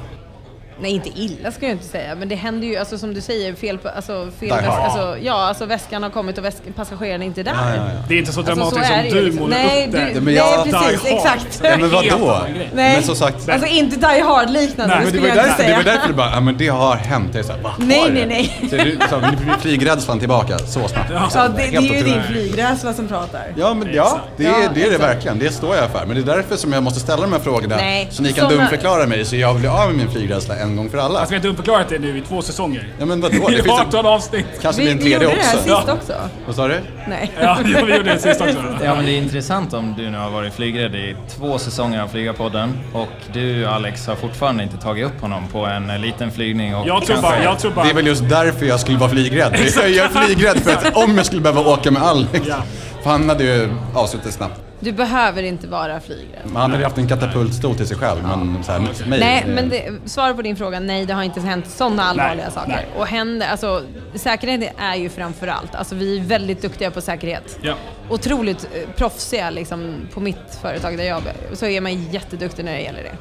nej 0.81 0.91
inte 0.91 1.09
illa 1.15 1.51
ska 1.51 1.65
jag 1.65 1.71
inte 1.71 1.85
säga, 1.85 2.15
men 2.15 2.29
det 2.29 2.35
händer 2.35 2.67
ju, 2.67 2.75
alltså 2.77 2.97
som 2.97 3.13
du 3.13 3.21
säger, 3.21 3.53
fel, 3.55 3.77
på- 3.77 3.89
alltså, 3.89 4.27
fel 4.39 4.49
väska, 4.49 4.71
alltså, 4.71 5.17
ja, 5.21 5.33
alltså 5.47 5.65
väskan 5.65 6.03
har 6.03 6.09
kommit 6.09 6.37
och 6.37 6.45
väsk, 6.45 6.57
passageraren 6.75 7.21
är 7.21 7.25
inte 7.25 7.43
där. 7.43 7.51
Ja, 7.51 7.69
ja, 7.75 7.75
ja. 7.75 8.01
Det 8.07 8.13
är 8.13 8.19
inte 8.19 8.31
så 8.33 8.39
Alltså, 8.39 8.55
dramatiskt 8.55 8.87
så 8.87 8.93
är 8.93 9.09
som 9.09 9.17
du 9.17 9.21
liksom. 9.23 9.41
målar 9.43 9.57
Nej, 9.57 9.85
upp 9.87 9.91
det. 9.91 10.09
du- 10.13 10.21
men 10.21 10.33
jag- 10.33 10.67
nej 10.71 10.73
precis, 10.91 11.05
exakt. 11.11 11.61
Ja, 11.63 11.77
men 11.77 11.89
vadå? 11.89 12.41
Nej. 12.55 12.69
Men 12.73 13.03
som 13.03 13.15
sagt, 13.15 13.49
Alltså 13.49 13.67
inte 13.67 13.95
Die 13.95 14.21
Hard-liknande, 14.21 14.95
Nej, 14.95 15.05
det 15.05 15.11
skulle 15.11 15.27
jag 15.27 15.35
inte 15.37 15.47
därför, 15.47 15.57
det 15.57 15.63
säga. 15.63 15.77
var 15.77 15.83
därför 15.83 16.07
du 16.07 16.13
bara, 16.13 16.31
ja 16.31 16.39
men 16.39 16.57
det 16.57 16.67
har 16.67 16.95
hänt. 16.95 17.33
Det 17.33 17.39
är 17.39 17.43
så 17.43 17.51
här, 17.51 17.61
Nej, 17.77 18.11
nej, 18.13 18.25
nej. 18.25 18.69
Så 18.69 18.75
du, 18.75 18.97
så, 19.09 19.19
nu 19.19 19.37
blir 19.45 19.55
flygrädslan 19.61 20.19
tillbaka 20.19 20.57
så 20.59 20.87
snabbt. 20.87 21.11
Ja, 21.35 21.47
det, 21.47 21.53
det 21.57 21.75
är 21.77 21.81
ju 21.81 22.03
din 22.03 22.23
flygrädsla 22.23 22.93
som 22.93 23.07
pratar. 23.07 23.43
Ja, 23.57 23.73
men 23.73 23.93
ja, 23.93 24.19
det 24.37 24.45
är, 24.45 24.51
det, 24.51 24.65
är 24.65 24.69
det 24.73 24.81
exakt. 24.95 25.01
verkligen. 25.03 25.39
Det 25.39 25.51
står 25.51 25.75
jag 25.75 25.89
för. 25.89 26.05
Men 26.05 26.15
det 26.15 26.31
är 26.31 26.35
därför 26.35 26.55
som 26.55 26.73
jag 26.73 26.83
måste 26.83 26.99
ställa 26.99 27.21
de 27.21 27.31
här 27.33 27.39
frågorna. 27.39 27.75
Nej, 27.75 28.07
så 28.11 28.23
ni 28.23 28.33
kan 28.33 28.49
dumförklara 28.49 29.05
mig 29.05 29.25
så 29.25 29.35
jag 29.35 29.55
blir 29.59 29.69
av 29.81 29.87
med 29.87 29.97
min 29.97 30.11
flygrädsla 30.11 30.55
en 30.69 30.75
gång 30.77 30.89
för 30.89 30.97
alla. 30.97 31.19
Alltså 31.19 31.33
vi 31.33 31.37
har 31.39 31.43
dumförklarat 31.43 31.89
det 31.89 31.99
nu 31.99 32.17
i 32.17 32.21
två 32.21 32.41
säsonger. 32.41 32.87
Ja 32.99 33.05
men 33.05 33.21
vadå? 33.21 33.47
Det 33.47 33.53
I 33.59 33.63
finns 33.63 33.69
18 33.79 33.99
en, 33.99 34.05
avsnitt. 34.05 34.45
kanske 34.61 34.81
blir 34.81 34.91
en 34.91 34.97
vi 34.97 35.13
gjorde 35.13 35.25
tredje 35.25 35.35
det 35.41 35.47
här 35.47 35.55
också. 35.55 35.63
sist 35.63 35.89
också. 35.89 36.13
Vad 36.45 36.55
sa 36.55 36.67
du? 36.67 36.79
Nej. 37.07 37.31
Ja, 37.41 37.43
ja, 37.43 37.57
vi 37.63 37.71
gjorde 37.95 38.03
det 38.13 38.19
sist 38.19 38.41
också. 38.41 38.57
Ja 38.83 38.95
men 38.95 39.05
det 39.05 39.11
är 39.11 39.17
intressant 39.17 39.73
om 39.73 39.95
du 39.97 40.09
nu 40.09 40.17
har 40.17 40.29
varit 40.29 40.53
flygrädd 40.53 40.95
i 40.95 41.15
två 41.37 41.57
säsonger 41.57 42.01
av 42.01 42.07
Flygarpodden 42.07 42.79
och 42.93 43.09
du 43.33 43.65
Alex 43.65 44.07
har 44.07 44.15
fortfarande 44.15 44.63
inte 44.63 44.77
tagit 44.77 45.05
upp 45.05 45.21
honom 45.21 45.47
på 45.51 45.65
en 45.65 45.89
eh, 45.89 45.99
liten 45.99 46.31
flygning 46.31 46.75
och 46.75 46.87
Jag 46.87 47.05
tror 47.05 47.15
kanske- 47.15 47.21
bara, 47.21 47.43
jag 47.43 47.59
tror 47.59 47.71
bara... 47.71 47.85
Det 47.85 47.91
är 47.91 47.95
väl 47.95 48.07
just 48.07 48.29
därför 48.29 48.65
jag 48.65 48.79
skulle 48.79 48.97
vara 48.97 49.09
flygrädd. 49.09 49.53
Jag 49.75 49.89
är 49.97 50.25
flygrädd 50.25 50.57
för 50.59 50.71
att 50.71 50.95
om 50.97 51.17
jag 51.17 51.25
skulle 51.25 51.41
behöva 51.41 51.61
åka 51.71 51.91
med 51.91 52.01
Alex. 52.03 52.47
Ja. 52.47 52.55
För 53.03 53.09
han 53.09 53.29
hade 53.29 53.43
ju 53.43 53.69
avslutat 53.95 54.33
snabbt. 54.33 54.61
Du 54.79 54.91
behöver 54.91 55.43
inte 55.43 55.67
vara 55.67 55.99
flygrädd. 55.99 56.41
Men 56.45 56.55
han 56.55 56.71
hade 56.71 56.77
ju 56.77 56.83
haft 56.83 56.97
en 56.97 57.07
katapultstol 57.07 57.75
till 57.75 57.87
sig 57.87 57.97
själv. 57.97 58.23
Men 58.23 58.63
så 58.63 58.71
här, 58.71 58.79
mig, 59.09 59.19
Nej, 59.19 59.43
men 59.47 59.69
det, 59.69 59.89
svaret 60.05 60.35
på 60.35 60.41
din 60.41 60.55
fråga, 60.55 60.79
nej 60.79 61.05
det 61.05 61.13
har 61.13 61.23
inte 61.23 61.41
hänt 61.41 61.67
sådana 61.69 62.03
allvarliga 62.03 62.45
Nej, 62.45 62.53
saker. 62.53 62.69
nej. 62.69 62.85
Och 62.97 63.07
händer, 63.07 63.47
alltså 63.47 63.81
säkerhet 64.15 64.73
är 64.77 64.95
ju 64.95 65.09
framför 65.09 65.47
allt, 65.47 65.75
alltså 65.75 65.95
vi 65.95 66.17
är 66.17 66.21
väldigt 66.23 66.61
duktiga 66.61 66.91
på 66.91 67.01
säkerhet. 67.01 67.57
Ja. 67.61 67.73
Otroligt 68.09 68.69
eh, 68.73 68.89
proffsiga 68.95 69.49
liksom 69.49 69.95
på 70.13 70.19
mitt 70.19 70.59
företag 70.61 70.97
där 70.97 71.03
jag 71.03 71.17
jobbar, 71.17 71.33
så 71.53 71.65
är 71.65 71.81
man 71.81 72.03
jätteduktig 72.11 72.65
när 72.65 72.73
det 72.73 72.81
gäller 72.81 73.03
det. 73.03 73.17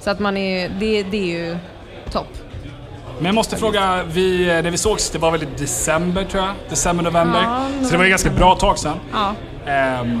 Så 0.00 0.10
att 0.10 0.18
man 0.20 0.36
är, 0.36 0.68
det, 0.68 1.02
det 1.02 1.16
är 1.16 1.38
ju 1.48 1.56
topp. 2.10 2.28
Men 3.16 3.26
jag 3.26 3.34
måste 3.34 3.56
fråga, 3.56 4.02
vi, 4.08 4.46
när 4.46 4.70
vi 4.70 4.78
sågs, 4.78 5.10
det 5.10 5.18
var 5.18 5.30
väl 5.30 5.42
i 5.42 5.46
december 5.58 6.24
tror 6.24 6.42
jag? 6.44 6.52
December, 6.68 7.04
november. 7.04 7.40
Ja, 7.42 7.66
så 7.84 7.90
det 7.90 7.96
var 7.96 8.04
ju 8.04 8.10
ganska 8.10 8.30
bra 8.30 8.54
tag 8.54 8.78
sedan. 8.78 8.96
Ja. 9.12 9.34
Ehm, 9.72 10.20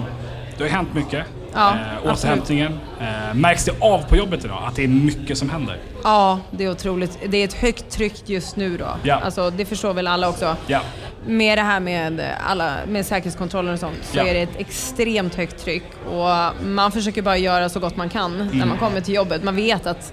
det 0.58 0.64
har 0.64 0.70
hänt 0.70 0.94
mycket. 0.94 1.24
Ja, 1.54 1.70
eh, 2.04 2.12
återhämtningen. 2.12 2.80
Eh, 3.00 3.34
märks 3.34 3.64
det 3.64 3.72
av 3.80 4.02
på 4.08 4.16
jobbet 4.16 4.44
idag 4.44 4.62
att 4.68 4.76
det 4.76 4.84
är 4.84 4.88
mycket 4.88 5.38
som 5.38 5.50
händer? 5.50 5.78
Ja, 6.04 6.38
det 6.50 6.64
är 6.64 6.70
otroligt. 6.70 7.18
Det 7.28 7.36
är 7.36 7.44
ett 7.44 7.54
högt 7.54 7.90
tryck 7.90 8.22
just 8.28 8.56
nu 8.56 8.76
då. 8.76 8.86
Ja. 9.02 9.14
Alltså, 9.24 9.50
det 9.50 9.64
förstår 9.64 9.94
väl 9.94 10.06
alla 10.06 10.28
också. 10.28 10.56
Ja. 10.66 10.80
Med 11.26 11.58
det 11.58 11.62
här 11.62 11.80
med, 11.80 12.22
alla, 12.46 12.72
med 12.88 13.06
säkerhetskontrollen 13.06 13.74
och 13.74 13.80
sånt 13.80 13.96
så 14.02 14.18
Ja. 14.18 14.24
är 14.26 14.34
det 14.34 14.40
ett 14.42 14.56
extremt 14.60 15.34
högt 15.34 15.64
tryck 15.64 15.84
och 16.10 16.64
man 16.66 16.92
försöker 16.92 17.22
bara 17.22 17.36
göra 17.36 17.68
så 17.68 17.80
gott 17.80 17.96
man 17.96 18.08
kan 18.08 18.34
Mm. 18.40 18.58
när 18.58 18.66
man 18.66 18.78
kommer 18.78 19.00
till 19.00 19.14
jobbet. 19.14 19.44
Man 19.44 19.56
vet 19.56 19.86
att 19.86 20.12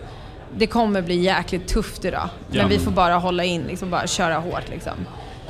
det 0.57 0.67
kommer 0.67 1.01
bli 1.01 1.15
jäkligt 1.15 1.67
tufft 1.67 2.05
idag. 2.05 2.29
Men 2.49 2.57
Ja. 2.59 2.67
vi 2.67 2.79
får 2.79 2.91
bara 2.91 3.15
hålla 3.15 3.43
in, 3.43 3.61
liksom 3.63 3.89
bara 3.89 4.07
köra 4.07 4.35
hårt 4.35 4.69
liksom. 4.69 4.93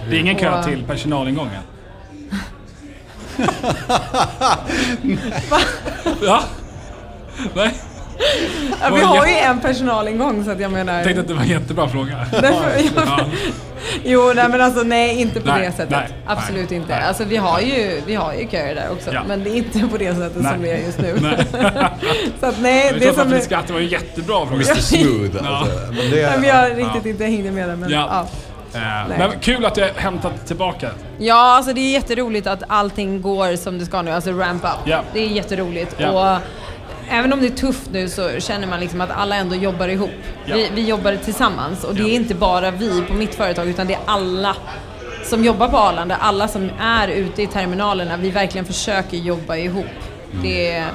Det 0.10 0.16
är 0.16 0.20
ingen 0.20 0.36
kö 0.36 0.60
Och- 0.60 0.66
till 0.66 0.84
personalingången? 0.84 1.62
ja? 6.22 6.44
Nej? 7.56 7.74
Ja, 8.82 8.90
vi 8.96 9.02
har 9.02 9.28
ju 9.28 9.34
en 9.34 9.60
personalingång 9.60 10.46
så 10.46 10.52
att 10.52 10.60
jag 10.60 10.72
menar... 10.72 10.94
Jag 10.96 11.04
tänkte 11.04 11.22
att 11.22 11.28
det 11.28 11.34
var 11.34 11.42
en 11.42 11.48
jättebra 11.48 11.88
fråga. 11.90 12.26
Därför, 12.32 12.72
Ja. 12.96 13.20
Jo, 14.04 14.32
nej 14.36 14.50
men 14.50 14.62
alltså 14.62 14.84
nej, 14.84 15.22
inte 15.22 15.42
på 15.42 15.48
Nej, 15.48 15.66
det 15.66 15.72
sättet. 15.72 15.90
nej, 15.90 16.08
Absolut 16.28 16.70
nej, 16.70 16.80
inte. 16.80 16.96
nej. 16.96 17.04
Alltså 17.08 17.24
vi 17.24 17.38
har 17.38 17.60
ju, 17.60 18.02
vi 18.06 18.16
har 18.16 18.34
ju 18.34 18.48
köer 18.48 18.76
där 18.76 18.88
också, 18.92 19.14
Ja. 19.14 19.22
men 19.28 19.44
det 19.44 19.50
är 19.50 19.56
inte 19.56 19.80
på 19.80 19.98
det 19.98 20.16
sättet 20.16 20.42
Nej. 20.42 20.52
som 20.54 20.62
det 20.62 20.72
är 20.72 20.86
just 20.86 21.00
nu. 21.00 21.18
Så 22.40 22.46
att 22.46 22.62
nej, 22.62 22.86
Jag 22.86 22.94
det 23.00 23.06
vet 23.06 23.16
som... 23.16 23.40
skrattar, 23.42 23.68
det 23.68 23.74
var 23.74 23.80
en 23.80 23.88
jättebra 23.88 24.46
fråga. 24.46 24.56
Mr 24.56 24.76
Smooth 24.82 25.48
alltså. 25.54 25.78
Men 25.88 26.12
det, 26.12 26.30
Nej, 26.30 26.40
men 26.40 26.50
jag 26.50 26.78
riktigt 26.78 27.06
inte 27.06 27.24
hängde 27.26 27.52
med 27.52 27.70
där, 27.70 27.76
men 27.76 27.90
Ja. 27.90 28.08
ja. 28.12 28.28
Nej. 28.74 29.18
Men 29.18 29.40
kul 29.40 29.66
att 29.66 29.76
du 29.76 29.82
har 29.82 29.90
hämtat 29.96 30.48
tillbaka. 30.48 30.90
Ja, 31.20 31.56
alltså 31.58 31.74
det 31.74 31.82
är 31.82 31.92
jätteroligt 31.92 32.48
att 32.48 32.64
allting 32.68 33.22
går 33.22 33.56
som 33.56 33.80
det 33.80 33.86
ska 33.86 34.02
nu, 34.02 34.12
alltså 34.12 34.32
ramp 34.32 34.64
up. 34.64 34.70
Ja. 34.86 35.02
Det 35.14 35.20
är 35.20 35.28
jätteroligt. 35.28 35.96
Ja. 35.98 36.10
Och 36.36 36.42
även 37.12 37.34
om 37.34 37.40
det 37.40 37.48
är 37.48 37.56
tufft 37.56 37.90
nu 37.92 38.10
så 38.10 38.40
känner 38.40 38.68
man 38.68 38.80
liksom 38.80 39.02
att 39.02 39.12
alla 39.12 39.36
ändå 39.36 39.56
jobbar 39.56 39.88
ihop. 39.88 40.10
Ja. 40.46 40.56
Vi, 40.56 40.70
vi 40.76 40.88
jobbar 40.88 41.16
tillsammans 41.16 41.84
och 41.84 41.96
det 41.96 42.02
är 42.04 42.16
inte 42.16 42.36
bara 42.36 42.72
vi 42.72 43.02
på 43.02 43.14
mitt 43.14 43.36
företag 43.36 43.68
utan 43.68 43.88
det 43.88 43.94
är 43.94 44.00
alla 44.06 44.56
som 45.24 45.46
jobbar 45.46 45.68
på 45.68 45.78
Arlanda, 45.78 46.16
alla 46.16 46.48
som 46.48 46.70
är 46.80 47.08
ute 47.08 47.42
i 47.42 47.48
terminalerna. 47.48 48.18
Vi 48.18 48.30
verkligen 48.30 48.66
försöker 48.66 49.18
jobba 49.18 49.56
ihop. 49.56 49.86
Mm. 50.32 50.44
Det 50.44 50.72
är, 50.72 50.88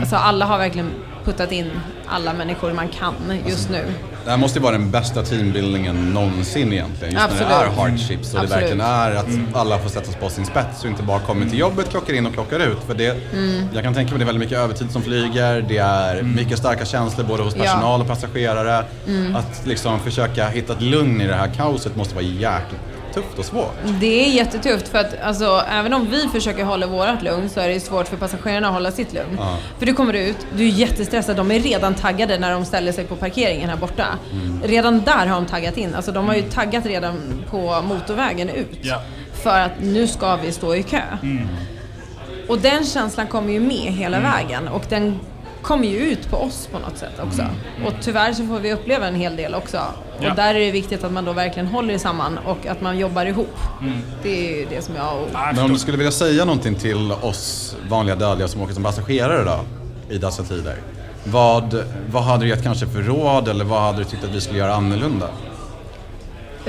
alltså 0.00 0.16
alla 0.16 0.44
har 0.44 0.58
verkligen 0.58 0.90
puttat 1.24 1.52
in 1.52 1.70
alla 2.06 2.32
människor 2.32 2.72
man 2.72 2.88
kan 2.88 3.14
just 3.46 3.70
nu. 3.70 3.84
Det 4.24 4.30
här 4.30 4.36
måste 4.38 4.58
ju 4.58 4.62
vara 4.62 4.72
den 4.72 4.90
bästa 4.90 5.22
teambuildingen 5.22 6.12
någonsin 6.12 6.72
egentligen. 6.72 7.14
Just 7.14 7.30
när 7.30 7.38
det 7.48 7.54
är 7.54 7.66
Absolut. 7.66 7.78
hardships 7.78 8.28
och 8.34 8.40
det 8.40 8.44
Absolut. 8.44 8.62
verkligen 8.62 8.80
är 8.80 9.10
att 9.14 9.56
alla 9.56 9.78
får 9.78 9.88
sätta 9.90 10.06
sig 10.06 10.20
på 10.20 10.28
sin 10.30 10.46
spets 10.46 10.84
och 10.84 10.90
inte 10.90 11.02
bara 11.02 11.20
kommer 11.20 11.46
till 11.46 11.58
jobbet, 11.58 11.90
klockar 11.90 12.14
in 12.14 12.26
och 12.26 12.32
klockar 12.32 12.60
ut. 12.60 12.78
För 12.86 12.94
det, 12.94 13.16
Mm. 13.32 13.68
Jag 13.74 13.82
kan 13.82 13.94
tänka 13.94 14.10
mig 14.10 14.18
det 14.18 14.22
är 14.24 14.26
väldigt 14.26 14.40
mycket 14.44 14.58
övertid 14.58 14.90
som 14.90 15.02
flyger, 15.02 15.64
det 15.68 15.78
är 15.78 16.22
mycket 16.22 16.58
starka 16.58 16.84
känslor 16.84 17.26
både 17.26 17.42
hos 17.42 17.56
Ja. 17.56 17.62
personal 17.64 18.00
och 18.00 18.06
passagerare. 18.08 18.84
Mm. 19.06 19.36
Att 19.36 19.62
liksom 19.66 20.00
försöka 20.00 20.48
hitta 20.48 20.72
ett 20.72 20.82
lugn 20.82 21.20
i 21.20 21.26
det 21.26 21.34
här 21.34 21.50
kaoset 21.56 21.96
måste 21.96 22.14
vara 22.14 22.24
jäkligt 22.24 22.80
tufft 23.14 23.38
och 23.38 23.44
svårt. 23.44 23.74
Det 24.00 24.26
är 24.26 24.28
jättetufft 24.28 24.88
för 24.88 24.98
att 24.98 25.22
alltså, 25.22 25.62
även 25.70 25.94
om 25.94 26.10
vi 26.10 26.28
försöker 26.28 26.64
hålla 26.64 26.86
vårat 26.86 27.22
lugn 27.22 27.48
så 27.48 27.60
är 27.60 27.68
det 27.68 27.80
svårt 27.80 28.08
för 28.08 28.16
passagerarna 28.16 28.68
att 28.68 28.74
hålla 28.74 28.90
sitt 28.90 29.12
lugn. 29.12 29.36
Ja. 29.38 29.56
För 29.78 29.86
du 29.86 29.94
kommer 29.94 30.12
ut, 30.12 30.36
du 30.56 30.64
är 30.64 30.70
jättestressad, 30.70 31.36
de 31.36 31.50
är 31.50 31.60
redan 31.60 31.94
taggade 31.94 32.38
när 32.38 32.50
de 32.52 32.64
ställer 32.64 32.92
sig 32.92 33.04
på 33.04 33.16
parkeringen 33.16 33.70
här 33.70 33.76
borta. 33.76 34.06
Redan 34.64 35.02
där 35.04 35.26
har 35.26 35.34
de 35.34 35.46
taggat 35.46 35.76
in, 35.76 35.94
alltså 35.94 36.12
de 36.12 36.28
har 36.28 36.34
ju 36.34 36.42
taggat 36.42 36.86
redan 36.86 37.44
på 37.50 37.82
motorvägen 37.82 38.48
ut. 38.48 38.78
Ja. 38.82 39.02
För 39.32 39.60
att 39.60 39.72
nu 39.80 40.06
ska 40.06 40.36
vi 40.36 40.52
stå 40.52 40.74
i 40.74 40.82
kö. 40.82 41.02
Och 42.48 42.58
den 42.58 42.84
känslan 42.84 43.26
kommer 43.26 43.52
ju 43.52 43.60
med 43.60 43.92
hela 43.92 44.20
vägen 44.20 44.68
och 44.68 44.84
den 44.88 45.20
kommer 45.62 45.88
ju 45.88 45.98
ut 45.98 46.30
på 46.30 46.36
oss 46.36 46.68
på 46.72 46.78
något 46.78 46.98
sätt 46.98 47.20
också. 47.26 47.42
Och 47.86 47.92
tyvärr 48.00 48.32
så 48.32 48.46
får 48.46 48.58
vi 48.58 48.72
uppleva 48.72 49.06
en 49.06 49.14
hel 49.14 49.36
del 49.36 49.54
också. 49.54 49.80
Ja. 50.20 50.30
Och 50.30 50.36
där 50.36 50.54
är 50.54 50.60
det 50.60 50.70
viktigt 50.70 51.04
att 51.04 51.12
man 51.12 51.24
då 51.24 51.32
verkligen 51.32 51.66
håller 51.66 51.98
samman 51.98 52.38
och 52.38 52.66
att 52.66 52.80
man 52.80 52.98
jobbar 52.98 53.26
ihop. 53.26 53.56
Det 54.22 54.48
är 54.48 54.58
ju 54.58 54.66
det 54.70 54.82
som 54.84 54.94
jag... 54.94 55.04
Ja, 55.04 55.46
jag 55.46 55.54
Men 55.54 55.64
om 55.64 55.72
du 55.72 55.78
skulle 55.78 55.96
vilja 55.96 56.12
säga 56.12 56.44
någonting 56.44 56.74
till 56.74 57.12
oss 57.12 57.76
vanliga 57.88 58.16
dödliga 58.16 58.48
som 58.48 58.62
åker 58.62 58.74
som 58.74 58.82
passagerare 58.82 59.44
då, 59.44 59.60
i 60.14 60.18
dessa 60.18 60.42
tider. 60.42 60.76
Vad, 61.24 61.84
vad 62.12 62.22
hade 62.22 62.44
du 62.44 62.48
gett 62.48 62.62
kanske 62.62 62.86
för 62.86 63.02
råd 63.02 63.48
eller 63.48 63.64
vad 63.64 63.82
hade 63.82 63.98
du 63.98 64.04
tyckt 64.04 64.24
att 64.24 64.34
vi 64.34 64.40
skulle 64.40 64.58
göra 64.58 64.74
annorlunda? 64.74 65.28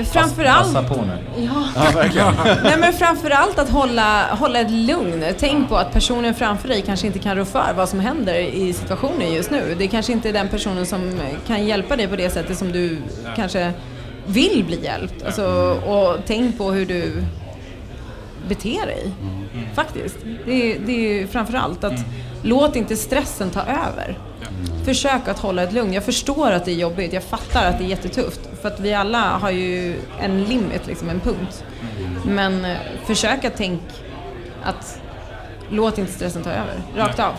Framförallt... 0.04 0.74
Passa 0.74 0.88
på 0.88 1.02
nu. 1.02 1.18
Ja. 1.44 1.68
Ja, 1.74 1.90
verkligen. 1.94 2.34
Nej 2.64 2.76
men 2.78 2.92
framförallt 2.92 3.58
att 3.58 3.70
hålla, 3.70 4.34
hålla 4.34 4.60
ett 4.60 4.70
lugn. 4.70 5.24
Tänk 5.38 5.68
på 5.68 5.76
att 5.76 5.92
personen 5.92 6.34
framför 6.34 6.68
dig 6.68 6.82
kanske 6.82 7.06
inte 7.06 7.18
kan 7.18 7.36
rå 7.36 7.44
för 7.44 7.72
vad 7.76 7.88
som 7.88 8.00
händer 8.00 8.34
i 8.34 8.72
situationen 8.72 9.32
just 9.34 9.50
nu. 9.50 9.74
Det 9.78 9.88
kanske 9.88 10.12
inte 10.12 10.28
är 10.28 10.32
den 10.32 10.48
personen 10.48 10.86
som 10.86 11.20
kan 11.46 11.66
hjälpa 11.66 11.96
dig 11.96 12.08
på 12.08 12.16
det 12.16 12.30
sättet 12.30 12.58
som 12.58 12.72
du 12.72 12.98
kanske 13.36 13.72
vill 14.26 14.64
bli 14.66 14.84
hjälpt. 14.84 15.24
Alltså, 15.26 15.44
och 15.86 16.16
tänk 16.26 16.58
på 16.58 16.72
hur 16.72 16.86
du 16.86 17.22
beter 18.48 18.86
dig. 18.86 19.12
Faktiskt. 19.74 20.16
Det, 20.46 20.72
är- 20.72 20.78
det 20.86 20.92
är 20.92 21.12
ju 21.20 21.26
framförallt 21.26 21.84
att 21.84 22.00
låt 22.42 22.76
inte 22.76 22.96
stressen 22.96 23.50
ta 23.50 23.60
över. 23.60 24.18
Försök 24.84 25.28
att 25.28 25.38
hålla 25.38 25.62
ett 25.62 25.72
lugn. 25.72 25.92
Jag 25.92 26.04
förstår 26.04 26.50
att 26.52 26.64
det 26.64 26.70
är 26.70 26.76
jobbigt, 26.76 27.12
jag 27.12 27.22
fattar 27.22 27.66
att 27.70 27.78
det 27.78 27.84
är 27.84 27.88
jättetufft. 27.88 28.40
För 28.62 28.68
att 28.68 28.80
vi 28.80 28.94
alla 28.94 29.18
har 29.38 29.50
ju 29.50 29.96
en 30.20 30.44
limit, 30.44 30.86
liksom 30.86 31.08
en 31.08 31.20
punkt. 31.20 31.64
Men 32.26 32.64
eh, 32.64 32.76
försök 33.06 33.44
att 33.44 33.56
tänka 33.56 33.84
att 34.64 35.00
låt 35.70 35.98
inte 35.98 36.12
stressen 36.12 36.42
ta 36.42 36.50
över, 36.50 36.82
rakt 36.96 37.18
av. 37.18 37.32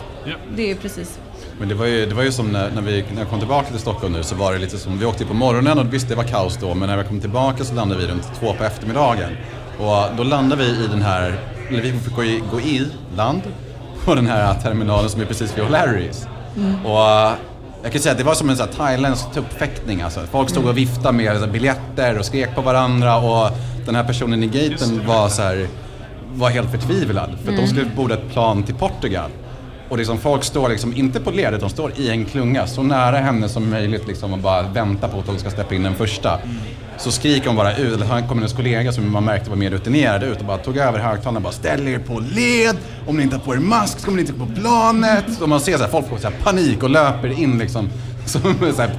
Det 0.56 0.70
är 0.70 0.74
precis. 0.74 1.18
Men 1.58 1.68
det 1.68 1.74
var 1.74 1.86
ju, 1.86 2.06
det 2.06 2.14
var 2.14 2.22
ju 2.22 2.32
som 2.32 2.52
när, 2.52 2.70
när, 2.70 2.82
vi, 2.82 3.04
när 3.12 3.18
jag 3.20 3.28
kom 3.30 3.38
tillbaka 3.38 3.70
till 3.70 3.78
Stockholm 3.78 4.12
nu 4.12 4.22
så 4.22 4.34
var 4.34 4.52
det 4.52 4.58
lite 4.58 4.78
som, 4.78 4.98
vi 4.98 5.04
åkte 5.04 5.22
ju 5.22 5.28
på 5.28 5.34
morgonen 5.34 5.78
och 5.78 5.94
visst 5.94 6.08
det 6.08 6.14
var 6.14 6.24
kaos 6.24 6.56
då 6.60 6.74
men 6.74 6.88
när 6.88 6.96
vi 6.96 7.04
kom 7.04 7.20
tillbaka 7.20 7.64
så 7.64 7.74
landade 7.74 8.00
vi 8.00 8.06
runt 8.06 8.30
två 8.40 8.54
på 8.54 8.64
eftermiddagen. 8.64 9.30
Och 9.78 10.16
då 10.16 10.22
landade 10.22 10.64
vi 10.64 10.84
i 10.84 10.86
den 10.90 11.02
här, 11.02 11.34
eller 11.68 11.82
vi 11.82 11.92
fick 11.92 12.14
gå 12.14 12.24
i, 12.24 12.42
gå 12.50 12.60
i 12.60 12.86
land 13.16 13.42
på 14.04 14.14
den 14.14 14.26
här 14.26 14.54
terminalen 14.54 15.10
som 15.10 15.20
är 15.20 15.24
precis 15.24 15.58
vid 15.58 15.64
O'Larrys. 15.64 16.26
Och 16.84 17.38
jag 17.82 17.92
kan 17.92 18.00
säga 18.00 18.12
att 18.12 18.18
det 18.18 18.24
var 18.24 18.34
som 18.34 18.50
en 18.50 18.56
sån 18.56 18.66
här 18.66 18.74
thailändsk 18.74 19.32
tuppfäktning 19.32 20.02
alltså. 20.02 20.20
Folk 20.30 20.50
stod 20.50 20.66
och 20.66 20.76
viftade 20.76 21.16
med 21.16 21.40
så 21.40 21.46
biljetter 21.46 22.18
och 22.18 22.24
skrek 22.24 22.54
på 22.54 22.60
varandra 22.60 23.16
och 23.16 23.50
den 23.86 23.94
här 23.94 24.04
personen 24.04 24.42
i 24.42 24.46
gaten 24.46 25.06
var 25.06 25.28
så 25.28 25.42
här 25.42 25.68
var 26.34 26.50
helt 26.50 26.70
förtvivlad 26.70 27.30
för 27.44 27.52
att 27.52 27.58
de 27.58 27.66
skulle 27.66 27.84
borda 27.84 28.14
ett 28.14 28.32
plan 28.32 28.62
till 28.62 28.74
Portugal. 28.74 29.30
Och 29.88 29.98
liksom 29.98 30.18
folk 30.18 30.44
står 30.44 30.68
liksom, 30.68 30.96
inte 30.96 31.20
på 31.20 31.30
ledet, 31.30 31.60
de 31.60 31.70
står 31.70 31.92
i 31.96 32.10
en 32.10 32.24
klunga 32.24 32.66
så 32.66 32.82
nära 32.82 33.16
henne 33.16 33.48
som 33.48 33.70
möjligt 33.70 34.06
liksom 34.08 34.32
och 34.32 34.38
bara 34.38 34.62
väntar 34.62 35.08
på 35.08 35.18
att 35.18 35.26
hon 35.26 35.38
ska 35.38 35.50
släppa 35.50 35.74
in 35.74 35.82
den 35.82 35.94
första. 35.94 36.38
Så 36.98 37.10
skriker 37.10 37.46
hon 37.46 37.56
bara 37.56 37.76
ut, 37.76 37.94
eller 37.94 38.06
han 38.06 38.28
kom 38.28 38.38
hennes 38.38 38.52
kollega 38.52 38.92
som 38.92 39.12
man 39.12 39.24
märkte 39.24 39.50
var 39.50 39.56
mer 39.56 39.70
rutinerad 39.70 40.22
ut 40.22 40.38
och 40.38 40.44
bara 40.44 40.58
tog 40.58 40.76
över 40.76 40.98
högtalarna 40.98 41.36
och 41.36 41.42
bara 41.42 41.52
ställ 41.52 41.88
er 41.88 41.98
på 41.98 42.20
led, 42.20 42.76
om 43.06 43.16
ni 43.16 43.22
inte 43.22 43.36
har 43.36 43.42
på 43.42 43.54
er 43.54 43.58
mask 43.58 43.98
så 43.98 44.04
kommer 44.04 44.16
ni 44.16 44.20
inte 44.20 44.32
på 44.32 44.46
planet. 44.60 45.40
Och 45.40 45.48
man 45.48 45.60
ser 45.60 45.76
så 45.76 45.82
här, 45.82 45.90
folk 45.90 46.08
får 46.08 46.16
så 46.18 46.28
här 46.28 46.34
panik 46.44 46.82
och 46.82 46.90
löper 46.90 47.40
in 47.40 47.58
liksom 47.58 47.88
som 48.26 48.40
så 48.76 48.82
här, 48.82 48.90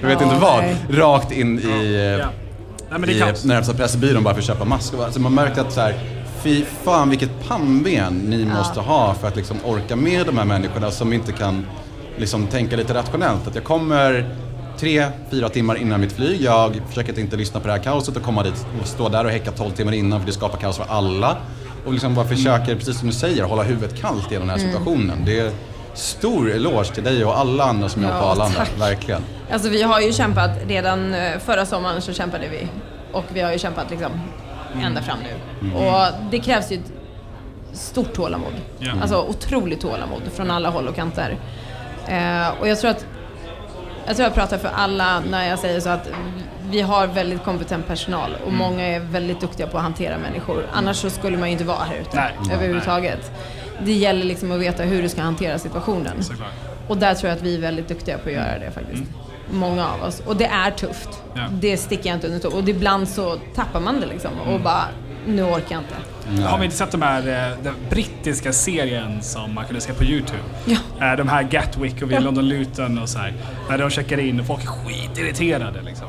jag 0.00 0.08
vet 0.08 0.20
Ja, 0.20 0.22
inte 0.24 0.38
vad, 0.40 0.62
nej. 0.62 0.76
rakt 0.90 1.32
in 1.32 1.58
i 1.58 1.94
eh, 1.94 2.00
Ja. 2.00 2.26
Nej, 2.90 3.00
men 3.00 3.08
det 3.08 3.20
är 3.20 3.44
i 3.44 3.48
närmsta 3.48 3.74
pressbyrån 3.74 4.22
bara 4.22 4.34
för 4.34 4.40
att 4.40 4.46
köpa 4.46 4.64
mask. 4.64 4.94
Alltså 5.04 5.20
man 5.20 5.34
märkte 5.34 5.60
att 5.60 5.72
så 5.72 5.80
här, 5.80 5.94
fy 6.42 6.64
fan 6.64 7.10
vilket 7.10 7.48
pannben 7.48 8.12
ni 8.14 8.44
måste 8.44 8.80
ha 8.80 9.14
för 9.14 9.28
att 9.28 9.36
liksom 9.36 9.56
orka 9.64 9.96
med 9.96 10.26
de 10.26 10.38
här 10.38 10.44
människorna 10.44 10.90
som 10.90 11.12
inte 11.12 11.32
kan 11.32 11.66
liksom 12.16 12.46
tänka 12.46 12.76
lite 12.76 12.94
rationellt. 12.94 13.46
Att 13.48 13.54
jag 13.54 13.64
kommer 13.64 14.34
tre, 14.78 15.06
fyra 15.30 15.48
timmar 15.48 15.74
innan 15.76 16.00
mitt 16.00 16.12
flyg. 16.12 16.40
Jag 16.40 16.80
försöker 16.88 17.12
att 17.12 17.18
inte 17.18 17.36
lyssna 17.36 17.60
på 17.60 17.66
det 17.66 17.72
här 17.72 17.82
kaoset 17.82 18.16
och 18.16 18.22
komma 18.22 18.42
dit 18.42 18.66
och 18.80 18.86
stå 18.86 19.08
där 19.08 19.24
och 19.24 19.30
häcka 19.30 19.50
12 19.52 19.70
timmar 19.70 19.92
innan 19.92 20.20
för 20.20 20.26
det 20.26 20.32
skapar 20.32 20.58
kaos 20.58 20.76
för 20.76 20.86
alla. 20.88 21.36
Och 21.86 21.92
liksom 21.92 22.14
bara 22.14 22.26
försöker, 22.26 22.74
precis 22.76 22.98
som 22.98 23.08
du 23.08 23.14
säger, 23.14 23.44
hålla 23.44 23.62
huvudet 23.62 24.00
kallt 24.00 24.32
i 24.32 24.34
den 24.34 24.50
här 24.50 24.56
Mm. 24.58 24.70
situationen. 24.72 25.22
Det 25.26 25.38
är 25.40 25.50
stor 25.94 26.50
eloge 26.52 26.84
till 26.94 27.04
dig 27.04 27.24
och 27.24 27.38
alla 27.38 27.64
andra 27.64 27.88
som 27.88 28.02
jobbar 28.02 28.18
på 28.20 28.24
Ja, 28.26 28.30
Arlanda. 28.32 28.58
tack. 28.58 28.70
Verkligen. 28.80 29.22
Alltså 29.52 29.68
vi 29.68 29.82
har 29.82 30.00
ju 30.00 30.12
kämpat 30.12 30.50
redan 30.68 31.14
eh, 31.14 31.38
förra 31.44 31.66
sommaren 31.66 32.02
så 32.02 32.12
kämpade 32.12 32.48
vi. 32.48 32.68
Och 33.12 33.24
vi 33.34 33.40
har 33.40 33.52
ju 33.52 33.58
kämpat 33.58 33.90
liksom 33.90 34.10
ända 34.82 35.02
fram 35.02 35.18
nu. 35.22 35.74
Och 35.74 36.06
det 36.30 36.38
krävs 36.38 36.72
ju 36.72 36.76
ett 36.76 36.92
stort 37.72 38.12
tålamod. 38.12 38.52
Ja. 38.78 38.92
Alltså 39.02 39.22
otroligt 39.28 39.80
tålamod 39.80 40.22
från 40.34 40.50
alla 40.50 40.70
håll 40.70 40.88
och 40.88 40.96
kanter. 40.96 41.36
Eh, 42.08 42.60
och 42.60 42.68
jag 42.68 42.80
tror 42.80 42.90
att 42.90 43.06
jag 44.06 44.16
tror 44.16 44.26
jag 44.26 44.34
pratar 44.34 44.58
för 44.58 44.68
alla 44.74 45.20
när 45.20 45.48
jag 45.48 45.58
säger 45.58 45.80
så 45.80 45.88
att 45.88 46.08
vi 46.70 46.80
har 46.80 47.06
väldigt 47.06 47.44
kompetent 47.44 47.86
personal 47.86 48.36
och 48.46 48.52
många 48.52 48.84
är 48.84 49.00
väldigt 49.00 49.40
duktiga 49.40 49.66
på 49.66 49.76
att 49.76 49.82
hantera 49.82 50.18
människor. 50.18 50.66
Annars 50.72 50.96
så 50.96 51.10
skulle 51.10 51.36
man 51.36 51.48
ju 51.48 51.52
inte 51.52 51.64
vara 51.64 51.84
här 51.84 51.96
ute 51.96 52.16
Nej. 52.16 52.54
överhuvudtaget. 52.54 53.32
Det 53.84 53.92
gäller 53.92 54.24
liksom 54.24 54.52
att 54.52 54.60
veta 54.60 54.82
hur 54.82 55.02
du 55.02 55.08
ska 55.08 55.22
hantera 55.22 55.58
situationen. 55.58 56.22
Såklart. 56.22 56.48
Och 56.88 56.96
där 56.96 57.14
tror 57.14 57.28
jag 57.28 57.36
att 57.36 57.42
vi 57.42 57.54
är 57.54 57.60
väldigt 57.60 57.88
duktiga 57.88 58.18
på 58.18 58.28
att 58.28 58.34
göra 58.34 58.58
det 58.58 58.70
faktiskt. 58.70 59.02
Många 59.52 59.88
av 59.88 60.02
oss. 60.02 60.22
Och 60.26 60.36
det 60.36 60.44
är 60.44 60.70
tufft. 60.70 61.22
Ja. 61.34 61.42
Det 61.52 61.76
sticker 61.76 62.08
jag 62.08 62.16
inte 62.16 62.26
under 62.26 62.38
stol. 62.38 62.52
Och 62.52 62.68
ibland 62.68 63.08
så 63.08 63.38
tappar 63.54 63.80
man 63.80 64.00
det 64.00 64.06
liksom 64.06 64.30
och 64.40 64.60
bara, 64.60 64.84
nu 65.26 65.42
orkar 65.42 65.66
jag 65.68 65.80
inte. 65.80 66.42
Har 66.42 66.58
vi 66.58 66.64
inte 66.64 66.76
sett 66.76 66.90
de 66.90 67.02
här, 67.02 67.50
eh, 67.50 67.56
den 67.62 67.74
brittiska 67.90 68.52
serien 68.52 69.22
som 69.22 69.54
man 69.54 69.64
kunde 69.64 69.80
se 69.80 69.92
på 69.92 70.04
YouTube? 70.04 70.42
Ja. 70.64 70.76
Eh, 71.00 71.16
De 71.16 71.28
här 71.28 71.42
Gatwick 71.42 72.02
och 72.02 72.10
vid 72.10 72.22
London 72.22 72.48
Luton 72.48 72.98
och 72.98 73.08
så 73.08 73.18
här. 73.18 73.34
När 73.68 73.78
de 73.78 73.90
checkar 73.90 74.20
in 74.20 74.40
och 74.40 74.46
folk 74.46 74.62
är 74.62 74.66
skitirriterade 74.66 75.82
liksom. 75.82 76.06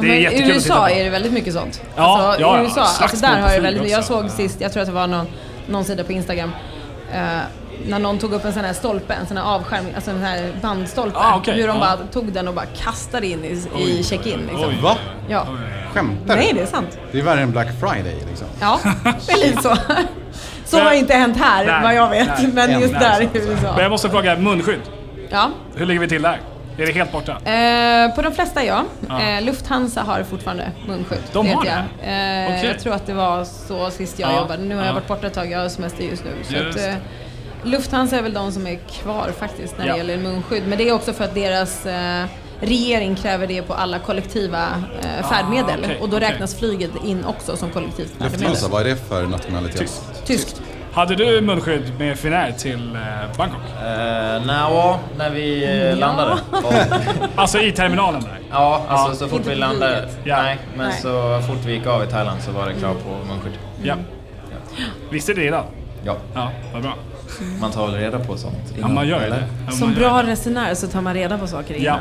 Det 0.00 0.26
är 0.26 0.30
Men 0.30 0.50
I 0.50 0.52
USA 0.52 0.90
är 0.90 1.04
det 1.04 1.10
väldigt 1.10 1.32
mycket 1.32 1.54
sånt. 1.54 1.82
Ja, 1.96 2.02
alltså, 2.02 2.42
ja, 2.42 2.56
i 2.56 2.60
ja. 2.60 2.64
USA, 2.64 2.80
alltså 3.00 3.16
där 3.16 3.40
har 3.40 3.48
flyg 3.48 3.62
väldigt 3.62 3.90
Jag 3.90 4.04
såg 4.04 4.30
sist, 4.30 4.60
jag 4.60 4.72
tror 4.72 4.80
att 4.80 4.88
det 4.88 4.94
var 4.94 5.06
någon, 5.06 5.26
någon 5.68 5.84
sida 5.84 6.04
på 6.04 6.12
Instagram, 6.12 6.50
eh, 7.12 7.38
när 7.86 7.98
någon 7.98 8.18
tog 8.18 8.32
upp 8.32 8.44
en 8.44 8.52
sån 8.52 8.64
här 8.64 8.72
stolpe, 8.72 9.14
en 9.14 9.26
sån 9.26 9.36
här 9.36 9.44
avskärmning, 9.44 9.94
alltså 9.94 10.10
en 10.10 10.22
här 10.22 10.52
bandstolpe. 10.62 11.18
Ah, 11.18 11.36
okej, 11.36 11.54
hur 11.54 11.68
de 11.68 11.80
bara 11.80 11.96
tog 11.96 12.32
den 12.32 12.48
och 12.48 12.54
bara 12.54 12.66
kastade 12.66 13.26
in 13.26 13.44
i, 13.44 13.82
i 13.82 14.04
check-in. 14.04 14.40
Liksom. 14.40 14.68
Oj. 14.68 14.78
Va? 14.82 14.96
Ja. 15.28 15.46
Skämtar 15.94 16.36
Nej, 16.36 16.52
det 16.54 16.60
är 16.60 16.66
sant. 16.66 16.98
Det 17.12 17.18
är 17.18 17.22
värre 17.22 17.40
än 17.40 17.50
Black 17.52 17.68
Friday 17.80 18.16
liksom. 18.28 18.46
Ja, 18.60 18.80
det 19.26 19.32
är 19.32 19.46
lite 19.46 19.62
så. 19.62 19.76
Så 20.64 20.78
har 20.80 20.92
inte 20.92 21.14
hänt 21.14 21.36
här, 21.36 21.66
Nej, 21.66 21.82
vad 21.82 21.94
jag 21.94 22.10
vet. 22.10 22.28
nej, 22.28 22.50
men 22.52 22.80
just 22.80 22.92
nej, 22.92 23.00
där 23.02 23.20
i 23.22 23.28
USA. 23.48 23.72
Men 23.72 23.82
jag 23.82 23.90
måste 23.90 24.10
fråga, 24.10 24.36
munskydd. 24.36 24.80
Ja. 25.30 25.50
Hur 25.74 25.86
ligger 25.86 26.00
vi 26.00 26.08
till 26.08 26.22
där? 26.22 26.40
Är 26.78 26.86
det 26.86 26.92
helt 26.92 27.12
borta? 27.12 27.32
Eh, 27.32 28.14
på 28.14 28.22
de 28.22 28.32
flesta 28.32 28.64
ja. 28.64 28.84
Ja. 29.08 29.20
Eh, 29.22 29.42
Lufthansa 29.42 30.02
har 30.02 30.22
fortfarande 30.22 30.70
munskydd. 30.88 31.18
De 31.32 31.46
har 31.48 31.66
jag. 31.66 31.74
det? 32.00 32.06
Eh, 32.10 32.56
Okej. 32.58 32.66
Jag 32.66 32.80
tror 32.80 32.94
att 32.94 33.06
det 33.06 33.12
var 33.14 33.44
så 33.44 33.90
sist 33.90 34.18
jag 34.18 34.30
Ja, 34.32 34.36
jobbade. 34.40 34.62
Nu 34.62 34.74
har 34.74 34.82
ja. 34.82 34.86
jag 34.88 34.94
varit 34.94 35.08
borta 35.08 35.26
ett 35.26 35.34
tag, 35.34 35.50
jag 35.50 35.58
har 35.58 35.68
semester 35.68 36.04
just 36.04 36.24
nu. 36.24 36.30
Så 36.42 36.54
Just 36.54 36.78
att, 36.78 36.86
eh, 36.86 36.94
Lufthansa 37.64 38.16
är 38.18 38.22
väl 38.22 38.32
de 38.34 38.52
som 38.52 38.66
är 38.66 38.76
kvar 38.76 39.30
faktiskt 39.38 39.78
när 39.78 39.86
Ja. 39.86 39.92
det 39.92 39.98
gäller 39.98 40.18
munskydd. 40.18 40.62
Men 40.68 40.78
det 40.78 40.88
är 40.88 40.92
också 40.94 41.12
för 41.12 41.24
att 41.24 41.34
deras 41.34 41.86
eh, 41.86 42.24
regering 42.60 43.14
kräver 43.16 43.46
det 43.46 43.62
på 43.62 43.74
alla 43.74 43.98
kollektiva 43.98 44.66
eh, 45.02 45.28
färdmedel. 45.28 45.80
Ah, 45.80 45.84
okej, 45.84 45.98
och 46.00 46.08
då 46.08 46.16
okej. 46.16 46.30
räknas 46.30 46.54
flyget 46.58 46.90
in 47.04 47.24
också 47.24 47.56
som 47.56 47.70
kollektivt 47.70 48.10
färdmedel. 48.10 48.40
Lufthansa, 48.40 48.68
vad 48.68 48.80
är 48.80 48.84
det 48.84 48.96
för 48.96 49.26
nationalitet? 49.26 49.80
Tyst. 49.80 50.02
Tyskt. 50.26 50.62
Hade 50.92 51.14
du 51.14 51.40
munskydd 51.40 51.92
med 51.98 52.18
Finnair 52.18 52.52
till 52.52 52.94
eh, 52.96 53.00
Bangkok? 53.38 53.60
Uh, 53.60 54.46
Nja, 54.46 54.98
när 55.18 55.30
vi 55.30 55.64
eh, 55.64 55.70
Ja. 55.90 55.94
landade. 55.94 56.32
Och, 56.50 56.72
Alltså 57.40 57.58
i 57.58 57.72
terminalen 57.72 58.20
där? 58.22 58.38
ja, 58.50 58.84
alltså 58.88 59.08
Ja. 59.10 59.14
så 59.14 59.28
fort 59.28 59.38
Inte 59.38 59.50
vi 59.50 59.56
landade. 59.56 60.08
Ja. 60.24 60.42
Nej, 60.42 60.58
men 60.76 60.88
Nej. 60.88 60.98
så 61.02 61.40
fort 61.48 61.64
vi 61.66 61.72
gick 61.72 61.86
av 61.86 62.04
i 62.04 62.06
Thailand 62.06 62.42
så 62.42 62.50
var 62.52 62.66
det 62.66 62.74
krav 62.74 62.94
på 62.94 63.26
munskydd. 63.32 63.52
Ja. 63.82 63.94
Visste 65.10 65.32
du 65.32 65.40
det 65.40 65.46
redan? 65.46 65.64
Ja, 66.04 66.16
Ja, 66.34 66.50
vad 66.72 66.82
bra. 66.82 66.94
Man 67.60 67.70
tar 67.70 67.86
väl 67.86 67.94
reda 67.96 68.18
på 68.18 68.36
sånt 68.36 68.56
Ja, 68.72 68.76
innan, 68.78 68.94
man 68.94 69.08
gör 69.08 69.20
ju 69.20 69.26
eller? 69.26 69.36
det. 69.36 69.46
Ja, 69.66 69.72
Som 69.72 69.94
bra 69.94 70.22
det. 70.22 70.30
resenär 70.30 70.74
så 70.74 70.86
tar 70.86 71.00
man 71.00 71.14
reda 71.14 71.38
på 71.38 71.46
saker 71.46 71.74
Ja. 71.74 71.80
innan. 71.80 71.98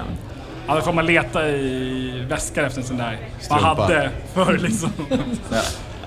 Ja, 0.68 0.76
då 0.76 0.82
får 0.82 0.94
man 0.94 1.06
leta 1.06 1.48
i 1.50 2.26
väskar 2.30 2.64
efter 2.64 2.82
en 2.82 2.88
sån 2.88 2.98
där. 2.98 3.18
Man 3.50 3.64
hade 3.64 4.10
förr 4.34 4.58
liksom. 4.64 4.90
Ja. 5.52 5.62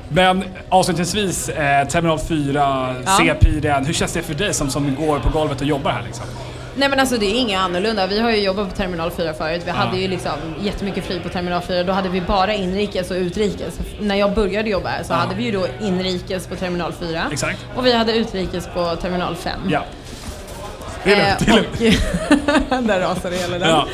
Men 0.09 0.45
avslutningsvis, 0.69 1.49
eh, 1.49 1.89
Terminal 1.89 2.19
4, 2.19 2.95
Ja. 3.07 3.11
CP-den. 3.19 3.85
Hur 3.87 3.93
känns 3.95 4.13
det 4.13 4.23
för 4.23 4.35
dig 4.35 4.55
som, 4.55 4.71
som 4.71 4.95
går 4.95 5.19
på 5.19 5.29
golvet 5.39 5.61
och 5.61 5.67
jobbar 5.67 5.91
här 5.91 6.03
liksom? 6.07 6.25
Nej 6.77 6.89
men 6.89 7.01
alltså 7.01 7.17
det 7.17 7.27
är 7.27 7.35
inget 7.41 7.61
annorlunda. 7.61 8.07
Vi 8.07 8.21
har 8.21 8.31
ju 8.31 8.37
jobbat 8.43 8.69
på 8.71 8.77
Terminal 8.77 9.11
4 9.11 9.35
förut. 9.35 9.63
Vi 9.65 9.69
Ja. 9.71 9.75
hade 9.75 9.97
ju 9.99 10.09
liksom 10.09 10.33
jättemycket 10.63 11.05
flyg 11.05 11.23
på 11.23 11.29
Terminal 11.29 11.63
4. 11.63 11.83
Då 11.85 11.93
hade 11.93 12.09
vi 12.09 12.21
bara 12.21 12.55
inrikes 12.55 13.11
och 13.11 13.17
utrikes. 13.17 13.79
När 14.01 14.15
jag 14.15 14.35
började 14.35 14.71
jobba 14.71 14.89
här 14.89 15.03
så 15.03 15.13
Ja. 15.13 15.17
hade 15.17 15.35
vi 15.35 15.45
ju 15.45 15.53
då 15.53 15.67
inrikes 15.81 16.47
på 16.47 16.57
Terminal 16.57 16.93
4. 16.93 17.23
Exakt. 17.33 17.59
Och 17.77 17.87
vi 17.87 17.93
hade 17.93 18.13
utrikes 18.17 18.67
på 18.75 18.97
Terminal 18.97 19.37
5. 19.37 19.61
Ja. 19.71 19.85
Det 21.05 21.13
är 21.15 21.37
lugnt, 21.49 21.81
lugnt. 21.81 22.01
och 22.71 22.83
där 22.83 23.01
rasade 23.01 23.37
hela 23.37 23.59
den. 23.59 23.69
Ja. 23.69 23.87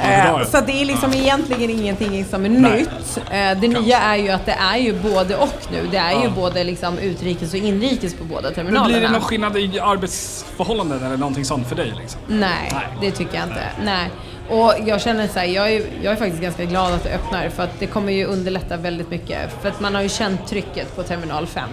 Eh, 0.00 0.44
så 0.44 0.60
det 0.60 0.72
är 0.72 0.84
liksom 0.84 1.12
egentligen 1.14 1.70
ingenting 1.70 2.24
som 2.24 2.44
är 2.44 2.48
Nej. 2.48 2.78
nytt. 2.80 3.18
Eh, 3.30 3.60
det 3.60 3.68
nya 3.68 3.98
är 3.98 4.16
ju 4.16 4.28
att 4.30 4.46
det 4.46 4.52
är 4.72 4.76
ju 4.76 4.92
både 5.02 5.36
och 5.36 5.54
nu. 5.72 5.88
Det 5.90 5.96
är 5.96 6.22
ju 6.22 6.30
både 6.30 6.64
liksom 6.64 6.98
utrikes 6.98 7.52
och 7.52 7.58
inrikes 7.58 8.14
på 8.14 8.24
båda 8.24 8.42
Men 8.42 8.54
terminalerna. 8.54 8.88
blir 8.88 9.00
det 9.00 9.08
någon 9.10 9.20
skillnad 9.20 9.56
i 9.56 9.80
arbetsförhållanden 9.80 11.04
eller 11.04 11.16
någonting 11.16 11.44
sånt 11.44 11.68
för 11.68 11.76
dig 11.76 11.92
liksom? 12.00 12.20
Nej, 12.28 12.70
Nej. 12.72 12.86
det 13.00 13.10
tycker 13.10 13.34
jag 13.34 13.44
inte. 13.44 13.64
Nej. 13.84 14.10
Och 14.50 14.74
jag 14.86 15.00
känner 15.00 15.28
så 15.28 15.38
här, 15.38 15.46
jag 15.46 15.72
är, 15.72 15.82
jag 16.02 16.12
är 16.12 16.16
faktiskt 16.16 16.42
ganska 16.42 16.64
glad 16.64 16.92
att 16.92 17.04
det 17.04 17.14
öppnar 17.14 17.48
för 17.48 17.62
att 17.62 17.78
det 17.80 17.86
kommer 17.86 18.12
ju 18.12 18.24
underlätta 18.24 18.76
väldigt 18.76 19.10
mycket. 19.10 19.38
För 19.62 19.68
att 19.68 19.80
man 19.80 19.94
har 19.94 20.02
ju 20.02 20.08
känt 20.08 20.46
trycket 20.48 20.96
på 20.96 21.02
Terminal 21.02 21.46
5. 21.46 21.68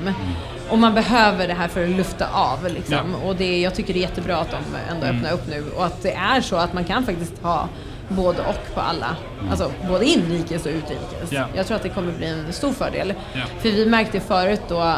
Och 0.69 0.77
man 0.77 0.93
behöver 0.93 1.47
det 1.47 1.53
här 1.53 1.67
för 1.67 1.83
att 1.83 1.89
lufta 1.89 2.27
av 2.33 2.67
liksom. 2.67 3.15
Ja. 3.21 3.27
Och 3.29 3.35
det, 3.35 3.59
jag 3.61 3.75
tycker 3.75 3.93
det 3.93 3.99
är 3.99 4.01
jättebra 4.01 4.37
att 4.37 4.51
de 4.51 4.57
ändå 4.95 5.07
öppnar 5.07 5.31
upp 5.31 5.47
nu. 5.49 5.63
Och 5.77 5.85
att 5.85 6.03
det 6.03 6.11
är 6.13 6.41
så 6.41 6.55
att 6.55 6.73
man 6.73 6.83
kan 6.83 7.05
faktiskt 7.05 7.33
ha 7.41 7.67
både 8.09 8.41
och 8.41 8.75
på 8.75 8.81
alla. 8.81 9.15
Alltså 9.51 9.71
både 9.87 10.05
inrikes 10.05 10.65
och 10.65 10.71
utrikes. 10.71 11.31
Ja. 11.31 11.45
Jag 11.55 11.67
tror 11.67 11.77
att 11.77 11.83
det 11.83 11.89
kommer 11.89 12.11
bli 12.11 12.27
en 12.27 12.53
stor 12.53 12.71
fördel. 12.71 13.13
Ja. 13.33 13.41
För 13.59 13.69
vi 13.69 13.85
märkte 13.85 14.19
förut 14.19 14.61
då, 14.67 14.95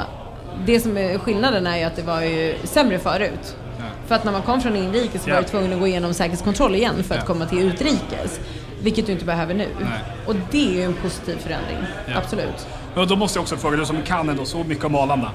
det 0.65 0.79
som 0.79 0.97
är 0.97 1.17
skillnaden 1.17 1.67
är 1.67 1.77
ju 1.77 1.83
att 1.83 1.95
det 1.95 2.01
var 2.01 2.21
ju 2.21 2.55
sämre 2.63 2.99
förut. 2.99 3.55
Ja. 3.77 3.83
För 4.07 4.15
att 4.15 4.23
när 4.23 4.31
man 4.31 4.41
kom 4.41 4.61
från 4.61 4.75
inrikes 4.75 5.23
så 5.23 5.29
var 5.29 5.37
du 5.37 5.43
tvungen 5.43 5.73
att 5.73 5.79
gå 5.79 5.87
igenom 5.87 6.13
säkerhetskontroll 6.13 6.75
igen 6.75 7.03
för 7.03 7.15
att 7.15 7.25
komma 7.25 7.45
till 7.45 7.59
utrikes. 7.59 8.39
Vilket 8.81 9.05
du 9.05 9.11
inte 9.11 9.25
behöver 9.25 9.53
nu. 9.53 9.67
Nej. 9.79 9.99
Och 10.27 10.35
det 10.51 10.67
är 10.67 10.71
ju 10.73 10.83
en 10.83 10.93
positiv 10.93 11.37
förändring. 11.37 11.77
Absolut. 12.15 12.67
Och 12.95 13.07
då 13.07 13.15
måste 13.15 13.37
jag 13.37 13.41
också 13.41 13.57
fråga, 13.57 13.77
du 13.77 13.85
som 13.85 14.01
kan 14.01 14.29
ändå 14.29 14.45
så 14.45 14.63
mycket 14.63 14.85
om 14.85 14.95
Arlanda. 14.95 15.31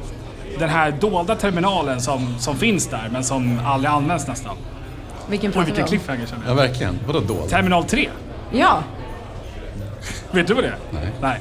Den 0.59 0.69
här 0.69 0.91
dolda 0.91 1.37
terminalen 1.37 2.01
som, 2.01 2.39
som 2.39 2.57
finns 2.57 2.87
där 2.87 3.09
men 3.13 3.25
som 3.25 3.61
aldrig 3.67 3.91
används 3.93 4.27
nästan. 4.27 4.57
Vilken 5.29 5.51
Oj, 5.51 5.53
pratar 5.53 5.65
vilken 5.67 5.77
vi 5.77 5.83
om? 5.83 5.89
cliffhanger 5.89 6.27
känner 6.27 6.43
Ja, 6.45 6.49
jag. 6.51 6.55
verkligen. 6.57 6.99
Vadå 7.07 7.21
dold? 7.21 7.51
Terminal 7.51 7.85
3. 7.85 8.09
Ja. 8.53 8.83
Vet 10.31 10.47
du 10.47 10.55
vad 10.55 10.65
det 10.65 10.69
är? 10.69 10.77
Nej. 10.91 11.09
Nej. 11.21 11.41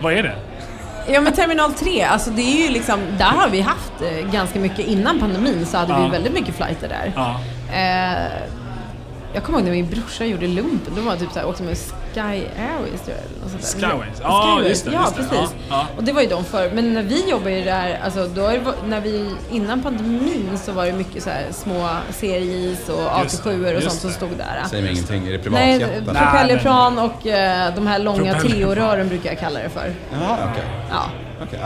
Vad 0.00 0.12
är 0.12 0.22
det? 0.22 0.34
Ja 1.08 1.20
men 1.20 1.32
Terminal 1.32 1.72
3, 1.72 2.02
alltså 2.02 2.30
det 2.30 2.42
är 2.42 2.66
ju 2.66 2.72
liksom, 2.72 3.00
där 3.18 3.24
har 3.24 3.48
vi 3.48 3.60
haft 3.60 3.92
eh, 4.02 4.32
ganska 4.32 4.58
mycket 4.58 4.78
innan 4.86 5.18
pandemin 5.20 5.66
så 5.66 5.76
hade 5.78 5.92
vi 5.94 5.98
Ja. 6.00 6.04
ju 6.04 6.10
väldigt 6.10 6.32
mycket 6.32 6.54
flighter 6.54 6.88
där. 6.88 7.12
Ja. 7.16 7.40
Eh, 7.74 8.32
jag 9.34 9.42
kommer 9.44 9.58
ihåg 9.58 9.64
när 9.68 9.72
min 9.74 9.90
brorsa 9.90 10.24
gjorde 10.24 10.46
lumpen, 10.46 10.92
då 10.96 11.02
var 11.02 11.12
det 11.12 11.18
typ 11.20 11.32
såhär, 11.32 11.46
åkte 11.46 11.62
med 11.62 11.76
Sky 12.14 12.20
Airways 12.20 13.02
tror 13.04 13.16
jag. 13.16 13.60
Skyways. 13.90 14.20
Ja, 14.22 14.54
Skyways. 14.56 14.68
just 14.68 14.84
det, 14.84 14.92
Ja, 14.92 15.02
just 15.04 15.16
det. 15.16 15.36
precis. 15.36 15.54
Ja. 15.68 15.86
Och 15.96 16.04
det 16.04 16.12
var 16.12 16.22
ju 16.22 16.28
de 16.28 16.44
för. 16.44 16.70
Men 16.70 16.94
när 16.94 17.02
vi 17.02 17.30
jobbade 17.30 17.58
ju 17.58 17.64
där, 17.64 18.00
alltså 18.04 18.26
då 18.26 18.46
är 18.46 18.52
det, 18.58 18.64
när 18.88 19.00
vi, 19.00 19.30
innan 19.50 19.82
pandemin 19.82 20.58
så 20.64 20.72
var 20.72 20.86
det 20.86 20.92
mycket 20.92 21.22
så 21.22 21.30
här 21.30 21.44
små 21.52 21.88
CRJs 22.20 22.88
och 22.88 23.22
Just 23.22 23.44
AT7 23.44 23.76
och 23.76 23.82
sånt 23.82 24.00
som 24.00 24.10
stod 24.10 24.30
där. 24.38 24.62
Säger 24.70 24.82
mig 24.82 24.92
ingenting. 24.92 25.26
Är 25.26 25.38
det 25.38 25.50
Nej, 25.50 25.78
privatjet? 25.78 25.90
eller? 26.08 26.14
propellerplan 26.20 26.98
och 26.98 27.26
eh, 27.26 27.74
de 27.74 27.86
här 27.86 27.98
långa. 27.98 28.34
TO-rören 28.34 29.08
brukar 29.08 29.30
jag 29.30 29.38
kalla 29.38 29.60
det 29.60 29.68
för. 29.68 29.94
Jaha, 30.12 30.38
okej. 30.52 30.64
Ja. 30.90 31.02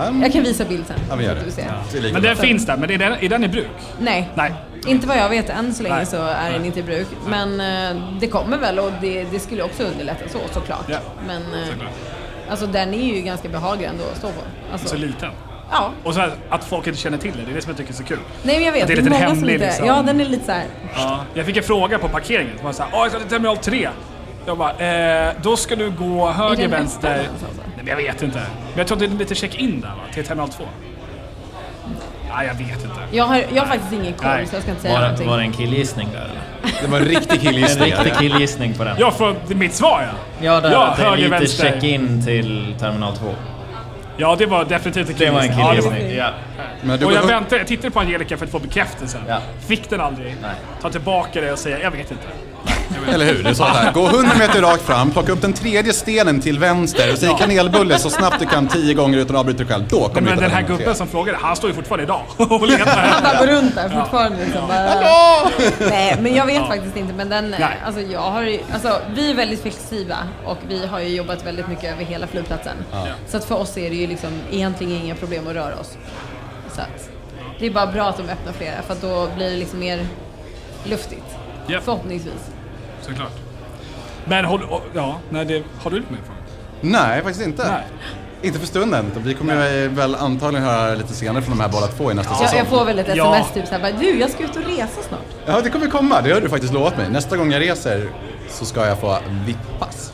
Um, 0.08 0.22
Jag 0.22 0.32
kan 0.32 0.42
visa 0.42 0.64
bild 0.64 0.86
sen. 0.86 0.96
Ja, 1.10 1.16
vi 1.16 1.24
gör 1.24 1.32
att 1.36 1.56
det. 1.92 2.00
lika 2.00 2.12
Men 2.12 2.22
den 2.22 2.36
finns 2.36 2.66
där, 2.66 2.76
men 2.76 2.90
är 2.90 2.98
den, 2.98 3.12
är 3.20 3.28
den 3.28 3.44
i 3.44 3.48
bruk? 3.48 3.66
Nej, 3.98 4.28
Nej. 4.34 4.52
inte 4.86 5.06
vad 5.06 5.16
jag 5.16 5.28
vet 5.28 5.50
än 5.50 5.74
så 5.74 5.82
länge 5.82 5.94
Nej. 5.94 6.06
så 6.06 6.16
är 6.16 6.50
den 6.50 6.58
Nej. 6.60 6.66
inte 6.66 6.80
i 6.80 6.82
bruk. 6.82 7.06
Men 7.28 7.60
eh, 7.60 8.02
det 8.20 8.26
kommer 8.26 8.58
väl 8.58 8.78
och 8.78 8.90
det, 9.00 9.24
det 9.32 9.38
skulle 9.38 9.62
också 9.62 9.82
underlätta 9.82 10.28
så 10.28 10.38
såklart. 10.52 10.84
Ja, 10.88 10.98
Men 11.26 11.42
såklart. 11.70 11.88
alltså 12.50 12.66
den 12.66 12.94
är 12.94 13.14
ju 13.14 13.20
ganska 13.22 13.48
behaglig 13.48 13.86
ändå 13.86 14.04
att 14.12 14.18
stå 14.18 14.26
på. 14.28 14.40
Alltså, 14.72 14.88
Så 14.88 14.96
liten. 14.96 15.30
ja. 15.70 15.90
Och 16.04 16.14
så 16.14 16.20
här, 16.20 16.32
att 16.50 16.64
folk 16.64 16.86
inte 16.86 17.00
känner 17.00 17.18
till 17.18 17.32
det, 17.36 17.44
det 17.44 17.50
är 17.50 17.54
det 17.54 17.62
som 17.62 17.70
jag 17.70 17.76
tycker 17.76 17.90
är 17.92 17.96
så 17.96 18.04
kul. 18.04 18.18
Nej 18.42 18.56
men 18.56 18.64
jag 18.64 18.72
vet, 18.72 18.86
Det 18.86 18.92
är 18.92 18.96
det 18.96 19.00
är 19.00 19.04
lite 19.04 19.10
många 19.10 19.28
hemlig, 19.34 19.54
inte... 19.54 19.66
liksom. 19.66 19.86
Ja, 19.86 20.02
den 20.06 20.20
är 20.20 20.24
lite 20.24 20.44
så 20.44 20.52
här. 20.52 20.64
Ja. 20.96 21.20
Jag 21.34 21.46
fick 21.46 21.56
en 21.56 21.62
fråga 21.62 21.98
på 21.98 22.08
parkeringen. 22.08 22.52
Det 22.58 22.64
var 22.64 22.72
så 22.72 22.82
här, 22.82 22.90
Åh, 22.94 23.00
jag 23.02 23.10
ska 23.10 23.20
till 23.20 23.28
terminal 23.28 23.56
3. 23.56 23.88
Jag 24.46 24.58
bara, 24.58 24.70
eh, 25.26 25.32
då 25.42 25.56
ska 25.56 25.76
du 25.76 25.90
gå 25.90 26.30
höger, 26.30 26.62
den 26.62 26.70
vänster. 26.70 27.18
alltså? 27.32 27.46
Jag 27.86 27.96
vet 27.96 28.22
inte. 28.22 28.38
Men 28.38 28.78
jag 28.78 28.86
tror 28.86 28.96
att 28.96 29.00
det 29.00 29.06
är 29.06 29.18
lite 29.18 29.34
check-in 29.34 29.80
där 29.80 29.88
va? 29.88 29.94
Till 30.14 30.24
terminal 30.24 30.48
2. 30.48 30.64
Nej, 32.36 32.46
jag 32.46 32.54
vet 32.54 32.84
inte. 32.84 32.96
Jag 33.10 33.24
har, 33.24 33.36
jag 33.54 33.62
har 33.62 33.66
faktiskt 33.68 33.92
ingen 33.92 34.12
koll 34.12 34.28
Nej. 34.28 34.46
så 34.46 34.54
jag 34.56 34.62
ska 34.62 34.70
inte 34.70 34.82
säga 34.82 34.94
Var, 34.94 35.00
det- 35.00 35.06
någonting. 35.06 35.28
var 35.28 35.36
det 35.38 35.42
en 35.44 35.52
killgissning 35.52 36.08
där 36.12 36.20
eller? 36.20 36.82
Det 36.82 36.88
var 36.88 36.98
en 37.00 37.04
riktig 37.04 37.32
En 37.32 37.38
killgissning. 37.38 37.92
riktig 37.92 38.14
killgissning 38.18 38.74
på 38.74 38.84
den. 38.84 38.96
Ja, 38.98 39.10
för 39.10 39.54
mitt 39.54 39.74
svar 39.74 40.02
ja. 40.12 40.44
Ja, 40.46 40.60
där, 40.60 40.70
Ja, 40.72 40.84
att 40.86 40.96
det 40.96 41.04
är 41.04 41.40
lite 41.40 41.46
check-in 41.52 42.24
till 42.24 42.74
terminal 42.80 43.16
2. 43.16 43.34
Ja, 44.16 44.36
det 44.38 44.46
var 44.46 44.64
definitivt 44.64 45.08
en 45.10 45.16
Det 45.18 45.30
var 45.30 45.40
en 45.40 45.48
killgissning. 45.48 45.62
Ja, 45.62 45.66
var- 45.66 45.96
killgissning. 45.96 46.16
Ja. 47.00 47.06
Och 47.06 47.12
jag 47.12 47.22
väntade, 47.26 47.56
jag 47.56 47.66
tittade 47.66 47.90
på 47.90 48.00
Angelica 48.00 48.36
för 48.36 48.44
att 48.44 48.50
få 48.52 48.58
bekräftelse. 48.58 49.18
Ja. 49.28 49.38
Fick 49.66 49.90
den 49.90 50.00
aldrig. 50.00 50.36
Nej. 50.42 50.50
Ta 50.82 50.90
tillbaka 50.90 51.40
det 51.40 51.52
och 51.52 51.58
säga, 51.58 51.78
jag 51.82 51.90
vet 51.90 52.10
inte. 52.10 52.24
Eller 53.12 53.26
hur? 53.26 53.42
Du 53.42 53.54
sa 53.54 53.64
så 53.64 53.78
här, 53.78 53.92
gå 53.92 54.06
100 54.06 54.30
meter 54.38 54.62
rakt 54.62 54.82
fram, 54.82 55.10
plocka 55.10 55.32
upp 55.32 55.40
den 55.42 55.52
tredje 55.52 55.92
stenen 55.92 56.40
till 56.40 56.58
vänster 56.58 57.12
och 57.12 57.18
säg 57.18 57.34
kanelbulle 57.38 57.98
så 57.98 58.10
snabbt 58.10 58.36
du 58.40 58.46
kan 58.46 58.68
10 58.68 58.94
gånger 58.94 59.18
utan 59.18 59.36
att 59.36 59.40
avbryta 59.40 59.58
dig 59.58 59.66
själv. 59.66 59.84
Då 59.88 60.08
kommer 60.08 60.20
men 60.20 60.28
hitta 60.32 60.40
den 60.40 60.50
här 60.50 60.62
gubben 60.62 60.94
som 60.94 61.06
frågade, 61.08 61.38
han 61.40 61.56
står 61.56 61.70
ju 61.70 61.76
fortfarande 61.76 62.04
idag 62.04 62.22
och 62.36 62.66
letar. 62.66 62.96
Han 62.96 63.22
bara 63.22 63.46
går 63.46 63.52
runt 63.52 63.74
där 63.74 63.88
fortfarande 63.88 64.38
liksom. 64.44 64.68
Bara, 64.68 65.50
Nej, 65.90 66.16
men 66.20 66.34
jag 66.34 66.46
vet 66.46 66.54
Ja. 66.54 66.66
faktiskt 66.66 66.96
inte. 66.96 67.14
Men 67.14 67.28
den, 67.28 67.50
Nej. 67.50 67.78
alltså, 67.86 68.00
jag 68.00 68.20
har, 68.20 68.56
alltså, 68.72 69.00
vi 69.14 69.30
är 69.30 69.34
väldigt 69.34 69.62
flexibla 69.62 70.16
och 70.44 70.58
vi 70.68 70.86
har 70.86 71.00
ju 71.00 71.08
jobbat 71.08 71.46
väldigt 71.46 71.68
mycket 71.68 71.92
över 71.92 72.04
hela 72.04 72.26
flygplatsen. 72.26 72.76
Så 73.28 73.36
att 73.36 73.44
för 73.44 73.54
oss 73.54 73.76
är 73.76 73.90
det 73.90 73.96
ju 73.96 74.06
liksom 74.06 74.30
egentligen 74.50 74.92
inga 74.92 75.14
problem 75.14 75.46
att 75.48 75.54
röra 75.54 75.74
oss. 75.80 75.96
Så 76.74 76.80
att, 76.80 77.08
det 77.58 77.66
är 77.66 77.70
bara 77.70 77.86
bra 77.86 78.08
att 78.08 78.16
de 78.16 78.22
öppnar 78.22 78.52
flera 78.52 78.82
för 78.86 78.92
att 78.92 79.00
då 79.02 79.28
blir 79.36 79.50
det 79.50 79.56
liksom 79.56 79.78
mer 79.78 80.06
luftigt. 80.84 81.24
Ja. 81.66 81.80
Förhoppningsvis. 81.84 82.50
Såklart. 83.06 83.32
Men 84.24 84.44
du, 84.58 84.66
ja, 84.94 85.18
nej, 85.30 85.44
det, 85.44 85.62
har 85.82 85.90
du 85.90 85.96
lite 85.96 86.12
mer 86.12 86.20
frågor? 86.26 86.40
Nej, 86.80 87.22
faktiskt 87.22 87.46
inte. 87.46 87.68
Nej. 87.70 87.82
Inte 88.42 88.58
för 88.58 88.66
stunden. 88.66 89.12
Vi 89.16 89.34
kommer 89.34 89.70
ju 89.72 89.88
väl 89.88 90.14
antagligen 90.14 90.66
höra 90.66 90.94
lite 90.94 91.12
senare 91.14 91.42
från 91.42 91.56
de 91.56 91.62
här 91.62 91.70
båda 91.70 91.86
två 91.86 92.10
i 92.10 92.14
nästa 92.14 92.32
Jag, 92.32 92.40
säsong. 92.40 92.58
jag 92.58 92.66
får 92.66 92.84
väl 92.84 92.98
ett 92.98 93.06
Ja. 93.14 93.34
sms 93.36 93.54
typ 93.54 93.66
såhär, 93.66 93.80
du 94.00 94.18
jag 94.20 94.30
ska 94.30 94.44
ut 94.44 94.56
och 94.56 94.62
resa 94.62 95.02
snart. 95.08 95.20
Ja, 95.46 95.60
det 95.60 95.70
kommer 95.70 95.86
komma. 95.86 96.20
Det 96.20 96.32
har 96.32 96.40
du 96.40 96.48
faktiskt 96.48 96.72
lovat 96.72 96.96
mig. 96.96 97.10
Nästa 97.10 97.36
gång 97.36 97.52
jag 97.52 97.60
reser 97.62 98.08
så 98.50 98.64
ska 98.64 98.86
jag 98.86 98.98
få 98.98 99.18
VIP-pass. 99.46 100.12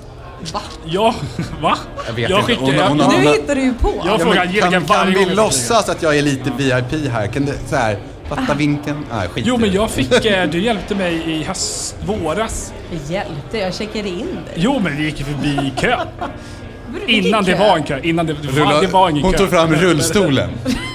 Va? 0.52 0.60
Ja, 0.84 1.14
va? 1.62 1.76
Jag 2.06 2.12
vet 2.12 2.30
jag 2.30 2.40
inte. 2.40 2.46
skickar... 2.52 2.62
Hon- 2.66 2.74
jag, 2.74 2.88
hon- 2.88 3.00
hon- 3.00 3.14
Nu 3.20 3.30
hittar 3.30 3.54
du 3.54 3.60
ju 3.62 3.74
på. 3.74 3.92
jag 4.06 4.20
frågar 4.20 4.40
Angelica 4.40 4.70
kan, 4.70 4.84
varje 4.84 5.04
kan 5.04 5.14
gång 5.14 5.24
vi 5.24 5.28
jag 5.28 5.36
låtsas 5.36 5.88
att 5.88 6.02
jag 6.02 6.18
är 6.18 6.22
lite 6.22 6.50
VIP 6.56 7.10
här? 7.12 7.26
Kan 7.26 7.44
det 7.46 7.54
så 7.68 7.76
här, 7.76 7.98
fatta 8.36 8.54
vinken? 8.54 9.04
Nej, 9.12 9.28
skit 9.28 9.44
Jo, 9.46 9.54
i 9.54 9.58
men 9.58 9.70
det. 9.70 9.74
jag 9.76 9.90
fick... 9.90 10.24
eh, 10.24 10.48
Du 10.48 10.60
hjälpte 10.60 10.94
mig 10.94 11.14
i 11.30 11.44
höst, 11.44 11.96
våras. 12.06 12.72
Hjälpte, 13.08 13.58
jag 13.58 13.74
checkade 13.74 14.08
in 14.08 14.16
dig. 14.46 14.54
Jo, 14.54 14.80
men 14.84 14.96
vi 14.96 15.04
gick 15.04 15.18
ju 15.18 15.24
förbi 15.24 15.72
kö. 15.76 15.96
Vilken 17.06 17.26
Innan 17.26 17.44
det 17.44 17.52
kö? 17.52 17.58
var 17.58 17.76
en 17.76 17.82
kö. 17.82 18.00
Innan 18.02 18.26
det, 18.26 18.32
Rulla- 18.32 18.80
det 18.80 18.86
var 18.86 19.10
ingen 19.10 19.22
hon 19.22 19.32
kö. 19.32 19.38
tog 19.38 19.50
fram 19.50 19.74
rullstolen. 19.74 20.50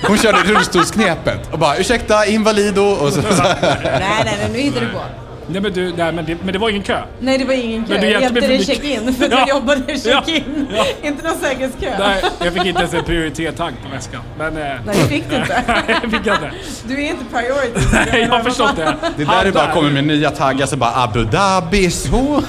Hon 0.07 0.17
körde 0.17 0.37
rullstolsknepet 0.37 1.53
och 1.53 1.59
bara 1.59 1.77
ursäkta, 1.77 2.25
invalido 2.25 2.81
och 2.81 3.13
så. 3.13 3.21
Nej, 3.21 3.55
nej, 3.81 4.23
nej, 4.25 4.49
nu 4.53 4.59
hittar 4.59 4.81
du 4.81 4.87
på. 4.87 4.99
Nej, 5.47 5.61
men, 5.61 5.73
du, 5.73 5.93
nej, 5.97 6.11
men, 6.11 6.25
det, 6.25 6.37
men 6.43 6.53
det 6.53 6.59
var 6.59 6.69
ingen 6.69 6.83
kö. 6.83 7.01
Nej, 7.19 7.37
det 7.37 7.45
var 7.45 7.53
ingen 7.53 7.85
kö. 7.85 7.93
Men 7.93 8.01
du 8.01 8.07
Jag 8.07 8.21
hjälpte 8.21 8.39
hjälpte 8.39 8.49
mig 8.49 8.57
dig 8.57 8.65
check-in 8.65 9.13
för 9.13 9.25
att 9.25 9.31
Ja. 9.35 9.39
jag 9.39 9.49
jobbade 9.49 9.93
i 9.93 10.01
Ja. 10.05 10.23
check-in. 10.25 10.67
Ja. 10.75 10.85
Inte 11.03 11.27
någon 11.27 11.37
säkerhetskö. 11.37 11.89
Nej, 11.99 12.23
jag 12.43 12.53
fick 12.53 12.65
inte 12.65 12.79
ens 12.79 12.93
en 12.93 13.03
prioritetstagg 13.03 13.73
på 13.83 13.89
väskan. 13.95 14.21
Men, 14.37 14.57
eh, 14.57 14.63
Nej, 14.63 14.77
det 14.85 14.93
fick 14.93 15.29
du 15.29 15.35
inte. 15.35 15.63
Nej, 15.67 15.83
jag 16.01 16.11
fick 16.11 16.13
inte. 16.19 16.51
Du 16.87 16.93
är 17.05 17.09
inte 17.09 17.25
priority. 17.31 17.87
Nej, 18.11 18.21
jag 18.29 18.29
har 18.29 18.43
förstått 18.43 18.75
det. 18.75 18.95
Det 19.17 19.23
där 19.25 19.31
Han 19.33 19.47
är 19.47 19.51
bara 19.51 19.71
kommer 19.71 19.91
med 19.91 20.03
nya 20.03 20.31
taggar 20.31 20.65
så 20.65 20.77
bara 20.77 21.03
Abu 21.03 21.23
Dhabi, 21.23 21.91
så. 21.91 22.41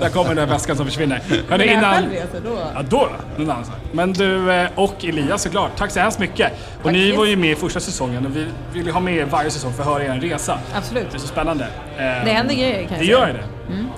Där 0.00 0.08
kommer 0.08 0.28
den 0.28 0.36
där 0.36 0.46
väskan 0.46 0.76
som 0.76 0.86
försvinner. 0.86 1.22
När 1.48 1.58
jag 1.58 1.66
innan... 1.66 1.94
själv 1.94 2.10
reser 2.10 2.40
då. 2.44 2.58
Ja, 2.74 2.82
då 2.88 3.08
någon 3.36 3.50
annan 3.50 3.64
sak. 3.64 3.74
Men 3.92 4.12
du 4.12 4.52
eh, 4.52 4.68
och 4.74 5.04
Elias 5.04 5.42
såklart, 5.42 5.70
tack 5.76 5.90
så 5.90 6.00
hemskt 6.00 6.18
mycket. 6.18 6.52
Och 6.78 6.82
Tack 6.82 6.92
ni 6.92 7.12
var 7.16 7.24
ju 7.24 7.36
med 7.36 7.50
i 7.50 7.54
första 7.54 7.80
säsongen 7.80 8.26
och 8.26 8.36
vi 8.36 8.46
vill 8.72 8.86
ju 8.86 8.92
ha 8.92 9.00
med 9.00 9.16
er 9.16 9.24
varje 9.24 9.50
säsong 9.50 9.72
för 9.72 9.82
att 9.82 9.88
höra 9.88 10.04
er 10.04 10.20
resa. 10.20 10.58
Absolut. 10.74 11.06
Det 11.10 11.16
är 11.16 11.20
så 11.20 11.26
spännande. 11.26 11.66
Eh, 11.98 12.24
Det 12.24 12.30
händer 12.30 12.54
grejer 12.54 12.80
kan 12.88 12.90
jag 12.90 12.98
Det 13.00 13.04
gör 13.04 13.26
ju 13.26 13.32
det. 13.32 13.44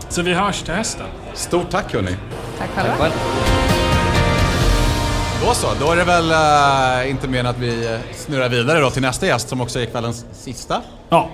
Så 0.08 0.22
vi 0.22 0.34
hörs 0.34 0.62
till 0.62 0.74
hösten. 0.74 1.06
Stort 1.34 1.70
tack 1.70 1.94
hörni. 1.94 2.16
Tack 2.58 2.68
själva. 2.76 3.06
Då 5.46 5.54
så, 5.54 5.66
då 5.80 5.92
är 5.92 5.96
det 5.96 6.04
väl 6.04 6.30
eh, 7.04 7.10
inte 7.10 7.28
mer 7.28 7.40
än 7.40 7.46
att 7.46 7.58
vi 7.58 7.86
eh, 7.92 7.98
snurrar 8.16 8.48
vidare 8.48 8.80
då 8.80 8.90
till 8.90 9.02
nästa 9.02 9.26
gäst 9.26 9.48
som 9.48 9.60
också 9.60 9.80
är 9.80 9.84
kvällens 9.84 10.24
sista. 10.32 10.80
Ja, 11.08 11.28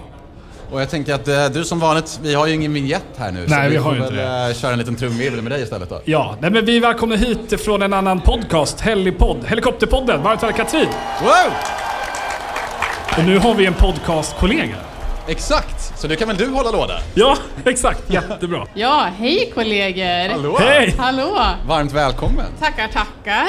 Och 0.73 0.81
jag 0.81 0.91
tänker 0.91 1.15
att 1.15 1.29
eh, 1.29 1.47
du 1.47 1.65
som 1.65 1.81
vanligt, 1.81 2.21
vi 2.23 2.35
har 2.35 2.47
ju 2.47 2.55
ingen 2.55 2.73
vignett 2.75 3.05
här 3.17 3.31
nu. 3.33 3.45
Nej, 3.49 3.49
så 3.49 3.63
vi 3.63 3.69
vi 3.69 3.77
har 3.77 3.95
ju 3.95 4.01
inte 4.03 4.13
väl 4.15 4.51
eh, 4.51 4.57
köra 4.57 4.73
en 4.73 4.79
liten 4.79 4.97
trumvirvel 4.97 5.43
med 5.43 5.53
dig 5.53 5.63
istället 5.63 5.89
då. 5.91 6.01
ja. 6.05 6.35
Nej, 6.41 6.51
men 6.51 6.65
vi 6.65 6.79
välkomnar 6.81 7.17
hit 7.17 7.61
från 7.65 7.83
en 7.83 7.93
annan 7.93 8.21
podcast, 8.21 8.81
Helipodd, 8.81 9.45
Helikopterpodden. 9.47 10.23
Varmt 10.23 10.43
välkomna 10.43 10.65
Katrin! 10.65 10.89
Wow! 11.23 11.53
Och 13.19 13.25
nu 13.25 13.39
har 13.39 13.55
vi 13.55 13.67
en 13.67 13.75
podcastkollega. 13.75 14.77
Exakt! 15.27 15.99
Så 16.01 16.09
nu 16.09 16.17
kan 16.17 16.29
väl 16.29 16.37
du 16.37 16.49
hålla 16.49 16.71
låda? 16.71 16.99
Ja, 17.15 17.37
exakt. 17.65 18.11
Jättebra. 18.13 18.67
Ja, 18.75 19.09
hej 19.19 19.51
kollegor! 19.55 20.29
Hallå! 20.33 20.57
Hej! 20.61 20.95
Hallå! 20.99 21.39
Varmt 21.67 21.93
välkommen! 21.93 22.47
Tackar, 22.61 22.89
tackar! 22.89 23.49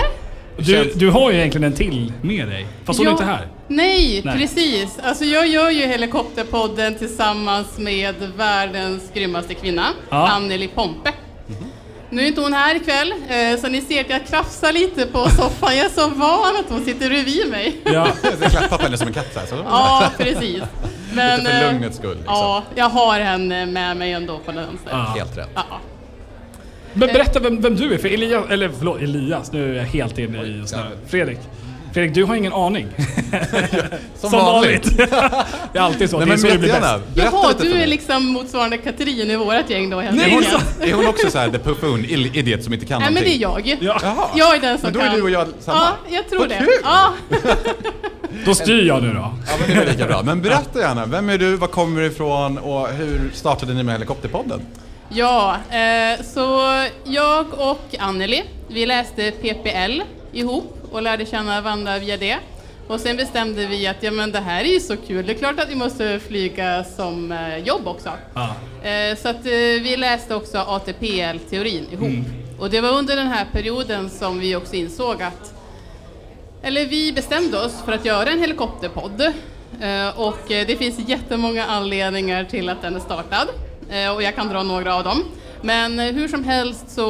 Du, 0.57 0.91
du 0.95 1.09
har 1.09 1.31
ju 1.31 1.37
egentligen 1.37 1.63
en 1.63 1.73
till 1.73 2.13
med 2.21 2.47
dig. 2.47 2.67
Fast 2.85 2.99
hon 2.99 3.07
är 3.07 3.11
inte 3.11 3.23
här. 3.25 3.47
Nej, 3.67 4.21
Nej. 4.25 4.37
precis. 4.37 4.99
Alltså 5.03 5.25
jag 5.25 5.47
gör 5.47 5.69
ju 5.69 5.85
Helikopterpodden 5.85 6.95
tillsammans 6.95 7.77
med 7.77 8.15
världens 8.37 9.03
grymmaste 9.13 9.53
kvinna, 9.53 9.87
Ja. 10.09 10.27
Anneli 10.27 10.67
Pompe. 10.67 11.11
Nu 12.09 12.21
är 12.23 12.27
inte 12.27 12.41
hon 12.41 12.53
här 12.53 12.75
ikväll, 12.75 13.13
eh, 13.29 13.59
så 13.61 13.67
ni 13.67 13.81
ser 13.81 14.01
att 14.01 14.09
jag 14.09 14.27
krafsar 14.27 14.71
lite 14.71 15.05
på 15.05 15.29
soffan. 15.29 15.77
Jag 15.77 15.85
är 15.85 15.89
så 15.89 16.07
van 16.07 16.55
att 16.59 16.65
hon 16.69 16.85
sitter 16.85 17.09
bredvid 17.09 17.49
mig. 17.49 17.75
Ja. 17.83 17.91
Jag 18.23 18.31
har 18.31 18.49
klappat 18.49 18.81
henne 18.81 18.97
som 18.97 19.07
en 19.07 19.13
katt 19.13 19.35
här. 19.35 19.45
Så. 19.45 19.55
Ja, 19.55 20.11
precis. 20.17 20.63
Men, 21.15 21.39
Lite 21.39 21.51
för 21.51 21.65
eh, 21.65 21.71
lugnets 21.71 21.97
skull. 21.97 22.17
Liksom. 22.17 22.33
Ja, 22.33 22.63
jag 22.75 22.89
har 22.89 23.19
henne 23.19 23.65
med 23.65 23.97
mig 23.97 24.11
ändå 24.11 24.39
på 24.39 24.51
den. 24.51 24.79
Ja. 24.89 24.97
Helt 24.97 25.37
rätt. 25.37 25.49
Ja. 25.55 25.63
Men 26.93 27.07
berätta 27.07 27.39
vem, 27.39 27.61
vem 27.61 27.75
du 27.75 27.93
är 27.93 27.97
för 27.97 28.13
Elias, 28.13 28.45
eller 28.49 28.69
förlåt 28.77 29.01
Elias, 29.01 29.51
nu 29.51 29.71
är 29.71 29.77
jag 29.77 29.83
helt 29.83 30.17
inne 30.17 30.43
i 30.43 30.63
här. 30.73 30.89
Fredrik. 31.07 31.39
Fredrik, 31.95 32.13
du 32.13 32.23
har 32.23 32.35
ingen 32.35 32.53
aning. 32.53 32.87
Som 34.15 34.31
vanligt. 34.31 34.97
det 34.97 35.09
är 35.73 35.79
alltid 35.79 36.09
så. 36.09 36.17
Nej 36.17 36.25
det 36.27 36.31
är 36.31 36.37
men 36.37 36.39
så 36.39 36.47
det 36.47 36.57
blir 36.57 36.69
bäst. 36.69 36.81
berätta 37.13 37.37
Jaha, 37.37 37.53
du 37.59 37.73
är 37.73 37.87
liksom 37.87 38.25
motsvarande 38.25 38.77
Katrin 38.77 39.31
i 39.31 39.35
vårt 39.35 39.69
gäng 39.69 39.89
då 39.89 39.99
helt 39.99 40.21
Är 40.21 40.29
hon, 40.31 40.43
är 40.89 40.93
hon 40.93 41.07
också 41.07 41.31
så 41.31 41.37
här 41.37 41.49
the 41.49 41.57
buffoon 41.57 42.05
idiot 42.05 42.63
som 42.63 42.73
inte 42.73 42.85
kan 42.85 43.01
Nej 43.01 43.11
men 43.11 43.23
det 43.23 43.29
är 43.29 43.47
någonting? 43.47 43.77
jag. 43.81 43.83
Ja. 43.83 43.99
Jaha. 44.03 44.29
Jag 44.35 44.55
är 44.55 44.61
den 44.61 44.77
som 44.77 44.85
Men 44.85 44.93
då 44.93 44.99
är 44.99 45.07
kan. 45.07 45.15
du 45.15 45.21
och 45.21 45.29
jag 45.29 45.47
samma. 45.59 45.77
Ja, 45.77 46.15
jag 46.15 46.29
tror 46.29 46.39
Vad 46.39 46.49
det. 46.49 46.57
kul! 46.57 46.67
Ja. 46.83 47.13
Då 48.45 48.55
styr 48.55 48.87
jag 48.87 49.03
nu 49.03 49.13
då. 49.13 49.33
Ja 49.47 49.53
men 49.59 49.77
det 49.77 49.83
är 49.83 49.91
lika 49.91 50.05
bra. 50.05 50.21
Men 50.23 50.41
berätta 50.41 50.79
gärna, 50.79 51.05
vem 51.05 51.29
är 51.29 51.37
du, 51.37 51.55
var 51.55 51.67
kommer 51.67 52.01
du 52.01 52.07
ifrån 52.07 52.57
och 52.57 52.87
hur 52.87 53.31
startade 53.33 53.73
ni 53.73 53.83
med 53.83 53.93
Helikopterpodden? 53.93 54.61
ja, 55.09 55.57
eh, 55.69 56.23
så 56.33 56.61
jag 57.03 57.45
och 57.57 57.95
Anneli, 57.99 58.43
vi 58.67 58.85
läste 58.85 59.31
PPL 59.31 60.01
ihop 60.31 60.74
och 60.91 61.01
lärde 61.01 61.25
känna 61.25 61.61
varandra 61.61 61.99
via 61.99 62.17
det. 62.17 62.37
Och 62.87 62.99
sen 62.99 63.17
bestämde 63.17 63.65
vi 63.65 63.87
att 63.87 64.03
ja, 64.03 64.11
men 64.11 64.31
det 64.31 64.39
här 64.39 64.61
är 64.63 64.73
ju 64.73 64.79
så 64.79 64.97
kul, 64.97 65.25
det 65.25 65.33
är 65.33 65.37
klart 65.37 65.59
att 65.59 65.69
vi 65.69 65.75
måste 65.75 66.19
flyga 66.19 66.83
som 66.83 67.31
eh, 67.31 67.57
jobb 67.57 67.87
också. 67.87 68.09
Ja. 68.33 68.55
Eh, 68.89 69.17
Så 69.17 69.29
att 69.29 69.45
eh, 69.45 69.51
vi 69.81 69.95
läste 69.97 70.35
också 70.35 70.57
ATPL-teorin 70.57 71.85
ihop. 71.91 72.07
Mm. 72.07 72.25
Och 72.59 72.69
det 72.69 72.81
var 72.81 72.89
under 72.89 73.15
den 73.15 73.27
här 73.27 73.45
perioden 73.51 74.09
som 74.09 74.39
vi 74.39 74.55
också 74.55 74.75
insåg 74.75 75.21
att, 75.21 75.53
eller 76.61 76.85
vi 76.85 77.11
bestämde 77.13 77.65
oss 77.65 77.81
för 77.85 77.91
att 77.91 78.05
göra 78.05 78.29
en 78.29 78.39
helikopterpodd. 78.39 79.33
Och 80.15 80.37
det 80.47 80.77
finns 80.79 81.09
jättemånga 81.09 81.65
anledningar 81.65 82.43
till 82.43 82.69
att 82.69 82.81
den 82.81 82.95
är 82.95 82.99
startad. 82.99 83.47
Och 84.15 84.23
jag 84.23 84.35
kan 84.35 84.49
dra 84.49 84.63
några 84.63 84.95
av 84.95 85.03
dem. 85.03 85.23
Men 85.65 85.99
eh, 85.99 86.13
hur 86.13 86.27
som 86.27 86.43
helst 86.43 86.89
så 86.89 87.01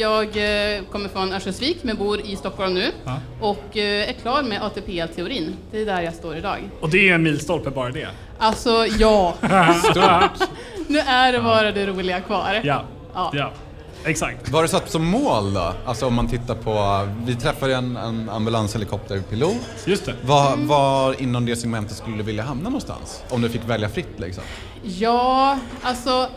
jag 0.00 0.24
eh, 0.24 0.82
kommer 0.92 1.08
från 1.08 1.32
Örnsköldsvik 1.32 1.78
men 1.82 1.96
bor 1.96 2.20
i 2.20 2.36
Stockholm 2.36 2.74
nu 2.74 2.90
Ja. 3.04 3.18
och 3.40 3.76
eh, 3.76 4.08
är 4.08 4.12
klar 4.12 4.42
med 4.42 4.62
ATPL-teorin. 4.62 5.56
Det 5.70 5.80
är 5.82 5.86
där 5.86 6.00
jag 6.02 6.14
står 6.14 6.36
idag. 6.36 6.58
Och 6.80 6.90
det 6.90 7.08
är 7.08 7.14
en 7.14 7.22
milstolpe 7.22 7.70
bara 7.70 7.90
det. 7.90 8.08
Alltså 8.38 8.86
ja, 8.98 9.34
nu 10.86 10.98
är 10.98 11.32
det 11.32 11.40
bara 11.40 11.72
det 11.72 11.86
roliga 11.86 12.20
kvar. 12.20 12.60
Ja. 12.64 12.84
Ja. 13.14 13.32
ja. 13.34 13.52
Exakt. 14.04 14.48
Vad 14.48 14.54
har 14.54 14.62
du 14.62 14.68
satt 14.68 14.90
som 14.90 15.04
mål 15.04 15.54
då? 15.54 15.72
Alltså 15.86 16.06
om 16.06 16.14
man 16.14 16.28
tittar 16.28 16.54
på, 16.54 17.08
vi 17.26 17.34
träffade 17.34 17.74
en, 17.74 17.96
en 17.96 18.28
ambulanshelikopterpilot. 18.28 19.56
Just 19.84 20.06
det. 20.06 20.14
Var, 20.22 20.56
var 20.56 21.22
inom 21.22 21.46
det 21.46 21.56
segmentet 21.56 21.96
skulle 21.96 22.16
du 22.16 22.22
vilja 22.22 22.42
hamna 22.42 22.64
någonstans? 22.64 23.22
Om 23.30 23.42
du 23.42 23.48
fick 23.48 23.64
välja 23.68 23.88
fritt 23.88 24.14
liksom. 24.20 24.44
Ja, 24.82 25.58
alltså 25.82 26.28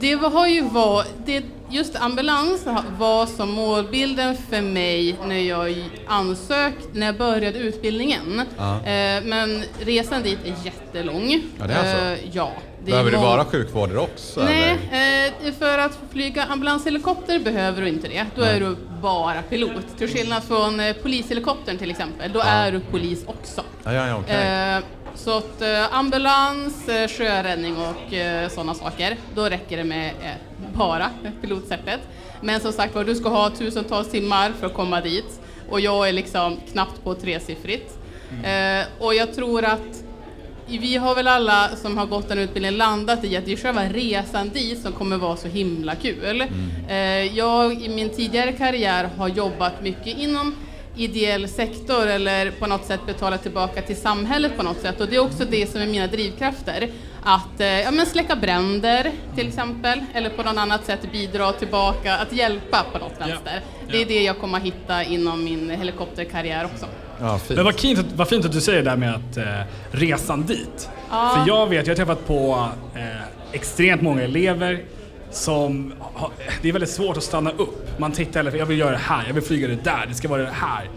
det 0.00 0.14
har 0.14 0.46
ju 0.48 0.62
varit, 0.62 1.12
det, 1.26 1.44
just 1.70 1.96
ambulans 1.96 2.66
var 2.98 3.26
som 3.26 3.50
målbilden 3.50 4.36
för 4.50 4.60
mig 4.60 5.16
när 5.26 5.38
jag 5.40 5.84
ansökt, 6.06 6.88
när 6.92 7.06
jag 7.06 7.16
började 7.16 7.58
utbildningen. 7.58 8.42
Ja. 8.56 8.76
Eh, 8.76 9.24
men 9.24 9.62
resan 9.80 10.22
dit 10.22 10.38
är 10.44 10.54
jättelång. 10.64 11.42
Ja, 11.58 11.66
det 11.66 11.74
är 11.74 11.98
så? 11.98 12.22
Eh, 12.22 12.30
ja. 12.32 12.52
Det 12.86 12.90
Behöver 12.92 13.10
du 13.10 13.16
mång- 13.16 13.22
vara 13.24 13.44
sjukvårdare 13.44 13.98
också? 13.98 14.40
Nej, 14.44 14.78
eller? 14.92 15.48
eh, 15.48 15.52
för 15.54 15.78
att 15.78 15.98
flyga 16.12 16.44
ambulanshelikopter 16.44 17.38
behöver 17.38 17.82
du 17.82 17.88
inte 17.88 18.08
det. 18.08 18.26
Då 18.36 18.42
är 18.42 18.60
du 18.60 18.76
bara 19.02 19.42
pilot. 19.42 19.98
Till 19.98 20.08
skillnad 20.08 20.44
från 20.44 20.80
eh, 20.80 20.96
polishelikoptern 21.02 21.78
till 21.78 21.90
exempel, 21.90 22.32
då 22.32 22.40
är 22.44 22.72
du 22.72 22.80
polis 22.80 23.24
också. 23.26 23.62
Ja, 23.84 23.92
ja, 23.92 24.08
ja, 24.08 24.16
okej. 24.16 24.76
Eh, 24.76 24.84
så 25.14 25.36
att 25.38 25.62
ambulans, 25.90 26.86
sjöräddning 26.86 27.76
och 27.76 28.14
sådana 28.52 28.74
saker, 28.74 29.16
då 29.34 29.44
räcker 29.44 29.76
det 29.76 29.84
med 29.84 30.10
bara 30.74 31.10
pilotsättet. 31.40 32.00
Men 32.40 32.60
som 32.60 32.72
sagt 32.72 32.94
var, 32.94 33.04
du 33.04 33.14
ska 33.14 33.28
ha 33.28 33.50
tusentals 33.50 34.10
timmar 34.10 34.52
för 34.60 34.66
att 34.66 34.74
komma 34.74 35.00
dit 35.00 35.40
och 35.70 35.80
jag 35.80 36.08
är 36.08 36.12
liksom 36.12 36.60
knappt 36.72 37.04
på 37.04 37.14
tresiffrigt. 37.14 37.98
Eh, 38.44 38.86
och 38.98 39.14
jag 39.14 39.34
tror 39.34 39.64
att 39.64 40.02
vi 40.66 40.96
har 40.96 41.14
väl 41.14 41.28
alla 41.28 41.70
som 41.76 41.98
har 41.98 42.06
gått 42.06 42.28
den 42.28 42.38
utbildningen 42.38 42.78
landat 42.78 43.24
i 43.24 43.36
att 43.36 43.44
det 43.44 43.52
är 43.52 43.56
själva 43.56 43.84
resan 43.84 44.48
dit 44.48 44.82
som 44.82 44.92
kommer 44.92 45.16
vara 45.16 45.36
så 45.36 45.48
himla 45.48 45.94
kul. 45.94 46.44
Eh, 46.88 46.96
jag 47.36 47.82
i 47.82 47.88
min 47.88 48.10
tidigare 48.10 48.52
karriär 48.52 49.10
har 49.16 49.28
jobbat 49.28 49.82
mycket 49.82 50.18
inom 50.18 50.54
ideell 50.96 51.48
sektor 51.48 52.06
eller 52.06 52.50
på 52.50 52.66
något 52.66 52.84
sätt 52.84 53.00
betala 53.06 53.38
tillbaka 53.38 53.82
till 53.82 53.96
samhället 53.96 54.56
på 54.56 54.62
något 54.62 54.80
sätt 54.80 55.00
och 55.00 55.08
det 55.08 55.16
är 55.16 55.20
också 55.20 55.44
det 55.44 55.70
som 55.70 55.80
är 55.80 55.86
mina 55.86 56.06
drivkrafter. 56.06 56.90
Att 57.22 57.60
eh, 57.60 57.66
ja, 57.66 57.90
men 57.90 58.06
släcka 58.06 58.36
bränder 58.36 59.12
till 59.34 59.48
exempel 59.48 60.04
eller 60.14 60.30
på 60.30 60.42
något 60.42 60.56
annat 60.56 60.84
sätt 60.86 61.12
bidra 61.12 61.52
tillbaka, 61.52 62.16
att 62.16 62.32
hjälpa 62.32 62.84
på 62.92 62.98
något 62.98 63.20
vänster. 63.20 63.60
Det 63.90 64.02
är 64.02 64.06
det 64.06 64.22
jag 64.22 64.38
kommer 64.38 64.58
att 64.58 64.64
hitta 64.64 65.04
inom 65.04 65.44
min 65.44 65.70
helikopterkarriär 65.70 66.64
också. 66.64 66.86
Ja, 67.20 67.38
fint. 67.38 67.56
Men 67.56 67.64
vad 67.64 67.74
fint, 67.80 67.98
att- 67.98 68.12
vad 68.16 68.28
fint 68.28 68.44
att 68.44 68.52
du 68.52 68.60
säger 68.60 68.82
det 68.82 68.90
där 68.90 68.96
med 68.96 69.14
att 69.14 69.36
eh, 69.36 69.44
resan 69.90 70.42
dit. 70.46 70.88
Ja. 71.10 71.32
För 71.36 71.48
jag 71.52 71.66
vet, 71.66 71.86
jag 71.86 71.92
har 71.92 71.96
träffat 71.96 72.26
på 72.26 72.68
eh, 72.94 73.02
extremt 73.52 74.02
många 74.02 74.22
elever 74.22 74.80
som 75.30 75.92
har, 76.00 76.30
det 76.62 76.68
är 76.68 76.72
väldigt 76.72 76.90
svårt 76.90 77.16
att 77.16 77.22
stanna 77.22 77.50
upp 77.50 77.98
Man 77.98 78.12
tittar 78.12 78.44
hela 78.44 78.56
jag 78.56 78.66
vill 78.66 78.78
göra 78.78 78.90
det 78.90 78.96
här, 78.96 79.24
jag 79.26 79.34
vill 79.34 79.42
flyga 79.42 79.68
det 79.68 79.84
där, 79.84 80.06
det 80.08 80.14
ska 80.14 80.28
vara 80.28 80.42
det 80.42 80.52
här. 80.52 80.88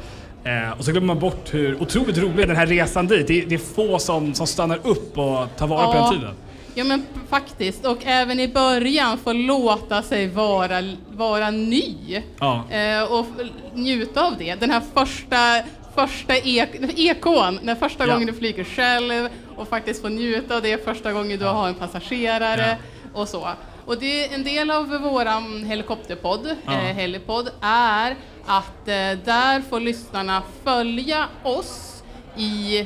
Eh, 0.44 0.72
och 0.80 0.86
så 0.86 0.92
glömmer 0.92 1.08
man 1.08 1.20
bort 1.20 1.54
hur 1.54 1.82
otroligt 1.82 2.18
rolig 2.18 2.48
den 2.48 2.56
här 2.56 2.66
resan 2.68 3.08
dit. 3.08 3.28
Det, 3.28 3.42
är- 3.42 3.46
det 3.46 3.56
är 3.56 3.60
få 3.60 4.00
som, 4.00 4.34
som 4.34 4.48
stannar 4.48 4.80
upp 4.84 5.18
och 5.18 5.46
tar 5.58 5.68
vara 5.68 5.86
på 5.86 5.98
Ja. 5.98 6.04
den 6.12 6.14
tiden. 6.20 6.34
Ja 6.76 6.84
men 6.84 7.06
faktiskt, 7.30 7.86
och 7.86 7.98
även 8.06 8.40
i 8.40 8.48
början 8.48 9.18
få 9.18 9.34
låta 9.34 10.02
sig 10.04 10.28
vara, 10.28 10.82
vara 11.12 11.52
ny 11.52 12.22
Ja. 12.40 12.64
eh, 12.70 13.04
och 13.14 13.26
njuta 13.74 14.26
av 14.26 14.34
det. 14.40 14.56
Den 14.56 14.70
här 14.70 14.82
första, 14.94 15.62
första 15.96 16.36
ek, 16.38 16.70
ekon, 16.98 17.60
den 17.64 17.76
första 17.76 18.08
Ja. 18.08 18.14
gången 18.14 18.28
du 18.28 18.34
flyger 18.34 18.64
själv 18.64 19.30
och 19.56 19.68
faktiskt 19.68 20.02
få 20.02 20.10
njuta 20.10 20.56
av 20.56 20.62
det 20.62 20.86
första 20.86 21.14
gången 21.14 21.40
du 21.40 21.46
har 21.46 21.68
en 21.68 21.76
passagerare 21.76 22.78
och 23.14 23.28
så. 23.28 23.50
Och 23.86 23.98
det, 24.00 24.34
en 24.34 24.44
del 24.44 24.72
av 24.72 24.88
våran 24.90 25.64
helikopterpodd, 25.64 26.56
Ja. 26.66 26.72
eh, 26.74 26.78
Helipod, 26.96 27.50
är 27.62 28.16
att 28.46 28.88
eh, 28.88 28.94
där 29.26 29.62
får 29.70 29.80
lyssnarna 29.80 30.44
följa 30.64 31.26
oss 31.44 32.04
i, 32.38 32.78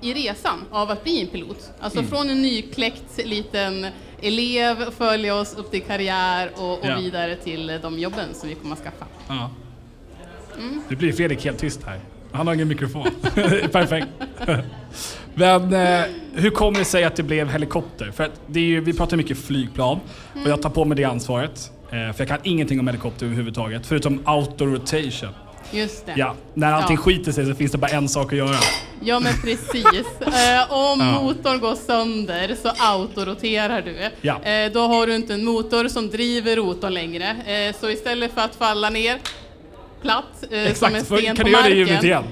i 0.00 0.14
resan 0.14 0.64
av 0.70 0.90
att 0.90 1.04
bli 1.04 1.20
en 1.20 1.26
pilot. 1.26 1.70
Alltså 1.80 1.98
Mm. 1.98 2.10
från 2.10 2.30
en 2.30 2.42
nykläckt 2.42 3.18
liten 3.26 3.86
elev, 4.22 4.90
följa 4.90 5.34
oss 5.34 5.54
upp 5.56 5.70
till 5.70 5.82
karriär 5.82 6.50
och, 6.56 6.72
och 6.72 6.86
Ja. 6.86 6.96
vidare 6.96 7.36
till 7.36 7.78
de 7.82 7.98
jobben 7.98 8.34
som 8.34 8.48
vi 8.48 8.54
kommer 8.54 8.72
att 8.76 8.82
skaffa. 8.82 9.06
Ja. 9.28 9.50
Mm. 10.58 10.82
Nu 10.88 10.96
blir 10.96 11.12
Fredrik 11.12 11.44
helt 11.44 11.58
tyst 11.58 11.82
här. 11.86 12.00
Han 12.32 12.46
har 12.46 12.54
ingen 12.54 12.68
mikrofon. 12.68 13.08
Perfekt. 13.72 14.06
Men 15.34 15.72
eh, 15.72 16.04
hur 16.34 16.50
kommer 16.50 16.78
det 16.78 16.84
sig 16.84 17.04
att 17.04 17.16
det 17.16 17.22
blev 17.22 17.48
helikopter? 17.50 18.10
För 18.10 18.24
att 18.24 18.40
det 18.46 18.60
är 18.60 18.64
ju, 18.64 18.80
vi 18.80 18.92
pratar 18.92 19.16
mycket 19.16 19.38
flygplan 19.38 20.00
och 20.44 20.50
jag 20.50 20.62
tar 20.62 20.70
på 20.70 20.84
mig 20.84 20.96
det 20.96 21.04
ansvaret. 21.04 21.70
Eh, 21.90 21.90
för 21.90 22.14
jag 22.18 22.28
kan 22.28 22.38
ingenting 22.42 22.80
om 22.80 22.86
helikopter 22.88 23.26
överhuvudtaget, 23.26 23.86
förutom 23.86 24.22
auto-rotation. 24.24 25.30
Just 25.74 26.06
det. 26.06 26.12
Ja, 26.16 26.34
när 26.54 26.72
allting 26.72 26.96
Ja. 26.96 27.02
skiter 27.02 27.32
sig 27.32 27.46
så 27.46 27.54
finns 27.54 27.72
det 27.72 27.78
bara 27.78 27.90
en 27.90 28.08
sak 28.08 28.32
att 28.32 28.38
göra. 28.38 28.56
Ja 29.04 29.20
men 29.20 29.32
precis. 29.42 29.84
Eh, 30.20 30.72
om 30.72 31.00
Ja. 31.00 31.20
motorn 31.22 31.60
går 31.60 31.74
sönder 31.74 32.56
så 32.62 32.68
autoroterar 32.78 33.82
du. 33.82 33.96
Ja. 34.20 34.42
Eh, 34.42 34.72
då 34.72 34.80
har 34.80 35.06
du 35.06 35.14
inte 35.14 35.34
en 35.34 35.44
motor 35.44 35.88
som 35.88 36.10
driver 36.10 36.56
rotorn 36.56 36.94
längre. 36.94 37.24
Eh, 37.46 37.74
så 37.80 37.90
istället 37.90 38.34
för 38.34 38.40
att 38.40 38.54
falla 38.54 38.90
ner 38.90 39.18
platt 40.02 40.44
eh, 40.50 40.74
som 40.74 40.94
en 40.94 41.04
sten 41.04 41.24
kan 41.24 41.36
på 41.36 41.42
du 41.42 41.50
göra 41.50 41.62
det 41.62 41.68
marken. 41.68 41.78
ljudet 41.78 42.04
igen? 42.04 42.24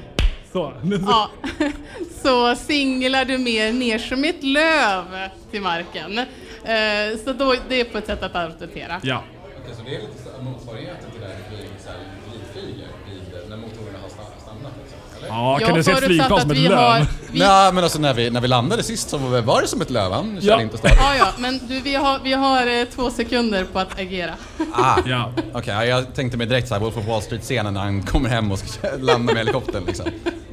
Så. 0.52 0.72
Ja, 1.06 1.30
så 2.22 2.54
singlar 2.56 3.24
du 3.24 3.38
mer 3.38 3.72
ner 3.72 3.98
som 3.98 4.24
ett 4.24 4.42
löv 4.42 5.04
till 5.50 5.62
marken. 5.62 6.18
Eh, 6.18 7.18
så 7.24 7.32
då, 7.32 7.54
det 7.68 7.80
är 7.80 7.84
på 7.84 7.98
ett 7.98 8.06
sätt 8.06 8.22
att 8.22 8.36
autorontera. 8.36 9.00
Ja. 9.02 9.22
Okej, 9.62 9.74
så 9.76 9.82
det 9.84 9.94
är 9.96 10.00
lite 10.00 10.42
motsvarigheten 10.42 11.10
till 11.12 11.20
det 11.20 11.26
här 11.26 11.36
flyg, 11.48 11.68
så 11.84 11.88
här, 11.90 11.98
glidflyger 12.30 12.88
vid, 13.06 13.48
när 13.50 13.56
motorerna 13.56 13.98
har 14.02 14.08
stannat 14.08 14.72
liksom, 14.82 14.98
eller? 15.18 15.19
Ja, 15.30 15.58
kan 15.66 15.74
du 15.74 15.82
se 15.82 15.90
ett 15.92 15.98
flygplan 16.04 16.32
att 16.32 16.42
som 16.42 16.50
ett 16.50 16.56
vi 16.56 16.68
löv? 16.68 16.78
har- 16.78 17.06
Vi- 17.32 17.38
Nej, 17.38 17.72
men 17.72 17.84
alltså 17.84 17.98
när 17.98 18.14
vi, 18.14 18.30
när 18.30 18.40
vi 18.40 18.48
landade 18.48 18.82
sist 18.82 19.10
så 19.10 19.18
var 19.18 19.40
var 19.40 19.62
det 19.62 19.68
som 19.68 19.80
ett 19.80 19.90
löv, 19.90 20.12
han 20.12 20.38
Ja. 20.42 20.60
inte 20.62 20.78
start. 20.78 20.92
Ja, 20.96 21.14
ja, 21.18 21.26
men 21.38 21.60
du, 21.68 21.80
vi 21.80 21.94
har, 21.94 22.18
vi 22.24 22.32
har 22.32 22.66
eh, 22.66 22.84
två 22.94 23.10
sekunder 23.10 23.64
på 23.64 23.78
att 23.78 24.00
agera. 24.00 24.34
Ah, 24.72 24.98
Ja. 25.06 25.32
Okej, 25.54 25.74
ja, 25.74 25.84
jag 25.84 26.14
tänkte 26.14 26.38
mig 26.38 26.46
direkt 26.46 26.68
såhär 26.68 26.80
Wolf 26.80 26.96
of 26.96 27.06
Wall 27.06 27.22
Street-scenen 27.22 27.74
när 27.74 27.80
han 27.80 28.02
kommer 28.02 28.28
hem 28.28 28.52
och 28.52 28.58
ska 28.58 28.88
landa 29.00 29.32
med 29.32 29.36
helikoptern 29.38 29.84
liksom. 29.86 30.06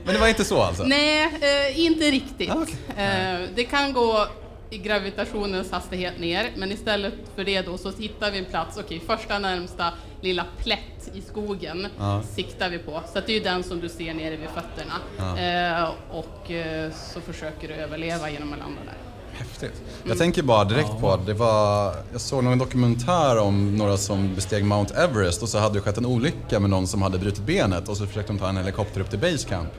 Men 0.05 0.13
det 0.13 0.19
var 0.21 0.27
inte 0.27 0.45
så 0.45 0.61
alltså? 0.61 0.83
Nej, 0.83 1.23
eh, 1.41 1.79
inte 1.85 2.05
riktigt. 2.05 2.49
Ah, 2.51 2.55
okej. 2.61 3.05
Eh, 3.05 3.39
det 3.55 3.63
kan 3.63 3.93
gå 3.93 4.27
i 4.69 4.77
gravitationens 4.77 5.71
hastighet 5.71 6.19
ner, 6.19 6.51
men 6.55 6.71
istället 6.71 7.13
för 7.35 7.43
det 7.43 7.61
då 7.61 7.77
så 7.77 7.91
hittar 7.91 8.31
vi 8.31 8.37
en 8.37 8.45
plats, 8.45 8.77
okej, 8.77 8.99
första 9.07 9.39
närmsta 9.39 9.93
lilla 10.21 10.45
plätt 10.63 11.09
i 11.13 11.21
skogen 11.21 11.87
Ja. 11.99 12.23
siktar 12.35 12.69
vi 12.69 12.77
på. 12.77 13.01
Så 13.13 13.19
det 13.19 13.31
är 13.31 13.37
ju 13.37 13.43
den 13.43 13.63
som 13.63 13.79
du 13.79 13.89
ser 13.89 14.13
nere 14.13 14.35
vid 14.35 14.49
fötterna. 14.49 14.93
Ja. 15.17 15.37
Eh, 15.37 15.89
och 16.11 16.51
eh, 16.51 16.91
så 16.91 17.21
försöker 17.21 17.67
du 17.67 17.73
överleva 17.73 18.29
genom 18.29 18.53
att 18.53 18.59
landa 18.59 18.81
där. 18.85 18.93
Häftigt. 19.37 19.81
Jag 20.03 20.17
tänker 20.17 20.43
bara 20.43 20.63
direkt 20.63 20.99
på, 20.99 21.19
det 21.25 21.33
var, 21.33 21.93
jag 22.11 22.21
såg 22.21 22.43
någon 22.43 22.57
dokumentär 22.57 23.37
om 23.37 23.77
några 23.77 23.97
som 23.97 24.35
besteg 24.35 24.65
Mount 24.65 24.93
Everest 24.95 25.43
och 25.43 25.49
så 25.49 25.57
hade 25.57 25.75
det 25.75 25.81
skett 25.81 25.97
en 25.97 26.05
olycka 26.05 26.59
med 26.59 26.69
någon 26.69 26.87
som 26.87 27.01
hade 27.01 27.17
brutit 27.17 27.43
benet 27.45 27.89
och 27.89 27.97
så 27.97 28.07
försökte 28.07 28.33
de 28.33 28.39
ta 28.39 28.49
en 28.49 28.57
helikopter 28.57 29.01
upp 29.01 29.09
till 29.09 29.19
Base 29.19 29.47
Camp. 29.49 29.69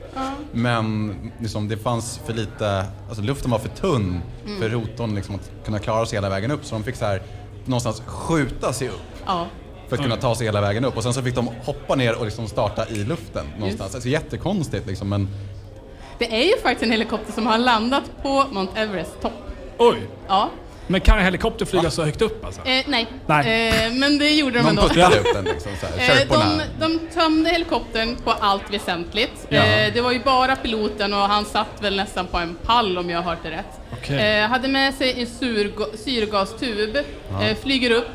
Men 0.51 1.15
liksom, 1.39 1.67
det 1.67 1.77
fanns 1.77 2.19
för 2.25 2.33
lite, 2.33 2.85
alltså 3.07 3.23
luften 3.23 3.51
var 3.51 3.59
för 3.59 3.69
tunn 3.69 4.21
för 4.59 4.69
rotorn 4.69 5.15
liksom, 5.15 5.35
att 5.35 5.51
kunna 5.65 5.79
klara 5.79 6.05
sig 6.05 6.17
hela 6.17 6.29
vägen 6.29 6.51
upp 6.51 6.65
så 6.65 6.75
de 6.75 6.83
fick 6.83 6.95
så 6.95 7.05
här 7.05 7.21
någonstans 7.65 8.01
skjuta 8.05 8.73
sig 8.73 8.87
upp 8.87 9.01
Ja, 9.25 9.47
för 9.87 9.95
att 9.95 10.01
kunna 10.01 10.17
ta 10.17 10.35
sig 10.35 10.45
hela 10.45 10.61
vägen 10.61 10.85
upp 10.85 10.97
och 10.97 11.03
sen 11.03 11.13
så 11.13 11.21
fick 11.21 11.35
de 11.35 11.49
hoppa 11.65 11.95
ner 11.95 12.19
och 12.19 12.25
liksom 12.25 12.47
starta 12.47 12.87
i 12.89 13.03
luften 13.03 13.45
någonstans. 13.57 13.95
Alltså 13.95 14.09
jättekonstigt 14.09 14.87
liksom 14.87 15.09
men 15.09 15.27
det 16.19 16.41
är 16.41 16.43
ju 16.43 16.61
faktiskt 16.61 16.83
en 16.83 16.91
helikopter 16.91 17.33
som 17.33 17.47
har 17.47 17.57
landat 17.57 18.03
på 18.23 18.45
Mount 18.51 18.79
Everest 18.79 19.21
topp. 19.21 19.33
Oj! 19.79 19.97
Ja, 20.27 20.49
Men 20.87 21.01
kan 21.01 21.17
en 21.19 21.25
helikopter 21.25 21.65
flyga 21.65 21.91
så 21.91 22.03
högt 22.03 22.21
upp 22.21 22.45
alltså? 22.45 22.61
eh, 22.61 22.83
nej, 22.87 23.07
Nej. 23.25 23.69
Eh, 23.85 23.93
men 23.93 24.17
det 24.17 24.31
gjorde 24.31 24.59
de 24.59 24.67
ändå. 24.67 24.81
puttade 24.81 25.19
upp 25.19 25.27
den 25.33 25.43
liksom 25.45 25.71
så 25.81 25.85
här, 26.01 26.21
Eh, 26.21 26.27
de, 26.29 26.61
de 26.79 26.99
tömde 27.13 27.49
helikoptern 27.49 28.15
på 28.23 28.31
allt 28.31 28.73
väsentligt. 28.73 29.47
Eh, 29.49 29.93
det 29.93 30.01
var 30.01 30.11
ju 30.11 30.19
bara 30.23 30.55
piloten 30.55 31.13
och 31.13 31.19
han 31.19 31.45
satt 31.45 31.81
väl 31.81 31.95
nästan 31.95 32.27
på 32.27 32.37
en 32.37 32.55
pall 32.65 32.97
om 32.97 33.09
jag 33.09 33.21
har 33.21 33.29
hört 33.31 33.43
det 33.43 33.51
rätt. 33.51 33.79
Okej. 33.93 34.39
Eh, 34.39 34.47
hade 34.49 34.67
med 34.67 34.93
sig 34.93 35.19
en 35.21 35.27
surga- 35.27 35.97
syrgastub, 35.97 36.95
eh, 37.41 37.57
flyger 37.63 37.91
upp, 37.91 38.07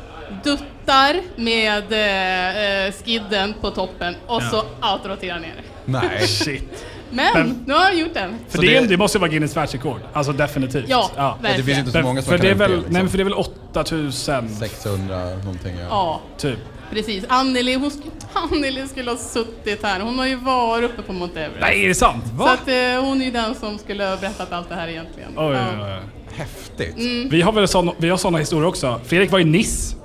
duttar 0.43 1.15
med 1.35 1.91
eh, 1.93 2.85
eh, 2.87 2.93
skidden 3.05 3.53
på 3.61 3.71
toppen 3.71 4.15
och 4.27 4.41
Ja. 4.43 4.49
så 4.49 4.93
outroterar 4.93 5.39
ner. 5.39 5.53
Nej. 5.85 6.27
Shit. 6.27 6.85
Men, 7.15 7.33
Men- 7.33 7.63
nu 7.67 7.73
har 7.73 7.81
han 7.81 7.97
gjort 7.97 8.13
den. 8.13 8.35
För 8.49 8.57
Så 8.57 8.61
det, 8.63 8.79
det- 8.79 8.87
det 8.87 8.97
måste 8.97 9.17
ju 9.17 9.19
vara 9.19 9.29
Guinness 9.31 9.57
världsrekord. 9.57 9.99
Alltså 10.13 10.31
definitivt. 10.33 10.85
Ja, 10.87 11.11
Ja, 11.15 11.37
det 11.41 11.47
verkligen. 11.47 11.65
finns 11.65 11.79
inte 11.79 11.91
så 11.91 12.01
många 12.01 12.21
som 12.21 12.31
för, 12.31 12.37
det 12.37 12.47
är 12.47 12.49
kan 12.51 12.57
väl, 12.57 12.69
det, 12.71 12.75
liksom. 12.77 12.93
nej, 12.93 13.01
men 13.01 13.09
för 13.11 13.17
det 13.17 13.21
är 13.21 13.25
väl 13.25 13.33
8000 13.33 14.49
600 14.59 15.25
någonting 15.43 15.75
ja. 15.79 15.85
Ja, 15.89 16.21
typ. 16.37 16.59
precis. 16.91 17.23
Anneli, 17.27 17.73
hon 17.75 17.91
Anneli 18.33 18.87
skulle 18.87 19.11
ha 19.11 19.17
suttit 19.17 19.83
här. 19.83 19.99
Hon 19.99 20.19
har 20.19 20.25
ju 20.25 20.35
varit 20.35 20.91
uppe 20.91 21.01
på 21.01 21.13
Mount 21.13 21.39
Everest. 21.39 21.61
Nej, 21.61 21.83
är 21.83 21.87
det 21.87 21.95
sant? 21.95 22.23
Så 22.29 22.35
Va? 22.35 22.51
att, 22.61 22.67
eh, 22.67 22.75
hon 23.05 23.21
är 23.21 23.25
ju 23.25 23.31
den 23.31 23.55
som 23.55 23.77
skulle 23.77 24.05
ha 24.05 24.17
berättat 24.17 24.51
allt 24.53 24.69
det 24.69 24.75
här 24.75 24.87
egentligen. 24.87 25.29
Oj, 25.37 25.45
Ja. 25.55 25.65
oj, 25.73 25.83
oj. 25.83 25.99
Häftigt. 26.37 26.97
Mm. 26.97 27.29
Vi 27.29 27.41
har 27.41 27.51
väl 27.51 27.67
såna, 27.67 27.91
vi 27.97 28.09
har 28.09 28.17
såna 28.17 28.37
historier 28.37 28.67
också. 28.67 28.99
Fredrik 29.05 29.31
var 29.31 29.39
i 29.39 29.43
Nice. 29.43 29.95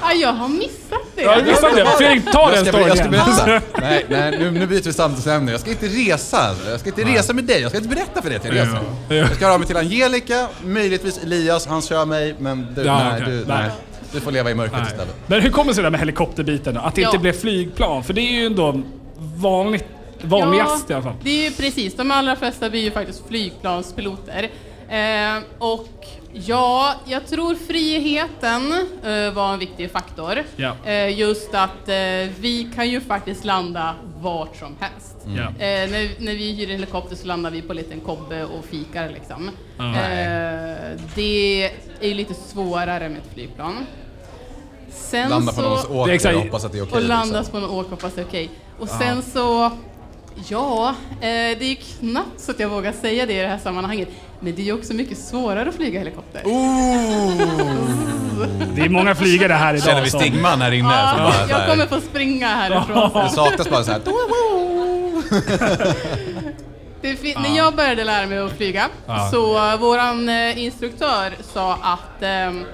Ah, 0.00 0.12
jag 0.12 0.32
har 0.32 0.48
missat 0.48 1.03
det. 1.16 1.22
Ja, 1.22 1.36
visst 1.44 1.62
var 1.62 1.70
det? 1.70 1.86
Fredrik, 1.98 2.32
ta 2.32 2.46
den 2.50 2.56
Jag 2.56 2.66
storyn 2.66 2.88
jag 2.88 2.98
ska 2.98 3.06
igen. 3.08 3.24
berätta. 3.46 3.60
Nej, 3.80 4.04
nej 4.08 4.38
nu, 4.38 4.50
nu 4.50 4.66
byter 4.66 4.82
vi 4.82 4.92
samtalsämne. 4.92 5.52
Jag 5.52 5.60
ska 5.60 5.70
inte 5.70 5.86
resa. 5.86 6.54
Jag 6.70 6.80
ska 6.80 6.88
inte 6.88 7.04
resa 7.04 7.32
med 7.32 7.44
dig. 7.44 7.60
Jag 7.60 7.70
ska 7.70 7.78
inte 7.78 7.94
berätta 7.94 8.22
för 8.22 8.28
dig 8.28 8.38
att 8.38 8.44
jag 8.44 8.54
reser. 8.54 8.78
Ja. 9.08 9.14
Jag 9.14 9.34
ska 9.34 9.44
höra 9.44 9.54
av 9.54 9.60
mig 9.60 9.66
till 9.66 9.76
Angelica, 9.76 10.48
möjligtvis 10.64 11.18
Elias. 11.22 11.66
Han 11.66 11.82
kör 11.82 12.04
mig, 12.04 12.34
men 12.38 12.66
du, 12.74 12.82
Ja, 12.82 12.98
nej, 12.98 13.12
okej. 13.22 13.26
du, 13.32 13.36
Nej. 13.36 13.44
nej. 13.46 13.70
du 14.12 14.20
får 14.20 14.30
leva 14.32 14.50
i 14.50 14.54
mörkret 14.54 14.78
Nej. 14.82 14.90
istället. 14.92 15.14
Men 15.26 15.40
hur 15.40 15.50
kommer 15.50 15.68
det 15.70 15.74
sig 15.74 15.82
där 15.82 15.90
med 15.90 16.00
helikopterbiten 16.00 16.74
då? 16.74 16.80
Att 16.80 16.94
det 16.94 17.00
Ja. 17.00 17.08
inte 17.08 17.18
blev 17.18 17.32
flygplan? 17.32 18.04
För 18.04 18.12
det 18.12 18.20
är 18.20 18.32
ju 18.40 18.46
ändå 18.46 18.82
vanligt, 19.36 19.84
vanligast 20.22 20.90
i 20.90 20.94
alla 20.94 21.02
fall. 21.02 21.12
Det 21.22 21.30
är 21.30 21.44
ju 21.44 21.50
precis, 21.56 21.94
de 21.96 22.10
allra 22.10 22.36
flesta 22.36 22.70
blir 22.70 22.80
ju 22.80 22.90
faktiskt 22.90 23.22
flygplanspiloter. 23.28 24.50
Eh, 24.94 25.42
och 25.58 26.06
ja, 26.32 26.94
jag 27.04 27.26
tror 27.26 27.54
friheten 27.54 28.72
eh, 29.04 29.32
var 29.34 29.52
en 29.52 29.58
viktig 29.58 29.90
faktor. 29.90 30.42
Ja. 30.56 30.76
Eh, 30.84 31.18
just 31.18 31.54
att 31.54 31.88
eh, 31.88 31.94
vi 32.40 32.70
kan 32.74 32.90
ju 32.90 33.00
faktiskt 33.00 33.44
landa 33.44 33.94
vart 34.20 34.56
som 34.56 34.76
helst. 34.80 35.16
Ja. 35.26 35.42
Eh, 35.42 35.90
när, 35.90 36.24
när 36.24 36.34
vi 36.34 36.52
hyr 36.52 36.64
en 36.64 36.70
helikopter 36.70 37.16
så 37.16 37.26
landar 37.26 37.50
vi 37.50 37.62
på 37.62 37.72
en 37.72 37.76
liten 37.76 38.00
kobbe 38.00 38.44
och 38.44 38.64
fikar 38.64 39.08
liksom. 39.08 39.50
Eh, 39.78 41.00
det 41.14 41.64
är 42.00 42.08
ju 42.08 42.14
lite 42.14 42.34
svårare 42.34 43.08
med 43.08 43.18
ett 43.18 43.34
flygplan. 43.34 43.86
Sen 44.90 45.30
Landa 45.30 45.52
på 45.52 45.56
så, 45.56 45.62
någons 45.62 45.82
Det 45.88 45.94
är 45.94 45.98
åker 46.00 46.12
exakt- 46.12 46.36
och 46.36 46.42
hoppas 46.42 46.64
att 46.64 46.72
det 46.72 46.78
är 46.78 46.82
okej. 46.82 46.96
och 46.96 47.02
landas 47.02 47.46
liksom. 47.46 47.60
på 47.60 47.66
en 47.66 47.72
åk 47.78 47.90
hoppas 47.90 48.14
det 48.14 48.20
är 48.20 48.24
okej. 48.26 48.50
Och 48.78 48.88
sen 48.88 49.22
så, 49.22 49.70
ja, 50.48 50.94
eh, 51.20 51.58
det 51.58 51.64
är 51.64 51.74
knappt 51.74 52.40
så 52.40 52.50
att 52.50 52.60
jag 52.60 52.68
vågar 52.68 52.92
säga 52.92 53.26
det 53.26 53.32
i 53.32 53.42
det 53.42 53.48
här 53.48 53.58
sammanhanget. 53.58 54.08
Men 54.44 54.54
det 54.56 54.68
är 54.68 54.74
också 54.74 54.94
mycket 54.94 55.18
svårare 55.18 55.68
att 55.68 55.74
flyga 55.74 55.98
helikopter. 55.98 56.42
Det 58.74 58.82
är 58.82 58.88
många 58.88 59.14
flygare 59.14 59.52
här 59.52 59.74
idag 59.74 59.84
Känner 59.86 60.02
vi 60.02 60.10
stigman 60.10 60.60
här 60.60 60.72
inne? 60.72 60.88
Ja, 60.88 61.10
som 61.14 61.24
bara, 61.24 61.48
jag 61.50 61.56
här, 61.56 61.70
kommer 61.70 61.86
få 61.86 62.00
springa 62.00 62.48
härifrån. 62.48 63.10
Det 63.24 63.28
saknas 63.30 63.70
bara 63.70 63.84
så 63.84 63.90
här. 63.92 64.00
Det 67.02 67.16
fi- 67.16 67.34
När 67.42 67.56
jag 67.56 67.74
började 67.74 68.04
lära 68.04 68.26
mig 68.26 68.38
att 68.38 68.52
flyga 68.52 68.88
Ja. 69.06 69.28
så 69.32 69.76
våran 69.76 70.28
eh, 70.28 70.64
instruktör 70.64 71.32
sa 71.54 71.72
att 71.82 72.22
ehm, 72.22 72.64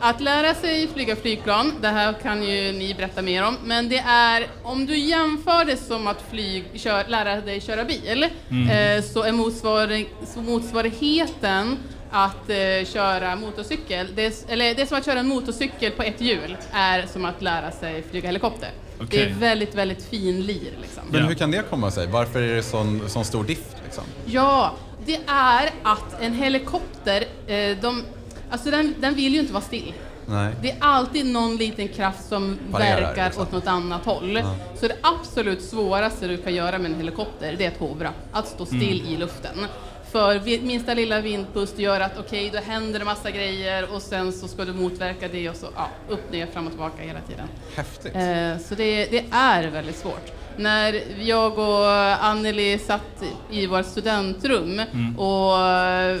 att 0.00 0.20
lära 0.20 0.54
sig 0.54 0.88
flyga 0.88 1.16
flygplan, 1.16 1.72
det 1.80 1.88
här 1.88 2.12
kan 2.12 2.42
ju 2.42 2.72
ni 2.72 2.94
berätta 2.94 3.22
mer 3.22 3.44
om, 3.44 3.56
men 3.64 3.88
det 3.88 3.98
är 4.06 4.46
om 4.62 4.86
du 4.86 4.98
jämför 4.98 5.64
det 5.64 5.76
som 5.76 6.06
att 6.06 6.24
flyg, 6.30 6.64
kör, 6.74 7.04
lära 7.08 7.40
dig 7.40 7.60
köra 7.60 7.84
bil 7.84 8.26
Mm. 8.50 8.68
eh, 8.98 9.04
så 9.04 9.22
är 9.22 9.32
motsvarig, 9.32 10.08
så 10.34 10.42
motsvarigheten 10.42 11.76
att 12.10 12.50
eh, 12.50 12.84
köra 12.92 13.36
motorcykel, 13.36 14.06
det 14.14 14.26
är, 14.26 14.32
eller 14.52 14.74
det 14.74 14.82
är 14.82 14.86
som 14.86 14.98
att 14.98 15.04
köra 15.06 15.20
en 15.20 15.28
motorcykel 15.28 15.90
på 15.92 16.02
ett 16.02 16.20
hjul, 16.20 16.56
är 16.72 17.06
som 17.06 17.24
att 17.24 17.42
lära 17.42 17.70
sig 17.70 18.02
flyga 18.10 18.26
helikopter. 18.28 18.70
Det 18.98 19.04
Okej. 19.04 19.22
är 19.22 19.34
väldigt, 19.34 19.74
väldigt 19.74 20.04
fin 20.04 20.42
lir 20.46 20.72
liksom. 20.80 21.02
Men 21.10 21.24
hur 21.24 21.34
kan 21.34 21.50
det 21.50 21.62
komma 21.70 21.90
sig? 21.90 22.06
Varför 22.06 22.42
är 22.42 22.54
det 22.56 22.62
sån, 22.62 23.08
sån 23.08 23.24
stor 23.24 23.44
diff 23.44 23.64
liksom? 23.84 24.04
Ja, 24.26 24.74
det 25.06 25.18
är 25.26 25.70
att 25.82 26.20
en 26.22 26.34
helikopter, 26.34 27.24
eh, 27.46 27.76
de, 27.80 28.02
alltså 28.50 28.70
den, 28.70 28.94
den 28.98 29.14
vill 29.14 29.34
ju 29.34 29.40
inte 29.40 29.52
vara 29.52 29.62
still. 29.62 29.92
Nej. 30.26 30.54
Det 30.62 30.70
är 30.70 30.76
alltid 30.80 31.26
någon 31.26 31.56
liten 31.56 31.88
kraft 31.88 32.28
som 32.28 32.58
Parerar, 32.72 33.00
verkar 33.00 33.24
liksom. 33.24 33.42
åt 33.42 33.52
något 33.52 33.66
annat 33.66 34.04
håll. 34.04 34.42
Så 34.80 34.88
det 34.88 34.96
absolut 35.02 35.62
svåraste 35.62 36.28
du 36.28 36.36
kan 36.36 36.54
göra 36.54 36.78
med 36.78 36.90
en 36.90 36.96
helikopter, 36.96 37.54
det 37.58 37.64
är 37.64 37.68
att 37.70 37.78
hovra. 37.78 38.12
Att 38.32 38.48
stå 38.48 38.66
still 38.66 39.04
i 39.08 39.16
luften. 39.16 39.66
För 40.12 40.60
minsta 40.62 40.94
lilla 40.94 41.20
vindpust 41.20 41.78
gör 41.78 42.00
att 42.00 42.18
okej, 42.18 42.50
då 42.52 42.58
händer 42.58 42.98
det 42.98 43.04
massa 43.04 43.30
grejer 43.30 43.94
och 43.94 44.02
sen 44.02 44.32
så 44.32 44.48
ska 44.48 44.64
du 44.64 44.72
motverka 44.72 45.28
det 45.28 45.48
och 45.48 45.56
så 45.56 45.66
ja, 45.76 45.88
upp, 46.08 46.32
ner, 46.32 46.46
fram 46.46 46.66
och 46.66 46.72
tillbaka 46.72 47.02
hela 47.02 47.20
tiden. 47.20 47.46
Häftigt. 47.76 48.14
Eh, 48.14 48.58
så 48.68 48.74
det, 48.74 49.04
det 49.04 49.24
är 49.30 49.68
väldigt 49.68 49.96
svårt. 49.96 50.32
När 50.56 51.02
jag 51.20 51.58
och 51.58 51.90
Anneli 52.24 52.78
satt 52.78 53.22
i 53.50 53.66
vårt 53.66 53.86
studentrum 53.86 54.80
och 55.18 55.58
eh, 55.58 56.20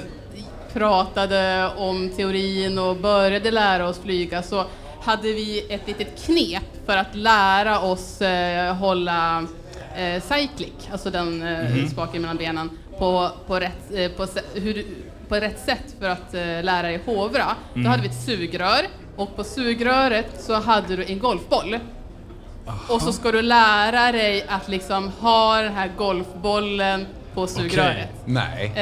pratade 0.72 1.70
om 1.76 2.10
teorin 2.16 2.78
och 2.78 2.96
började 2.96 3.50
lära 3.50 3.88
oss 3.88 3.98
flyga 3.98 4.42
så 4.42 4.64
hade 5.02 5.22
vi 5.32 5.66
ett 5.68 5.86
litet 5.86 6.24
knep 6.24 6.86
för 6.86 6.96
att 6.96 7.14
lära 7.14 7.80
oss 7.80 8.22
eh, 8.22 8.74
hålla 8.74 9.46
eh, 9.96 10.22
cyclic, 10.22 10.72
alltså 10.92 11.10
den 11.10 11.42
eh, 11.42 11.86
spaken 11.88 12.22
mellan 12.22 12.36
benen, 12.36 12.70
på, 12.98 13.30
på, 13.46 13.60
rätt, 13.60 13.94
eh, 13.94 14.10
på, 14.10 14.26
hur, 14.54 14.84
på 15.28 15.36
rätt 15.36 15.60
sätt 15.60 15.94
för 16.00 16.08
att 16.08 16.34
eh, 16.34 16.62
lära 16.62 16.82
dig 16.82 17.00
hovra. 17.06 17.46
Då 17.74 17.88
hade 17.88 18.02
vi 18.02 18.08
ett 18.08 18.24
sugrör 18.26 18.86
och 19.16 19.36
på 19.36 19.44
sugröret 19.44 20.26
så 20.38 20.54
hade 20.54 20.96
du 20.96 21.04
en 21.04 21.18
golfboll. 21.18 21.78
Och 22.88 23.02
så 23.02 23.12
ska 23.12 23.32
du 23.32 23.42
lära 23.42 24.12
dig 24.12 24.44
att 24.48 24.68
liksom 24.68 25.08
ha 25.20 25.60
den 25.60 25.72
här 25.72 25.90
golfbollen 25.96 27.06
på 27.34 27.46
sugröret. 27.46 28.08
Nej. 28.24 28.72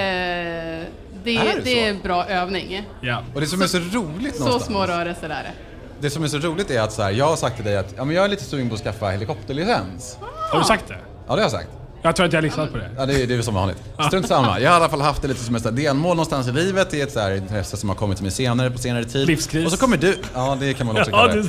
Det, 1.35 1.37
Är 1.37 1.57
det 1.57 1.61
det 1.65 1.81
är 1.81 1.91
så? 1.93 1.97
en 1.97 2.03
bra 2.03 2.27
övning. 2.27 2.83
Ja. 3.01 3.23
Och 3.35 3.41
det 3.41 3.47
som 3.47 3.63
är 3.63 3.67
så 3.67 3.79
roligt 3.79 4.37
Så 4.37 4.45
någonstans. 4.45 4.65
små 4.65 4.87
rörelser 4.87 5.25
är 5.25 5.43
det. 5.43 5.53
Det 6.01 6.11
som 6.11 6.25
är 6.25 6.29
så 6.29 6.39
roligt 6.39 6.71
är 6.71 6.81
att 6.81 6.93
så 6.93 7.03
här, 7.03 7.11
jag 7.11 7.29
har 7.29 7.37
sagt 7.37 7.57
till 7.57 7.65
dig 7.65 7.77
att 7.77 7.95
ja, 7.97 8.05
men 8.05 8.17
jag 8.17 8.25
är 8.25 8.29
lite 8.29 8.45
sugen 8.45 8.69
på 8.69 8.75
att 8.75 8.81
skaffa 8.81 9.09
helikopterlicens. 9.09 10.19
Har 10.53 10.59
du 10.59 10.65
sagt 10.65 10.89
det? 10.89 10.95
Ja, 10.95 11.01
det 11.27 11.33
har 11.33 11.41
jag 11.41 11.51
sagt. 11.51 11.69
Jag 12.03 12.17
tror 12.17 12.27
att 12.27 12.33
jag 12.33 12.37
har 12.39 12.43
lyssnat 12.43 12.73
på 12.73 12.79
det. 12.79 12.91
Ja, 12.97 13.07
det 13.07 13.23
är, 13.23 13.27
det 13.27 13.35
är 13.35 13.43
som 13.43 13.55
vanligt. 13.55 13.79
Strunt 14.09 14.29
samma. 14.29 14.47
Jag 14.61 14.71
har 14.71 14.77
i 14.77 14.81
alla 14.81 14.89
fall 14.89 15.01
haft 15.01 15.23
det 15.23 15.29
lite 15.29 15.41
som 15.45 15.55
ett 15.55 15.63
så 15.63 15.71
delmål 15.71 16.17
någonstans 16.17 16.49
i 16.49 16.53
livet. 16.53 16.91
Det 16.91 17.01
är 17.01 17.07
ett 17.07 17.13
så 17.13 17.21
här 17.21 17.31
intresse 17.37 17.77
som 17.77 17.89
har 17.89 17.97
kommit 17.97 18.17
till 18.17 18.25
mig 18.25 18.33
senare, 18.33 18.71
på 18.71 18.79
senare 18.79 19.05
tid. 19.05 19.27
Livskris. 19.27 19.67
Och 19.67 19.73
så 19.73 19.79
kommer 19.79 19.97
du... 19.97 20.19
Ja, 20.35 20.57
det 20.61 20.75
kan 20.75 20.87
man 20.87 20.97
också 20.99 21.11
Ja, 21.11 21.17
kalla 21.29 21.35
det. 21.35 21.49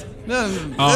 Ja. 0.78 0.88
eh, 0.88 0.94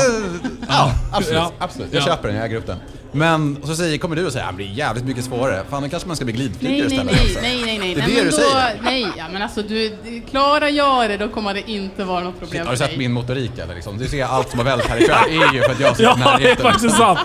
ja, 0.68 0.92
absolut. 1.12 1.38
Ja. 1.40 1.52
absolut. 1.60 1.94
Jag 1.94 2.02
Ja. 2.02 2.06
köper 2.06 2.28
den, 2.28 2.38
jag 2.38 2.46
äger 2.46 2.58
upp 2.58 2.68
den. 2.68 2.78
Men 3.16 3.58
och 3.62 3.68
så 3.68 3.76
säger, 3.76 3.98
kommer 3.98 4.16
du 4.16 4.26
och 4.26 4.34
säger 4.34 4.46
att 4.46 4.58
det 4.58 4.64
är 4.64 4.68
jävligt 4.68 5.06
mycket 5.06 5.24
svårare. 5.26 5.64
Fan, 5.70 5.84
då 5.84 5.90
kanske 5.90 6.08
man 6.08 6.16
ska 6.16 6.26
bli 6.26 6.52
nej, 6.60 6.80
istället. 6.80 7.06
nej, 7.06 7.20
alltså. 7.20 7.40
nej, 7.42 7.64
nej, 7.66 7.80
nej. 7.80 7.96
Det 7.96 8.02
är 8.02 8.08
nej, 8.08 8.16
det 8.16 8.16
men 8.16 8.24
du 8.24 8.30
då, 8.30 8.36
säger. 8.38 8.82
Nej, 8.84 9.08
ja, 9.18 9.26
men 9.34 9.42
alltså 9.42 9.62
du, 9.62 9.98
klarar 10.30 10.68
jag 10.68 11.10
det 11.10 11.18
då 11.18 11.28
kommer 11.28 11.54
det 11.54 11.72
inte 11.72 12.04
vara 12.04 12.24
något 12.24 12.40
problem 12.40 12.66
Har 12.66 12.74
du 12.74 12.78
sett 12.78 12.98
min 12.98 13.12
motorik 13.12 13.58
eller? 13.58 13.76
Liksom? 13.76 13.98
Du 13.98 14.08
ser 14.08 14.26
allt 14.26 14.50
som 14.50 14.60
har 14.60 14.66
vält 14.66 14.86
här 14.86 15.02
ikväll 15.02 15.18
är 15.30 15.54
ju 15.54 15.62
för 15.62 15.72
att 15.72 15.80
jag 15.80 15.98
sitter 15.98 16.04
Ja, 16.26 16.38
det 16.40 16.52
är 16.52 16.56
faktiskt 16.56 16.98
sant. 16.98 17.20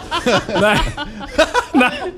Nej. 0.61 0.81
Nej. 1.73 2.13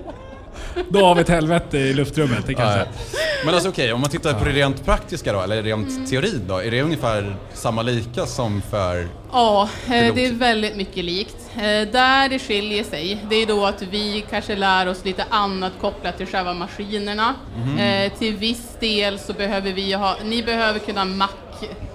Då 0.88 1.04
har 1.04 1.14
vi 1.14 1.20
ett 1.20 1.28
helvete 1.28 1.78
i 1.78 1.94
luftrummet, 1.94 2.46
det 2.46 2.54
kan 2.54 2.64
jag 2.64 2.72
Ja, 2.78 2.84
säga. 2.84 2.86
ja. 3.12 3.18
Men 3.44 3.54
alltså 3.54 3.68
okej, 3.70 3.92
om 3.92 4.00
man 4.00 4.10
tittar 4.10 4.34
på 4.34 4.44
det 4.44 4.50
rent 4.50 4.84
praktiska 4.84 5.32
då, 5.32 5.40
eller 5.40 5.62
rent 5.62 6.10
teori 6.10 6.40
då, 6.48 6.56
är 6.58 6.70
det 6.70 6.82
ungefär 6.82 7.36
samma 7.54 7.82
lika 7.82 8.26
som 8.26 8.62
för... 8.70 9.08
Ja, 9.32 9.68
eh, 9.86 9.90
Pilot. 9.90 10.14
det 10.16 10.26
är 10.26 10.32
väldigt 10.32 10.76
mycket 10.76 11.04
likt. 11.04 11.36
Eh, 11.56 11.60
Där 11.92 12.28
det 12.28 12.38
skiljer 12.38 12.84
sig, 12.84 13.24
det 13.30 13.36
är 13.36 13.46
då 13.46 13.66
att 13.66 13.82
vi 13.82 14.24
kanske 14.30 14.56
lär 14.56 14.88
oss 14.88 15.04
lite 15.04 15.24
annat 15.30 15.72
kopplat 15.80 16.16
till 16.16 16.26
själva 16.26 16.54
maskinerna. 16.54 17.34
Eh, 17.78 18.12
Till 18.18 18.36
viss 18.36 18.76
del 18.80 19.18
så 19.18 19.32
behöver 19.32 19.72
vi 19.72 19.92
ha, 19.92 20.16
ni 20.24 20.42
behöver 20.42 20.78
kunna 20.78 21.04
Mac 21.04 21.28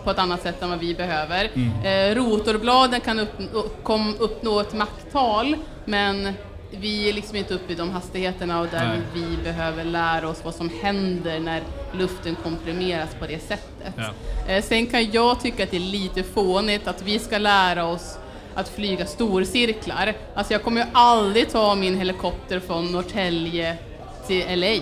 på 0.04 0.12
ett 0.12 0.20
annat 0.20 0.42
sätt 0.44 0.62
än 0.62 0.70
vad 0.70 0.80
vi 0.80 0.96
behöver. 0.96 1.50
Mm. 1.56 2.16
Rotorbladen 2.16 3.02
kan 3.02 3.20
upp, 3.20 3.34
upp, 3.54 3.84
kom, 3.84 4.16
uppnå 4.20 4.60
ett 4.60 4.74
Mac-tal, 4.74 5.56
men 5.86 6.34
vi 6.80 7.10
är 7.10 7.14
liksom 7.14 7.36
inte 7.36 7.54
uppe 7.54 7.74
i 7.74 7.76
de 7.76 7.90
hastigheterna 7.92 8.60
och 8.60 8.68
där 8.72 8.88
Nej. 8.88 9.00
vi 9.14 9.44
behöver 9.44 9.84
lära 9.84 10.28
oss 10.30 10.42
vad 10.44 10.56
som 10.56 10.70
händer 10.82 11.40
när 11.40 11.62
luften 11.98 12.36
komprimeras 12.44 13.10
på 13.20 13.26
det 13.28 13.40
sättet. 13.40 13.94
Ja. 13.98 14.10
Eh, 14.54 14.64
Sen 14.64 14.86
kan 14.88 15.12
jag 15.12 15.42
tycka 15.42 15.64
att 15.64 15.72
det 15.72 15.78
är 15.78 15.80
lite 15.80 16.24
fånigt 16.24 16.88
att 16.88 17.02
vi 17.02 17.20
ska 17.20 17.38
lära 17.38 17.86
oss 17.86 18.18
att 18.56 18.70
flyga 18.70 19.06
storcirklar. 19.06 20.14
Alltså 20.36 20.54
jag 20.54 20.64
kommer 20.64 20.82
ju 20.82 20.88
aldrig 20.94 21.50
ta 21.50 21.76
min 21.76 21.98
helikopter 21.98 22.60
från 22.60 22.92
Norrtälje 22.92 23.78
till 24.28 24.60
LA. 24.60 24.76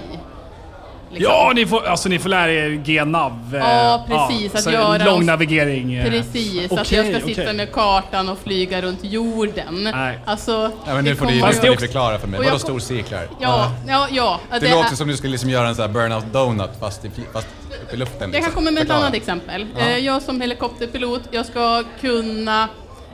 Liksom. 1.14 1.34
Ja, 1.34 1.52
ni 1.56 1.66
får, 1.66 1.86
alltså, 1.88 2.10
ni 2.10 2.20
får 2.20 2.30
lära 2.30 2.52
er 2.52 2.70
GNAV. 2.70 3.56
eh, 3.56 3.60
Ja, 3.62 4.06
precis, 4.08 4.56
att 4.56 4.64
så 4.64 4.72
göra 4.72 5.06
Lång 5.06 5.26
navigering. 5.26 5.94
eh. 5.96 6.10
Precis, 6.10 6.72
att 6.72 6.80
Okej, 6.80 6.98
jag 6.98 7.06
ska 7.22 7.28
sitta 7.28 7.42
okej. 7.42 7.54
med 7.54 7.72
kartan 7.72 8.30
och 8.30 8.38
flyga 8.44 8.82
runt 8.82 9.00
jorden. 9.04 9.90
Nej. 9.94 10.20
Alltså, 10.26 10.72
Ja 10.88 10.94
men 10.96 11.04
nu 11.04 11.10
det 11.10 11.16
får 11.16 11.26
ni, 11.26 11.40
kommer 11.40 11.54
nu 11.54 11.60
får 11.60 11.68
det 11.68 11.78
förklara 11.78 12.20
för 12.20 12.28
mig. 12.28 12.38
jag 12.38 12.44
Vadå 12.46 12.52
kom- 12.52 12.60
storcirklar? 12.80 13.28
Ja, 13.40 13.72
ja, 13.88 14.08
ja. 14.12 14.40
Det, 14.60 14.72
låter 14.72 14.96
som 14.96 15.08
du 15.08 15.18
skulle 15.18 15.32
liksom 15.32 15.50
göra 15.50 15.68
en 15.68 15.76
sån 15.76 15.82
här 15.86 15.94
burnout 15.94 16.26
donut 16.34 16.70
fast, 16.80 17.06
i, 17.06 17.12
fast 17.34 17.48
upp 17.84 17.94
i 17.94 17.98
luften. 17.98 18.20
Jag 18.20 18.28
liksom. 18.28 18.44
kan 18.44 18.52
komma 18.54 18.72
med 18.72 18.74
ett 18.74 18.80
Förklara. 18.80 19.00
annat 19.02 19.14
exempel. 19.16 19.66
Ja. 19.78 19.86
Eh, 19.86 19.98
Jag 19.98 20.22
som 20.22 20.42
helikopterpilot, 20.42 21.22
jag 21.32 21.46
ska 21.46 21.84
kunna 22.02 22.68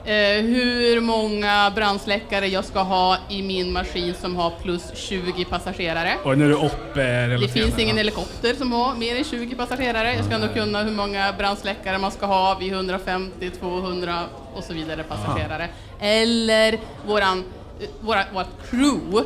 eh, 0.04 0.42
hur 0.44 1.00
många 1.00 1.72
brandsläckare 1.74 2.46
jag 2.46 2.64
ska 2.64 2.80
ha 2.80 3.16
i 3.28 3.42
min 3.42 3.72
maskin 3.72 4.14
som 4.20 4.36
har 4.36 4.50
plus 4.62 4.82
20 4.94 5.44
passagerare. 5.44 6.12
Och 6.24 6.38
nu 6.38 6.44
är 6.44 6.48
det 6.48 6.54
upp 6.54 6.96
eh, 6.96 7.40
Det 7.40 7.48
finns 7.52 7.78
ingen 7.78 7.96
helikopter 7.96 8.54
som 8.54 8.72
har 8.72 8.94
mer 8.94 9.16
än 9.16 9.24
20 9.24 9.54
passagerare. 9.54 10.14
Jag 10.14 10.24
ska 10.24 10.34
ändå 10.34 10.48
kunna 10.48 10.82
hur 10.82 10.92
många 10.92 11.32
brandsläckare 11.38 11.98
man 11.98 12.10
ska 12.10 12.26
ha 12.26 12.54
vid 12.54 12.72
150, 12.72 13.50
200 13.60 14.20
och 14.54 14.64
så 14.64 14.72
vidare 14.72 15.02
passagerare. 15.02 15.68
Eller 16.00 16.78
våran, 17.06 17.44
eh, 17.80 17.88
våra, 18.00 18.24
vårt 18.34 18.70
crew. 18.70 19.22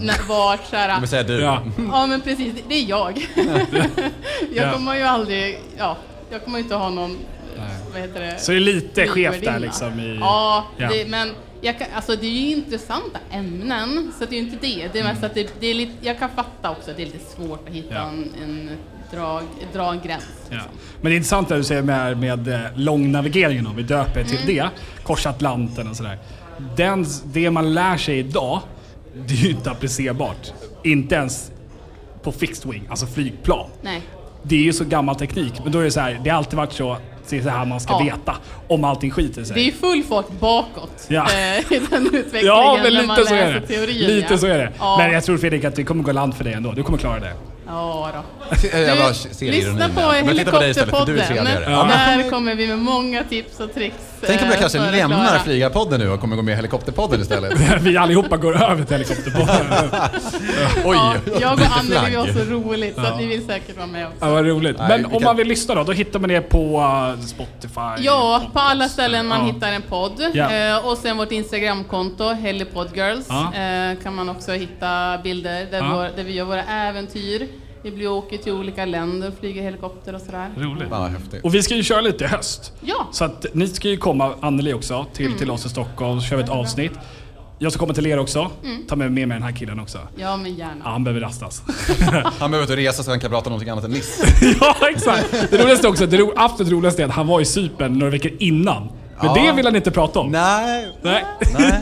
När, 0.00 0.28
vart 0.28 0.66
så 0.70 0.76
här, 0.76 1.00
vill 1.00 1.08
säga 1.08 1.22
du. 1.22 1.40
Ja. 1.40 1.62
Ja 1.92 2.06
men 2.06 2.20
precis, 2.20 2.54
det- 2.68 2.74
är 2.74 2.88
jag. 2.88 3.26
jag 4.54 4.66
Ja. 4.66 4.72
kommer 4.72 4.96
ju 4.96 5.02
aldrig, 5.02 5.58
ja, 5.78 5.96
jag 6.30 6.44
kommer 6.44 6.58
inte 6.58 6.74
ha 6.74 6.88
någon, 6.90 7.18
vad 8.00 8.08
heter 8.08 8.20
det? 8.20 8.38
Så 8.40 8.52
det 8.52 8.58
är 8.58 8.60
lite 8.60 9.06
skevt 9.06 9.44
där 9.44 9.58
liksom 9.58 10.00
i... 10.00 10.16
Ja, 10.20 10.64
Ja. 10.76 10.88
Det, 10.88 11.08
men 11.08 11.28
jag 11.60 11.78
kan, 11.78 11.86
alltså 11.94 12.16
det 12.16 12.26
är 12.26 12.30
ju 12.30 12.50
intressanta 12.56 13.18
ämnen, 13.30 14.12
så 14.18 14.24
det 14.24 14.36
är 14.36 14.40
ju 14.40 14.46
inte 14.50 14.66
det. 14.66 14.88
Det 14.92 14.98
är 15.00 15.04
mest 15.04 15.24
att 15.24 15.34
det, 15.34 15.54
det 15.60 15.66
är 15.66 15.74
lite, 15.74 15.92
jag 16.00 16.18
kan 16.18 16.30
fatta 16.30 16.70
också 16.70 16.90
att 16.90 16.96
det 16.96 17.02
är 17.02 17.06
lite 17.06 17.24
svårt 17.36 17.68
att 17.68 17.74
hitta 17.74 17.94
Ja. 17.94 18.08
en, 18.08 18.32
en 18.42 18.70
drag, 19.12 19.42
dra 19.72 19.92
en 19.92 20.00
gräns. 20.00 20.24
Ja. 20.48 20.54
Liksom. 20.54 20.70
Men 21.00 21.10
det 21.10 21.14
är 21.14 21.16
intressant 21.16 21.48
det 21.48 21.56
du 21.56 21.64
säger 21.64 21.82
med, 21.82 22.18
med 22.18 22.48
eh, 22.48 22.60
långnavigeringen, 22.76 23.66
om 23.66 23.76
vi 23.76 23.82
döper 23.82 24.24
till 24.24 24.38
Mm. 24.42 24.46
det. 24.56 24.68
Korsa 25.02 25.30
Atlanten 25.30 25.88
och 25.88 25.96
sådär. 25.96 26.18
Den, 26.76 27.06
det 27.24 27.50
man 27.50 27.74
lär 27.74 27.96
sig 27.96 28.18
idag, 28.18 28.60
det 29.26 29.34
är 29.34 29.38
ju 29.38 29.50
inte 29.50 29.70
applicerbart. 29.70 30.52
Inte 30.84 31.14
ens 31.14 31.50
på 32.22 32.32
fixed 32.32 32.70
wing, 32.72 32.86
alltså 32.90 33.06
flygplan. 33.06 33.70
Nej. 33.82 34.02
Det 34.42 34.56
är 34.56 34.60
ju 34.60 34.72
så 34.72 34.84
gammal 34.84 35.16
teknik, 35.16 35.52
men 35.62 35.72
då 35.72 35.78
är 35.78 35.84
det 35.84 35.90
så 35.90 36.00
här, 36.00 36.20
det 36.24 36.30
har 36.30 36.36
alltid 36.38 36.56
varit 36.56 36.72
så, 36.72 36.96
det 37.30 37.38
är 37.38 37.42
så 37.42 37.48
här 37.48 37.64
man 37.64 37.80
ska 37.80 37.92
Ja. 37.92 37.98
veta 38.04 38.36
om 38.68 38.84
allting 38.84 39.10
skiter 39.10 39.44
sig. 39.44 39.54
Det 39.54 39.68
är 39.68 39.72
full 39.72 40.02
fart 40.02 40.30
bakåt 40.40 41.06
Ja. 41.08 41.26
eh, 41.32 41.72
i 41.72 41.80
den 41.90 42.06
utvecklingen 42.06 42.46
Ja, 42.46 42.78
men 42.82 42.94
när 42.94 43.06
man 43.06 43.16
lite 43.16 43.28
så 43.28 43.34
är 43.34 43.46
läser 43.46 43.60
det. 43.60 43.66
teorin. 43.66 43.96
Lite 44.06 44.26
ja. 44.34 44.38
så 44.38 44.46
är 44.46 44.58
det. 44.58 44.72
Men 44.98 45.12
jag 45.12 45.24
tror 45.24 45.38
Fredrik 45.38 45.64
att 45.64 45.74
det 45.76 45.84
kommer 45.84 46.02
gå 46.04 46.12
land 46.12 46.34
för 46.36 46.44
dig 46.44 46.52
ändå. 46.52 46.72
Du 46.72 46.82
kommer 46.82 46.98
klara 46.98 47.20
det. 47.20 47.32
Ja, 47.66 48.10
då. 48.14 48.22
Du, 48.50 48.68
ser 49.34 49.46
lyssna 49.52 49.88
på 49.88 50.00
Helikopterpodden. 50.00 51.18
Ja. 51.66 51.84
Där 51.84 52.30
kommer 52.30 52.54
vi 52.54 52.66
med 52.66 52.78
många 52.78 53.24
tips 53.24 53.60
och 53.60 53.74
tricks. 53.74 53.96
Tänk 54.26 54.40
om 54.42 54.46
jag 54.46 54.54
eh, 54.54 54.60
kanske 54.60 54.78
lämnar 54.78 55.26
klara. 55.26 55.38
Flygarpodden 55.38 56.00
nu 56.00 56.10
och 56.10 56.20
kommer 56.20 56.36
gå 56.36 56.42
med 56.42 56.52
i 56.52 56.56
Helikopterpodden 56.56 57.20
istället. 57.20 57.60
Vi 57.80 57.96
allihopa 57.96 58.36
går 58.36 58.62
över 58.62 58.84
till 58.84 58.96
helikopterpodden. 58.96 59.66
Oj! 60.84 60.96
Ja, 60.96 61.14
jag 61.40 61.52
och 61.52 61.60
Anneli 61.78 62.10
vi 62.10 62.16
har 62.16 62.26
så 62.26 62.50
roligt 62.50 62.94
så 62.94 63.00
att 63.00 63.18
ni 63.18 63.26
vill 63.26 63.46
säkert 63.46 63.76
vara 63.76 63.86
med 63.86 64.06
också. 64.06 64.18
Ja, 64.20 64.30
vad 64.30 64.46
roligt. 64.46 64.78
Nej, 64.78 64.88
Men 64.88 64.98
vi 64.98 65.04
om 65.04 65.10
kan- 65.12 65.22
man 65.22 65.36
vill 65.36 65.48
lyssna 65.48 65.74
då, 65.74 65.82
då 65.84 65.92
hittar 65.92 66.18
man 66.18 66.28
det 66.28 66.40
på 66.40 66.78
uh, 67.16 67.20
Spotify? 67.26 68.04
Ja, 68.04 68.42
på 68.52 68.58
alla 68.60 68.88
ställen 68.88 69.26
man 69.26 69.46
Ja. 69.46 69.52
hittar 69.52 69.72
en 69.72 69.82
podd. 69.82 70.30
Ja. 70.34 70.50
Eh, 70.52 70.86
och 70.86 70.98
sen 70.98 71.16
vårt 71.16 71.32
Instagramkonto, 71.32 72.28
Helipodgirls, 72.32 73.26
Ja. 73.28 73.54
eh, 73.54 73.96
kan 74.02 74.14
man 74.14 74.28
också 74.28 74.52
hitta 74.52 75.18
bilder 75.24 75.66
där, 75.70 75.78
Ja. 75.78 75.92
vår, 75.94 76.16
där 76.16 76.24
vi 76.24 76.32
gör 76.32 76.44
våra 76.44 76.64
äventyr. 76.64 77.48
Vi 77.86 77.92
blir 77.92 78.08
åker 78.12 78.38
till 78.38 78.52
olika 78.52 78.84
länder, 78.84 79.32
flyger 79.40 79.62
helikopter 79.62 80.14
och 80.14 80.20
sådär. 80.20 80.48
Roligt. 80.56 80.88
Vad 80.90 81.10
häftigt. 81.10 81.44
Och 81.44 81.54
vi 81.54 81.62
ska 81.62 81.74
ju 81.74 81.82
köra 81.82 82.00
lite 82.00 82.24
i 82.24 82.26
höst. 82.26 82.72
Ja, 82.80 83.08
Så 83.12 83.24
att 83.24 83.46
ni 83.52 83.68
ska 83.68 83.88
ju 83.88 83.96
komma, 83.96 84.34
Anneli 84.40 84.72
också, 84.72 85.06
till, 85.12 85.32
till 85.38 85.50
oss 85.50 85.66
i 85.66 85.68
Stockholm, 85.68 86.20
så 86.20 86.26
kör 86.26 86.36
vi 86.36 86.42
ett 86.42 86.48
avsnitt. 86.48 86.92
Jag 87.58 87.72
ska 87.72 87.78
komma 87.80 87.94
till 87.94 88.06
er 88.06 88.18
också. 88.18 88.50
Ta 88.88 88.96
med, 88.96 89.12
med 89.12 89.28
mig 89.28 89.34
den 89.36 89.42
här 89.42 89.52
killen 89.52 89.80
också. 89.80 89.98
Ja, 90.16 90.36
men 90.36 90.54
gärna. 90.54 90.74
Ja, 90.84 90.90
han 90.90 91.04
behöver 91.04 91.20
rastas. 91.20 91.62
Han 92.38 92.50
behöver 92.50 92.62
inte 92.72 92.76
resa 92.76 93.02
så 93.02 93.10
han 93.10 93.20
kan 93.20 93.30
prata 93.30 93.46
om 93.46 93.50
någonting 93.50 93.68
annat 93.70 93.84
än 93.84 93.90
Niss. 93.90 94.22
ja, 94.60 94.76
exakt. 94.90 95.50
Det 95.50 95.62
roligaste 95.62 95.88
också, 95.88 96.06
det 96.06 96.16
ro, 96.16 96.32
absolut 96.36 96.72
roligaste 96.72 97.02
är 97.02 97.06
att 97.06 97.12
han 97.12 97.26
var 97.26 97.40
i 97.40 97.44
Cypern 97.44 97.98
några 97.98 98.10
veckor 98.10 98.32
innan. 98.38 98.82
Men 98.82 99.26
Ja. 99.26 99.34
det 99.34 99.52
vill 99.52 99.64
han 99.66 99.76
inte 99.76 99.90
prata 99.90 100.20
om. 100.20 100.30
Nej. 100.32 100.88
Nej. 101.02 101.24
Nej. 101.58 101.80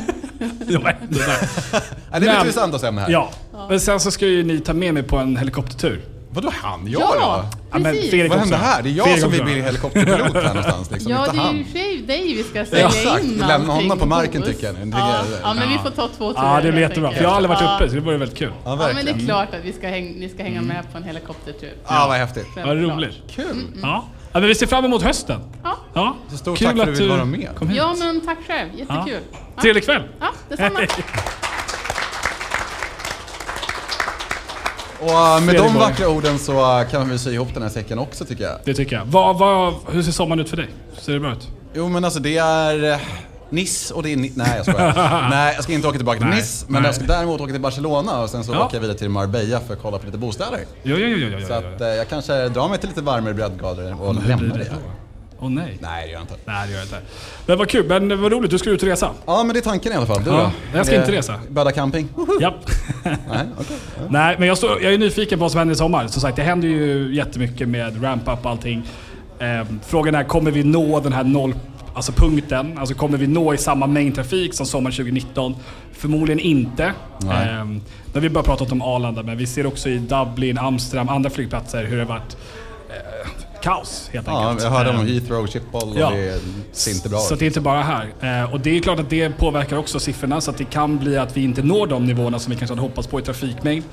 Det 0.66 0.77
var 0.79 0.97
ändå 1.03 1.19
där. 1.19 1.27
Nej, 1.73 1.81
det 2.11 2.16
är 2.16 2.21
lite 2.21 2.33
Men- 2.33 2.37
intressant 2.41 2.75
att 2.75 2.81
säga 2.81 2.93
här. 2.93 3.11
Ja. 3.11 3.31
Men 3.69 3.81
sen 3.81 4.01
så 4.01 4.11
ska 4.11 4.27
ju 4.27 4.43
ni 4.45 4.61
ta 4.61 4.73
med 4.73 4.95
mig 4.95 5.03
på 5.03 5.16
en 5.16 5.37
helikoptertur. 5.37 6.01
Vadå 6.31 6.51
han? 6.62 6.87
Jag 6.89 7.01
Ja, 7.01 7.15
då? 7.15 7.21
Ja, 7.21 7.79
men 7.79 7.83
precis. 7.95 8.11
Fredrik 8.11 8.31
Vad 8.33 8.39
också. 8.41 8.55
hände 8.55 8.66
här? 8.66 8.83
Det 8.83 8.89
är 8.89 8.93
jag 8.93 9.05
Fredrik 9.05 9.23
som 9.23 9.31
vill 9.33 9.41
också. 9.41 9.53
bli 9.53 9.62
helikopterpilot 9.62 10.35
här 10.45 10.49
någonstans. 10.55 10.91
Liksom, 10.91 11.12
Ja, 11.12 11.27
inte 11.27 11.33
det 11.37 11.39
är 11.39 11.43
ju 11.43 11.47
han. 11.49 11.61
och 11.61 11.66
för 11.66 12.07
dig 12.07 12.35
vi 12.35 12.43
ska 12.45 12.65
sälja 12.65 12.87
Exakt, 12.87 13.25
in 13.25 13.39
lämna 13.49 13.73
honom 13.73 13.99
på 13.99 14.07
marken 14.07 14.43
hos. 14.43 14.51
tycker 14.51 14.66
jag. 14.66 14.75
Det 14.75 14.99
Ja, 14.99 15.23
ja, 15.43 15.55
men 15.55 15.69
vi 15.69 15.79
får 15.79 15.91
ta 15.91 16.09
två 16.19 16.33
turer 16.33 16.45
Ja, 16.47 16.57
det 16.57 16.73
blir 16.73 16.73
helt 16.73 16.81
jättebra. 16.81 16.95
För 17.01 17.07
enkelt. 17.09 17.23
jag 17.23 17.29
har 17.29 17.37
aldrig 17.37 17.51
varit 17.51 17.81
uppe, 17.83 17.89
så 17.89 17.95
det 17.95 18.01
vore 18.01 18.16
väldigt 18.16 18.39
kul. 18.39 18.53
Ja, 18.65 18.79
Ja, 18.81 18.91
men 18.95 19.05
det 19.05 19.11
är 19.11 19.27
klart 19.27 19.49
att 19.55 19.65
vi 19.65 19.73
ska 19.73 19.89
häng, 19.89 20.15
ni 20.19 20.29
ska 20.29 20.43
hänga 20.43 20.62
med 20.62 20.93
på 20.93 20.99
en 20.99 21.05
helikoptertur. 21.05 21.73
Ja, 21.89 22.05
vad 22.09 22.16
häftigt. 22.16 22.47
Vad 22.57 22.77
roligt. 22.83 23.15
Kul. 23.35 23.66
Ja. 23.83 24.05
Ja, 24.35 24.40
men 24.40 24.48
vi 24.48 24.55
ser 24.55 24.66
fram 24.66 24.85
emot 24.85 25.02
hösten. 25.02 25.40
Ja. 25.62 25.77
Ja. 25.94 26.16
Så 26.31 26.36
stort 26.36 26.59
tack 26.59 26.77
för 26.77 26.82
att 26.82 26.86
du 26.86 26.93
vill 26.93 27.09
vara 27.09 27.24
med. 27.24 27.48
kom 27.59 27.69
hit. 27.69 27.77
Ja, 27.77 27.94
men 27.98 28.20
tack 28.20 28.39
själv. 28.47 28.69
Jättekul. 28.74 29.20
Ja, 29.56 29.62
Trevlig 29.62 29.85
kväll. 29.85 30.02
ja 30.20 30.32
detsamma. 30.48 30.81
Och 35.01 35.11
uh, 35.11 35.40
med 35.40 35.43
Fredrik 35.44 35.73
de 35.73 35.78
vackra 35.78 36.09
orden 36.09 36.39
så 36.39 36.81
uh, 36.81 36.90
kan 36.90 37.09
vi 37.09 37.19
sy 37.19 37.32
ihop 37.32 37.55
den 37.55 37.62
här 37.62 37.70
säcken 37.70 37.98
också 37.98 38.24
tycker 38.24 38.44
jag. 38.44 38.59
Det 38.65 38.74
tycker 38.74 38.97
jag. 38.97 39.05
Vad, 39.05 39.39
vad, 39.39 39.74
hur 39.93 40.02
ser 40.02 40.12
sommaren 40.12 40.40
ut 40.40 40.51
för 40.51 40.56
dig? 40.56 40.69
Ser 40.98 41.12
det 41.12 41.20
bra 41.20 41.32
ut? 41.32 41.48
Jo 41.74 41.89
men 41.89 42.05
alltså 42.05 42.20
det 42.20 42.39
är 42.39 43.01
Niss 43.55 43.90
och 43.90 44.02
det 44.02 44.12
är 44.12 44.16
Ni- 44.16 44.32
Nej 44.35 44.52
jag 44.56 44.66
skojar. 44.66 45.26
Nej 45.31 45.55
jag 45.55 45.64
ska 45.64 45.72
inte 45.72 45.89
åka 45.89 45.97
tillbaka 45.97 46.18
till 46.18 46.28
Nice 46.28 46.64
men 46.68 46.82
nej. 46.82 46.89
jag 46.89 46.94
ska 46.94 47.05
däremot 47.05 47.40
åka 47.40 47.52
till 47.52 47.60
Barcelona 47.60 48.22
och 48.22 48.31
sen 48.31 48.44
så 48.44 48.52
Ja. 48.52 48.64
åker 48.64 48.76
jag 48.76 48.81
vidare 48.81 48.98
till 48.98 49.09
Marbella 49.09 49.60
för 49.60 49.74
att 49.74 49.82
kolla 49.82 49.98
på 49.98 50.06
lite 50.06 50.18
bostäder. 50.18 50.59
Jo, 50.82 50.97
jo, 51.01 51.06
jo, 51.09 51.28
jo, 51.40 51.47
Så 51.47 51.52
att 51.52 51.81
eh, 51.81 51.86
jag 51.86 52.09
kanske 52.09 52.48
drar 52.48 52.68
mig 52.68 52.78
till 52.78 52.89
lite 52.89 53.02
varmare 53.02 53.35
breddgrader 53.35 54.02
och 54.02 54.14
blir 54.14 54.28
lämnar 54.28 54.59
det 54.59 54.64
det. 54.64 54.72
Åh 55.40 55.51
nej. 55.51 55.78
Nej 55.81 56.02
det 56.06 56.12
gör 56.12 56.18
jag 56.18 56.22
inte. 56.22 56.35
Nej, 56.44 56.66
det 56.66 56.72
gör 56.72 56.78
jag 56.78 56.86
inte. 56.86 56.98
Men 57.47 57.59
vad 57.59 57.68
kul. 57.68 57.86
Men 57.89 58.22
vad 58.22 58.32
roligt, 58.32 58.51
du 58.51 58.59
ska 58.59 58.70
ut 58.70 58.82
och 58.82 58.89
resa. 58.89 59.10
Ja 59.26 59.44
men 59.44 59.55
det 59.55 59.60
är 59.60 59.62
tanken 59.62 59.93
i 59.93 59.97
alla 59.97 60.06
fall. 60.06 60.22
Du 60.24 60.31
Ja, 60.31 60.36
då? 60.72 60.76
jag 60.78 60.86
ska 60.86 60.94
Är 60.94 60.98
inte 61.01 61.12
det 61.12 61.18
resa. 61.18 61.40
Böda 61.48 61.72
camping? 61.72 62.09
Japp. 62.40 62.55
Nej, 63.05 63.14
okej. 63.60 63.76
Nej, 64.09 64.36
men 64.39 64.48
jag, 64.48 64.59
står, 64.59 64.82
jag 64.82 64.94
är 64.94 64.98
nyfiken 64.98 65.39
på 65.39 65.43
vad 65.44 65.51
som 65.51 65.59
händer 65.59 65.74
i 65.74 65.78
sommar. 65.78 66.06
Som 66.06 66.20
sagt, 66.22 66.36
det 66.36 66.43
händer 66.43 66.68
ju 66.68 67.14
jättemycket 67.14 67.68
med 67.68 68.05
ramp-up 68.05 68.44
och 68.44 68.51
allting. 68.51 68.82
Eh, 69.39 69.66
frågan 69.86 70.14
är, 70.14 70.24
kommer 70.24 70.51
vi 70.51 70.64
nå 70.64 71.01
den 71.01 71.12
här 71.12 71.24
noll, 71.24 71.55
alltså 71.95 72.12
punkten? 72.12 72.79
Alltså 72.79 72.95
kommer 72.95 73.19
vi 73.19 73.27
nå 73.27 73.55
i 73.55 73.59
samma 73.59 73.87
mängd 73.87 74.15
trafik 74.15 74.55
som 74.55 74.66
sommaren 74.66 74.93
2019? 74.97 75.57
Förmodligen 75.93 76.41
inte. 76.41 76.93
Nej. 77.21 77.49
Eh, 77.49 77.65
nu 77.65 77.81
har 78.15 78.21
vi 78.21 78.29
bara 78.29 78.45
pratat 78.45 78.73
om 78.73 78.83
Arlanda, 78.83 79.23
men 79.23 79.39
vi 79.39 79.47
ser 79.47 79.66
också 79.66 79.89
i 79.89 79.99
Dublin, 79.99 80.59
Amsterdam, 80.59 81.09
andra 81.09 81.31
flygplatser 81.31 81.85
hur 81.85 81.97
det 81.97 82.03
har 82.03 82.09
varit 82.09 82.37
eh, 82.89 83.31
kaos 83.65 84.11
helt 84.12 84.27
Ja, 84.27 84.49
enkelt. 84.49 84.62
jag 84.65 84.70
hörde 84.70 84.91
om 84.91 85.07
Heathrow, 85.07 85.47
Schiphol 85.47 85.82
och 85.82 85.97
Ja. 85.99 86.11
det 86.11 86.41
ser 86.73 86.91
inte 86.93 87.09
bra 87.09 87.19
Så 87.19 87.35
ut. 87.35 87.41
det 87.41 87.45
är 87.45 87.47
inte 87.47 87.61
bara 87.61 87.82
här. 87.82 88.43
Eh, 88.43 88.53
och 88.53 88.61
det 88.61 88.77
är 88.77 88.81
klart 88.81 88.99
att 89.01 89.11
det 89.11 89.31
påverkar 89.39 89.77
också 89.77 90.01
siffrorna 90.01 90.41
så 90.41 90.51
att 90.51 90.59
det 90.59 90.65
kan 90.65 90.99
bli 90.99 91.16
att 91.19 91.36
vi 91.36 91.43
inte 91.45 91.62
når 91.62 91.86
de 91.86 92.05
nivåerna 92.07 92.39
som 92.39 92.51
vi 92.53 92.57
kanske 92.59 92.73
hade 92.73 92.82
hoppats 92.82 93.09
på 93.09 93.20
i 93.20 93.23
trafikmängd. 93.23 93.85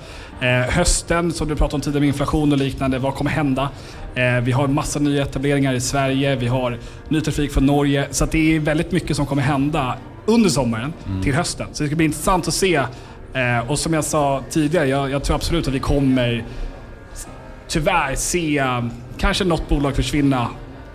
Eh, 0.42 0.48
hösten, 0.74 1.32
som 1.34 1.48
du 1.48 1.56
pratade 1.56 1.76
om 1.76 1.82
tidigare 1.82 2.00
med 2.00 2.08
inflation 2.08 2.52
och 2.52 2.58
liknande, 2.58 3.00
vad 3.00 3.16
kommer 3.16 3.32
hända? 3.32 3.70
Vi 4.44 4.52
har 4.52 4.68
massa 4.68 5.00
nya 5.00 5.22
etableringar 5.24 5.74
i 5.74 5.82
Sverige, 5.82 6.36
vi 6.36 6.48
har 6.48 6.80
ny 7.10 7.22
trafik 7.22 7.52
från 7.52 7.66
Norge. 7.66 8.08
Så 8.12 8.26
det 8.26 8.56
är 8.56 8.60
väldigt 8.60 8.92
mycket 8.92 9.16
som 9.16 9.26
kommer 9.26 9.42
hända 9.42 9.96
under 10.26 10.50
sommaren 10.50 10.94
till 11.24 11.34
hösten. 11.34 11.68
Så 11.74 11.84
det 11.84 11.88
ska 11.90 11.96
bli 11.96 12.06
intressant 12.06 12.48
att 12.48 12.54
se. 12.54 12.82
Och 13.68 13.80
som 13.80 13.94
jag 13.94 14.04
sa 14.04 14.44
tidigare, 14.50 14.88
jag, 14.88 15.12
jag 15.12 15.24
tror 15.24 15.36
absolut 15.36 15.68
att 15.68 15.74
vi 15.74 15.80
kommer 15.80 16.44
tyvärr 17.68 18.16
se 18.16 18.64
kanske 19.22 19.44
något 19.44 19.70
bolag 19.70 19.96
försvinna 19.96 20.48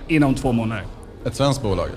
inom 0.08 0.34
två 0.34 0.52
månader. 0.52 0.84
Ett 1.26 1.34
svenskt 1.34 1.62
bolag? 1.62 1.88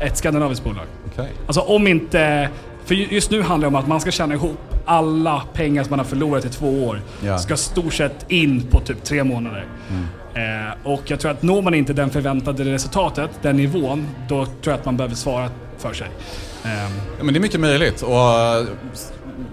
Ett 0.00 0.16
skandinaviskt 0.16 0.64
bolag. 0.64 0.84
Okej. 1.12 1.28
Alltså 1.46 1.60
om 1.60 1.86
inte... 1.86 2.48
För 2.84 2.94
ju- 2.94 3.06
just 3.10 3.30
nu 3.30 3.42
handlar 3.42 3.70
det 3.70 3.76
om 3.76 3.82
att 3.82 3.88
man 3.88 4.00
ska 4.00 4.10
tjäna 4.10 4.34
ihop 4.34 4.58
alla 4.86 5.42
pengar 5.54 5.82
som 5.82 5.90
man 5.90 5.98
har 5.98 6.06
förlorat 6.06 6.44
i 6.44 6.48
två 6.48 6.84
år. 6.86 7.00
Ja. 7.24 7.38
Ska 7.38 7.56
stort 7.56 7.92
sett 7.94 8.30
in 8.30 8.62
på 8.70 8.80
typ 8.80 9.04
tre 9.04 9.24
månader. 9.24 9.64
Eh, 10.34 10.74
och 10.92 11.02
jag 11.06 11.20
tror 11.20 11.30
att 11.30 11.42
når 11.42 11.62
man 11.62 11.74
inte 11.74 11.92
den 11.92 12.10
förväntade 12.10 12.64
resultatet, 12.64 13.30
den 13.42 13.56
nivån, 13.56 14.06
då 14.28 14.44
tror 14.46 14.56
jag 14.64 14.74
att 14.74 14.84
man 14.84 14.96
behöver 14.96 15.14
svara 15.14 15.50
för 15.78 15.92
sig. 15.92 16.06
Ehm, 16.64 16.70
Ja, 17.18 17.24
men 17.24 17.34
det 17.34 17.38
är 17.38 17.42
mycket 17.42 17.60
möjligt. 17.60 18.02
Och 18.02 18.12
eh, 18.30 18.64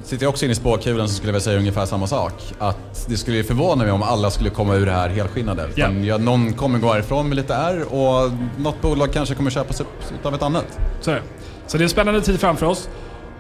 sitter 0.04 0.26
jag 0.26 0.30
också 0.30 0.46
inne 0.46 0.52
i 0.52 0.56
spåkulan 0.56 1.10
så 1.10 1.16
skulle 1.16 1.34
jag 1.34 1.42
säga 1.42 1.60
ungefär 1.60 1.86
samma 1.86 2.08
sak. 2.08 2.34
Att 2.60 3.06
det 3.10 3.18
skulle 3.18 3.38
ju 3.38 3.44
förvåna 3.44 3.84
mig 3.84 3.92
om 3.92 4.04
alla 4.04 4.32
skulle 4.32 4.50
komma 4.50 4.76
ur 4.76 4.86
det 4.86 4.92
här 4.92 5.10
helskinnade. 5.10 5.68
Utan 5.76 6.04
ja, 6.04 6.18
någon 6.18 6.54
kommer 6.54 6.80
gå 6.80 6.94
härifrån 6.94 7.28
med 7.28 7.36
lite 7.36 7.54
R 7.54 7.84
och 7.90 8.32
något 8.58 8.82
bolag 8.82 9.14
kanske 9.14 9.36
kommer 9.36 9.50
köpas 9.52 9.82
upp 9.82 9.88
av 10.24 10.36
ett 10.36 10.42
annat. 10.42 10.80
Så 11.02 11.12
är 11.12 11.16
det. 11.16 11.22
Så 11.68 11.78
det 11.78 11.82
är 11.82 11.84
en 11.84 11.90
spännande 11.90 12.22
tid 12.22 12.40
framför 12.40 12.66
oss. 12.66 12.90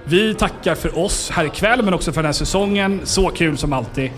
Vi 0.05 0.35
tackar 0.35 0.75
för 0.75 0.99
oss 0.99 1.29
här 1.29 1.45
ikväll, 1.45 1.83
men 1.83 1.93
också 1.93 2.11
för 2.11 2.21
den 2.21 2.25
här 2.25 2.33
säsongen. 2.33 3.01
Så 3.03 3.29
kul 3.29 3.57
som 3.57 3.73
alltid. 3.73 4.11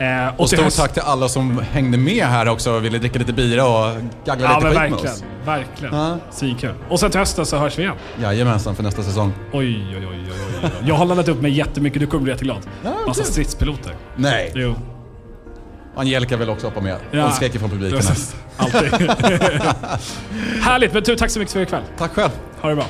Eh, 0.00 0.28
Och 0.36 0.48
till 0.48 0.58
stort 0.58 0.76
tack 0.76 0.92
till 0.92 1.02
alla 1.02 1.28
som 1.28 1.62
hängde 1.72 1.98
med 1.98 2.26
här 2.26 2.48
också 2.48 2.72
och 2.72 2.84
ville 2.84 2.98
dricka 2.98 3.18
lite 3.18 3.32
bira 3.32 3.64
och 3.66 3.96
gaggla 4.24 4.46
Ja 4.50 4.58
lite 4.58 4.68
skit 4.70 4.78
med 4.80 4.90
verkligen. 4.90 5.12
oss. 5.14 5.24
Verkligen. 5.44 5.94
Ja. 5.94 6.16
Svinkul. 6.30 6.74
Och 6.88 7.00
sen 7.00 7.10
till 7.10 7.20
hösten 7.20 7.46
så 7.46 7.56
hörs 7.56 7.78
vi 7.78 7.82
igen. 7.82 7.94
Jajamensan 8.22 8.76
för 8.76 8.82
nästa 8.82 9.02
säsong. 9.02 9.32
Oj, 9.52 9.96
oj, 9.96 10.06
oj, 10.06 10.06
oj, 10.10 10.32
oj. 10.64 10.70
Jag 10.84 10.94
har 10.94 11.04
laddat 11.04 11.28
upp 11.28 11.40
mig 11.42 11.50
jättemycket, 11.52 12.00
du 12.00 12.06
kommer 12.06 12.22
bli 12.22 12.32
jätteglad. 12.32 12.58
Ja, 12.84 12.90
Massa 13.06 13.22
kul. 13.22 13.32
stridspiloter. 13.32 13.92
Nej, 14.16 14.52
Jo. 14.54 14.74
Angelica 15.96 16.36
vill 16.36 16.50
också 16.50 16.66
hoppa 16.66 16.80
med. 16.80 16.96
Ja. 17.10 17.22
Hon 17.22 17.32
skrek 17.32 17.54
ifrån 17.54 17.70
publiken. 17.70 17.98
här. 18.00 18.08
Precis. 18.08 18.36
Alltid. 18.56 18.92
Härligt, 20.62 20.92
men 20.92 21.02
du, 21.02 21.16
tack 21.16 21.30
så 21.30 21.38
mycket 21.38 21.52
för 21.52 21.60
ikväll. 21.60 21.82
Tack 21.98 22.12
själv. 22.14 22.30
Ha 22.60 22.68
det 22.68 22.74
bra. 22.74 22.86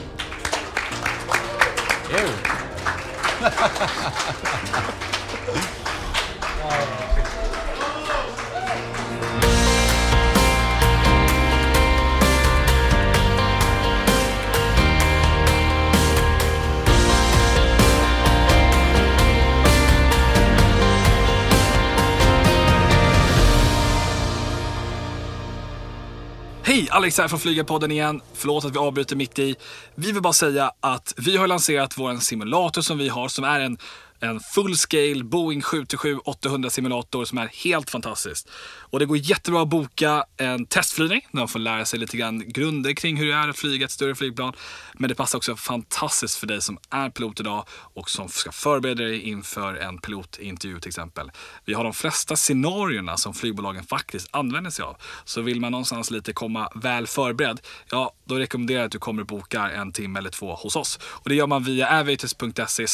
Hej! 26.78 26.88
Alex 26.90 27.18
här 27.18 27.28
från 27.28 27.40
Flygarpodden 27.40 27.90
igen. 27.90 28.20
Förlåt 28.34 28.64
att 28.64 28.74
vi 28.74 28.78
avbryter 28.78 29.16
mitt 29.16 29.38
i. 29.38 29.56
Vi 29.94 30.12
vill 30.12 30.22
bara 30.22 30.32
säga 30.32 30.72
att 30.80 31.14
vi 31.16 31.36
har 31.36 31.46
lanserat 31.46 31.98
vår 31.98 32.16
simulator 32.16 32.82
som 32.82 32.98
vi 32.98 33.08
har 33.08 33.28
som 33.28 33.44
är 33.44 33.60
en, 33.60 33.78
en 34.20 34.40
full 34.40 34.76
scale 34.76 35.24
Boeing 35.24 35.60
737-800 35.60 36.68
simulator 36.68 37.24
som 37.24 37.38
är 37.38 37.46
helt 37.64 37.90
fantastisk. 37.90 38.48
Och 38.80 38.98
det 38.98 39.06
går 39.06 39.16
jättebra 39.16 39.62
att 39.62 39.68
boka 39.68 40.24
en 40.36 40.66
testflygning 40.66 41.26
där 41.32 41.38
man 41.38 41.48
får 41.48 41.58
lära 41.58 41.84
sig 41.84 41.98
lite 41.98 42.16
grann 42.16 42.52
grunder 42.52 42.92
kring 42.92 43.16
hur 43.16 43.26
det 43.26 43.34
är 43.34 43.48
att 43.48 43.58
flyga 43.58 43.84
ett 43.84 43.90
större 43.90 44.14
flygplan. 44.14 44.52
Men 44.94 45.08
det 45.08 45.14
passar 45.14 45.38
också 45.38 45.56
fantastiskt 45.56 46.36
för 46.36 46.46
dig 46.46 46.62
som 46.62 46.78
är 46.90 47.10
pilot 47.10 47.40
idag 47.40 47.64
och 47.70 48.10
som 48.10 48.28
ska 48.28 48.52
förbereda 48.52 49.02
dig 49.04 49.20
inför 49.20 49.74
en 49.74 49.98
pilotintervju 49.98 50.80
till 50.80 50.88
exempel. 50.88 51.30
Vi 51.64 51.74
har 51.74 51.84
de 51.84 51.92
flesta 51.92 52.36
scenarierna 52.36 53.16
som 53.16 53.34
flygbolagen 53.34 53.84
faktiskt 53.84 54.28
använder 54.30 54.70
sig 54.70 54.84
av. 54.84 54.96
Så 55.24 55.40
vill 55.40 55.60
man 55.60 55.72
någonstans 55.72 56.10
lite 56.10 56.32
komma 56.32 56.68
väl 56.74 57.06
förberedd, 57.06 57.60
ja 57.90 58.12
då 58.24 58.34
rekommenderar 58.34 58.78
jag 58.80 58.86
att 58.86 58.92
du 58.92 58.98
kommer 58.98 59.22
och 59.22 59.26
bokar 59.26 59.70
en 59.70 59.92
timme 59.92 60.18
eller 60.18 60.30
två 60.30 60.54
hos 60.54 60.76
oss. 60.76 60.98
Och 61.02 61.28
det 61.28 61.34
gör 61.34 61.46
man 61.46 61.64
via 61.64 62.00
aviators.se 62.00 62.86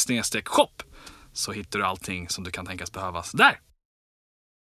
shop 0.44 0.82
så 1.34 1.52
hittar 1.52 1.78
du 1.78 1.84
allting 1.84 2.28
som 2.28 2.44
du 2.44 2.50
kan 2.50 2.66
tänkas 2.66 2.92
behövas 2.92 3.32
där. 3.32 3.60